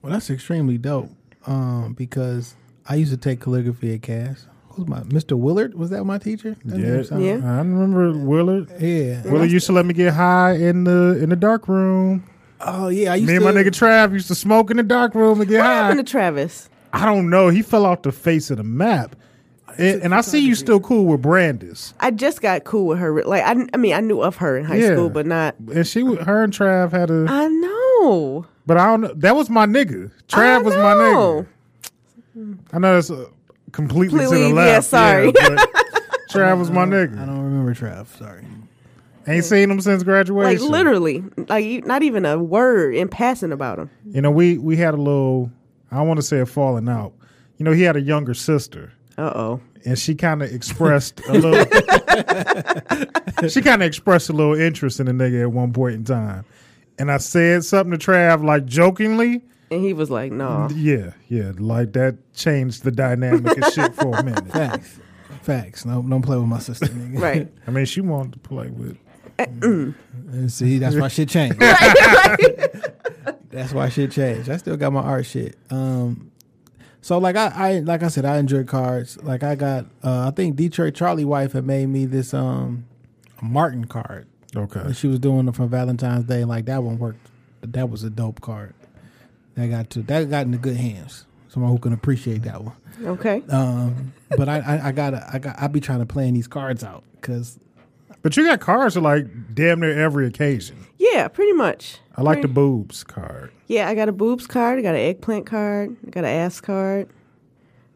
Well, 0.04 0.12
that's 0.12 0.28
extremely 0.28 0.76
dope. 0.76 1.10
Um, 1.46 1.94
because 1.94 2.54
I 2.86 2.96
used 2.96 3.10
to 3.10 3.16
take 3.16 3.40
calligraphy 3.40 3.94
at 3.94 4.02
Cass. 4.02 4.46
Who's 4.68 4.86
my 4.86 5.00
Mr. 5.00 5.32
Willard? 5.38 5.74
Was 5.74 5.88
that 5.90 6.04
my 6.04 6.18
teacher? 6.18 6.56
That 6.66 6.78
Yeah, 6.78 7.16
name 7.18 7.42
Yeah. 7.42 7.52
I 7.54 7.58
remember 7.58 8.12
Willard. 8.12 8.70
Yeah. 8.78 9.22
Willard 9.24 9.50
used 9.50 9.66
to 9.66 9.72
let 9.72 9.86
me 9.86 9.94
get 9.94 10.12
high 10.12 10.52
in 10.56 10.84
the 10.84 11.18
in 11.22 11.30
the 11.30 11.36
dark 11.36 11.68
room. 11.68 12.24
Oh 12.60 12.88
yeah. 12.88 13.12
I 13.12 13.16
used 13.16 13.28
Me 13.28 13.38
to. 13.38 13.46
and 13.46 13.56
my 13.56 13.62
nigga 13.62 13.68
Trav 13.68 14.12
used 14.12 14.28
to 14.28 14.34
smoke 14.34 14.70
in 14.70 14.76
the 14.76 14.82
dark 14.82 15.14
room 15.14 15.40
and 15.40 15.48
get 15.48 15.58
What 15.58 15.66
high. 15.66 15.74
happened 15.74 16.06
to 16.06 16.10
Travis? 16.10 16.68
I 16.92 17.06
don't 17.06 17.30
know. 17.30 17.48
He 17.48 17.62
fell 17.62 17.86
off 17.86 18.02
the 18.02 18.12
face 18.12 18.50
of 18.50 18.58
the 18.58 18.62
map. 18.64 19.16
And, 19.78 20.02
and 20.02 20.14
I 20.14 20.20
see 20.20 20.38
you 20.38 20.54
still 20.54 20.80
cool 20.80 21.06
with 21.06 21.22
Brandis. 21.22 21.94
I 22.00 22.10
just 22.10 22.40
got 22.42 22.64
cool 22.64 22.86
with 22.86 22.98
her. 22.98 23.24
Like 23.24 23.42
I, 23.42 23.66
I 23.72 23.76
mean, 23.76 23.94
I 23.94 24.00
knew 24.00 24.20
of 24.22 24.36
her 24.36 24.56
in 24.58 24.64
high 24.64 24.76
Yeah. 24.76 24.92
school, 24.92 25.08
but 25.10 25.26
not. 25.26 25.56
And 25.72 25.86
she, 25.86 26.02
wa- 26.02 26.22
her 26.22 26.42
and 26.44 26.52
Trav 26.52 26.90
had 26.92 27.10
a, 27.10 27.26
I 27.28 27.48
know. 27.48 28.46
But 28.66 28.76
I 28.76 28.86
don't 28.86 29.00
know. 29.02 29.12
That 29.16 29.36
was 29.36 29.48
my 29.50 29.66
nigga. 29.66 30.10
Trav 30.28 30.64
was 30.64 30.74
my 30.74 30.94
nigga. 30.94 31.46
I 32.72 32.78
know 32.78 32.94
that's 32.94 33.10
uh, 33.10 33.26
completely, 33.72 34.24
to 34.24 34.30
the 34.30 34.48
left. 34.48 34.50
yeah, 34.50 34.52
left. 34.52 34.86
sorry. 34.86 35.32
but 35.32 35.42
Trav 36.30 36.58
was 36.58 36.70
my 36.70 36.84
nigga. 36.84 37.12
I 37.18 37.22
nigga. 37.22 37.26
don't 37.26 37.42
remember 37.44 37.74
Trav. 37.74 38.06
Sorry. 38.18 38.44
Ain't 39.26 39.44
seen 39.44 39.70
him 39.70 39.80
since 39.80 40.02
graduation. 40.02 40.44
Like 40.44 40.58
graduation. 40.58 40.72
literally, 40.72 41.24
like 41.48 41.64
you- 41.64 41.80
not 41.82 42.02
even 42.02 42.26
a 42.26 42.38
word 42.38 42.94
in 42.94 43.08
passing 43.08 43.52
about 43.52 43.78
him. 43.78 43.90
You 44.06 44.20
know, 44.20 44.30
we 44.30 44.58
we 44.58 44.76
had 44.76 44.94
a 44.94 44.98
little. 44.98 45.50
I 45.90 46.02
want 46.02 46.18
to 46.18 46.22
say 46.22 46.40
a 46.40 46.46
falling 46.46 46.88
out. 46.88 47.12
You 47.58 47.64
know, 47.64 47.72
he 47.72 47.82
had 47.82 47.96
a 47.96 48.00
younger 48.00 48.34
sister. 48.34 48.92
Uh 49.16 49.32
oh. 49.34 49.60
and 49.84 49.96
she 49.96 50.16
kind 50.16 50.42
of 50.42 50.52
expressed 50.52 51.20
a 51.28 51.34
little. 51.34 51.64
she 53.48 53.62
kind 53.62 53.80
of 53.82 53.86
expressed 53.86 54.28
a 54.28 54.32
little 54.32 54.54
interest 54.54 54.98
in 54.98 55.06
the 55.06 55.12
nigga 55.12 55.42
at 55.42 55.52
one 55.52 55.72
point 55.72 55.94
in 55.94 56.04
time, 56.04 56.44
and 56.98 57.10
I 57.10 57.16
said 57.18 57.64
something 57.64 57.98
to 57.98 58.10
Trav 58.10 58.44
like 58.44 58.66
jokingly. 58.66 59.42
And 59.70 59.82
he 59.82 59.92
was 59.92 60.10
like, 60.10 60.30
"No." 60.32 60.68
Yeah, 60.74 61.12
yeah, 61.28 61.52
like 61.58 61.92
that 61.94 62.16
changed 62.34 62.84
the 62.84 62.92
dynamic 62.92 63.56
of 63.58 63.72
shit 63.72 63.94
for 63.94 64.16
a 64.16 64.22
minute. 64.22 64.46
Facts. 64.52 65.00
Facts. 65.42 65.84
No, 65.84 66.02
don't 66.02 66.22
play 66.22 66.36
with 66.36 66.46
my 66.46 66.58
sister. 66.58 66.86
Nigga. 66.86 67.18
Right. 67.20 67.48
I 67.66 67.70
mean, 67.70 67.84
she 67.86 68.00
wanted 68.00 68.34
to 68.34 68.38
play 68.38 68.68
with. 68.68 68.96
And 69.38 70.52
see, 70.52 70.78
that's 70.78 70.96
why 70.96 71.08
shit 71.08 71.28
changed. 71.28 71.60
That's 73.50 73.72
why 73.72 73.88
shit 73.88 74.10
changed. 74.10 74.50
I 74.50 74.56
still 74.56 74.76
got 74.76 74.92
my 74.92 75.00
art 75.00 75.26
shit. 75.26 75.56
Um, 75.70 76.32
so 77.00 77.18
like 77.18 77.36
I, 77.36 77.52
I 77.54 77.78
like 77.80 78.02
I 78.02 78.08
said, 78.08 78.24
I 78.24 78.38
enjoy 78.38 78.64
cards. 78.64 79.16
Like 79.22 79.44
I 79.44 79.54
got, 79.54 79.86
uh, 80.02 80.26
I 80.26 80.30
think 80.32 80.56
Detroit 80.56 80.94
Charlie 80.94 81.24
wife 81.24 81.52
had 81.52 81.64
made 81.64 81.86
me 81.86 82.04
this 82.04 82.34
um 82.34 82.86
Martin 83.40 83.84
card. 83.84 84.26
Okay, 84.56 84.92
She 84.92 85.08
was 85.08 85.18
doing 85.18 85.48
it 85.48 85.56
for 85.56 85.66
Valentine's 85.66 86.24
Day. 86.24 86.44
Like 86.44 86.66
that 86.66 86.82
one 86.82 86.98
worked. 86.98 87.30
That 87.62 87.88
was 87.90 88.04
a 88.04 88.10
dope 88.10 88.40
card. 88.40 88.74
That 89.54 89.68
got 89.68 89.90
to 89.90 90.02
that 90.02 90.30
got 90.30 90.46
into 90.46 90.58
good 90.58 90.76
hands. 90.76 91.26
Someone 91.48 91.70
who 91.72 91.78
can 91.78 91.92
appreciate 91.92 92.42
that 92.42 92.62
one. 92.62 92.74
Okay. 93.04 93.42
Um, 93.48 94.12
but 94.36 94.48
I, 94.48 94.58
I, 94.58 94.88
I 94.88 94.92
gotta, 94.92 95.24
I 95.32 95.38
got, 95.38 95.60
I 95.60 95.66
be 95.68 95.80
trying 95.80 96.00
to 96.00 96.06
plan 96.06 96.34
these 96.34 96.48
cards 96.48 96.82
out 96.82 97.04
because 97.20 97.58
but 98.22 98.36
you 98.36 98.44
got 98.46 98.60
cards 98.60 98.94
for 98.94 99.00
like 99.02 99.26
damn 99.54 99.80
near 99.80 99.98
every 100.02 100.26
occasion. 100.26 100.76
Yeah, 100.98 101.28
pretty 101.28 101.52
much. 101.52 101.98
I 102.16 102.22
like 102.22 102.42
the 102.42 102.48
boobs 102.48 103.04
card. 103.04 103.52
Yeah, 103.66 103.88
I 103.88 103.94
got 103.94 104.08
a 104.08 104.12
boobs 104.12 104.46
card. 104.46 104.78
I 104.78 104.82
got 104.82 104.94
an 104.94 105.00
eggplant 105.00 105.46
card. 105.46 105.96
I 106.06 106.10
got 106.10 106.24
an 106.24 106.30
ass 106.30 106.60
card. 106.60 107.08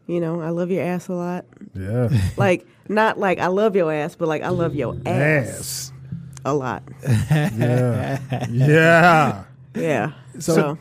You 0.07 0.19
know, 0.19 0.41
I 0.41 0.49
love 0.49 0.71
your 0.71 0.83
ass 0.83 1.07
a 1.07 1.13
lot. 1.13 1.45
Yeah, 1.75 2.09
Like 2.37 2.65
not 2.87 3.19
like 3.19 3.39
I 3.39 3.47
love 3.47 3.75
your 3.75 3.91
ass, 3.91 4.15
but 4.15 4.27
like 4.27 4.41
I 4.41 4.49
love 4.49 4.75
your 4.75 4.95
ass, 5.05 5.47
ass. 5.59 5.93
A 6.49 6.53
lot. 6.53 6.83
Yeah, 7.31 8.19
yeah. 8.49 9.43
Yeah. 9.75 10.11
So- 10.39 10.55
so 10.55 10.77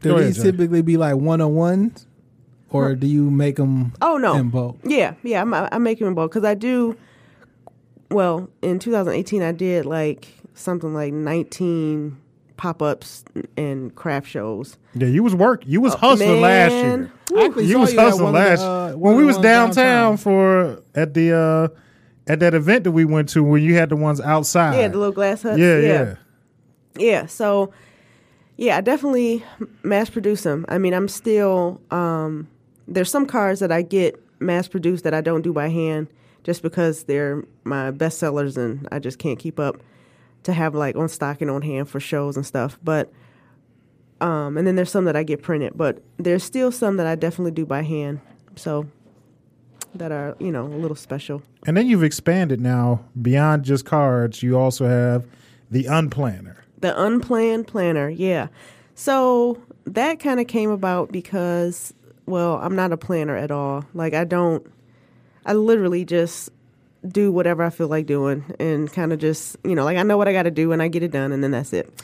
do 0.00 0.08
Go 0.10 0.16
ahead, 0.16 0.34
these 0.34 0.42
typically 0.42 0.82
be 0.82 0.96
like 0.98 1.16
one 1.16 1.40
on 1.40 1.54
ones, 1.54 2.06
or 2.70 2.94
do 2.94 3.06
you 3.06 3.30
make 3.30 3.56
them? 3.56 3.92
Oh 4.02 4.18
no. 4.18 4.34
in 4.34 4.50
bulk. 4.50 4.78
Yeah, 4.84 5.14
yeah. 5.22 5.40
I'm 5.40 5.54
I'm 5.54 5.82
making 5.82 6.04
them 6.06 6.14
both 6.14 6.30
because 6.30 6.44
I 6.44 6.54
do. 6.54 6.96
Well, 8.10 8.48
in 8.62 8.78
2018, 8.78 9.42
I 9.42 9.52
did 9.52 9.86
like 9.86 10.28
something 10.54 10.92
like 10.92 11.12
19 11.12 12.16
pop 12.56 12.82
ups 12.82 13.24
and 13.56 13.94
craft 13.94 14.28
shows. 14.28 14.76
Yeah, 14.94 15.08
you 15.08 15.22
was 15.22 15.34
work. 15.34 15.62
You 15.66 15.80
was 15.80 15.94
hustling 15.94 16.40
last 16.40 16.72
Oh, 16.72 16.74
Man. 16.82 17.10
year. 17.32 17.46
Actually 17.46 17.64
You 17.64 17.72
saw 17.72 17.80
was 17.80 17.92
you 17.94 17.98
hustling 18.00 18.24
one 18.24 18.36
of 18.36 18.42
the, 18.42 18.48
last 18.50 18.60
uh, 18.60 18.92
when 18.98 19.16
we 19.16 19.24
was 19.24 19.36
downtown, 19.38 20.16
downtown. 20.16 20.16
for 20.18 20.82
at 20.94 21.14
the 21.14 21.32
uh 21.32 21.68
at 22.26 22.40
that 22.40 22.54
event 22.54 22.84
that 22.84 22.92
we 22.92 23.04
went 23.04 23.28
to 23.30 23.42
where 23.42 23.58
you 23.58 23.74
had 23.74 23.90
the 23.90 23.96
ones 23.96 24.20
outside. 24.20 24.78
Yeah, 24.78 24.88
the 24.88 24.98
little 24.98 25.12
glass 25.12 25.42
huts. 25.42 25.58
yeah, 25.58 25.78
yeah. 25.78 25.88
yeah. 25.88 26.14
Yeah, 26.96 27.26
so 27.26 27.72
yeah, 28.56 28.76
I 28.76 28.80
definitely 28.80 29.44
mass 29.82 30.10
produce 30.10 30.42
them. 30.42 30.64
I 30.68 30.78
mean, 30.78 30.94
I'm 30.94 31.08
still 31.08 31.80
um, 31.90 32.48
there's 32.86 33.10
some 33.10 33.26
cards 33.26 33.60
that 33.60 33.72
I 33.72 33.82
get 33.82 34.20
mass 34.40 34.68
produced 34.68 35.04
that 35.04 35.14
I 35.14 35.20
don't 35.20 35.42
do 35.42 35.52
by 35.52 35.68
hand 35.68 36.08
just 36.44 36.62
because 36.62 37.04
they're 37.04 37.44
my 37.64 37.90
best 37.90 38.18
sellers 38.18 38.56
and 38.56 38.86
I 38.92 38.98
just 38.98 39.18
can't 39.18 39.38
keep 39.38 39.58
up 39.58 39.82
to 40.44 40.52
have 40.52 40.74
like 40.74 40.94
on 40.94 41.08
stock 41.08 41.40
and 41.40 41.50
on 41.50 41.62
hand 41.62 41.88
for 41.88 41.98
shows 41.98 42.36
and 42.36 42.46
stuff. 42.46 42.78
But 42.84 43.12
um, 44.20 44.56
and 44.56 44.66
then 44.66 44.76
there's 44.76 44.90
some 44.90 45.06
that 45.06 45.16
I 45.16 45.22
get 45.22 45.42
printed, 45.42 45.72
but 45.74 46.02
there's 46.18 46.44
still 46.44 46.70
some 46.70 46.96
that 46.98 47.06
I 47.06 47.14
definitely 47.14 47.50
do 47.50 47.66
by 47.66 47.82
hand. 47.82 48.20
So 48.56 48.86
that 49.94 50.12
are 50.12 50.36
you 50.38 50.50
know 50.50 50.64
a 50.66 50.78
little 50.78 50.96
special. 50.96 51.42
And 51.66 51.76
then 51.76 51.86
you've 51.86 52.04
expanded 52.04 52.60
now 52.60 53.04
beyond 53.20 53.64
just 53.64 53.84
cards. 53.84 54.42
You 54.42 54.58
also 54.58 54.86
have 54.86 55.26
the 55.70 55.84
unplanner. 55.84 56.56
The 56.80 57.02
unplanned 57.02 57.66
planner, 57.66 58.08
yeah. 58.08 58.48
So 58.94 59.60
that 59.86 60.20
kind 60.20 60.40
of 60.40 60.46
came 60.46 60.70
about 60.70 61.10
because, 61.10 61.94
well, 62.26 62.56
I'm 62.56 62.76
not 62.76 62.92
a 62.92 62.96
planner 62.96 63.36
at 63.36 63.50
all. 63.50 63.84
Like, 63.94 64.14
I 64.14 64.24
don't, 64.24 64.66
I 65.46 65.54
literally 65.54 66.04
just 66.04 66.50
do 67.06 67.32
whatever 67.32 67.62
I 67.62 67.70
feel 67.70 67.88
like 67.88 68.06
doing 68.06 68.44
and 68.58 68.92
kind 68.92 69.12
of 69.12 69.18
just, 69.18 69.56
you 69.64 69.74
know, 69.74 69.84
like 69.84 69.96
I 69.96 70.02
know 70.02 70.16
what 70.16 70.28
I 70.28 70.32
got 70.32 70.44
to 70.44 70.50
do 70.50 70.72
and 70.72 70.82
I 70.82 70.88
get 70.88 71.02
it 71.02 71.10
done 71.10 71.32
and 71.32 71.42
then 71.42 71.50
that's 71.50 71.72
it. 71.72 72.02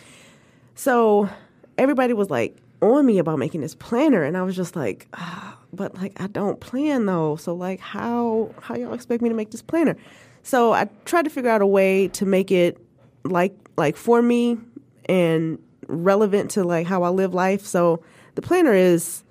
So 0.74 1.28
everybody 1.78 2.12
was 2.12 2.28
like 2.28 2.56
on 2.82 3.06
me 3.06 3.18
about 3.18 3.38
making 3.38 3.62
this 3.62 3.74
planner 3.74 4.22
and 4.22 4.36
I 4.36 4.42
was 4.42 4.56
just 4.56 4.76
like, 4.76 5.06
ah, 5.14 5.56
but 5.72 5.94
like 5.96 6.20
I 6.20 6.26
don't 6.26 6.60
plan 6.60 7.06
though. 7.06 7.36
So 7.36 7.54
like 7.54 7.80
how 7.80 8.54
how 8.60 8.74
y'all 8.76 8.94
expect 8.94 9.22
me 9.22 9.28
to 9.28 9.34
make 9.34 9.50
this 9.50 9.62
planner? 9.62 9.96
So 10.42 10.72
I 10.72 10.88
tried 11.04 11.24
to 11.24 11.30
figure 11.30 11.50
out 11.50 11.62
a 11.62 11.66
way 11.66 12.08
to 12.08 12.26
make 12.26 12.50
it 12.50 12.78
like 13.24 13.54
like 13.76 13.96
for 13.96 14.22
me 14.22 14.58
and 15.06 15.58
relevant 15.86 16.52
to 16.52 16.64
like 16.64 16.86
how 16.86 17.02
I 17.02 17.08
live 17.08 17.34
life. 17.34 17.64
So 17.66 18.02
the 18.34 18.42
planner 18.42 18.74
is 18.74 19.24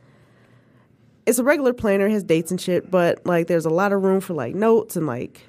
it's 1.26 1.40
a 1.40 1.44
regular 1.44 1.74
planner, 1.74 2.10
has 2.10 2.24
dates 2.24 2.52
and 2.52 2.60
shit, 2.60 2.90
but 2.90 3.26
like 3.26 3.48
there's 3.48 3.66
a 3.66 3.70
lot 3.70 3.94
of 3.94 4.04
room 4.04 4.20
for 4.20 4.34
like 4.34 4.56
notes 4.56 4.96
and 4.96 5.06
like 5.06 5.46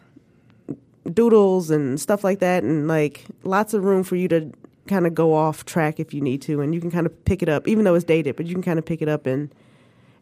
doodles 1.13 1.71
and 1.71 2.01
stuff 2.01 2.23
like 2.23 2.41
that 2.41 2.63
and 2.63 2.87
like 2.87 3.25
lots 3.43 3.75
of 3.75 3.85
room 3.85 4.03
for 4.03 4.17
you 4.17 4.29
to 4.29 4.53
kind 4.87 5.07
of 5.07 5.15
go 5.15 5.35
off 5.35 5.65
track 5.65 6.01
if 6.01 6.13
you 6.13 6.21
need 6.21 6.43
to 6.43 6.61
and 6.61 6.75
you 6.75 6.81
can 6.81 6.91
kind 6.91 7.07
of 7.07 7.25
pick 7.25 7.43
it 7.43 7.49
up 7.49 7.67
even 7.67 7.85
though 7.85 7.95
it's 7.95 8.05
dated 8.05 8.37
but 8.37 8.47
you 8.47 8.55
can 8.55 8.63
kind 8.63 8.79
of 8.79 8.85
pick 8.85 9.01
it 9.01 9.09
up 9.09 9.27
and 9.27 9.53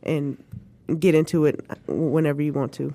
and 0.02 0.42
get 0.98 1.14
into 1.14 1.44
it 1.44 1.60
whenever 1.86 2.40
you 2.42 2.52
want 2.52 2.72
to 2.72 2.94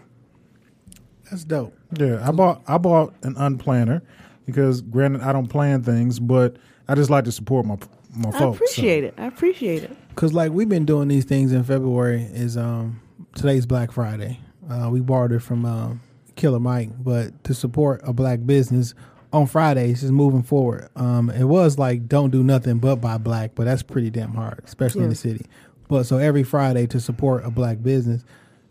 That's 1.30 1.44
dope. 1.44 1.78
Yeah, 1.98 2.28
I 2.28 2.32
bought 2.32 2.62
I 2.68 2.78
bought 2.78 3.14
an 3.24 3.36
unplanner 3.36 4.02
because 4.46 4.82
granted 4.82 5.22
I 5.22 5.32
don't 5.32 5.48
plan 5.48 5.84
things, 5.84 6.20
but 6.20 6.58
I 6.88 6.96
just 6.96 7.10
like 7.10 7.26
to 7.26 7.32
support 7.32 7.66
my 7.66 7.78
my 8.16 8.30
folks. 8.32 8.42
i 8.42 8.46
appreciate 8.46 9.04
it 9.04 9.16
i 9.18 9.26
appreciate 9.26 9.84
it 9.84 9.98
Cause 10.16 10.34
like 10.34 10.52
we've 10.52 10.70
been 10.70 10.86
doing 10.86 11.08
these 11.08 11.26
things 11.26 11.52
in 11.52 11.64
February. 11.64 12.22
Is 12.32 12.56
um 12.58 13.02
today's 13.36 13.66
Black 13.66 13.92
Friday. 13.92 14.40
Uh, 14.70 14.90
we 14.92 15.02
borrowed 15.02 15.32
it 15.32 15.40
from 15.40 15.66
um, 15.66 16.02
Killer 16.36 16.60
Mike, 16.60 16.90
but 17.04 17.44
to 17.46 17.54
support 17.54 18.02
a 18.04 18.14
black 18.14 18.46
business 18.46 18.94
on 19.34 19.48
Fridays 19.48 20.04
is 20.04 20.12
moving 20.12 20.44
forward. 20.44 20.90
Um, 20.96 21.30
it 21.32 21.46
was 21.46 21.80
like 21.80 22.08
don't 22.08 22.30
do 22.30 22.44
nothing 22.44 22.78
but 22.78 22.98
buy 22.98 23.18
black, 23.18 23.56
but 23.56 23.66
that's 23.66 23.82
pretty 23.82 24.12
damn 24.12 24.36
hard, 24.36 24.62
especially 24.66 25.04
in 25.04 25.10
the 25.10 25.16
city. 25.16 25.46
But 25.88 26.04
so 26.06 26.18
every 26.18 26.44
Friday 26.44 26.88
to 26.88 27.00
support 27.00 27.46
a 27.46 27.52
black 27.52 27.82
business, 27.84 28.24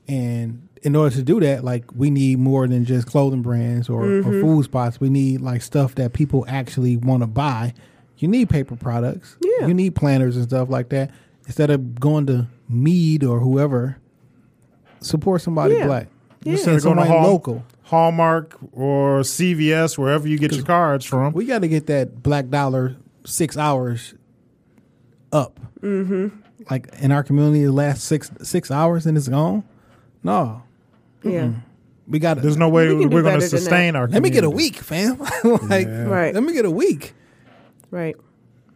and 0.09 0.69
in 0.83 0.97
order 0.97 1.15
to 1.15 1.23
do 1.23 1.39
that, 1.41 1.63
like 1.65 1.85
we 1.95 2.11
need 2.11 2.39
more 2.39 2.67
than 2.67 2.85
just 2.85 3.07
clothing 3.07 3.43
brands 3.43 3.89
or, 3.89 4.05
or 4.19 4.23
food 4.23 4.65
spots. 4.65 5.01
We 5.01 5.11
need 5.11 5.41
like 5.41 5.63
stuff 5.63 5.95
that 5.97 6.13
people 6.13 6.45
actually 6.49 6.97
want 6.97 7.23
to 7.23 7.27
buy. 7.29 7.75
You 8.19 8.27
need 8.29 8.51
paper 8.51 8.75
products. 8.77 9.37
Yeah. 9.41 9.67
You 9.69 9.75
need 9.75 9.95
planners 9.95 10.37
and 10.37 10.45
stuff 10.47 10.69
like 10.69 10.89
that. 10.89 11.11
Instead 11.47 11.71
of 11.71 11.99
going 12.01 12.27
to 12.27 12.49
Mead 12.69 13.23
or 13.23 13.39
whoever, 13.41 13.99
support 15.01 15.43
somebody 15.43 15.75
Yeah. 15.75 15.87
black. 15.87 16.09
Yeah. 16.43 16.53
Instead 16.53 16.77
of 16.77 16.83
going 16.83 16.97
to 16.97 17.05
Hall- 17.05 17.23
local. 17.31 17.65
Hallmark 17.85 18.57
or 18.73 19.21
CVS, 19.21 19.99
wherever 19.99 20.27
you 20.27 20.39
get 20.39 20.53
your 20.55 20.65
cards 20.65 21.05
from. 21.05 21.33
We 21.35 21.45
got 21.45 21.59
to 21.61 21.69
get 21.69 21.87
that 21.89 22.23
black 22.23 22.49
dollar 22.49 22.97
six 23.25 23.57
hours 23.59 24.15
up. 25.33 25.61
Mm-hmm. 25.83 26.29
Like 26.71 26.89
in 27.01 27.13
our 27.13 27.23
community, 27.23 27.65
the 27.65 27.73
last 27.73 28.05
six 28.05 28.31
six 28.43 28.71
hours 28.71 29.07
and 29.07 29.17
it's 29.17 29.29
gone. 29.29 29.65
No, 30.23 30.63
Yeah. 31.23 31.51
we 32.07 32.19
got. 32.19 32.41
There's 32.43 32.57
no 32.57 32.69
way 32.69 32.93
we 32.95 33.07
we're 33.07 33.23
going 33.23 33.41
to 33.41 33.49
sustain 33.49 33.95
that. 33.95 33.99
our. 33.99 34.09
Let 34.09 34.23
me 34.23 34.31
get 34.31 34.45
a 34.45 34.51
week, 34.51 34.77
fam. 34.77 35.19
like, 35.45 35.89
Right. 35.89 36.33
Let 36.35 36.43
me 36.43 36.53
get 36.53 36.65
a 36.65 36.71
week. 36.71 37.15
Right. 37.91 38.17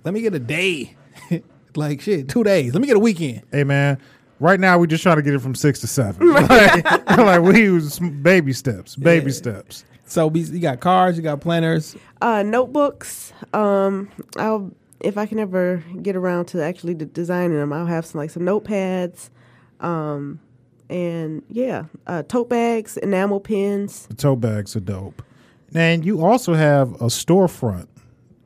Let 0.05 0.13
me 0.15 0.21
get 0.23 0.35
a 0.35 0.39
day. 0.39 0.97
like 1.77 2.01
shit, 2.01 2.29
two 2.29 2.43
days. 2.45 2.73
Let 2.73 2.81
me 2.81 2.87
get 2.87 2.97
a 2.97 3.01
weekend. 3.01 3.43
Hey 3.53 3.65
man, 3.65 3.99
right 4.41 4.59
now 4.61 4.79
we 4.79 4.87
just 4.87 5.03
trying 5.03 5.17
to 5.17 5.23
get 5.23 5.35
it 5.35 5.41
from 5.41 5.55
six 5.55 5.81
to 5.81 5.87
seven. 5.87 6.33
like, 6.33 7.09
like 7.17 7.41
we 7.43 7.61
use 7.63 7.99
baby 7.99 8.53
steps, 8.53 8.97
baby 8.97 9.27
Yeah. 9.27 9.33
steps. 9.37 9.85
So 10.09 10.29
we, 10.29 10.41
you 10.43 10.61
got 10.61 10.79
cars, 10.81 11.17
you 11.17 11.23
got 11.23 11.41
planners. 11.41 11.97
Uh, 12.21 12.43
notebooks. 12.45 13.33
Um, 13.53 14.09
I'll 14.37 14.71
if 15.07 15.17
I 15.19 15.27
can 15.27 15.39
ever 15.39 15.83
get 16.03 16.17
around 16.17 16.47
to 16.47 16.63
actually 16.63 16.95
de- 16.95 17.05
designing 17.07 17.57
them, 17.57 17.73
I'll 17.73 17.87
have 17.87 18.05
some 18.07 18.19
like 18.21 18.31
some 18.31 18.43
notepads, 18.43 19.31
um, 19.81 20.41
and 20.91 21.43
yeah, 21.49 21.85
uh, 22.07 22.23
tote 22.25 22.49
bags, 22.49 22.97
enamel 22.97 23.41
pins. 23.41 24.07
The 24.07 24.15
tote 24.15 24.41
bags 24.41 24.77
are 24.77 24.81
dope. 24.81 25.23
And 25.75 26.05
you 26.05 26.25
also 26.25 26.55
have 26.55 26.93
a 26.95 27.07
storefront 27.07 27.89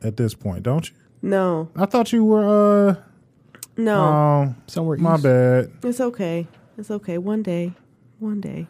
at 0.02 0.16
this 0.16 0.34
point, 0.34 0.62
don't 0.62 0.88
you? 0.90 0.96
No, 1.22 1.68
I 1.76 1.86
thought 1.86 2.12
you 2.12 2.24
were. 2.24 2.88
uh 2.90 2.94
no, 3.76 3.96
Oh, 4.02 4.54
Somewhere 4.66 4.96
my 4.98 5.14
east. 5.14 5.22
bad. 5.22 5.70
it's 5.84 6.00
okay. 6.00 6.46
It's 6.76 6.90
okay. 6.90 7.18
One 7.18 7.42
day, 7.42 7.72
one 8.18 8.40
day. 8.40 8.66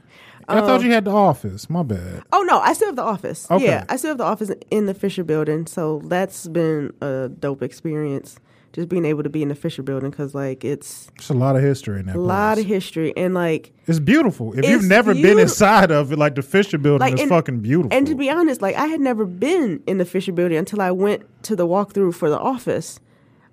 I 0.51 0.59
Um, 0.61 0.67
thought 0.67 0.83
you 0.83 0.91
had 0.93 1.05
the 1.05 1.11
office. 1.13 1.69
My 1.71 1.83
bad. 1.83 2.23
Oh 2.33 2.43
no, 2.43 2.59
I 2.61 2.73
still 2.73 2.89
have 2.89 2.97
the 2.97 3.03
office. 3.03 3.51
Okay. 3.51 3.65
Yeah, 3.65 3.85
I 3.89 3.97
still 3.97 4.11
have 4.11 4.19
the 4.19 4.25
office 4.25 4.51
in 4.71 4.87
the 4.87 4.95
Fisher 4.95 5.25
Building, 5.25 5.67
so 5.67 6.01
that's 6.05 6.47
been 6.49 6.93
a 7.01 7.29
dope 7.29 7.63
experience. 7.63 8.37
Just 8.73 8.89
being 8.89 9.05
able 9.05 9.25
to 9.25 9.29
be 9.29 9.43
in 9.43 9.49
the 9.49 9.57
Fisher 9.57 9.83
Building 9.83 10.11
because 10.11 10.33
like 10.33 10.65
it's 10.65 11.11
There's 11.17 11.31
a 11.31 11.35
lot 11.35 11.57
of 11.57 11.63
history 11.63 11.99
in 12.01 12.07
that. 12.07 12.15
a 12.15 12.21
lot 12.21 12.55
place. 12.55 12.65
of 12.65 12.69
history 12.69 13.13
and 13.17 13.35
like 13.35 13.73
It's 13.89 13.99
beautiful. 13.99 14.53
If 14.53 14.61
It's 14.61 14.69
you've 14.69 14.85
never 14.85 15.13
been 15.13 15.41
inside 15.41 15.91
of 15.91 16.13
it, 16.13 16.19
like 16.21 16.37
the 16.37 16.43
Fisher 16.43 16.79
Building 16.79 17.01
like 17.01 17.15
is 17.15 17.21
and- 17.23 17.29
fucking 17.31 17.61
beautiful. 17.61 17.97
And 17.97 18.07
to 18.07 18.15
be 18.15 18.31
honest, 18.31 18.63
like 18.63 18.77
I 18.77 18.87
had 18.87 19.01
never 19.01 19.25
been 19.27 19.83
in 19.89 19.99
the 19.99 20.05
Fisher 20.05 20.31
Building 20.33 20.57
until 20.57 20.81
I 20.81 20.93
went 20.93 21.23
to 21.45 21.57
the 21.57 21.67
walkthrough 21.67 22.15
for 22.15 22.31
the 22.31 22.39
office, 22.39 23.01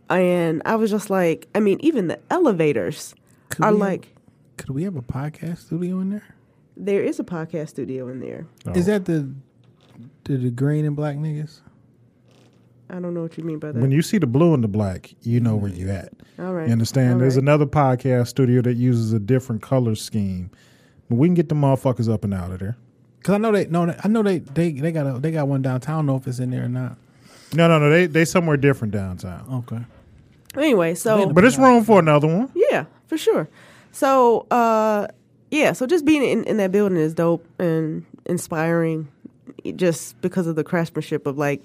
and 0.09 0.61
I 0.65 0.75
was 0.75 0.91
just 0.91 1.09
like, 1.09 1.47
I 1.55 1.61
mean, 1.61 1.79
even 1.81 2.07
the 2.09 2.19
elevators 2.29 3.15
Could 3.49 3.63
are 3.65 3.69
have- 3.71 3.75
like. 3.75 4.13
Could 4.57 4.69
we 4.71 4.83
have 4.83 4.95
a 4.95 5.01
podcast 5.01 5.65
studio 5.65 5.99
in 5.99 6.09
there? 6.11 6.23
There 6.79 7.01
is 7.03 7.19
a 7.19 7.23
podcast 7.23 7.69
studio 7.69 8.07
in 8.09 8.19
there. 8.19 8.45
Is 8.75 8.87
Oh. 8.87 8.91
that 8.91 9.05
the 9.05 9.29
the, 10.25 10.37
the 10.37 10.51
green 10.51 10.85
and 10.85 10.95
black 10.95 11.15
niggas? 11.17 11.61
I 12.89 12.99
don't 12.99 13.13
know 13.13 13.21
what 13.21 13.37
you 13.37 13.43
mean 13.43 13.59
by 13.59 13.71
that. 13.71 13.81
when 13.81 13.91
you 13.91 14.01
see 14.01 14.17
the 14.17 14.27
blue 14.27 14.53
and 14.53 14.63
the 14.63 14.67
black, 14.69 15.13
you 15.23 15.39
know 15.41 15.55
where 15.57 15.71
you 15.71 15.89
at. 15.89 16.13
All 16.39 16.53
right. 16.53 16.67
You 16.67 16.71
understand? 16.71 17.13
All 17.13 17.19
There's 17.19 17.35
right. 17.35 17.41
another 17.43 17.65
podcast 17.65 18.27
studio 18.27 18.61
that 18.61 18.75
uses 18.75 19.11
a 19.11 19.19
different 19.19 19.61
color 19.61 19.95
scheme, 19.95 20.51
but 21.09 21.15
we 21.15 21.27
can 21.27 21.33
get 21.35 21.49
the 21.49 21.55
motherfuckers 21.55 22.11
up 22.11 22.23
and 22.23 22.33
out 22.33 22.51
of 22.51 22.59
there. 22.59 22.77
Cause 23.23 23.35
I 23.35 23.37
know 23.39 23.51
they 23.51 23.65
no, 23.65 23.93
I 24.03 24.07
know 24.07 24.23
they 24.23 24.39
they 24.39 24.71
they 24.71 24.91
got 24.93 25.05
a 25.05 25.19
they 25.19 25.31
got 25.31 25.47
one 25.49 25.61
downtown. 25.61 25.95
I 25.95 25.97
don't 25.97 26.05
know 26.05 26.15
if 26.15 26.27
it's 26.27 26.39
in 26.39 26.49
there 26.51 26.65
or 26.65 26.69
not. 26.69 26.95
No, 27.53 27.67
no, 27.67 27.77
no. 27.79 27.89
They 27.89 28.05
they 28.05 28.23
somewhere 28.23 28.55
different 28.57 28.93
downtown, 28.93 29.65
Okay. 29.67 29.83
Anyway, 30.55 30.95
so 30.95 31.27
but 31.33 31.43
it's 31.43 31.57
room 31.57 31.83
for 31.83 31.99
another 31.99 32.27
one. 32.27 32.49
Yeah, 32.55 32.85
for 33.07 33.17
sure. 33.17 33.49
So, 33.91 34.47
uh, 34.51 35.07
yeah, 35.51 35.73
so 35.73 35.85
just 35.85 36.05
being 36.05 36.23
in, 36.23 36.43
in 36.45 36.57
that 36.57 36.71
building 36.71 36.97
is 36.97 37.13
dope 37.13 37.45
and 37.59 38.05
inspiring, 38.25 39.07
just 39.75 40.19
because 40.21 40.47
of 40.47 40.55
the 40.55 40.63
craftsmanship 40.63 41.25
of 41.25 41.37
like, 41.37 41.61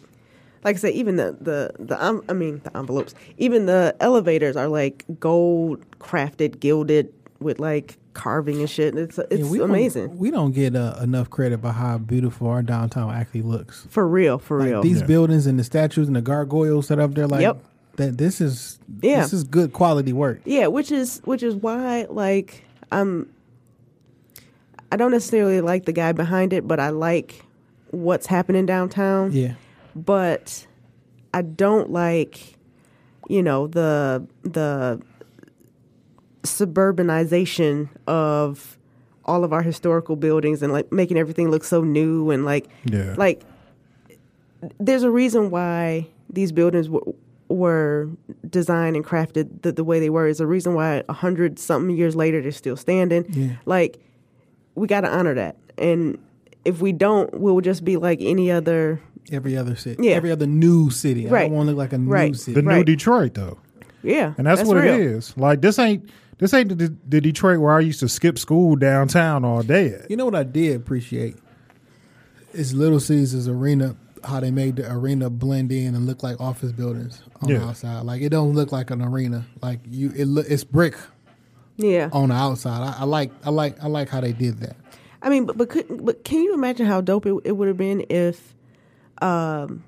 like 0.65 0.77
I 0.77 0.79
said, 0.79 0.95
even 0.95 1.17
the 1.17 1.37
the 1.41 1.73
the 1.79 2.05
um, 2.05 2.23
I 2.29 2.33
mean 2.33 2.61
the 2.65 2.77
envelopes, 2.77 3.15
even 3.39 3.67
the 3.67 3.95
elevators 4.01 4.57
are 4.57 4.69
like 4.69 5.05
gold 5.19 5.85
crafted, 5.99 6.61
gilded 6.61 7.13
with 7.41 7.59
like 7.59 7.99
carving 8.15 8.61
and 8.61 8.71
shit. 8.71 8.95
It's 8.97 9.19
it's 9.19 9.41
Yeah, 9.43 9.51
we 9.51 9.59
don't- 9.59 9.71
amazing 9.71 10.19
we 10.19 10.31
don't 10.31 10.53
get 10.53 10.77
uh, 10.77 10.95
enough 11.03 11.31
credit 11.31 11.59
by 11.61 11.73
how 11.73 11.99
beautiful 11.99 12.47
our 12.47 12.63
downtown 12.63 13.11
actually 13.13 13.43
looks. 13.43 13.87
for 13.91 14.07
real, 14.07 14.39
for 14.39 14.61
Like 14.61 14.69
real. 14.69 14.83
these 14.83 15.01
Yeah. 15.01 15.07
buildings 15.07 15.47
and 15.47 15.59
the 15.59 15.65
statues 15.65 16.07
and 16.07 16.15
the 16.15 16.23
gargoyles 16.23 16.87
set 16.87 16.99
up 17.01 17.15
there, 17.15 17.27
like 17.27 17.41
Yep. 17.41 17.61
that. 17.97 18.19
This 18.19 18.41
is 18.41 18.79
Yeah. 19.03 19.23
this 19.23 19.33
is 19.33 19.43
good 19.45 19.73
quality 19.73 20.13
work. 20.13 20.41
Yeah, 20.45 20.69
which 20.69 20.93
is 20.93 21.21
which 21.25 21.43
is 21.43 21.57
why 21.57 22.07
like 22.09 22.63
I'm 22.93 23.29
I 24.93 24.97
don't 24.97 25.11
necessarily 25.11 25.61
like 25.61 25.87
the 25.87 25.93
guy 25.93 26.13
behind 26.13 26.53
it, 26.53 26.69
but 26.69 26.79
I 26.79 26.91
like 26.91 27.45
what's 27.91 28.27
happening 28.27 28.67
downtown. 28.67 29.33
Yeah. 29.33 29.55
But 29.97 30.67
I 31.35 31.43
don't 31.43 31.91
like 31.91 32.59
you 33.29 33.43
know 33.43 33.67
the 33.69 34.27
the 34.43 35.01
suburbanization 36.43 37.89
of 38.07 38.77
all 39.25 39.45
of 39.45 39.53
our 39.53 39.63
historical 39.63 40.17
buildings 40.17 40.63
and 40.63 40.73
like 40.73 40.91
making 40.93 41.17
everything 41.17 41.51
look 41.51 41.63
so 41.65 41.83
new 41.83 42.31
and 42.31 42.45
like 42.45 42.69
Yeah. 42.85 43.15
like 43.17 43.43
there's 44.81 45.03
a 45.05 45.11
reason 45.11 45.51
why 45.51 46.09
these 46.29 46.53
buildings 46.53 46.87
w- 46.89 47.15
were 47.49 48.09
designed 48.49 48.97
and 48.97 49.05
crafted 49.05 49.63
the, 49.63 49.73
the 49.73 49.85
way 49.85 50.01
they 50.01 50.11
were. 50.11 50.27
Is 50.27 50.41
a 50.41 50.47
reason 50.47 50.75
why 50.75 51.03
a 51.09 51.13
hundred 51.13 51.59
something 51.59 51.97
years 51.97 52.17
later 52.17 52.41
they're 52.41 52.51
still 52.53 52.77
standing. 52.77 53.25
Yeah. 53.31 53.57
Like 53.67 54.01
we 54.75 54.87
got 54.87 55.03
to 55.03 55.09
honor 55.09 55.35
that, 55.35 55.57
and 55.79 56.19
if 56.65 56.81
we 56.81 56.93
don't, 56.93 57.33
we'll 57.41 57.61
just 57.61 57.85
be 57.85 57.97
like 57.97 58.19
any 58.21 58.51
other. 58.51 59.01
Every 59.31 59.57
other 59.57 59.77
city, 59.77 60.03
Yeah. 60.05 60.13
every 60.17 60.31
other 60.33 60.47
new 60.47 60.91
city. 60.91 61.27
Right. 61.27 61.43
I 61.43 61.49
don't 61.49 61.57
want 61.57 61.67
to 61.69 61.71
look 61.73 61.79
like 61.79 61.93
a 61.93 61.99
new 61.99 62.35
city. 62.35 62.55
The 62.55 62.63
new 62.63 62.69
Right. 62.69 62.85
Detroit 62.87 63.35
though, 63.35 63.59
Yeah, 64.03 64.35
and 64.37 64.47
that's, 64.47 64.65
what 64.65 64.77
real. 64.79 64.95
it 64.95 65.01
is. 65.01 65.33
Like 65.37 65.61
this 65.61 65.79
ain't 65.79 66.09
this 66.39 66.53
ain't 66.53 66.77
the, 66.77 66.93
the 67.09 67.21
Detroit 67.21 67.61
where 67.61 67.73
I 67.73 67.81
used 67.81 68.01
to 68.01 68.09
skip 68.09 68.37
school 68.39 68.75
downtown 68.75 69.45
all 69.45 69.63
day. 69.63 69.95
At. 69.95 70.11
You 70.11 70.17
know 70.17 70.25
what 70.25 70.35
I 70.35 70.43
did 70.43 70.75
appreciate 70.77 71.37
It's 72.53 72.73
Little 72.73 73.01
Caesars 73.01 73.49
Arena. 73.49 73.97
How 74.25 74.39
they 74.41 74.51
made 74.53 74.77
the 74.77 74.93
arena 74.93 75.31
blend 75.31 75.73
in 75.73 75.95
and 75.97 76.07
look 76.07 76.23
like 76.23 76.41
office 76.41 76.71
buildings 76.73 77.23
on 77.41 77.49
the 77.49 77.61
outside. 77.61 78.03
Like 78.03 78.23
it 78.23 78.29
don't 78.29 78.55
look 78.55 78.71
like 78.71 78.91
an 78.91 79.03
arena. 79.03 79.45
Like 79.61 79.81
you, 79.89 80.13
it 80.17 80.27
look 80.27 80.47
it's 80.49 80.63
brick 80.65 80.95
Yeah, 81.77 82.11
on 82.13 82.29
the 82.29 82.35
outside. 82.35 82.83
I, 82.83 83.01
I 83.01 83.05
like 83.05 83.31
I 83.45 83.51
like 83.51 83.83
I 83.83 83.87
like 83.89 84.09
how 84.09 84.21
they 84.21 84.33
did 84.33 84.59
that. 84.61 84.77
I 85.23 85.29
mean, 85.29 85.47
but 85.47 85.57
but 85.57 85.69
could, 85.71 86.05
but 86.05 86.25
can 86.25 86.43
you 86.43 86.55
imagine 86.55 86.87
how 86.87 87.01
dope 87.01 87.27
it, 87.27 87.35
it 87.45 87.53
would 87.53 87.69
have 87.69 87.77
been 87.77 88.05
if, 88.11 88.55
um, 89.21 89.85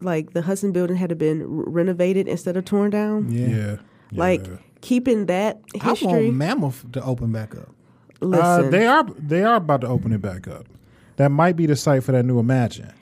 like 0.00 0.32
the 0.32 0.42
Hudson 0.42 0.72
Building 0.72 0.96
had 0.96 1.16
been 1.18 1.42
r- 1.42 1.46
renovated 1.48 2.28
instead 2.28 2.56
of 2.56 2.64
torn 2.64 2.90
down? 2.90 3.30
Yeah. 3.30 3.48
Yeah, 3.48 3.76
Like 4.12 4.46
Yeah. 4.46 4.56
keeping 4.80 5.26
that 5.26 5.60
I 5.82 5.90
history. 5.90 6.06
want 6.30 6.34
Mammoth 6.36 6.92
to 6.92 7.02
open 7.02 7.32
back 7.32 7.56
up. 7.56 7.70
listen, 8.20 8.66
Uh, 8.66 8.70
they 8.70 8.86
are 8.86 9.04
they 9.18 9.42
are 9.42 9.56
about 9.56 9.80
to 9.82 9.88
open 9.88 10.12
it 10.12 10.22
back 10.22 10.46
up. 10.48 10.66
That 11.16 11.30
might 11.30 11.56
be 11.56 11.66
the 11.66 11.76
site 11.76 12.02
for 12.04 12.12
that 12.12 12.24
new 12.24 12.38
Imagine. 12.38 12.92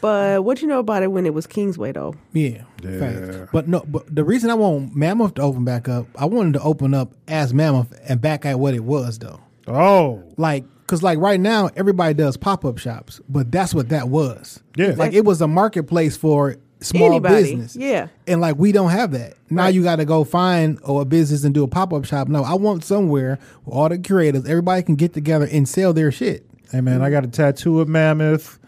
But 0.00 0.44
what 0.44 0.62
you 0.62 0.68
know 0.68 0.78
about 0.78 1.02
it 1.02 1.10
when 1.12 1.26
it 1.26 1.34
was 1.34 1.46
Kingsway 1.46 1.92
though? 1.92 2.14
Yeah, 2.32 2.62
Yeah. 2.82 2.98
facts. 2.98 3.50
But 3.52 3.68
no, 3.68 3.84
but 3.86 4.14
the 4.14 4.24
reason 4.24 4.50
I 4.50 4.54
want 4.54 4.94
Mammoth 4.96 5.34
to 5.34 5.42
open 5.42 5.64
back 5.64 5.88
up, 5.88 6.06
I 6.16 6.24
wanted 6.26 6.54
to 6.54 6.62
open 6.62 6.94
up 6.94 7.12
as 7.28 7.52
Mammoth 7.54 7.92
and 8.08 8.20
back 8.20 8.44
at 8.46 8.58
what 8.58 8.74
it 8.74 8.84
was 8.84 9.18
though. 9.18 9.40
Oh, 9.68 10.22
Like, 10.36 10.64
cause 10.86 11.02
like 11.02 11.18
right 11.18 11.40
now 11.40 11.70
everybody 11.76 12.14
does 12.14 12.36
pop 12.36 12.64
up 12.64 12.78
shops, 12.78 13.20
but 13.28 13.50
that's 13.50 13.74
what 13.74 13.88
that 13.90 14.08
was. 14.08 14.60
Yeah. 14.76 14.94
like 14.96 15.12
it 15.12 15.24
was 15.24 15.40
a 15.40 15.48
marketplace 15.48 16.16
for 16.16 16.56
small 16.80 17.06
Anybody, 17.06 17.42
business. 17.56 17.74
yeah. 17.76 18.08
and 18.26 18.40
like 18.40 18.56
we 18.56 18.70
don't 18.70 18.90
have 18.90 19.10
that 19.12 19.34
now. 19.50 19.64
Right. 19.64 19.74
You 19.74 19.82
got 19.82 19.96
to 19.96 20.04
go 20.04 20.24
find 20.24 20.78
or 20.84 21.02
a 21.02 21.04
business 21.04 21.42
and 21.42 21.52
do 21.54 21.64
a 21.64 21.68
pop 21.68 21.92
up 21.92 22.04
shop. 22.04 22.28
No, 22.28 22.44
I 22.44 22.54
want 22.54 22.84
somewhere 22.84 23.38
where 23.64 23.78
all 23.78 23.88
the 23.88 23.98
creators, 23.98 24.44
everybody 24.46 24.82
can 24.82 24.94
get 24.94 25.12
together 25.14 25.48
and 25.50 25.68
sell 25.68 25.92
their 25.92 26.12
shit. 26.12 26.46
hey 26.72 26.80
man, 26.80 27.00
I 27.02 27.10
got 27.10 27.24
a 27.24 27.28
tattoo 27.28 27.80
of 27.80 27.88
Mammoth. 27.88 28.58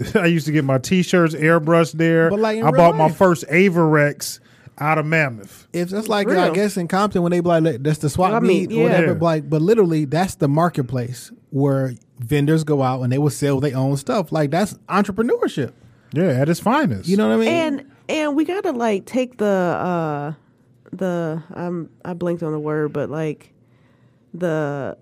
I 0.14 0.26
used 0.26 0.46
to 0.46 0.52
get 0.52 0.64
my 0.64 0.78
T-shirts 0.78 1.34
airbrushed 1.34 1.92
there. 1.92 2.30
But, 2.30 2.40
like, 2.40 2.58
I 2.58 2.70
real 2.70 2.72
bought 2.72 2.96
my 2.96 3.10
first 3.10 3.44
Avirex 3.48 4.40
out 4.78 4.98
of 4.98 5.06
Mammoth. 5.06 5.68
If 5.72 5.90
that's 5.90 6.08
like 6.08 6.26
Real. 6.26 6.40
I 6.40 6.50
guess 6.50 6.76
in 6.76 6.88
Compton 6.88 7.22
when 7.22 7.30
they 7.30 7.40
be 7.40 7.48
like 7.48 7.82
that's 7.82 7.98
the 7.98 8.10
swap 8.10 8.32
I 8.32 8.40
mean, 8.40 8.68
meet 8.68 8.72
or 8.72 8.74
yeah. 8.74 8.82
whatever, 8.84 9.14
but 9.14 9.24
like 9.24 9.50
but 9.50 9.62
literally 9.62 10.06
that's 10.06 10.36
the 10.36 10.48
marketplace 10.48 11.30
where 11.50 11.94
vendors 12.18 12.64
go 12.64 12.82
out 12.82 13.02
and 13.02 13.12
they 13.12 13.18
will 13.18 13.30
sell 13.30 13.60
their 13.60 13.76
own 13.76 13.96
stuff. 13.96 14.32
Like 14.32 14.50
that's 14.50 14.74
entrepreneurship. 14.88 15.72
Yeah, 16.12 16.24
at 16.24 16.48
its 16.48 16.60
finest. 16.60 17.08
You 17.08 17.16
know 17.16 17.28
what 17.28 17.34
I 17.34 17.38
mean? 17.38 17.48
And 17.48 17.92
and 18.08 18.36
we 18.36 18.44
gotta 18.44 18.72
like 18.72 19.04
take 19.04 19.38
the 19.38 19.46
uh 19.46 20.32
the 20.92 21.42
I'm 21.54 21.90
I 22.04 22.14
blinked 22.14 22.42
on 22.42 22.52
the 22.52 22.58
word, 22.60 22.92
but 22.92 23.10
like 23.10 23.52
the 24.34 24.96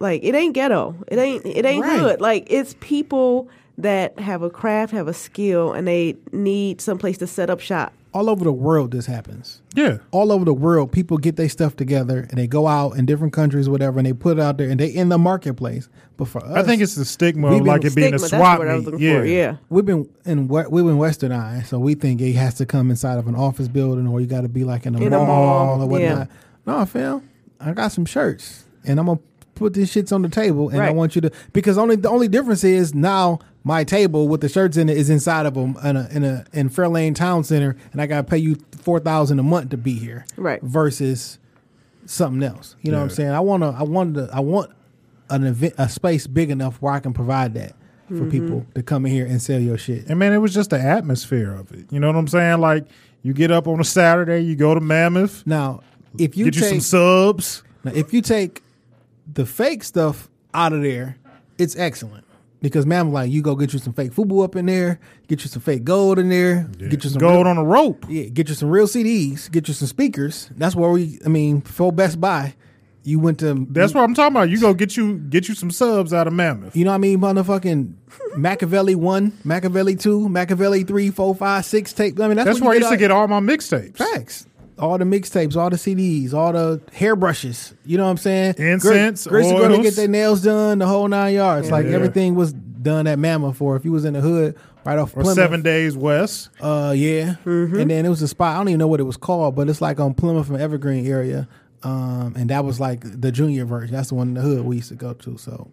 like 0.00 0.22
it 0.22 0.34
ain't 0.34 0.54
ghetto. 0.54 0.96
It 1.08 1.18
ain't 1.18 1.46
it 1.46 1.64
ain't 1.64 1.84
Right. 1.84 1.98
hood. 2.00 2.20
Like 2.20 2.46
it's 2.50 2.74
people 2.80 3.48
that 3.78 4.18
have 4.18 4.42
a 4.42 4.50
craft, 4.50 4.92
have 4.92 5.08
a 5.08 5.14
skill, 5.14 5.72
and 5.72 5.86
they 5.88 6.16
need 6.32 6.80
someplace 6.80 7.18
to 7.18 7.26
set 7.26 7.50
up 7.50 7.60
shop 7.60 7.92
all 8.12 8.30
over 8.30 8.44
the 8.44 8.52
world 8.52 8.92
this 8.92 9.06
happens. 9.06 9.60
Yeah. 9.74 9.98
All 10.12 10.30
over 10.30 10.44
the 10.44 10.54
world, 10.54 10.92
people 10.92 11.18
get 11.18 11.34
their 11.34 11.48
stuff 11.48 11.74
together 11.74 12.28
and 12.30 12.38
they 12.38 12.46
go 12.46 12.68
out 12.68 12.92
in 12.92 13.06
different 13.06 13.32
countries, 13.32 13.68
whatever, 13.68 13.98
and 13.98 14.06
they 14.06 14.12
put 14.12 14.38
it 14.38 14.40
out 14.40 14.56
there 14.56 14.70
and 14.70 14.78
they 14.78 14.86
in 14.86 15.08
the 15.08 15.18
marketplace. 15.18 15.88
But 16.16 16.28
for 16.28 16.38
us, 16.44 16.52
I 16.54 16.62
think 16.62 16.80
it's 16.80 16.94
the 16.94 17.04
stigma 17.04 17.48
of 17.52 17.62
like 17.62 17.84
it 17.84 17.92
being 17.96 18.14
a 18.14 18.18
Stigma, 18.20 18.38
swap 18.38 18.58
that's 18.60 18.60
what 18.60 18.68
I 18.68 18.74
was 18.76 18.86
meet. 18.86 19.00
Yeah. 19.00 19.18
for. 19.18 19.24
Yeah. 19.24 19.56
we've 19.68 19.84
been 19.84 20.08
in 20.24 20.46
we- 20.46 20.62
we've 20.70 20.84
been 20.84 20.98
westernized, 20.98 21.66
so 21.66 21.80
we 21.80 21.96
think 21.96 22.20
it 22.20 22.34
has 22.34 22.54
to 22.54 22.66
come 22.66 22.88
inside 22.88 23.18
of 23.18 23.26
an 23.26 23.34
office 23.34 23.66
building 23.66 24.06
or 24.06 24.20
you 24.20 24.28
got 24.28 24.42
to 24.42 24.48
be 24.48 24.62
like 24.62 24.86
in 24.86 24.94
a 24.94 25.00
In 25.00 25.12
a 25.12 25.18
mall, 25.18 25.26
mall, 25.26 25.82
or 25.82 25.86
whatnot. 25.88 26.00
yeah. 26.00 26.26
No, 26.66 26.86
fam, 26.86 27.28
I 27.58 27.72
got 27.72 27.90
some 27.90 28.04
shirts 28.04 28.62
and 28.84 29.00
I'm 29.00 29.06
gonna 29.06 29.18
put 29.56 29.74
these 29.74 29.92
shits 29.92 30.12
on 30.12 30.22
the 30.22 30.28
table, 30.28 30.68
and 30.68 30.80
I 30.80 30.92
want 30.92 31.16
you 31.16 31.20
to 31.22 31.32
because 31.52 31.76
only 31.76 31.96
the 31.96 32.10
only 32.10 32.28
difference 32.28 32.62
is 32.62 32.94
now 32.94 33.40
my 33.64 33.82
table 33.82 34.28
with 34.28 34.40
the 34.42 34.48
shirts 34.48 34.76
in 34.76 34.88
it 34.88 34.96
is 34.96 35.08
inside 35.10 35.46
of 35.46 35.54
them 35.54 35.76
in 35.82 35.96
a 35.96 36.08
in 36.12 36.22
a 36.24 36.44
in 36.52 36.68
Fairlane 36.70 37.14
Town 37.14 37.42
Center, 37.44 37.76
and 37.92 38.00
I 38.00 38.06
got 38.06 38.18
to 38.18 38.24
pay 38.24 38.38
you 38.38 38.56
four 38.76 39.00
thousand 39.00 39.38
a 39.38 39.42
month 39.42 39.70
to 39.70 39.76
be 39.76 39.94
here, 39.94 40.26
Right. 40.36 40.60
Versus 40.62 41.38
something 42.06 42.42
else. 42.42 42.76
You 42.82 42.92
know 42.92 42.98
what 42.98 43.04
I'm 43.04 43.10
saying? 43.10 43.30
I 43.30 43.40
want 43.40 43.62
to. 43.62 43.68
I 43.76 43.82
want 43.82 44.14
to. 44.14 44.28
I 44.32 44.40
want 44.40 44.70
an 45.30 45.44
event, 45.44 45.74
a 45.78 45.88
space 45.88 46.26
big 46.26 46.50
enough 46.50 46.80
where 46.82 46.92
I 46.92 47.00
can 47.00 47.12
provide 47.14 47.54
that 47.54 47.74
for 48.08 48.14
Mm-hmm. 48.16 48.30
people 48.30 48.66
to 48.74 48.82
come 48.82 49.06
in 49.06 49.12
here 49.12 49.24
and 49.24 49.40
sell 49.40 49.58
your 49.58 49.78
shit. 49.78 50.06
And 50.10 50.18
man, 50.18 50.34
it 50.34 50.38
was 50.38 50.52
just 50.52 50.68
the 50.68 50.78
atmosphere 50.78 51.52
of 51.54 51.72
it. 51.72 51.86
You 51.90 51.98
know 52.00 52.06
what 52.08 52.16
I'm 52.16 52.28
saying? 52.28 52.60
Like 52.60 52.84
you 53.22 53.32
get 53.32 53.50
up 53.50 53.66
on 53.66 53.80
a 53.80 53.84
Saturday, 53.84 54.40
you 54.40 54.56
go 54.56 54.74
to 54.74 54.80
Mammoth, 54.80 55.46
Now, 55.46 55.80
if 56.18 56.36
you 56.36 56.44
get 56.44 56.54
you 56.56 56.60
take 56.60 56.70
some 56.70 56.80
subs. 56.80 57.62
now, 57.82 57.92
if 57.94 58.12
you 58.12 58.20
take 58.20 58.62
the 59.32 59.46
fake 59.46 59.82
stuff 59.84 60.28
out 60.52 60.74
of 60.74 60.82
there, 60.82 61.16
it's 61.56 61.76
excellent. 61.76 62.26
Because 62.64 62.86
man, 62.86 63.12
like 63.12 63.30
you 63.30 63.42
go 63.42 63.54
get 63.56 63.74
you 63.74 63.78
some 63.78 63.92
fake 63.92 64.12
fubu 64.12 64.42
up 64.42 64.56
in 64.56 64.64
there, 64.64 64.98
get 65.28 65.42
you 65.44 65.50
some 65.50 65.60
fake 65.60 65.84
gold 65.84 66.18
in 66.18 66.30
there, 66.30 66.66
get 66.78 67.04
you 67.04 67.10
some 67.10 67.20
gold 67.20 67.44
real- 67.44 67.48
on 67.48 67.58
a 67.58 67.62
rope. 67.62 68.06
Yeah, 68.08 68.24
get 68.24 68.48
you 68.48 68.54
some 68.54 68.70
real 68.70 68.86
CDs, 68.86 69.50
get 69.50 69.68
you 69.68 69.74
some 69.74 69.86
speakers. 69.86 70.48
That's 70.56 70.74
where 70.74 70.88
we. 70.90 71.18
I 71.26 71.28
mean, 71.28 71.60
for 71.60 71.92
Best 71.92 72.18
Buy, 72.22 72.54
you 73.02 73.20
went 73.20 73.40
to. 73.40 73.66
That's 73.68 73.92
what 73.92 74.02
I'm 74.02 74.14
talking 74.14 74.34
about. 74.34 74.48
You 74.48 74.58
go 74.58 74.72
get 74.72 74.96
you 74.96 75.18
get 75.18 75.46
you 75.46 75.54
some 75.54 75.70
subs 75.70 76.14
out 76.14 76.26
of 76.26 76.32
Mammoth. 76.32 76.74
You 76.74 76.86
know 76.86 76.92
what 76.92 76.94
I 76.94 76.98
mean? 76.98 77.20
Motherfucking 77.20 77.92
Machiavelli 78.38 78.94
one, 78.94 79.36
Machiavelli 79.44 79.94
two, 79.94 80.30
Machiavelli 80.30 80.84
three, 80.84 81.10
four, 81.10 81.34
five, 81.34 81.66
six 81.66 81.92
tape. 81.92 82.18
I 82.18 82.28
mean, 82.28 82.38
that's, 82.38 82.46
That's 82.46 82.60
where 82.62 82.70
I 82.70 82.74
you 82.76 82.80
used 82.80 82.92
to 82.92 82.96
get 82.96 83.10
all 83.10 83.28
my 83.28 83.40
mixtapes. 83.40 83.98
Facts. 83.98 84.46
All 84.78 84.98
the 84.98 85.04
mixtapes, 85.04 85.56
all 85.56 85.70
the 85.70 85.76
CDs, 85.76 86.32
all 86.34 86.52
the 86.52 86.80
hairbrushes. 86.92 87.74
You 87.84 87.96
know 87.96 88.04
what 88.04 88.10
I'm 88.10 88.16
saying? 88.16 88.54
Incense, 88.58 89.26
Grace 89.26 89.50
going 89.50 89.70
to 89.70 89.82
get 89.82 89.94
their 89.94 90.08
nails 90.08 90.42
done, 90.42 90.78
the 90.80 90.86
whole 90.86 91.06
nine 91.06 91.34
yards. 91.34 91.70
Like 91.70 91.86
Yeah. 91.86 91.92
everything 91.92 92.34
was 92.34 92.52
done 92.52 93.06
at 93.06 93.18
Mammoth 93.18 93.56
for 93.56 93.76
if 93.76 93.84
you 93.84 93.92
was 93.92 94.04
in 94.04 94.14
the 94.14 94.20
hood 94.20 94.56
right 94.84 94.98
off 94.98 95.10
Or 95.16 95.20
Plymouth. 95.22 95.34
seven 95.36 95.62
days 95.62 95.96
west. 95.96 96.50
Uh, 96.60 96.92
yeah. 96.96 97.36
And 97.44 97.88
then 97.90 98.04
it 98.04 98.08
was 98.08 98.20
a 98.20 98.28
spot. 98.28 98.54
I 98.56 98.58
don't 98.58 98.68
even 98.68 98.78
know 98.80 98.88
what 98.88 98.98
it 99.00 99.04
was 99.04 99.16
called, 99.16 99.54
but 99.54 99.68
it's 99.68 99.80
like 99.80 100.00
on 100.00 100.12
Plymouth 100.12 100.48
and 100.50 100.60
Evergreen 100.60 101.06
area. 101.06 101.46
Um, 101.84 102.34
and 102.36 102.50
that 102.50 102.64
was 102.64 102.80
like 102.80 103.02
the 103.04 103.30
junior 103.30 103.64
version. 103.64 103.94
That's 103.94 104.08
the 104.08 104.14
one 104.16 104.28
in 104.28 104.34
the 104.34 104.40
hood 104.40 104.64
we 104.64 104.76
used 104.76 104.88
to 104.88 104.94
go 104.96 105.12
to. 105.12 105.38
So 105.38 105.68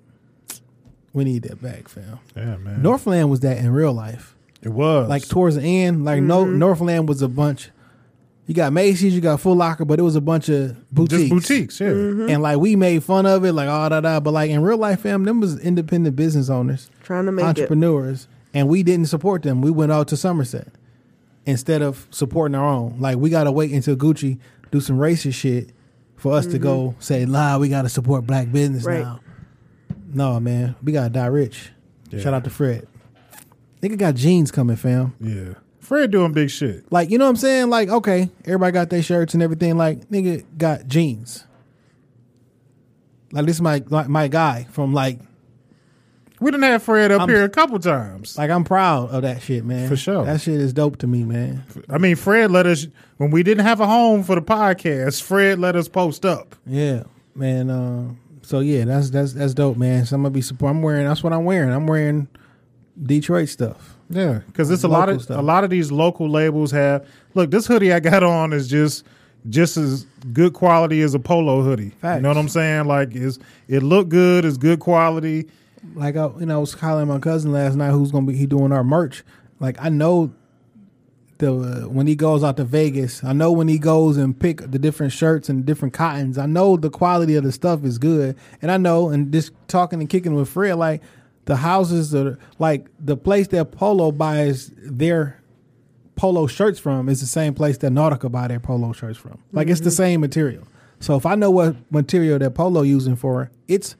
we 1.13 1.23
need 1.23 1.43
that 1.43 1.61
back, 1.61 1.87
fam. 1.87 2.19
Yeah, 2.35 2.57
man. 2.57 2.81
Northland 2.81 3.29
was 3.29 3.39
that 3.41 3.57
in 3.57 3.71
real 3.71 3.93
life. 3.93 4.35
it 4.61 4.69
was 4.69 5.09
Like 5.09 5.27
towards 5.27 5.55
the 5.55 5.63
end, 5.63 6.05
like 6.05 6.21
no 6.21 6.45
Northland 6.45 7.09
was 7.09 7.21
a 7.21 7.27
bunch. 7.27 7.71
You 8.51 8.55
got 8.55 8.73
Macy's, 8.73 9.15
you 9.15 9.21
got 9.21 9.39
Foot 9.39 9.55
Locker, 9.55 9.85
but 9.85 9.97
it 9.97 10.01
was 10.01 10.17
a 10.17 10.19
bunch 10.19 10.49
of 10.49 10.75
boutiques. 10.91 11.21
just 11.21 11.29
boutiques. 11.29 11.79
Yeah, 11.79 11.87
mm-hmm. 11.87 12.29
And 12.31 12.41
like 12.41 12.57
we 12.57 12.75
made 12.75 13.01
fun 13.01 13.25
of 13.25 13.45
it, 13.45 13.53
like 13.53 13.69
oh 13.69 13.87
da 13.87 14.01
da. 14.01 14.19
But 14.19 14.31
like 14.31 14.49
in 14.51 14.61
real 14.61 14.75
life, 14.75 14.99
fam, 14.99 15.23
them 15.23 15.39
was 15.39 15.57
independent 15.61 16.17
business 16.17 16.49
owners, 16.49 16.91
Trying 17.01 17.27
to 17.27 17.31
make 17.31 17.43
it. 17.43 17.47
entrepreneurs, 17.47 18.27
and 18.53 18.67
we 18.67 18.83
didn't 18.83 19.05
support 19.05 19.43
them. 19.43 19.61
We 19.61 19.71
went 19.71 19.93
out 19.93 20.09
to 20.09 20.17
Somerset 20.17 20.67
instead 21.45 21.81
of 21.81 22.09
supporting 22.11 22.55
our 22.55 22.67
own. 22.67 22.97
Like 22.99 23.15
we 23.19 23.29
gotta 23.29 23.53
wait 23.53 23.71
until 23.71 23.95
Gucci 23.95 24.37
do 24.69 24.81
some 24.81 24.97
racist 24.97 25.35
shit 25.35 25.69
for 26.17 26.33
us 26.33 26.45
to 26.47 26.59
go 26.59 26.89
mm-hmm. 26.89 26.99
say, 26.99 27.23
"Nah, 27.25 27.57
we 27.57 27.69
gotta 27.69 27.87
support 27.87 28.27
black 28.27 28.51
business 28.51 28.83
Right. 28.83 28.99
now." 28.99 29.21
No, 30.13 30.41
man, 30.41 30.75
we 30.83 30.91
gotta 30.91 31.09
die 31.09 31.27
rich. 31.27 31.71
Yeah. 32.09 32.19
Shout 32.19 32.33
out 32.33 32.43
to 32.43 32.49
Fred. 32.49 32.85
Nigga 33.81 33.97
got 33.97 34.15
jeans 34.15 34.51
coming, 34.51 34.75
fam. 34.75 35.13
yeah. 35.21 35.53
Fred 35.91 36.09
doing 36.09 36.31
big 36.31 36.49
shit. 36.49 36.89
Like, 36.89 37.09
you 37.09 37.17
know 37.17 37.25
what 37.25 37.31
I'm 37.31 37.35
saying? 37.35 37.69
Like, 37.69 37.89
okay, 37.89 38.29
everybody 38.45 38.71
got 38.71 38.89
their 38.89 39.03
shirts 39.03 39.33
and 39.33 39.43
everything. 39.43 39.75
Like, 39.75 40.07
nigga 40.07 40.45
got 40.57 40.87
jeans. 40.87 41.43
Like, 43.33 43.45
this 43.45 43.57
is 43.57 43.61
my 43.61 43.83
like, 43.89 44.07
my 44.07 44.29
guy 44.29 44.67
from 44.71 44.93
like 44.93 45.19
We 46.39 46.49
done 46.49 46.61
had 46.61 46.81
Fred 46.81 47.11
up 47.11 47.19
I'm- 47.19 47.27
here 47.29 47.43
a 47.43 47.49
couple 47.49 47.77
times. 47.77 48.37
like 48.37 48.49
I'm 48.49 48.63
proud 48.63 49.09
of 49.09 49.23
that 49.23 49.41
shit, 49.41 49.65
man. 49.65 49.89
For 49.89 49.97
sure. 49.97 50.23
That 50.23 50.39
shit 50.39 50.61
is 50.61 50.71
dope 50.71 50.95
to 50.99 51.07
me, 51.07 51.25
man. 51.25 51.65
I 51.89 51.97
mean, 51.97 52.15
Fred 52.15 52.51
let 52.51 52.65
us 52.67 52.87
when 53.17 53.29
we 53.29 53.43
didn't 53.43 53.65
have 53.65 53.81
a 53.81 53.85
home 53.85 54.23
for 54.23 54.35
the 54.35 54.41
podcast. 54.41 55.21
Fred 55.21 55.59
let 55.59 55.75
us 55.75 55.89
post 55.89 56.25
up. 56.25 56.55
Yeah, 56.65 57.03
man. 57.35 57.69
Uh, 57.69 58.13
so 58.43 58.61
yeah, 58.61 58.85
that's 58.85 59.09
that's 59.09 59.33
that's 59.33 59.53
dope, 59.53 59.75
man. 59.75 60.05
So 60.05 60.15
I'm 60.15 60.21
gonna 60.21 60.31
be 60.31 60.41
support. 60.41 60.69
I'm 60.71 60.81
wearing. 60.81 61.05
That's 61.05 61.21
what 61.21 61.33
I'm 61.33 61.43
wearing. 61.43 61.69
I'm 61.73 61.85
wearing 61.85 62.29
Detroit 63.01 63.49
stuff. 63.49 63.90
Yeah, 64.11 64.39
because 64.47 64.69
it's 64.69 64.83
a 64.83 64.87
lot 64.87 65.09
of 65.09 65.21
stuff. 65.21 65.37
a 65.37 65.41
lot 65.41 65.63
of 65.63 65.69
these 65.69 65.91
local 65.91 66.29
labels 66.29 66.71
have. 66.71 67.07
Look, 67.33 67.51
this 67.51 67.65
hoodie 67.65 67.93
I 67.93 67.99
got 67.99 68.23
on 68.37 68.53
is 68.53 68.67
just 68.67 69.05
just 69.49 69.77
as 69.77 70.05
good 70.33 70.53
quality 70.53 71.01
as 71.01 71.13
a 71.13 71.19
polo 71.19 71.63
hoodie. 71.63 71.93
You 72.03 72.19
know 72.19 72.29
what 72.29 72.37
I'm 72.37 72.49
saying? 72.49 72.85
Like, 72.85 73.15
is 73.15 73.39
it 73.67 73.81
look 73.81 74.09
good? 74.09 74.45
It's 74.45 74.57
good 74.57 74.79
quality. 74.79 75.47
Like 75.95 76.15
I, 76.15 76.29
you 76.39 76.45
know, 76.45 76.57
I 76.57 76.59
was 76.59 76.75
calling 76.75 77.07
my 77.07 77.19
cousin 77.19 77.51
last 77.51 77.75
night, 77.75 77.91
who's 77.91 78.11
gonna 78.11 78.27
be 78.27 78.35
he 78.35 78.45
doing 78.45 78.71
our 78.71 78.83
merch. 78.83 79.23
Like 79.59 79.77
I 79.81 79.89
know 79.89 80.31
the 81.39 81.89
when 81.89 82.07
he 82.07 82.15
goes 82.15 82.43
out 82.43 82.57
to 82.57 82.63
Vegas, 82.63 83.23
I 83.23 83.33
know 83.33 83.51
when 83.51 83.67
he 83.67 83.79
goes 83.79 84.15
and 84.17 84.39
pick 84.39 84.59
the 84.59 84.77
different 84.77 85.11
shirts 85.11 85.49
and 85.49 85.65
different 85.65 85.93
cottons. 85.93 86.37
I 86.37 86.45
know 86.45 86.77
the 86.77 86.89
quality 86.89 87.35
of 87.35 87.43
the 87.43 87.51
stuff 87.51 87.83
is 87.83 87.97
good, 87.97 88.37
and 88.61 88.71
I 88.71 88.77
know 88.77 89.09
and 89.09 89.33
just 89.33 89.51
talking 89.67 89.99
and 89.99 90.09
kicking 90.09 90.35
with 90.35 90.49
Fred, 90.49 90.75
like 90.75 91.01
the 91.45 91.57
houses 91.57 92.13
are 92.13 92.37
like 92.59 92.87
the 92.99 93.17
place 93.17 93.47
that 93.49 93.71
Polo 93.71 94.11
buys 94.11 94.71
their 94.77 95.41
polo 96.15 96.45
shirts 96.45 96.79
from 96.79 97.09
is 97.09 97.19
the 97.19 97.25
same 97.25 97.53
place 97.53 97.79
that 97.79 97.91
Nautica 97.91 98.31
buy 98.31 98.47
their 98.47 98.59
polo 98.59 98.93
shirts 98.93 99.17
from. 99.17 99.39
Like 99.51 99.67
it's 99.69 99.79
the 99.81 99.91
same 99.91 100.21
material. 100.21 100.67
So 100.99 101.15
if 101.15 101.25
I 101.25 101.33
know 101.33 101.49
what 101.49 101.75
material 101.91 102.37
that 102.37 102.51
Polo 102.51 102.83
using 102.83 103.15
for, 103.15 103.49
it's 103.67 103.95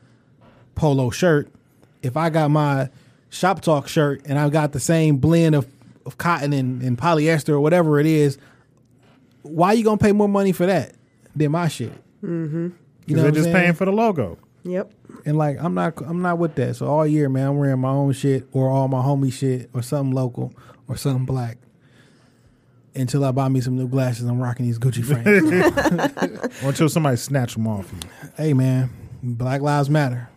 polo 0.76 1.10
shirt. 1.10 1.50
If 2.04 2.16
I 2.16 2.30
got 2.30 2.52
my 2.52 2.90
shop 3.30 3.62
talk 3.62 3.88
shirt 3.88 4.22
and 4.26 4.38
I 4.38 4.50
got 4.50 4.72
the 4.72 4.80
same 4.80 5.18
blend 5.18 5.56
of, 5.56 5.68
of 6.06 6.18
cotton 6.20 6.54
and, 6.54 6.82
and 6.84 6.98
polyester 6.98 7.50
or 7.50 7.60
whatever 7.60 8.00
it 8.00 8.06
is, 8.06 8.38
why 9.42 9.70
are 9.70 9.74
you 9.74 9.84
gonna 9.84 9.98
pay 9.98 10.12
more 10.12 10.30
money 10.30 10.52
for 10.52 10.68
that 10.68 10.94
than 11.36 11.52
my 11.52 11.68
shit? 11.68 11.94
Mm-hmm. 12.24 12.70
You 13.08 13.16
know 13.16 13.24
they're 13.24 13.32
just 13.32 13.46
saying? 13.46 13.56
paying 13.56 13.74
for 13.74 13.86
the 13.86 13.92
logo. 13.92 14.38
Yep. 14.64 14.92
And 15.26 15.38
like 15.38 15.58
I'm 15.60 15.74
not 15.74 16.00
I'm 16.06 16.22
not 16.22 16.38
with 16.38 16.56
that. 16.56 16.76
So 16.76 16.88
all 16.88 17.06
year, 17.06 17.30
man, 17.30 17.48
I'm 17.50 17.58
wearing 17.58 17.80
my 17.80 17.90
own 17.90 18.14
shit 18.14 18.48
or 18.52 18.70
all 18.70 18.88
my 18.88 19.02
homie 19.02 19.34
shit 19.34 19.70
or 19.74 19.82
something 19.82 20.14
local 20.14 20.54
or 20.88 20.98
something 20.98 21.26
black. 21.26 21.58
Until 22.94 23.24
I 23.24 23.32
buy 23.32 23.48
me 23.48 23.62
some 23.62 23.78
new 23.78 23.88
glasses, 23.88 24.26
I'm 24.26 24.42
rocking 24.42 24.66
these 24.66 24.78
Gucci 24.78 25.04
frames. 25.04 26.62
Or 26.62 26.68
until 26.70 26.90
somebody 26.90 27.16
snatch 27.16 27.54
them 27.54 27.68
off 27.68 27.92
you. 27.92 28.00
hey 28.36 28.54
man, 28.54 28.90
Black 29.24 29.62
Lives 29.62 29.90
Matter. 29.90 30.30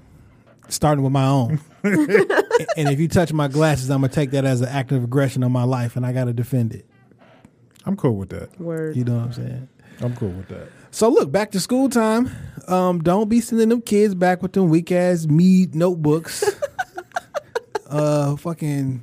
Starting 0.69 1.03
with 1.05 1.13
my 1.13 1.27
own. 1.27 1.61
and 1.83 2.89
if 2.89 2.99
you 2.99 3.09
touch 3.09 3.33
my 3.33 3.49
glasses, 3.49 3.91
I'm 3.91 4.01
gonna 4.01 4.13
take 4.13 4.31
that 4.31 4.45
as 4.45 4.61
an 4.61 4.69
act 4.69 4.93
of 4.93 5.05
aggression 5.05 5.43
on 5.43 5.53
my 5.53 5.65
life, 5.65 5.97
and 5.97 6.07
I 6.07 6.13
gotta 6.13 6.33
defend 6.33 6.73
it. 6.75 6.87
I'm 7.85 7.97
cool 7.97 8.17
with 8.17 8.31
that. 8.31 8.59
Word. 8.59 8.97
You 8.97 9.05
know 9.05 9.17
what 9.17 9.25
I'm 9.25 9.33
saying? 9.33 9.69
I'm 10.01 10.17
cool 10.17 10.31
with 10.31 10.49
that. 10.49 10.69
So 10.95 11.09
look, 11.09 11.33
back 11.33 11.51
to 11.51 11.61
school 11.61 11.89
time. 11.89 12.31
Um, 12.69 13.03
don't 13.03 13.29
be 13.29 13.41
sending 13.41 13.69
them 13.69 13.83
kids 13.83 14.15
back 14.15 14.43
with 14.43 14.53
them 14.53 14.69
weak 14.69 14.93
ass 14.93 15.27
mead 15.27 15.75
notebooks. 15.75 16.45
uh, 17.91 18.37
fucking 18.37 19.03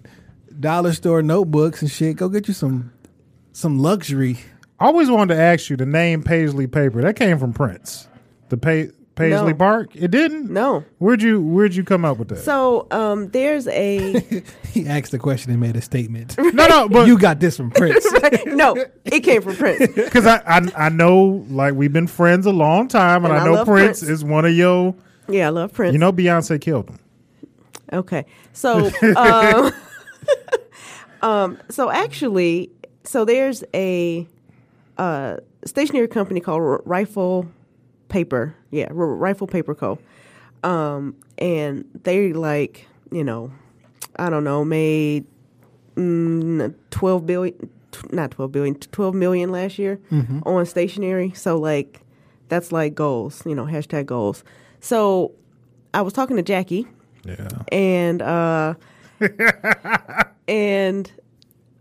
dollar 0.57 0.93
store 0.93 1.21
notebooks 1.21 1.81
and 1.81 1.91
shit. 1.91 2.15
Go 2.15 2.29
get 2.29 2.47
you 2.47 2.53
some 2.53 2.93
some 3.51 3.77
luxury. 3.77 4.37
I 4.79 4.85
always 4.85 5.11
wanted 5.11 5.35
to 5.35 5.41
ask 5.41 5.69
you 5.69 5.75
the 5.75 5.85
name 5.85 6.23
Paisley 6.23 6.65
Paper. 6.65 7.01
That 7.01 7.17
came 7.17 7.37
from 7.37 7.51
Prince. 7.51 8.07
The 8.47 8.55
pa- 8.55 8.93
Paisley 9.15 9.51
No. 9.51 9.53
Bark. 9.53 9.95
It 9.95 10.09
didn't. 10.09 10.49
No. 10.49 10.85
Where'd 10.99 11.21
you 11.21 11.41
Where'd 11.41 11.75
you 11.75 11.83
come 11.83 12.05
up 12.05 12.17
with 12.17 12.29
that? 12.29 12.37
So 12.37 12.87
um, 12.91 13.27
there's 13.29 13.67
a 13.67 14.19
He 14.71 14.87
asked 14.87 15.11
the 15.11 15.19
question 15.19 15.51
and 15.51 15.59
made 15.59 15.75
a 15.75 15.81
statement. 15.81 16.35
no, 16.39 16.67
no, 16.67 16.87
but 16.89 17.07
you 17.07 17.17
got 17.19 17.39
this 17.39 17.57
from 17.57 17.71
Prince. 17.71 18.05
no. 18.45 18.75
It 19.05 19.19
came 19.21 19.41
from 19.41 19.55
Prince. 19.57 19.93
because 19.93 20.25
I, 20.25 20.41
I 20.47 20.85
I 20.85 20.89
know 20.89 21.45
like 21.49 21.73
we've 21.73 21.91
been 21.93 22.07
friends 22.07 22.45
a 22.45 22.51
long 22.51 22.87
time, 22.87 23.25
and, 23.25 23.33
And 23.33 23.41
I 23.41 23.45
I 23.45 23.47
know 23.47 23.65
Prince, 23.65 23.99
Prince. 23.99 24.03
is 24.03 24.23
one 24.23 24.45
of 24.45 24.53
your. 24.53 24.95
Yeah, 25.27 25.47
I 25.47 25.49
love 25.49 25.73
Prince. 25.73 25.93
You 25.93 25.99
know, 25.99 26.11
Beyonce 26.13 26.59
killed 26.59 26.89
him. 26.89 26.99
Okay. 27.93 28.25
So, 28.53 28.89
um, 29.17 29.71
um, 31.21 31.57
so 31.69 31.89
actually, 31.91 32.71
so 33.03 33.25
there's 33.25 33.63
a 33.73 34.27
uh, 34.97 35.37
stationery 35.65 36.07
company 36.07 36.39
called 36.39 36.61
R- 36.61 36.81
Rifle 36.85 37.47
Paper. 38.11 38.55
Yeah, 38.69 38.87
R- 38.89 38.93
Rifle 38.95 39.47
Paper 39.47 39.73
Co. 39.73 39.97
Um, 40.63 41.15
and 41.39 41.85
they 42.03 42.33
like, 42.33 42.85
you 43.11 43.23
know, 43.23 43.51
I 44.17 44.29
don't 44.29 44.43
know, 44.43 44.63
made 44.63 45.25
mm, 45.95 46.75
12 46.91 47.25
billion, 47.25 47.69
not 48.11 48.29
12 48.31 48.51
billion, 48.51 48.75
12 48.75 49.15
million 49.15 49.51
last 49.51 49.79
year 49.79 49.99
Mm-hmm. 50.11 50.41
on 50.45 50.65
stationery. 50.67 51.31
So 51.35 51.57
like 51.57 52.01
that's 52.49 52.71
like 52.71 52.93
goals, 52.93 53.41
you 53.45 53.55
know, 53.55 53.65
hashtag 53.65 54.05
goals. 54.05 54.43
So 54.81 55.31
I 55.93 56.01
was 56.01 56.13
talking 56.13 56.35
to 56.37 56.43
Jackie 56.43 56.85
Yeah. 57.25 57.47
and 57.71 58.21
uh 58.21 58.75
and 60.47 61.11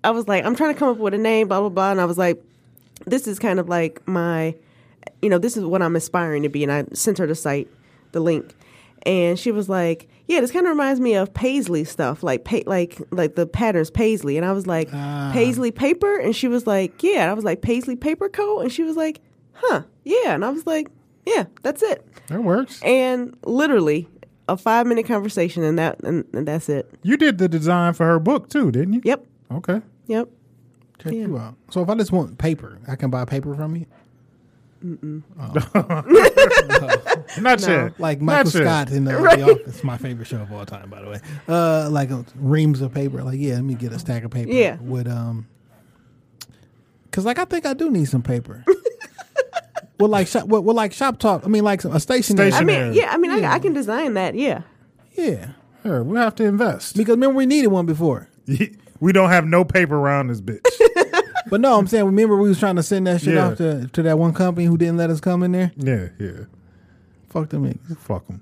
I 0.05 0.11
was 0.11 0.29
like, 0.29 0.45
I'm 0.45 0.55
trying 0.57 0.73
to 0.73 0.79
come 0.79 0.89
up 0.89 0.97
with 0.99 1.15
a 1.15 1.19
name, 1.19 1.49
blah 1.49 1.61
blah 1.61 1.69
blah, 1.69 1.91
and 1.91 2.01
I 2.01 2.05
was 2.07 2.17
like, 2.19 2.43
this 3.07 3.27
is 3.27 3.39
kind 3.39 3.59
of 3.59 3.69
like 3.69 4.07
my, 4.07 4.55
you 5.23 5.29
know, 5.29 5.39
this 5.39 5.57
is 5.57 5.65
what 5.65 5.83
I'm 5.83 5.97
aspiring 5.97 6.43
to 6.45 6.49
be, 6.49 6.63
and 6.63 6.73
I 6.73 6.85
sent 6.93 7.19
her 7.19 7.27
the 7.27 7.35
site, 7.35 7.69
the 8.13 8.21
link, 8.21 8.55
and 9.05 9.39
she 9.39 9.51
was 9.51 9.69
like, 9.69 10.09
yeah, 10.29 10.41
this 10.41 10.51
kind 10.53 10.67
of 10.67 10.71
reminds 10.71 11.01
me 11.01 11.15
of 11.15 11.33
Paisley 11.35 11.85
stuff, 11.85 12.23
like 12.23 12.45
pa- 12.45 12.61
like 12.67 13.01
like 13.11 13.35
the 13.35 13.47
patterns 13.47 13.91
Paisley, 13.91 14.37
and 14.37 14.47
I 14.47 14.53
was 14.53 14.67
like, 14.67 14.89
ah. 14.93 15.31
Paisley 15.33 15.71
paper, 15.71 16.17
and 16.19 16.35
she 16.37 16.49
was 16.49 16.67
like, 16.67 17.03
yeah, 17.03 17.23
and 17.23 17.31
I 17.31 17.35
was 17.35 17.45
like 17.45 17.63
Paisley 17.63 17.97
paper 17.97 18.29
Co., 18.29 18.61
and 18.61 18.71
she 18.73 18.83
was 18.83 18.97
like, 18.97 19.21
huh, 19.53 19.83
yeah, 20.05 20.35
and 20.35 20.45
I 20.45 20.51
was 20.51 20.67
like, 20.67 20.89
yeah, 21.27 21.45
that's 21.63 21.83
it, 21.83 22.07
That 22.29 22.43
works. 22.45 22.81
and 22.83 23.37
literally 23.45 24.09
a 24.49 24.57
five 24.57 24.87
minute 24.87 25.07
conversation, 25.07 25.63
and 25.63 25.79
that 25.79 26.01
and, 26.03 26.25
and 26.33 26.47
that's 26.49 26.69
it. 26.69 26.91
You 27.03 27.17
did 27.17 27.39
the 27.39 27.49
design 27.49 27.93
for 27.95 28.07
her 28.07 28.19
book 28.19 28.49
too, 28.49 28.71
didn't 28.71 28.95
you? 28.95 29.01
Yep, 29.05 29.27
Okay. 29.53 29.81
yep. 30.07 30.29
Check 30.99 31.13
Yeah. 31.15 31.27
you 31.27 31.39
out. 31.39 31.55
So 31.71 31.83
if 31.83 31.89
I 31.89 31.95
just 31.95 32.13
want 32.13 32.37
paper, 32.39 32.79
I 32.87 32.95
can 32.97 33.09
buy 33.11 33.25
paper 33.25 33.55
from 33.55 33.75
you, 33.77 33.87
Not 37.41 37.61
yet. 37.61 37.99
like 38.01 38.21
Not 38.21 38.47
Michael 38.47 38.61
yet. 38.61 38.67
Scott 38.67 38.91
in 38.91 39.07
uh, 39.09 39.21
The 39.21 39.43
Office. 39.51 39.85
My 39.85 39.97
favorite 39.99 40.27
show 40.27 40.39
of 40.41 40.53
all 40.53 40.65
time, 40.67 40.89
by 40.91 41.03
the 41.03 41.09
way. 41.11 41.21
Uh, 41.49 41.89
like 41.91 42.11
uh, 42.11 42.23
reams 42.37 42.81
of 42.81 42.93
paper. 42.95 43.23
Like 43.23 43.39
yeah, 43.39 43.55
let 43.55 43.65
me 43.65 43.75
get 43.75 43.93
a 43.93 43.99
stack 43.99 44.25
of 44.25 44.31
paper. 44.31 44.51
Yeah. 44.51 44.77
With 44.81 45.07
um, 45.07 45.47
cause 47.11 47.25
like 47.25 47.39
I 47.39 47.45
think 47.45 47.67
I 47.67 47.75
do 47.75 47.91
need 47.91 48.07
some 48.07 48.23
paper. 48.23 48.65
well, 50.01 50.09
like 50.09 50.27
shop, 50.29 50.47
well, 50.47 50.63
well, 50.63 50.77
like 50.77 50.93
shop 50.93 51.19
talk. 51.19 51.43
I 51.45 51.49
mean, 51.49 51.65
like 51.65 51.85
a 51.85 52.01
stationery. 52.01 52.49
I 52.49 52.51
Stationery. 52.51 52.85
mean, 52.91 52.93
yeah, 52.95 53.13
I 53.13 53.19
mean, 53.19 53.31
I, 53.33 53.53
I 53.55 53.59
can 53.59 53.73
design 53.73 54.15
that. 54.15 54.35
Yeah, 54.35 54.63
Yeah, 55.13 55.51
Sure, 55.83 56.03
we'll 56.03 56.21
have 56.23 56.35
to 56.37 56.45
invest. 56.45 56.97
because 56.97 57.13
remember 57.13 57.37
we 57.37 57.47
needed 57.47 57.69
one 57.69 57.87
before. 57.87 58.29
We 59.03 59.13
don't 59.15 59.31
have 59.31 59.47
no 59.47 59.65
paper 59.65 59.97
around 59.97 60.27
this 60.27 60.43
bitch. 60.43 60.61
But 61.49 61.61
no, 61.61 61.79
I'm 61.79 61.87
saying 61.87 62.05
remember 62.05 62.37
we 62.37 62.49
was 62.49 62.59
trying 62.59 62.77
to 62.77 62.83
send 62.83 63.07
that 63.07 63.21
shit 63.23 63.35
Yeah. 63.35 63.49
off 63.49 63.57
to, 63.59 63.87
to 63.89 64.03
that 64.03 64.19
one 64.19 64.33
company 64.35 64.67
who 64.67 64.77
didn't 64.77 64.97
let 64.99 65.11
us 65.11 65.21
come 65.21 65.43
in 65.43 65.53
there. 65.53 65.73
yeah, 65.77 66.09
yeah. 66.19 66.45
Fuck 67.31 67.51
them 67.51 67.65
niggas. 67.73 67.97
Fuck 67.99 68.27
them. 68.27 68.41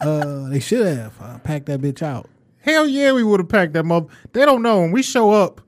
Uh, 0.00 0.48
they 0.48 0.60
should 0.60 0.84
have 0.86 1.12
uh, 1.20 1.38
packed 1.38 1.66
that 1.66 1.80
bitch 1.80 2.02
out. 2.02 2.28
Hell 2.60 2.86
yeah, 2.86 3.12
we 3.12 3.22
would 3.22 3.40
have 3.40 3.48
packed 3.48 3.72
that 3.74 3.84
mother. 3.84 4.06
They 4.32 4.44
don't 4.44 4.62
know 4.62 4.80
when 4.80 4.90
we 4.92 5.02
show 5.02 5.30
up. 5.30 5.60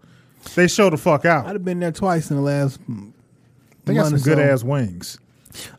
They 0.54 0.66
show 0.68 0.90
the 0.90 0.96
fuck 0.96 1.24
out. 1.24 1.44
I'd 1.44 1.48
out. 1.50 1.52
have 1.54 1.64
been 1.64 1.80
there 1.80 1.92
twice 1.92 2.30
in 2.30 2.36
the 2.36 2.42
last. 2.42 2.80
mm, 2.90 3.12
They 3.84 3.94
got 3.94 4.10
month 4.10 4.20
some 4.22 4.32
or 4.32 4.36
good 4.36 4.44
so. 4.44 4.52
ass 4.52 4.64
wings. 4.64 5.18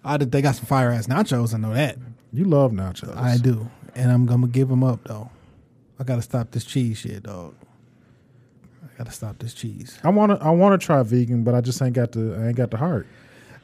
I 0.03 0.17
did, 0.17 0.31
they 0.31 0.41
got 0.41 0.55
some 0.55 0.65
fire 0.65 0.89
ass 0.91 1.07
nachos. 1.07 1.53
I 1.53 1.57
know 1.57 1.73
that. 1.73 1.97
You 2.33 2.45
love 2.45 2.71
nachos. 2.71 3.15
I 3.15 3.37
do, 3.37 3.69
and 3.95 4.11
I'm 4.11 4.25
gonna 4.25 4.47
give 4.47 4.69
them 4.69 4.83
up 4.83 5.03
though. 5.05 5.29
I 5.99 6.03
gotta 6.03 6.21
stop 6.21 6.51
this 6.51 6.63
cheese 6.65 6.97
shit, 6.99 7.23
dog. 7.23 7.53
I 8.97 9.03
gotta 9.03 9.11
stop 9.11 9.37
this 9.37 9.53
cheese. 9.53 9.99
I 10.03 10.09
want 10.09 10.31
to. 10.31 10.43
I 10.43 10.49
want 10.49 10.79
to 10.79 10.83
try 10.83 11.03
vegan, 11.03 11.43
but 11.43 11.53
I 11.53 11.61
just 11.61 11.79
ain't 11.83 11.93
got 11.93 12.13
the. 12.13 12.35
I 12.35 12.47
ain't 12.47 12.55
got 12.55 12.71
the 12.71 12.77
heart. 12.77 13.05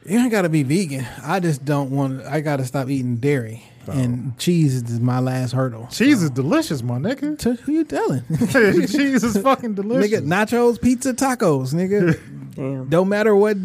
You 0.05 0.19
ain't 0.19 0.29
gotta 0.29 0.49
be 0.49 0.61
vegan. 0.61 1.07
I 1.23 1.39
just 1.39 1.65
don't 1.65 1.89
want. 1.89 2.23
I 2.23 2.39
gotta 2.41 2.65
stop 2.65 2.87
eating 2.87 3.15
dairy, 3.15 3.63
oh. 3.87 3.93
and 3.93 4.37
cheese 4.37 4.75
is 4.75 4.99
my 4.99 5.17
last 5.17 5.53
hurdle. 5.53 5.87
Cheese 5.91 6.21
is 6.21 6.29
delicious, 6.29 6.83
my 6.83 6.99
nigga. 6.99 7.39
To- 7.39 7.55
who 7.55 7.71
you 7.71 7.83
telling? 7.83 8.21
Cheese 8.37 9.23
is 9.23 9.35
fucking 9.37 9.73
delicious. 9.75 10.21
nigga, 10.21 10.23
nachos, 10.23 10.79
pizza, 10.79 11.15
tacos, 11.15 11.73
nigga. 11.73 12.19
damn. 12.55 12.89
don't 12.89 13.09
matter 13.09 13.35
what, 13.35 13.57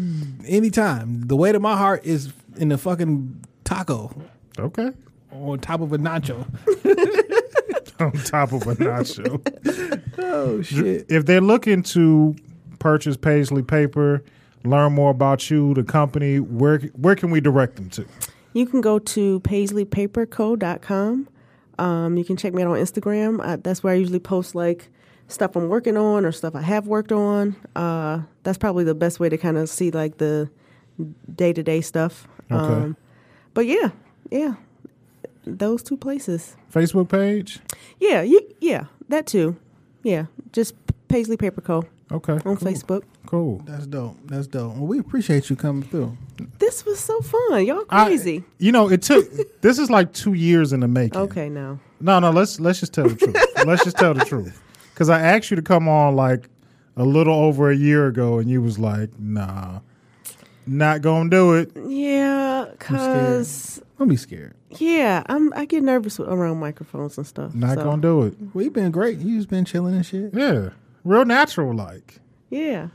anytime. 0.47 1.27
The 1.27 1.35
weight 1.35 1.53
of 1.53 1.61
my 1.61 1.77
heart 1.77 2.03
is 2.03 2.33
in 2.57 2.69
the 2.69 2.79
fucking 2.79 3.45
taco 3.63 4.11
okay. 4.57 4.91
on 5.31 5.59
top 5.59 5.81
of 5.81 5.93
a 5.93 5.99
nacho. 5.99 6.47
On 8.05 8.11
top 8.13 8.51
of 8.53 8.63
a 8.67 8.75
nacho. 8.75 9.41
Oh 10.21 10.61
shit. 10.61 11.05
if 11.09 11.25
they're 11.25 11.41
looking 11.41 11.81
to 11.83 12.35
purchase 12.77 13.17
Paisley 13.17 13.63
paper, 13.63 14.23
learn 14.63 14.93
more 14.93 15.11
about 15.11 15.49
you, 15.49 15.73
the 15.73 15.83
company, 15.83 16.39
where 16.39 16.79
where 16.95 17.15
can 17.15 17.31
we 17.31 17.41
direct 17.41 17.77
them 17.77 17.89
to? 17.91 18.05
You 18.53 18.65
can 18.65 18.81
go 18.81 18.99
to 18.99 19.39
paisleypaperco.com. 19.41 21.29
Um, 21.77 22.17
you 22.17 22.25
can 22.25 22.35
check 22.37 22.53
me 22.53 22.61
out 22.63 22.67
on 22.69 22.77
Instagram. 22.77 23.39
Uh, 23.43 23.57
that's 23.61 23.83
where 23.83 23.93
I 23.93 23.95
usually 23.95 24.19
post 24.19 24.53
like 24.55 24.89
stuff 25.27 25.55
I'm 25.55 25.69
working 25.69 25.95
on 25.97 26.25
or 26.25 26.31
stuff 26.31 26.55
I 26.55 26.61
have 26.61 26.87
worked 26.87 27.11
on. 27.11 27.55
Uh, 27.75 28.21
that's 28.43 28.57
probably 28.57 28.83
the 28.83 28.95
best 28.95 29.19
way 29.19 29.29
to 29.29 29.37
kind 29.37 29.57
of 29.57 29.69
see 29.69 29.91
like 29.91 30.17
the 30.17 30.49
day 31.33 31.53
to 31.53 31.63
day 31.63 31.81
stuff. 31.81 32.27
Okay. 32.51 32.93
but 33.53 33.65
yeah, 33.67 33.91
yeah, 34.31 34.55
those 35.45 35.83
two 35.83 35.97
places. 35.97 36.55
Facebook 36.73 37.09
page? 37.09 37.59
Yeah, 37.99 38.21
you, 38.21 38.41
yeah, 38.59 38.85
that 39.09 39.27
too. 39.27 39.55
Yeah, 40.03 40.25
just 40.51 40.75
Paisley 41.07 41.37
Paper 41.37 41.61
Co. 41.61 41.85
Okay. 42.11 42.33
on 42.33 42.41
cool. 42.41 42.55
Facebook. 42.55 43.03
Cool. 43.27 43.61
That's 43.65 43.85
dope. 43.85 44.17
That's 44.25 44.47
dope. 44.47 44.73
Well, 44.75 44.87
we 44.87 44.97
appreciate 44.97 45.49
you 45.51 45.55
coming 45.55 45.83
through. 45.83 46.17
This 46.57 46.83
was 46.85 46.99
so 46.99 47.21
fun. 47.21 47.63
Y'all 47.65 47.83
I- 47.89 48.05
crazy. 48.05 48.43
you 48.57 48.71
know, 48.71 48.89
it 48.89 49.01
took 49.03 49.27
this 49.61 49.77
is 49.77 49.89
like 49.91 50.13
two 50.13 50.33
years 50.33 50.73
in 50.73 50.79
the 50.79 50.87
making. 50.87 51.19
okay, 51.21 51.49
now. 51.49 51.79
No, 52.01 52.17
no, 52.19 52.31
let's 52.31 52.59
let's 52.59 52.79
just 52.79 52.93
tell 52.93 53.07
the 53.07 53.15
truth. 53.15 53.35
let's 53.65 53.83
just 53.83 53.97
tell 53.97 54.13
the 54.15 54.25
truth. 54.25 54.59
Because 54.93 55.09
I 55.09 55.19
asked 55.21 55.51
you 55.51 55.55
to 55.55 55.61
come 55.61 55.87
on 55.87 56.15
like 56.15 56.49
a 56.97 57.03
little 57.03 57.35
over 57.35 57.69
a 57.69 57.75
year 57.75 58.07
ago, 58.07 58.39
and 58.39 58.49
you 58.49 58.61
was 58.61 58.79
like, 58.79 59.09
"Nah, 59.19 59.81
not 60.69 61.01
gonna 61.01 61.29
do 61.29 61.53
it." 61.53 61.71
Yeah, 61.87 62.67
cause 62.79 63.81
Don't 63.97 64.07
be 64.07 64.15
scared. 64.15 64.53
yeah, 64.77 65.23
I'm 65.27 65.51
I 65.53 65.65
get 65.65 65.83
nervous 65.83 66.19
around 66.19 66.57
microphones 66.59 67.17
and 67.17 67.25
stuff. 67.27 67.53
Not 67.55 67.75
so, 67.77 67.83
gonna 67.83 68.01
do 68.01 68.23
it. 68.23 68.35
We've 68.53 68.73
been 68.73 68.91
great. 68.91 69.19
You've 69.19 69.47
been 69.49 69.65
chilling 69.65 69.95
and 69.95 70.05
shit. 70.05 70.33
Yeah, 70.33 70.69
real 71.03 71.25
natural 71.25 71.73
like. 71.73 72.19
Yeah, 72.49 72.87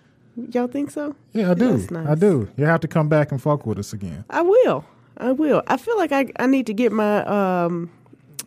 y'all 0.51 0.67
think 0.67 0.91
so? 0.91 1.15
Yeah, 1.33 1.51
I 1.51 1.55
do. 1.55 1.77
That's 1.77 1.91
nice. 1.91 2.09
I 2.09 2.15
do. 2.15 2.49
You 2.57 2.65
have 2.65 2.81
to 2.81 2.89
come 2.89 3.09
back 3.09 3.31
and 3.33 3.41
fuck 3.41 3.67
with 3.67 3.79
us 3.79 3.93
again. 3.93 4.25
I 4.31 4.43
will. 4.43 4.85
I 5.17 5.33
will. 5.33 5.63
I 5.67 5.77
feel 5.77 5.97
like 5.97 6.13
I 6.13 6.27
I 6.39 6.47
need 6.47 6.67
to 6.67 6.75
get 6.75 6.91
my 6.93 7.25
um 7.25 7.91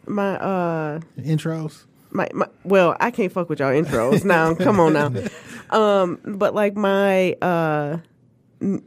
my 0.05 0.35
uh 0.39 0.99
Intros. 1.19 1.85
my, 2.11 2.27
my 2.33 2.47
well 2.63 2.95
I 2.99 3.11
can't 3.11 3.31
fuck 3.31 3.49
with 3.49 3.59
y'all 3.59 3.71
intros 3.71 4.25
now. 4.25 4.53
Come 4.55 4.79
on 4.79 4.93
now. 4.93 5.11
Um, 5.69 6.19
but 6.23 6.55
like 6.55 6.77
my 6.77 7.33
uh 7.41 7.97
m- 7.97 8.03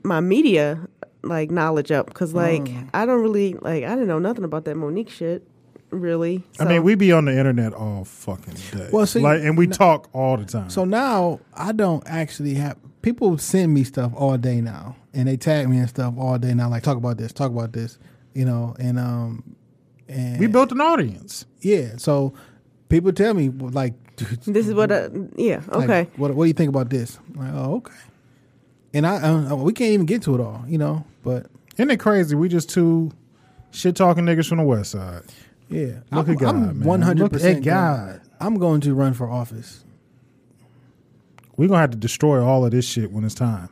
my 0.02 0.20
media 0.20 0.80
like 1.22 1.50
knowledge 1.50 1.90
up 1.92 2.06
because 2.06 2.34
like 2.34 2.62
Mm. 2.62 2.88
I 2.94 3.04
don't 3.06 3.20
really 3.20 3.54
like 3.54 3.84
I 3.84 3.90
didn't 3.90 4.08
know 4.08 4.18
nothing 4.18 4.44
about 4.44 4.64
that 4.64 4.76
Monique 4.76 5.10
shit 5.10 5.46
really. 5.90 6.42
I 6.60 6.64
mean, 6.64 6.82
we 6.84 6.94
be 6.94 7.10
on 7.12 7.24
the 7.24 7.36
internet 7.36 7.72
all 7.74 8.04
fucking 8.04 8.54
day. 8.72 8.88
Well, 8.92 9.06
see, 9.06 9.20
like, 9.20 9.42
and 9.42 9.58
we 9.58 9.66
n- 9.66 9.72
talk 9.72 10.08
all 10.12 10.36
the 10.36 10.44
time. 10.44 10.70
So 10.70 10.84
now 10.84 11.40
I 11.52 11.72
don't 11.72 12.02
actually 12.06 12.54
have 12.54 12.76
people 13.02 13.36
send 13.38 13.74
me 13.74 13.82
stuff 13.84 14.12
all 14.14 14.36
day 14.38 14.60
now, 14.60 14.94
and 15.12 15.26
they 15.28 15.36
tag 15.36 15.68
me 15.68 15.78
and 15.78 15.88
stuff 15.88 16.14
all 16.16 16.38
day 16.38 16.54
now. 16.54 16.68
Like 16.70 16.82
talk 16.84 16.96
about 16.96 17.18
this, 17.18 17.32
talk 17.32 17.50
about 17.50 17.72
this, 17.72 17.98
you 18.34 18.44
know, 18.44 18.74
and 18.78 18.98
um, 18.98 19.56
and 20.08 20.38
we 20.38 20.46
built 20.46 20.70
an 20.72 20.80
audience. 20.80 21.44
yeah. 21.60 21.96
So 21.96 22.34
people 22.88 23.12
tell 23.12 23.34
me 23.34 23.48
like, 23.48 23.94
this 24.46 24.68
is 24.68 24.74
what 24.74 24.92
I, 24.92 25.08
yeah 25.36 25.60
like, 25.68 25.84
okay 25.90 26.08
what 26.16 26.34
what 26.34 26.44
do 26.44 26.48
you 26.48 26.54
think 26.54 26.68
about 26.68 26.88
this? 26.90 27.18
I'm 27.34 27.40
like, 27.40 27.52
oh, 27.54 27.74
okay. 27.76 27.94
And 28.92 29.06
I, 29.06 29.16
uh, 29.18 29.54
we 29.54 29.72
can't 29.72 29.92
even 29.92 30.06
get 30.06 30.22
to 30.22 30.34
it 30.34 30.40
all, 30.40 30.64
you 30.66 30.78
know. 30.78 31.04
But 31.22 31.46
Isn't 31.74 31.90
it 31.90 32.00
crazy? 32.00 32.34
We 32.34 32.48
just 32.48 32.68
two 32.70 33.12
shit 33.70 33.94
talking 33.96 34.24
niggas 34.24 34.48
from 34.48 34.58
the 34.58 34.64
west 34.64 34.90
side. 34.92 35.22
yeah, 35.68 36.00
Look 36.10 36.26
I'm, 36.26 36.30
at 36.32 36.38
God, 36.38 36.48
I'm 36.56 36.78
man. 36.80 36.88
100 36.88 37.22
Look 37.22 37.32
percent 37.32 37.58
at 37.58 37.62
God. 37.64 38.20
I'm 38.40 38.58
going 38.58 38.80
to 38.82 38.94
run 38.94 39.14
for 39.14 39.30
office. 39.30 39.84
We're 41.56 41.68
gonna 41.68 41.80
have 41.80 41.90
to 41.90 41.96
destroy 41.98 42.42
all 42.42 42.64
of 42.64 42.70
this 42.70 42.86
shit 42.86 43.12
when 43.12 43.22
it's 43.24 43.34
time. 43.34 43.68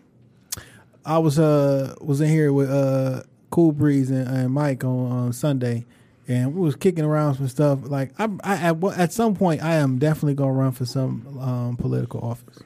I 1.07 1.19
was 1.19 1.39
uh 1.39 1.95
was 2.01 2.20
in 2.20 2.28
here 2.28 2.53
with 2.53 2.70
uh 2.70 3.23
Cool 3.51 3.73
Breeze 3.73 4.11
and, 4.11 4.28
and 4.28 4.53
Mike 4.53 4.85
on, 4.85 5.11
on 5.11 5.32
Sunday, 5.32 5.86
and 6.28 6.55
we 6.55 6.61
was 6.61 6.77
kicking 6.77 7.05
around 7.05 7.36
some 7.36 7.49
stuff. 7.49 7.78
Like 7.85 8.11
I, 8.19 8.28
I 8.45 8.57
at, 8.57 8.85
at 8.99 9.12
some 9.15 9.35
point, 9.35 9.62
I 9.62 9.77
am 9.77 9.99
definitely 9.99 10.35
gonna 10.35 10.53
run 10.53 10.73
for 10.73 10.85
some 10.85 11.39
um, 11.40 11.77
political 11.78 12.20
office. 12.20 12.59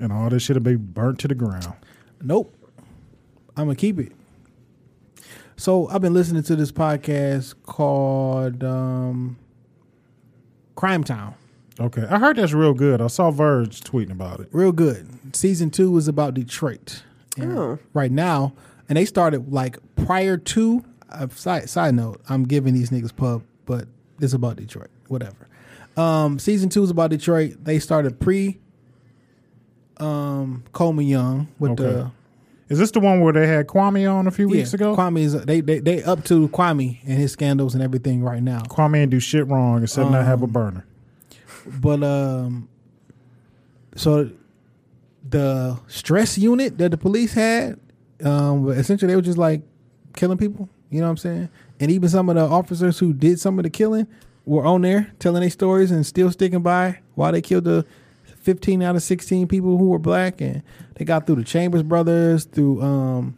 And 0.00 0.12
all 0.12 0.30
this 0.30 0.42
shit 0.42 0.56
will 0.56 0.62
be 0.62 0.76
burnt 0.76 1.18
to 1.20 1.28
the 1.28 1.34
ground. 1.34 1.74
Nope, 2.22 2.54
I'm 3.56 3.66
gonna 3.66 3.74
keep 3.76 3.98
it. 3.98 4.12
So 5.56 5.88
I've 5.88 6.00
been 6.00 6.14
listening 6.14 6.42
to 6.44 6.56
this 6.56 6.72
podcast 6.72 7.54
called 7.64 8.64
um, 8.64 9.36
Crime 10.74 11.04
Town. 11.04 11.34
Okay. 11.78 12.06
I 12.10 12.18
heard 12.18 12.36
that's 12.36 12.52
real 12.52 12.72
good. 12.74 13.00
I 13.00 13.06
saw 13.08 13.30
Verge 13.30 13.80
tweeting 13.80 14.10
about 14.12 14.40
it. 14.40 14.48
real 14.52 14.72
good. 14.72 15.34
Season 15.36 15.70
two 15.70 15.96
is 15.96 16.08
about 16.08 16.34
Detroit. 16.34 17.02
And 17.36 17.56
Oh. 17.56 17.78
Right 17.94 18.10
now, 18.10 18.54
and 18.88 18.96
they 18.96 19.04
started 19.04 19.52
like 19.52 19.78
prior 19.96 20.36
to. 20.36 20.84
Uh, 21.10 21.26
side 21.28 21.68
side 21.68 21.94
note, 21.94 22.20
I'm 22.28 22.44
giving 22.44 22.72
these 22.72 22.90
niggas 22.90 23.14
pub, 23.14 23.42
but 23.66 23.86
it's 24.20 24.32
about 24.32 24.56
Detroit. 24.56 24.90
Whatever. 25.08 25.48
Um, 25.96 26.38
season 26.38 26.68
two 26.70 26.82
is 26.84 26.90
about 26.90 27.10
Detroit. 27.10 27.64
They 27.64 27.78
started 27.80 28.18
pre 28.20 28.58
um, 30.00 30.64
Coleman 30.72 31.06
Young 31.06 31.48
with 31.58 31.72
Okay. 31.72 31.82
the 31.84 32.10
Is 32.68 32.78
this 32.78 32.90
the 32.92 33.00
one 33.00 33.20
where 33.20 33.32
they 33.32 33.46
had 33.46 33.66
Kwame 33.66 34.12
on 34.12 34.26
a 34.26 34.30
few 34.30 34.48
weeks 34.48 34.72
ago? 34.74 34.94
Kwame 34.96 35.18
is 35.20 35.32
they, 35.44 35.60
they 35.60 35.78
they 35.80 36.02
up 36.02 36.24
to 36.24 36.48
Kwame 36.48 36.98
and 37.04 37.18
his 37.18 37.32
scandals 37.32 37.74
and 37.74 37.82
everything 37.82 38.22
right 38.22 38.42
now. 38.42 38.60
Kwame 38.62 38.98
ain't 38.98 39.10
do 39.10 39.20
shit 39.20 39.46
wrong 39.48 39.82
except 39.82 40.10
not 40.10 40.20
Um, 40.20 40.26
have 40.26 40.42
a 40.42 40.46
burner. 40.46 40.84
But 41.80 42.02
um, 42.02 42.68
so 43.96 44.30
the 45.28 45.78
stress 45.86 46.38
unit 46.38 46.78
that 46.78 46.90
the 46.90 46.96
police 46.96 47.34
had, 47.34 47.78
um, 48.24 48.68
essentially 48.70 49.08
they 49.10 49.16
were 49.16 49.22
just 49.22 49.38
like 49.38 49.62
killing 50.14 50.38
people. 50.38 50.68
You 50.90 51.00
know 51.00 51.06
what 51.06 51.10
I'm 51.10 51.16
saying? 51.18 51.48
And 51.78 51.90
even 51.90 52.08
some 52.08 52.28
of 52.28 52.34
the 52.34 52.42
officers 52.42 52.98
who 52.98 53.12
did 53.12 53.38
some 53.38 53.58
of 53.58 53.62
the 53.62 53.70
killing 53.70 54.06
were 54.44 54.64
on 54.64 54.82
there 54.82 55.12
telling 55.18 55.40
their 55.42 55.50
stories 55.50 55.90
and 55.90 56.04
still 56.04 56.30
sticking 56.32 56.62
by 56.62 56.98
why 57.14 57.30
they 57.30 57.40
killed 57.40 57.64
the 57.64 57.84
15 58.50 58.82
out 58.82 58.96
of 58.96 59.02
16 59.04 59.46
people 59.46 59.78
who 59.78 59.90
were 59.90 59.98
black. 60.00 60.40
And 60.40 60.64
they 60.96 61.04
got 61.04 61.24
through 61.24 61.36
the 61.36 61.44
Chambers 61.44 61.84
brothers, 61.84 62.46
through 62.46 62.82
um, 62.82 63.36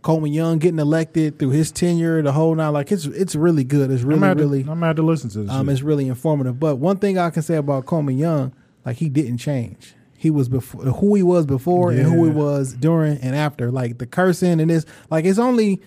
Coleman 0.00 0.32
Young 0.32 0.56
getting 0.56 0.78
elected, 0.78 1.38
through 1.38 1.50
his 1.50 1.70
tenure, 1.70 2.22
the 2.22 2.32
whole 2.32 2.54
now. 2.54 2.70
Like 2.70 2.90
it's 2.90 3.04
it's 3.04 3.34
really 3.34 3.62
good. 3.62 3.90
It's 3.90 4.02
I'm 4.02 4.08
really 4.08 4.20
gonna 4.20 4.34
really. 4.36 4.64
to, 4.64 4.70
I'm 4.70 4.80
gonna 4.80 5.02
listen 5.02 5.28
to 5.30 5.42
this. 5.42 5.50
Um, 5.50 5.66
shit. 5.66 5.72
it's 5.74 5.82
really 5.82 6.08
informative. 6.08 6.58
But 6.58 6.76
one 6.76 6.96
thing 6.96 7.18
I 7.18 7.28
can 7.28 7.42
say 7.42 7.56
about 7.56 7.84
Coleman 7.84 8.16
Young, 8.16 8.54
like 8.86 8.96
he 8.96 9.10
didn't 9.10 9.36
change. 9.36 9.94
He 10.16 10.30
was 10.30 10.48
before 10.48 10.82
who 10.84 11.14
he 11.14 11.22
was 11.22 11.44
before 11.44 11.90
and 11.90 12.00
who 12.00 12.24
he 12.24 12.30
was 12.30 12.72
during 12.72 13.18
and 13.18 13.36
after. 13.36 13.70
Like 13.70 13.98
the 13.98 14.06
cursing 14.06 14.60
and 14.60 14.70
this, 14.70 14.86
like 15.10 15.26
it's 15.26 15.38
only 15.38 15.82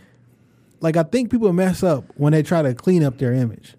like 0.82 0.98
I 0.98 1.04
think 1.04 1.32
people 1.32 1.52
mess 1.52 1.82
up 1.82 2.06
when 2.18 2.32
they 2.34 2.44
try 2.44 2.62
to 2.62 2.76
clean 2.76 3.04
up 3.04 3.18
their 3.18 3.34
image. 3.34 3.74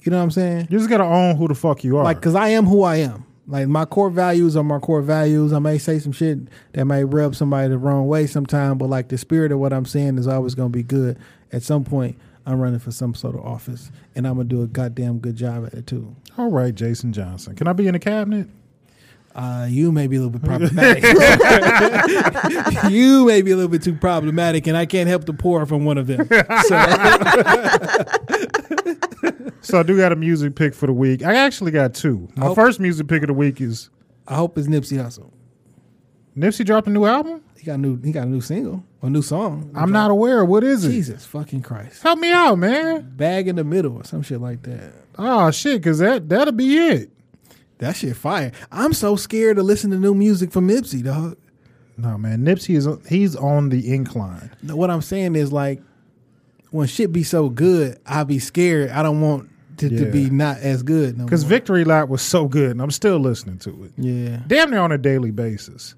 You 0.00 0.10
know 0.10 0.16
what 0.16 0.24
I'm 0.24 0.30
saying? 0.32 0.66
you 0.68 0.78
just 0.78 0.90
gotta 0.90 1.04
own 1.04 1.36
who 1.36 1.46
the 1.46 1.54
fuck 1.54 1.84
you 1.84 1.96
are. 1.96 2.02
Like, 2.02 2.20
cause 2.20 2.34
I 2.34 2.48
am 2.48 2.66
who 2.66 2.82
I 2.82 2.96
am. 2.96 3.24
Like 3.46 3.66
my 3.68 3.84
core 3.84 4.10
values 4.10 4.56
are 4.56 4.62
my 4.62 4.78
core 4.78 5.02
values. 5.02 5.52
I 5.52 5.58
may 5.58 5.78
say 5.78 5.98
some 5.98 6.12
shit 6.12 6.38
that 6.74 6.84
may 6.84 7.04
rub 7.04 7.34
somebody 7.34 7.68
the 7.68 7.78
wrong 7.78 8.06
way 8.06 8.26
sometime, 8.26 8.78
but 8.78 8.88
like 8.88 9.08
the 9.08 9.18
spirit 9.18 9.50
of 9.52 9.58
what 9.58 9.72
I'm 9.72 9.84
saying 9.84 10.18
is 10.18 10.28
always 10.28 10.54
gonna 10.54 10.68
be 10.68 10.82
good. 10.84 11.18
At 11.50 11.62
some 11.62 11.84
point, 11.84 12.16
I'm 12.46 12.60
running 12.60 12.78
for 12.78 12.92
some 12.92 13.14
sort 13.14 13.34
of 13.34 13.44
office, 13.44 13.90
and 14.14 14.26
I'm 14.26 14.34
gonna 14.34 14.44
do 14.48 14.62
a 14.62 14.66
goddamn 14.66 15.18
good 15.18 15.36
job 15.36 15.66
at 15.66 15.74
it 15.74 15.86
too. 15.86 16.14
All 16.38 16.50
right, 16.50 16.74
Jason 16.74 17.12
Johnson. 17.12 17.56
Can 17.56 17.66
I 17.66 17.72
be 17.72 17.86
in 17.88 17.92
the 17.94 17.98
cabinet? 17.98 18.48
Uh, 19.34 19.66
you 19.68 19.90
may 19.90 20.06
be 20.06 20.16
a 20.16 20.20
little 20.20 20.38
bit 20.38 20.42
problematic. 20.48 21.02
you 22.90 23.24
may 23.26 23.40
be 23.42 23.50
a 23.50 23.56
little 23.56 23.70
bit 23.70 23.82
too 23.82 23.94
problematic, 23.94 24.66
and 24.66 24.76
I 24.76 24.86
can't 24.86 25.08
help 25.08 25.24
the 25.24 25.32
poor 25.32 25.66
from 25.66 25.84
one 25.84 25.98
of 25.98 26.06
them. 26.06 26.28
So, 26.68 26.76
So 29.60 29.78
I 29.78 29.84
do 29.84 29.96
got 29.96 30.10
a 30.10 30.16
music 30.16 30.56
pick 30.56 30.74
for 30.74 30.86
the 30.88 30.92
week. 30.92 31.22
I 31.24 31.36
actually 31.36 31.70
got 31.70 31.94
two. 31.94 32.28
My 32.34 32.46
hope- 32.46 32.56
first 32.56 32.80
music 32.80 33.06
pick 33.06 33.22
of 33.22 33.28
the 33.28 33.32
week 33.34 33.60
is 33.60 33.90
I 34.26 34.34
hope 34.34 34.58
it's 34.58 34.66
Nipsey 34.66 34.98
Hussle. 34.98 35.30
Nipsey 36.36 36.64
dropped 36.64 36.86
a 36.88 36.90
new 36.90 37.04
album. 37.04 37.42
He 37.56 37.66
got 37.66 37.74
a 37.74 37.78
new. 37.78 38.00
He 38.02 38.10
got 38.10 38.26
a 38.26 38.30
new 38.30 38.40
single, 38.40 38.82
a 39.02 39.08
new 39.10 39.22
song. 39.22 39.70
I'm 39.74 39.92
not 39.92 40.10
aware. 40.10 40.44
What 40.44 40.64
is 40.64 40.84
it? 40.84 40.90
Jesus 40.90 41.24
fucking 41.24 41.62
Christ! 41.62 42.02
Help 42.02 42.18
me 42.18 42.32
out, 42.32 42.56
man. 42.58 43.12
Bag 43.16 43.46
in 43.46 43.54
the 43.56 43.62
middle 43.64 43.96
or 43.98 44.04
some 44.04 44.22
shit 44.22 44.40
like 44.40 44.62
that. 44.62 44.92
Oh 45.16 45.50
shit, 45.52 45.80
because 45.80 45.98
that 46.00 46.28
that'll 46.28 46.52
be 46.54 46.76
it. 46.76 47.10
That 47.78 47.94
shit 47.94 48.16
fire. 48.16 48.50
I'm 48.72 48.92
so 48.92 49.14
scared 49.14 49.56
to 49.58 49.62
listen 49.62 49.90
to 49.92 49.96
new 49.96 50.14
music 50.14 50.50
from 50.50 50.66
Nipsey, 50.68 51.04
dog. 51.04 51.36
No 51.96 52.18
man, 52.18 52.40
Nipsey 52.44 52.74
is 52.74 52.88
he's 53.08 53.36
on 53.36 53.68
the 53.68 53.92
incline. 53.92 54.50
No, 54.62 54.74
What 54.74 54.90
I'm 54.90 55.02
saying 55.02 55.36
is 55.36 55.52
like, 55.52 55.80
when 56.72 56.86
shit 56.88 57.12
be 57.12 57.22
so 57.22 57.48
good, 57.48 57.98
I 58.04 58.24
be 58.24 58.38
scared. 58.40 58.90
I 58.90 59.02
don't 59.02 59.20
want 59.20 59.48
it 59.78 59.88
to 59.88 60.04
Yeah. 60.06 60.10
be 60.10 60.30
not 60.30 60.58
as 60.58 60.82
good. 60.82 61.16
Because 61.18 61.44
more. 61.44 61.50
Victory 61.50 61.84
Lap 61.84 62.08
was 62.08 62.22
so 62.22 62.46
good, 62.48 62.70
and 62.72 62.82
I'm 62.82 62.90
still 62.90 63.18
listening 63.18 63.58
to 63.58 63.84
it. 63.84 63.92
yeah, 63.96 64.40
Damn 64.46 64.70
near 64.70 64.80
on 64.80 64.92
a 64.92 64.98
daily 64.98 65.30
basis. 65.30 65.94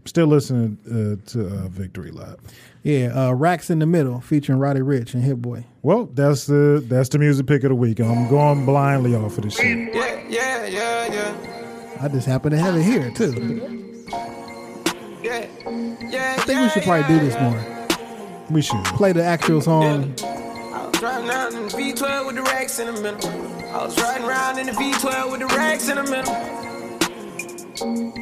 I'm 0.00 0.06
still 0.06 0.26
listening 0.26 0.78
uh, 0.86 1.28
to 1.32 1.46
uh, 1.46 1.68
Victory 1.68 2.10
Lap. 2.12 2.38
yeah. 2.82 3.06
Uh, 3.28 3.32
Racks 3.32 3.70
in 3.70 3.78
the 3.80 3.86
middle 3.86 4.20
featuring 4.20 4.58
Roddy 4.58 4.80
Ricch 4.80 5.14
and 5.14 5.22
Hit 5.24 5.42
Boy. 5.42 5.64
Well, 5.82 6.08
that's 6.14 6.46
the 6.46 6.84
that's 6.88 7.08
the 7.08 7.18
music 7.18 7.46
pick 7.46 7.64
of 7.64 7.70
the 7.70 7.74
week. 7.74 8.00
I'm 8.00 8.28
going 8.28 8.64
blindly 8.66 9.14
off 9.16 9.36
of 9.38 9.44
this 9.44 9.56
shit. 9.56 9.92
Yeah, 9.94 10.22
yeah, 10.28 10.66
yeah, 10.66 11.12
yeah. 11.12 11.98
I 12.00 12.08
just 12.08 12.26
happen 12.26 12.50
to 12.52 12.58
have 12.58 12.76
it 12.76 12.82
here 12.82 13.10
too. 13.12 14.02
Yeah, 15.22 15.46
yeah, 16.08 16.36
I 16.38 16.42
think 16.42 16.60
we 16.60 16.68
should 16.68 16.82
probably 16.84 17.08
do 17.18 17.24
this 17.24 17.34
more. 17.40 17.75
We 18.50 18.62
should. 18.62 18.84
Play 18.84 19.12
the 19.12 19.24
actual 19.24 19.60
song. 19.60 20.14
I 20.22 20.86
was 20.86 21.02
riding 21.02 21.28
around 21.28 21.54
in 21.54 21.62
the 21.64 21.68
V12 21.68 22.26
with 22.26 22.36
the 22.36 22.42
racks 22.42 22.78
in 22.78 22.94
the 22.94 23.00
middle. 23.00 23.28
I 23.74 23.84
was 23.84 24.00
riding 24.00 24.26
around 24.26 24.58
in 24.58 24.66
the 24.66 24.72
V12 24.72 25.30
with 25.32 25.40
the 25.40 25.46
racks 25.46 25.88
in 25.88 25.96
the 25.96 26.04
middle. 26.04 26.32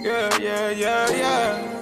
Yeah, 0.02 0.38
yeah, 0.38 0.70
yeah, 0.70 1.10
yeah. 1.10 1.80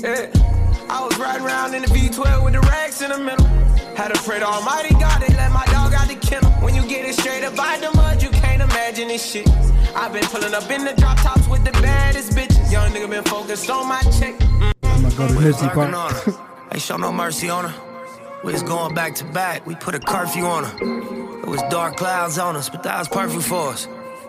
Yeah. 0.00 0.86
I 0.90 1.04
was 1.04 1.18
riding 1.18 1.46
around 1.46 1.74
in 1.74 1.82
the 1.82 1.88
V12 1.88 2.44
with 2.44 2.54
the 2.54 2.60
racks 2.60 3.02
in 3.02 3.10
the 3.10 3.18
middle. 3.18 3.46
Had 3.94 4.14
to 4.14 4.22
pray 4.22 4.38
to 4.38 4.46
Almighty 4.46 4.94
God 4.94 5.22
and 5.22 5.36
let 5.36 5.52
my 5.52 5.66
dog 5.66 5.92
out 5.92 6.08
the 6.08 6.14
kennel. 6.14 6.50
When 6.62 6.74
you 6.74 6.82
get 6.88 7.04
it 7.04 7.14
straight 7.14 7.44
up 7.44 7.54
by 7.56 7.78
the 7.78 7.94
mud, 7.94 8.22
you 8.22 8.30
can't 8.30 8.62
imagine 8.62 9.08
this 9.08 9.24
shit. 9.30 9.48
I've 9.94 10.14
been 10.14 10.24
pulling 10.24 10.54
up 10.54 10.70
in 10.70 10.84
the 10.84 10.94
drop 10.94 11.18
tops 11.18 11.46
with 11.46 11.64
the 11.64 11.72
baddest 11.72 12.32
bitches. 12.32 12.72
Young 12.72 12.90
nigga 12.92 13.10
been 13.10 13.24
focused 13.24 13.68
on 13.68 13.86
my 13.86 14.00
check. 14.18 14.38
Mm. 14.38 14.77
Go 15.18 15.26
to 15.26 15.34
Nipsey 15.34 15.62
Lurking 15.62 15.68
part. 15.70 15.94
on 15.94 16.14
her. 16.14 16.32
Ain't 16.72 16.80
show 16.80 16.96
no 16.96 17.10
mercy 17.10 17.48
on 17.50 17.64
her. 17.64 18.40
We 18.44 18.52
was 18.52 18.62
going 18.62 18.94
back 18.94 19.16
to 19.16 19.24
back. 19.24 19.66
We 19.66 19.74
put 19.74 19.96
a 19.96 19.98
curfew 19.98 20.44
on 20.44 20.62
her. 20.62 20.76
It 21.40 21.48
was 21.48 21.60
dark 21.70 21.96
clouds 21.96 22.38
on 22.38 22.54
us, 22.54 22.68
but 22.68 22.84
that 22.84 22.96
was 23.00 23.08
perfect 23.08 23.42
for 23.42 23.70
us. 23.70 23.88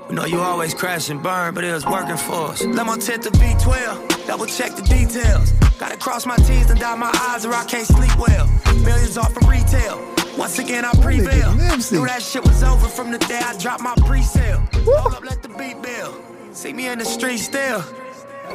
We 0.10 0.16
know 0.16 0.26
you 0.26 0.40
always 0.40 0.74
crash 0.74 1.12
and 1.12 1.22
burn, 1.22 1.54
but 1.54 1.64
it 1.64 1.72
was 1.72 1.86
working 1.86 2.18
for 2.18 2.48
us. 2.48 2.66
Let 2.66 2.88
my 2.88 2.98
tent 2.98 3.22
to 3.22 3.30
B12, 3.30 4.26
double 4.26 4.48
check 4.48 4.76
the 4.76 4.82
details. 4.82 5.52
Gotta 5.78 5.96
cross 5.96 6.26
my 6.26 6.38
T's 6.38 6.72
and 6.72 6.80
dot 6.80 6.98
my 6.98 7.12
I's 7.14 7.46
or 7.46 7.54
I 7.54 7.66
can't 7.66 7.86
sleep 7.86 8.18
well. 8.18 8.48
Millions 8.84 9.16
off 9.16 9.38
of 9.38 9.48
retail. 9.48 10.04
Once 10.40 10.58
again, 10.58 10.86
I 10.86 10.92
prevail. 10.94 11.54
Knew 11.54 12.08
that 12.08 12.24
shit 12.24 12.44
was 12.44 12.64
over 12.64 12.88
from 12.88 13.12
the 13.12 13.20
day 13.20 13.38
I 13.38 13.56
dropped 13.60 13.84
my 13.84 13.94
pre-sale. 14.08 14.68
Hold 14.74 15.14
up, 15.14 15.24
let 15.24 15.44
the 15.44 15.50
beat 15.50 15.80
build. 15.84 16.20
See 16.54 16.74
me 16.74 16.88
in 16.88 16.98
the 16.98 17.06
street 17.06 17.38
still. 17.38 17.84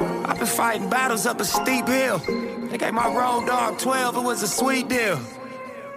I've 0.01 0.39
been 0.39 0.47
fighting 0.47 0.91
battles 0.91 1.27
up 1.27 1.41
a 1.41 1.45
steep 1.45 1.87
hill. 1.87 2.19
They 2.19 2.79
gave 2.79 2.95
my 2.95 3.07
road 3.07 3.47
dog 3.47 3.79
12, 3.79 4.17
it 4.17 4.23
was 4.23 4.43
a 4.43 4.49
sweet 4.49 4.89
deal. 4.89 5.21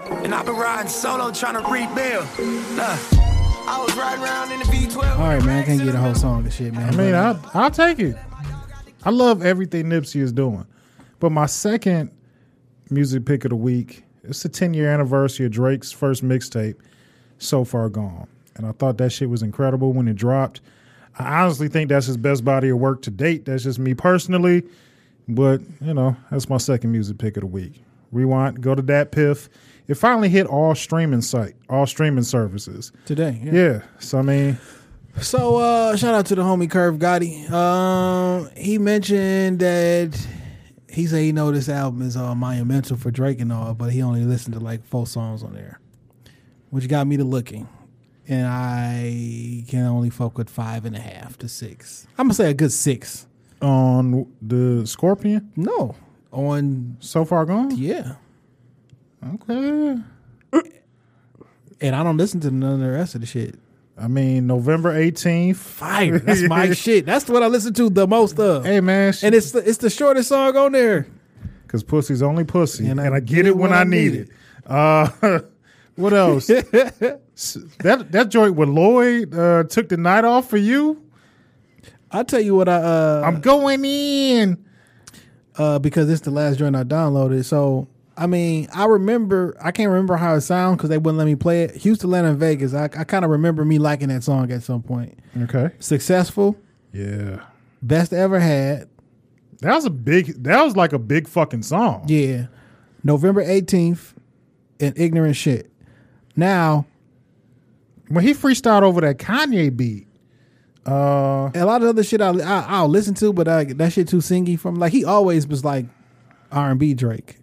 And 0.10 0.34
I've 0.34 0.46
been 0.46 0.56
riding 0.56 0.90
solo 0.90 1.32
trying 1.32 1.62
to 1.62 1.70
rebuild. 1.70 2.28
Look. 2.78 3.28
I 3.70 3.84
was 3.84 3.94
riding 3.98 4.24
around 4.24 4.52
in 4.54 4.60
the 4.60 4.66
V12. 4.66 5.20
All 5.20 5.28
right, 5.28 5.44
man. 5.44 5.64
I 5.64 5.66
can't 5.66 5.84
get 5.84 5.94
a 5.94 5.98
whole 5.98 6.16
song 6.16 6.46
of 6.46 6.54
shit, 6.54 6.74
man. 6.74 6.94
I 6.94 6.96
mean, 6.96 7.14
I'll, 7.14 7.40
I'll 7.54 7.72
take 7.72 8.00
it. 8.00 8.16
I 9.04 9.10
love 9.10 9.44
everything 9.44 9.88
Nipsey 9.88 10.22
is 10.22 10.32
doing. 10.32 10.66
But 11.20 11.32
my 11.32 11.48
second 11.48 12.12
music 12.90 13.26
pick 13.26 13.44
of 13.44 13.50
the 13.50 13.58
week, 13.58 14.04
it's 14.24 14.44
the 14.44 14.50
10 14.50 14.74
year 14.74 14.90
anniversary 14.90 15.46
of 15.48 15.52
Drake's 15.52 15.92
first 15.92 16.24
mixtape, 16.24 16.76
So 17.40 17.66
Far 17.66 17.90
Gone. 17.90 18.28
And 18.56 18.66
I 18.66 18.72
thought 18.72 18.98
that 19.00 19.12
shit 19.12 19.30
was 19.30 19.44
incredible 19.44 19.92
when 19.92 20.08
it 20.08 20.16
dropped. 20.16 20.62
I 21.20 21.42
honestly 21.44 21.68
think 21.68 21.90
that's 21.90 22.06
his 22.06 22.18
best 22.18 22.46
body 22.46 22.70
of 22.70 22.78
work 22.78 23.02
to 23.04 23.12
date. 23.12 23.46
That's 23.46 23.64
just 23.64 23.80
me 23.80 23.94
personally. 23.94 24.64
But, 25.28 25.62
you 25.82 25.94
know, 25.94 26.16
that's 26.32 26.48
my 26.48 26.58
second 26.58 26.92
music 26.92 27.18
pick 27.18 27.38
of 27.38 27.42
the 27.42 27.48
week. 27.48 27.82
Rewind, 28.12 28.62
go 28.62 28.74
to 28.76 28.82
that 28.84 29.12
piff. 29.12 29.50
It 29.88 29.96
finally 29.96 30.30
hit 30.30 30.48
all 30.48 30.74
streaming 30.76 31.22
site, 31.22 31.56
all 31.70 31.86
streaming 31.86 32.24
services. 32.24 32.92
today. 33.06 33.40
Yeah. 33.44 33.52
Yeah. 33.54 33.82
So 34.00 34.20
I 34.20 34.22
mean, 34.22 34.58
So 35.20 35.58
uh 35.58 35.96
shout 35.98 36.14
out 36.14 36.26
to 36.28 36.36
the 36.36 36.44
homie 36.44 36.70
Curve 36.70 36.98
Gotti. 36.98 37.50
Um 37.52 38.50
he 38.56 38.78
mentioned 38.78 39.60
that 39.60 40.28
he 40.90 41.06
said 41.08 41.20
he 41.22 41.32
know 41.32 41.52
this 41.52 41.68
album 41.70 42.02
is 42.02 42.16
uh 42.16 42.36
monumental 42.36 42.96
for 42.98 43.12
Drake 43.12 43.42
and 43.42 43.52
all, 43.52 43.74
but 43.74 43.92
he 43.92 44.02
only 44.02 44.24
listened 44.24 44.54
to 44.54 44.60
like 44.62 44.86
four 44.86 45.08
songs 45.08 45.44
on 45.44 45.54
there. 45.54 45.80
Which 46.70 46.88
got 46.88 47.08
me 47.08 47.18
to 47.18 47.24
looking. 47.24 47.68
And 48.30 48.46
I 48.46 49.64
can 49.70 49.86
only 49.86 50.10
fuck 50.10 50.38
with 50.38 50.50
five 50.50 50.84
and 50.86 50.96
a 50.96 51.00
half 51.00 51.38
to 51.40 51.48
six. 51.48 52.08
I'm 52.18 52.26
gonna 52.28 52.34
say 52.34 52.50
a 52.50 52.54
good 52.54 52.72
six. 52.74 53.26
on 53.62 54.32
the 54.42 54.86
Scorpion, 54.86 55.52
No. 55.56 55.96
On 56.32 56.98
so 57.00 57.24
far 57.26 57.46
gone. 57.46 57.76
yeah. 57.76 58.16
Okay. 59.26 59.96
And 61.80 61.96
I 61.96 62.04
don't 62.04 62.18
listen 62.18 62.40
to 62.42 62.52
none 62.52 62.74
of 62.74 62.80
the 62.80 62.92
rest 62.92 63.16
of 63.16 63.22
the 63.22 63.28
shit. 63.28 63.56
I 63.98 64.08
mean, 64.08 64.46
November 64.48 64.96
eighteenth. 64.96 65.58
Fire. 65.58 66.20
That's 66.26 66.42
my 66.44 66.72
shit. 66.74 67.06
That's 67.06 67.28
what 67.30 67.44
I 67.44 67.48
listen 67.48 67.74
to 67.76 67.90
the 67.90 68.08
most 68.08 68.40
of. 68.40 68.66
Hey 68.66 68.80
man, 68.82 69.14
and 69.24 69.34
it's 69.34 69.52
the, 69.52 69.68
it's 69.68 69.78
the 69.80 69.90
shortest 69.90 70.30
song 70.30 70.56
on 70.58 70.72
there. 70.74 71.08
because 71.64 71.84
pussy's 71.84 72.22
only 72.22 72.44
pussy, 72.44 72.88
And 72.88 73.00
and 73.00 73.14
I 73.14 73.18
I, 73.18 73.20
get 73.22 73.46
it 73.48 73.56
when 73.56 73.74
I 73.74 73.84
need 73.86 74.14
it. 74.14 74.30
Uh, 74.66 75.10
what 75.98 76.14
else? 76.14 76.50
That 77.80 78.08
that 78.14 78.30
joint 78.30 78.56
with 78.56 78.70
Lloyd 78.70 79.34
uh, 79.36 79.64
took 79.66 79.90
the 79.90 79.98
night 79.98 80.26
off 80.26 80.50
for 80.50 80.58
you. 80.58 81.04
I'll 82.12 82.26
tell 82.26 82.40
you 82.40 82.56
what 82.56 82.68
I 82.68 82.76
uh 82.78 83.22
I'm 83.26 83.42
going 83.42 83.86
in. 83.86 84.66
uh, 85.58 85.78
because 85.80 86.10
it's 86.10 86.22
the 86.22 86.32
last 86.32 86.58
joint 86.58 86.76
I 86.76 86.84
downloaded. 86.84 87.46
So 87.46 87.88
I 88.18 88.26
mean, 88.26 88.68
I 88.74 88.86
remember 88.86 89.56
I 89.62 89.70
can't 89.72 89.90
remember 89.92 90.16
how 90.18 90.34
it 90.34 90.42
sounds 90.42 90.78
because 90.78 90.90
they 90.90 90.98
wouldn't 90.98 91.20
let 91.20 91.26
me 91.26 91.36
play 91.36 91.64
it. 91.64 91.76
Houston, 91.76 92.10
Atlanta, 92.10 92.30
and 92.30 92.40
Vegas. 92.40 92.74
I, 92.74 92.86
I 92.86 93.04
kind 93.04 93.24
of 93.24 93.30
remember 93.30 93.64
me 93.66 93.78
liking 93.78 94.08
that 94.08 94.24
song 94.24 94.52
at 94.52 94.64
some 94.64 94.82
point. 94.82 95.20
Okay. 95.44 95.70
Successful. 95.80 96.58
Yeah. 96.94 97.42
Best 97.84 98.14
ever 98.14 98.40
had. 98.40 98.90
That 99.62 99.76
was 99.76 99.86
a 99.86 99.92
big. 99.92 100.44
That 100.44 100.64
was 100.64 100.76
like 100.76 100.94
a 100.94 101.00
big 101.00 101.28
fucking 101.28 101.62
song. 101.62 102.06
Yeah. 102.08 102.48
November 103.04 103.46
18th 103.46 104.14
and 104.80 104.98
Ignorant 104.98 105.36
Shit. 105.36 105.72
Now, 106.38 106.86
When 108.10 108.24
he 108.24 108.34
freestyled 108.34 108.84
over 108.84 109.02
that 109.02 109.18
Kanye 109.18 109.76
beat, 109.76 110.08
uh, 110.86 111.52
a 111.54 111.66
lot 111.66 111.82
of 111.82 111.90
other 111.90 112.04
shit 112.04 112.22
I'll, 112.22 112.42
I, 112.42 112.64
I'll 112.70 112.88
listen 112.88 113.14
to, 113.16 113.34
but 113.34 113.48
uh, 113.50 113.66
that 113.68 113.92
shit 113.92 114.08
too 114.08 114.18
singy 114.18 114.58
from 114.58 114.76
like 114.76 114.94
he 114.94 115.04
always 115.04 115.46
was 115.46 115.66
like 115.66 115.88
R&B 116.52 116.94
Drake. 116.94 117.40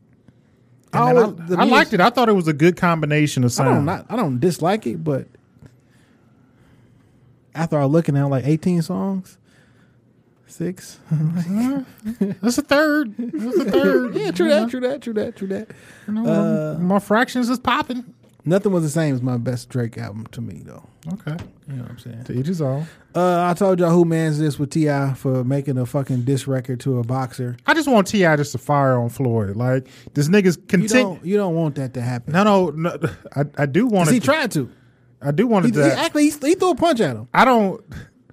I, 0.94 1.10
always- 1.14 1.36
the 1.48 1.58
I 1.58 1.64
liked 1.64 1.92
it. 1.92 2.00
I 2.00 2.08
thought 2.08 2.30
it 2.30 2.34
was 2.34 2.48
a 2.48 2.54
good 2.54 2.76
combination 2.78 3.44
of 3.44 3.58
I 3.60 3.64
don't 3.64 3.84
not 3.84 4.06
I 4.08 4.16
don't 4.16 4.38
dislike 4.38 4.86
it, 4.86 5.02
but 5.04 5.26
after 7.54 7.78
I 7.78 7.84
looking 7.84 8.16
at 8.16 8.24
like 8.24 8.46
18 8.46 8.80
songs, 8.82 9.36
six. 10.46 10.98
That's 12.40 12.58
a 12.58 12.62
third. 12.62 13.14
That's 13.18 13.56
a 13.58 13.70
third. 13.70 14.14
yeah, 14.16 14.30
true 14.30 14.48
that, 14.48 14.70
true 14.70 14.80
that, 14.80 15.02
true 15.02 15.12
that, 15.14 15.36
true 15.36 15.48
that. 15.48 15.70
You 16.06 16.14
know, 16.14 16.78
my 16.80 16.98
fractions 17.00 17.50
is 17.50 17.58
popping. 17.58 18.14
Nothing 18.46 18.72
was 18.72 18.82
the 18.82 18.90
same 18.90 19.14
as 19.14 19.22
my 19.22 19.38
best 19.38 19.70
Drake 19.70 19.96
album 19.96 20.26
to 20.32 20.40
me 20.42 20.62
though. 20.64 20.86
Okay. 21.14 21.34
You 21.66 21.76
know 21.76 21.82
what 21.82 21.92
I'm 21.92 21.98
saying? 21.98 22.24
To 22.24 22.32
each 22.38 22.46
his 22.46 22.60
own. 22.60 22.86
Uh, 23.14 23.46
I 23.48 23.54
told 23.54 23.78
y'all 23.78 23.90
who 23.90 24.04
mans 24.04 24.38
this 24.38 24.58
with 24.58 24.70
Ti 24.70 25.14
for 25.16 25.44
making 25.44 25.78
a 25.78 25.86
fucking 25.86 26.22
diss 26.24 26.46
record 26.46 26.80
to 26.80 26.98
a 26.98 27.02
boxer. 27.04 27.56
I 27.66 27.72
just 27.72 27.88
want 27.88 28.06
Ti 28.08 28.18
just 28.18 28.52
to 28.52 28.58
fire 28.58 28.98
on 28.98 29.08
Floyd. 29.08 29.56
Like 29.56 29.86
this 30.12 30.28
nigga's 30.28 30.56
You 30.56 30.62
continue. 30.66 31.02
don't, 31.04 31.24
you 31.24 31.36
don't 31.38 31.54
want 31.54 31.76
that 31.76 31.94
to 31.94 32.02
happen. 32.02 32.32
No, 32.34 32.44
no, 32.44 32.70
no. 32.70 32.96
I, 33.34 33.44
I 33.56 33.66
do 33.66 33.86
want. 33.86 34.10
it. 34.10 34.14
he 34.14 34.20
to- 34.20 34.24
tried 34.26 34.50
to. 34.52 34.70
I 35.22 35.30
do 35.30 35.46
want 35.46 35.64
He, 35.64 35.70
it 35.70 35.74
he 35.76 35.80
to. 35.90 35.98
actually 35.98 36.24
he, 36.28 36.48
he 36.48 36.54
threw 36.54 36.70
a 36.72 36.74
punch 36.74 37.00
at 37.00 37.16
him. 37.16 37.28
I 37.32 37.46
don't. 37.46 37.82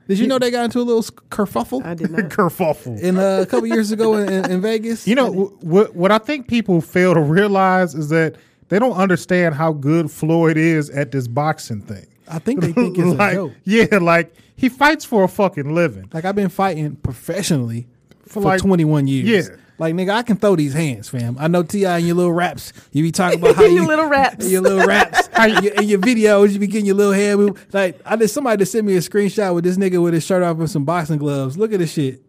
Did 0.09 0.19
you 0.19 0.27
know 0.27 0.39
they 0.39 0.51
got 0.51 0.65
into 0.65 0.79
a 0.79 0.83
little 0.83 1.03
kerfuffle 1.03 1.85
I 1.85 1.93
did 1.93 2.11
not. 2.11 2.21
kerfuffle. 2.29 2.99
in 2.99 3.17
uh, 3.17 3.39
a 3.41 3.45
couple 3.45 3.65
years 3.67 3.93
ago 3.93 4.15
in, 4.17 4.27
in, 4.27 4.51
in 4.51 4.61
Vegas? 4.61 5.07
You 5.07 5.15
know 5.15 5.31
what? 5.61 5.95
What 5.95 6.11
I 6.11 6.17
think 6.17 6.49
people 6.49 6.81
fail 6.81 7.13
to 7.13 7.21
realize 7.21 7.95
is 7.95 8.09
that 8.09 8.35
they 8.72 8.80
don't 8.80 8.95
understand 8.95 9.53
how 9.53 9.73
good 9.73 10.10
Floyd 10.10 10.56
is 10.57 10.89
at 10.89 11.11
this 11.11 11.27
boxing 11.27 11.81
thing. 11.81 12.07
I 12.27 12.39
think 12.39 12.61
they 12.61 12.72
think 12.73 12.98
it's 12.98 13.07
like, 13.19 13.34
a 13.34 13.35
joke. 13.35 13.52
yeah, 13.65 13.98
like 13.99 14.34
he 14.56 14.69
fights 14.69 15.03
for 15.06 15.23
a 15.23 15.27
fucking 15.27 15.76
living. 15.76 16.10
Like 16.14 16.23
I've 16.26 16.35
been 16.35 16.49
fighting 16.49 16.95
professionally 16.95 17.88
for, 18.27 18.41
like- 18.41 18.61
21 18.61 19.07
years. 19.07 19.49
Yeah. 19.49 19.56
Like 19.77 19.95
nigga, 19.95 20.11
I 20.11 20.22
can 20.22 20.38
throw 20.38 20.56
these 20.56 20.73
hands, 20.73 21.10
fam. 21.10 21.38
I 21.39 21.48
know 21.48 21.64
Ti 21.64 21.85
and 21.85 22.06
your 22.06 22.15
little 22.15 22.34
raps. 22.34 22.72
You 22.91 23.02
be 23.02 23.11
talking 23.11 23.39
about 23.39 23.56
how 23.57 23.64
Your 23.64 23.72
you 23.81 23.88
little 23.88 24.06
raps. 24.06 24.48
your 24.49 24.61
little 24.61 24.85
raps, 24.85 25.27
how 25.34 25.45
you, 25.48 25.72
in 25.72 25.88
your 25.89 25.98
videos 25.99 26.52
you 26.52 26.60
be 26.60 26.68
getting 26.68 26.85
your 26.85 26.95
little 26.95 27.14
hand 27.14 27.39
move. 27.39 27.68
Like 27.73 27.99
I 28.06 28.15
just 28.15 28.34
somebody 28.35 28.60
just 28.61 28.72
sent 28.73 28.85
me 28.85 28.95
a 28.95 28.99
screenshot 28.99 29.56
with 29.56 29.64
this 29.64 29.77
nigga 29.77 30.02
with 30.02 30.14
his 30.14 30.23
shirt 30.23 30.43
off 30.43 30.57
and 30.60 30.69
some 30.69 30.85
boxing 30.85 31.18
gloves. 31.18 31.57
Look 31.57 31.73
at 31.73 31.80
this 31.80 31.91
shit. 31.93 32.22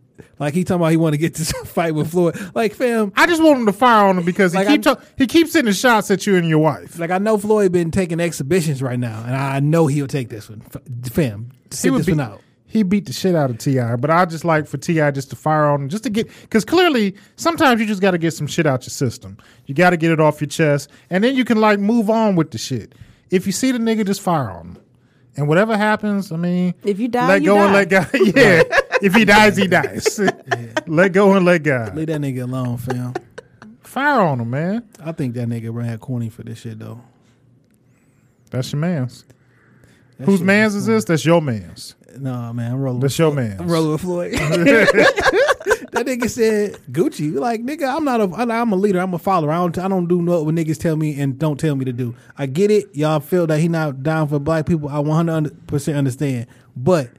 Like 0.42 0.54
he 0.54 0.64
talking 0.64 0.80
about 0.80 0.90
he 0.90 0.96
want 0.96 1.12
to 1.14 1.18
get 1.18 1.34
this 1.34 1.52
fight 1.66 1.94
with 1.94 2.10
Floyd. 2.10 2.36
Like 2.52 2.74
fam, 2.74 3.12
I 3.16 3.26
just 3.28 3.40
want 3.40 3.60
him 3.60 3.66
to 3.66 3.72
fire 3.72 4.06
on 4.06 4.18
him 4.18 4.24
because 4.24 4.52
he 4.52 4.58
Like, 4.58 4.66
keep 4.68 4.80
I- 4.86 4.94
ta- 4.94 5.00
he 5.16 5.26
keeps 5.28 5.52
sending 5.52 5.72
shots 5.72 6.10
at 6.10 6.26
you 6.26 6.34
and 6.36 6.48
your 6.48 6.58
wife. 6.58 6.98
like 6.98 7.12
I 7.12 7.18
know 7.18 7.38
Floyd 7.38 7.70
been 7.70 7.92
taking 7.92 8.18
exhibitions 8.18 8.82
right 8.82 8.98
now, 8.98 9.22
and 9.24 9.36
I 9.36 9.60
know 9.60 9.86
he'll 9.86 10.08
take 10.08 10.30
this 10.30 10.50
one, 10.50 10.60
fam. 11.10 11.52
Sit 11.70 11.92
this 11.92 12.06
beat, 12.06 12.16
one 12.16 12.20
out. 12.32 12.40
he 12.66 12.82
beat 12.82 13.06
the 13.06 13.12
shit 13.12 13.34
out 13.36 13.50
of 13.50 13.58
Ti, 13.58 13.78
but 14.00 14.10
I 14.10 14.24
just 14.24 14.44
like 14.44 14.66
for 14.66 14.78
Ti 14.78 14.94
just 15.12 15.30
to 15.30 15.36
fire 15.36 15.66
on 15.66 15.82
him, 15.82 15.88
just 15.88 16.02
to 16.04 16.10
get 16.10 16.28
because 16.40 16.64
clearly 16.64 17.14
sometimes 17.36 17.80
you 17.80 17.86
just 17.86 18.02
got 18.02 18.10
to 18.10 18.18
get 18.18 18.32
some 18.32 18.48
shit 18.48 18.66
out 18.66 18.82
your 18.82 18.90
system. 18.90 19.38
You 19.66 19.74
got 19.76 19.90
to 19.90 19.96
get 19.96 20.10
it 20.10 20.18
off 20.20 20.40
your 20.40 20.48
chest, 20.48 20.90
and 21.08 21.22
then 21.22 21.36
you 21.36 21.44
can 21.44 21.60
like 21.60 21.78
move 21.78 22.10
on 22.10 22.34
with 22.34 22.50
the 22.50 22.58
shit. 22.58 22.94
If 23.30 23.46
you 23.46 23.52
see 23.52 23.70
the 23.70 23.78
nigga, 23.78 24.04
just 24.04 24.20
fire 24.20 24.50
on 24.50 24.66
him, 24.70 24.78
and 25.36 25.46
whatever 25.48 25.76
happens, 25.76 26.32
I 26.32 26.36
mean, 26.36 26.74
If 26.84 26.98
you 26.98 27.06
die, 27.08 27.28
let 27.28 27.42
you 27.42 27.48
go 27.50 27.58
and 27.62 27.72
let 27.72 27.88
God. 27.88 28.10
Yeah, 28.36 28.62
if 29.02 29.14
he 29.14 29.24
dies, 29.24 29.56
he 29.56 29.66
dies. 29.66 30.20
Let 30.86 31.12
go 31.12 31.34
and 31.34 31.44
let 31.44 31.62
God. 31.62 31.96
Leave 31.96 32.06
that 32.06 32.20
nigga 32.20 32.42
alone, 32.42 32.76
fam. 32.76 33.14
Fire 33.82 34.20
on 34.20 34.40
him, 34.40 34.50
man. 34.50 34.88
I 35.00 35.12
think 35.12 35.34
that 35.34 35.48
nigga 35.48 35.72
ran 35.72 35.98
corny 35.98 36.28
for 36.30 36.42
this 36.42 36.60
shit 36.60 36.78
though. 36.78 37.00
That's 38.50 38.72
your 38.72 38.80
man's. 38.80 39.24
That 40.18 40.26
Whose 40.26 40.38
shit 40.38 40.46
man's 40.46 40.74
was 40.74 40.82
is 40.82 40.86
this? 40.86 41.04
That's 41.04 41.24
your 41.24 41.42
man's. 41.42 41.94
No, 42.18 42.52
man, 42.52 42.72
I'm 42.72 42.80
rolling. 42.80 43.00
That's 43.00 43.14
with 43.14 43.18
your 43.18 43.32
Floyd. 43.32 43.48
man's. 43.48 43.60
I'm 43.60 43.68
rolling 43.68 43.92
with 43.92 44.00
Floyd. 44.00 44.32
that 45.92 46.04
nigga 46.06 46.30
said 46.30 46.78
Gucci. 46.90 47.34
Like 47.34 47.62
nigga, 47.62 47.94
I'm 47.94 48.04
not 48.04 48.20
a. 48.20 48.24
I'm 48.52 48.72
a 48.72 48.76
leader. 48.76 49.00
I'm 49.00 49.14
a 49.14 49.18
follower. 49.18 49.50
I 49.50 49.56
don't. 49.56 49.78
I 49.78 49.88
don't 49.88 50.06
do 50.06 50.18
what 50.18 50.54
niggas 50.54 50.78
tell 50.78 50.96
me 50.96 51.20
and 51.20 51.38
don't 51.38 51.58
tell 51.58 51.74
me 51.74 51.84
to 51.84 51.92
do. 51.92 52.14
I 52.36 52.46
get 52.46 52.70
it. 52.70 52.94
Y'all 52.94 53.20
feel 53.20 53.46
that 53.46 53.60
he 53.60 53.68
not 53.68 54.02
down 54.02 54.28
for 54.28 54.38
black 54.38 54.66
people. 54.66 54.88
I 54.88 54.98
100 54.98 55.66
percent 55.66 55.98
understand. 55.98 56.46
But 56.76 57.10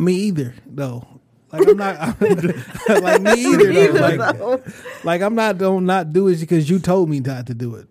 me 0.00 0.14
either 0.14 0.54
though. 0.66 1.06
Like 1.52 1.66
I'm 1.68 1.76
not. 1.76 1.96
I'm, 1.98 2.16
like 3.02 3.22
me 3.22 3.32
either. 3.44 3.72
though. 3.72 3.80
Either, 3.80 4.00
Like, 4.18 4.38
though. 4.38 4.62
like 5.04 5.20
I'm 5.22 5.34
not. 5.34 5.58
Don't 5.58 5.84
not 5.86 6.12
do 6.12 6.28
it 6.28 6.38
because 6.40 6.70
you 6.70 6.78
told 6.78 7.08
me 7.10 7.20
not 7.20 7.46
to 7.46 7.54
do 7.54 7.74
it. 7.74 7.88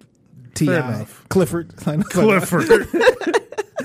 Ti 0.55 0.65
Fair 0.67 0.79
enough. 0.79 1.27
Clifford. 1.29 1.75
Clifford. 1.77 2.63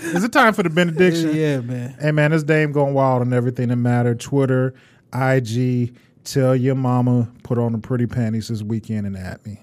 is 0.02 0.24
it 0.24 0.32
time 0.32 0.54
for 0.54 0.62
the 0.62 0.70
benediction? 0.70 1.34
Yeah, 1.34 1.60
man. 1.60 1.96
Hey 2.00 2.12
man, 2.12 2.30
this 2.30 2.42
Dame 2.44 2.72
going 2.72 2.94
wild 2.94 3.20
on 3.22 3.32
everything 3.32 3.68
that 3.68 3.76
mattered. 3.76 4.20
Twitter, 4.20 4.74
IG. 5.12 5.94
Tell 6.24 6.56
your 6.56 6.74
mama 6.74 7.28
put 7.42 7.58
on 7.58 7.72
the 7.72 7.78
pretty 7.78 8.06
panties 8.06 8.48
this 8.48 8.62
weekend 8.62 9.06
and 9.06 9.14
at 9.16 9.44
me. 9.44 9.60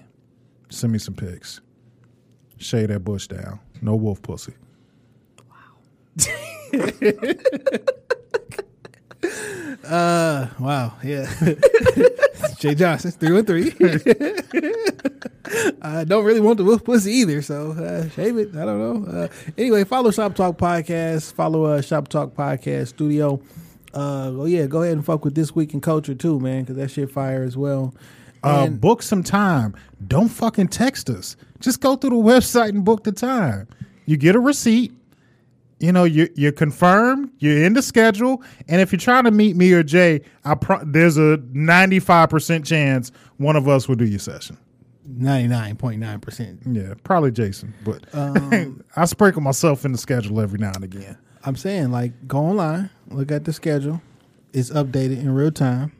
Send 0.70 0.92
me 0.92 0.98
some 1.00 1.14
pics. 1.14 1.60
Shade 2.58 2.90
that 2.90 3.00
bush 3.00 3.26
down. 3.26 3.58
No 3.80 3.96
wolf 3.96 4.22
pussy. 4.22 4.54
Uh, 9.84 10.48
wow, 10.58 10.94
yeah. 11.02 11.32
Jay 12.58 12.74
Johnson, 12.74 13.10
three 13.12 13.38
and 13.38 13.46
three. 13.46 13.72
I 15.82 16.04
don't 16.04 16.24
really 16.24 16.40
want 16.40 16.58
the 16.58 16.64
wolf 16.64 16.84
pussy 16.84 17.12
either, 17.12 17.42
so 17.42 17.72
uh, 17.72 18.08
shave 18.10 18.36
it. 18.38 18.54
I 18.56 18.64
don't 18.64 18.78
know. 19.12 19.22
Uh, 19.22 19.28
anyway, 19.58 19.84
follow 19.84 20.10
Shop 20.10 20.34
Talk 20.34 20.58
Podcast. 20.58 21.32
Follow 21.34 21.64
uh, 21.64 21.82
Shop 21.82 22.08
Talk 22.08 22.34
Podcast 22.34 22.88
Studio. 22.88 23.40
Uh, 23.94 24.30
oh 24.32 24.44
yeah, 24.46 24.66
go 24.66 24.82
ahead 24.82 24.94
and 24.94 25.04
fuck 25.04 25.24
with 25.24 25.34
this 25.34 25.54
week 25.54 25.74
in 25.74 25.80
culture 25.80 26.14
too, 26.14 26.40
man, 26.40 26.62
because 26.62 26.76
that 26.76 26.90
shit 26.90 27.10
fire 27.10 27.42
as 27.42 27.56
well. 27.56 27.94
Uh, 28.42 28.64
And- 28.66 28.80
book 28.80 29.02
some 29.02 29.22
time. 29.22 29.74
Don't 30.06 30.28
fucking 30.28 30.68
text 30.68 31.10
us. 31.10 31.36
Just 31.60 31.80
go 31.80 31.96
through 31.96 32.10
the 32.10 32.16
website 32.16 32.70
and 32.70 32.84
book 32.84 33.04
the 33.04 33.12
time. 33.12 33.68
You 34.06 34.16
get 34.16 34.34
a 34.34 34.40
receipt. 34.40 34.92
You 35.82 35.90
know, 35.92 36.04
you're, 36.04 36.28
you're 36.36 36.52
confirmed. 36.52 37.30
You're 37.40 37.64
in 37.64 37.74
the 37.74 37.82
schedule. 37.82 38.42
And 38.68 38.80
if 38.80 38.92
you're 38.92 39.00
trying 39.00 39.24
to 39.24 39.32
meet 39.32 39.56
me 39.56 39.72
or 39.72 39.82
Jay, 39.82 40.20
I 40.44 40.54
pro- 40.54 40.84
there's 40.84 41.16
a 41.18 41.38
95% 41.52 42.64
chance 42.64 43.10
one 43.38 43.56
of 43.56 43.66
us 43.68 43.88
will 43.88 43.96
do 43.96 44.04
your 44.06 44.20
session. 44.20 44.56
Ninety 45.04 45.48
nine 45.48 45.74
point 45.74 45.98
nine 45.98 46.20
percent. 46.20 46.60
Yeah, 46.64 46.94
probably 47.02 47.32
Jason. 47.32 47.74
But 47.84 48.04
Um, 48.14 48.84
I 48.96 49.04
sprinkle 49.06 49.42
myself 49.42 49.84
in 49.84 49.90
the 49.90 49.98
schedule 49.98 50.40
every 50.40 50.60
now 50.60 50.70
and 50.72 50.84
again. 50.84 51.18
I'm 51.44 51.56
saying, 51.56 51.90
like, 51.90 52.12
go 52.28 52.38
online, 52.38 52.88
look 53.08 53.32
at 53.32 53.44
the 53.44 53.52
schedule. 53.52 54.00
It's 54.52 54.70
updated 54.70 55.18
in 55.18 55.34
real 55.34 55.50
time. 55.50 55.90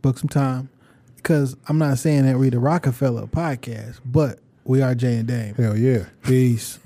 Book 0.00 0.16
some 0.18 0.30
time. 0.30 0.70
Because 1.16 1.54
I'm 1.68 1.76
not 1.76 1.98
saying 1.98 2.24
that 2.24 2.38
we're 2.38 2.50
the 2.50 2.58
Rockefeller 2.58 3.26
podcast, 3.26 4.00
but 4.06 4.38
we 4.64 4.80
are 4.80 4.94
Jay 4.94 5.16
and 5.16 5.28
Dame. 5.28 5.54
Hell 5.54 5.76
yeah. 5.76 6.06
Peace. 6.22 6.78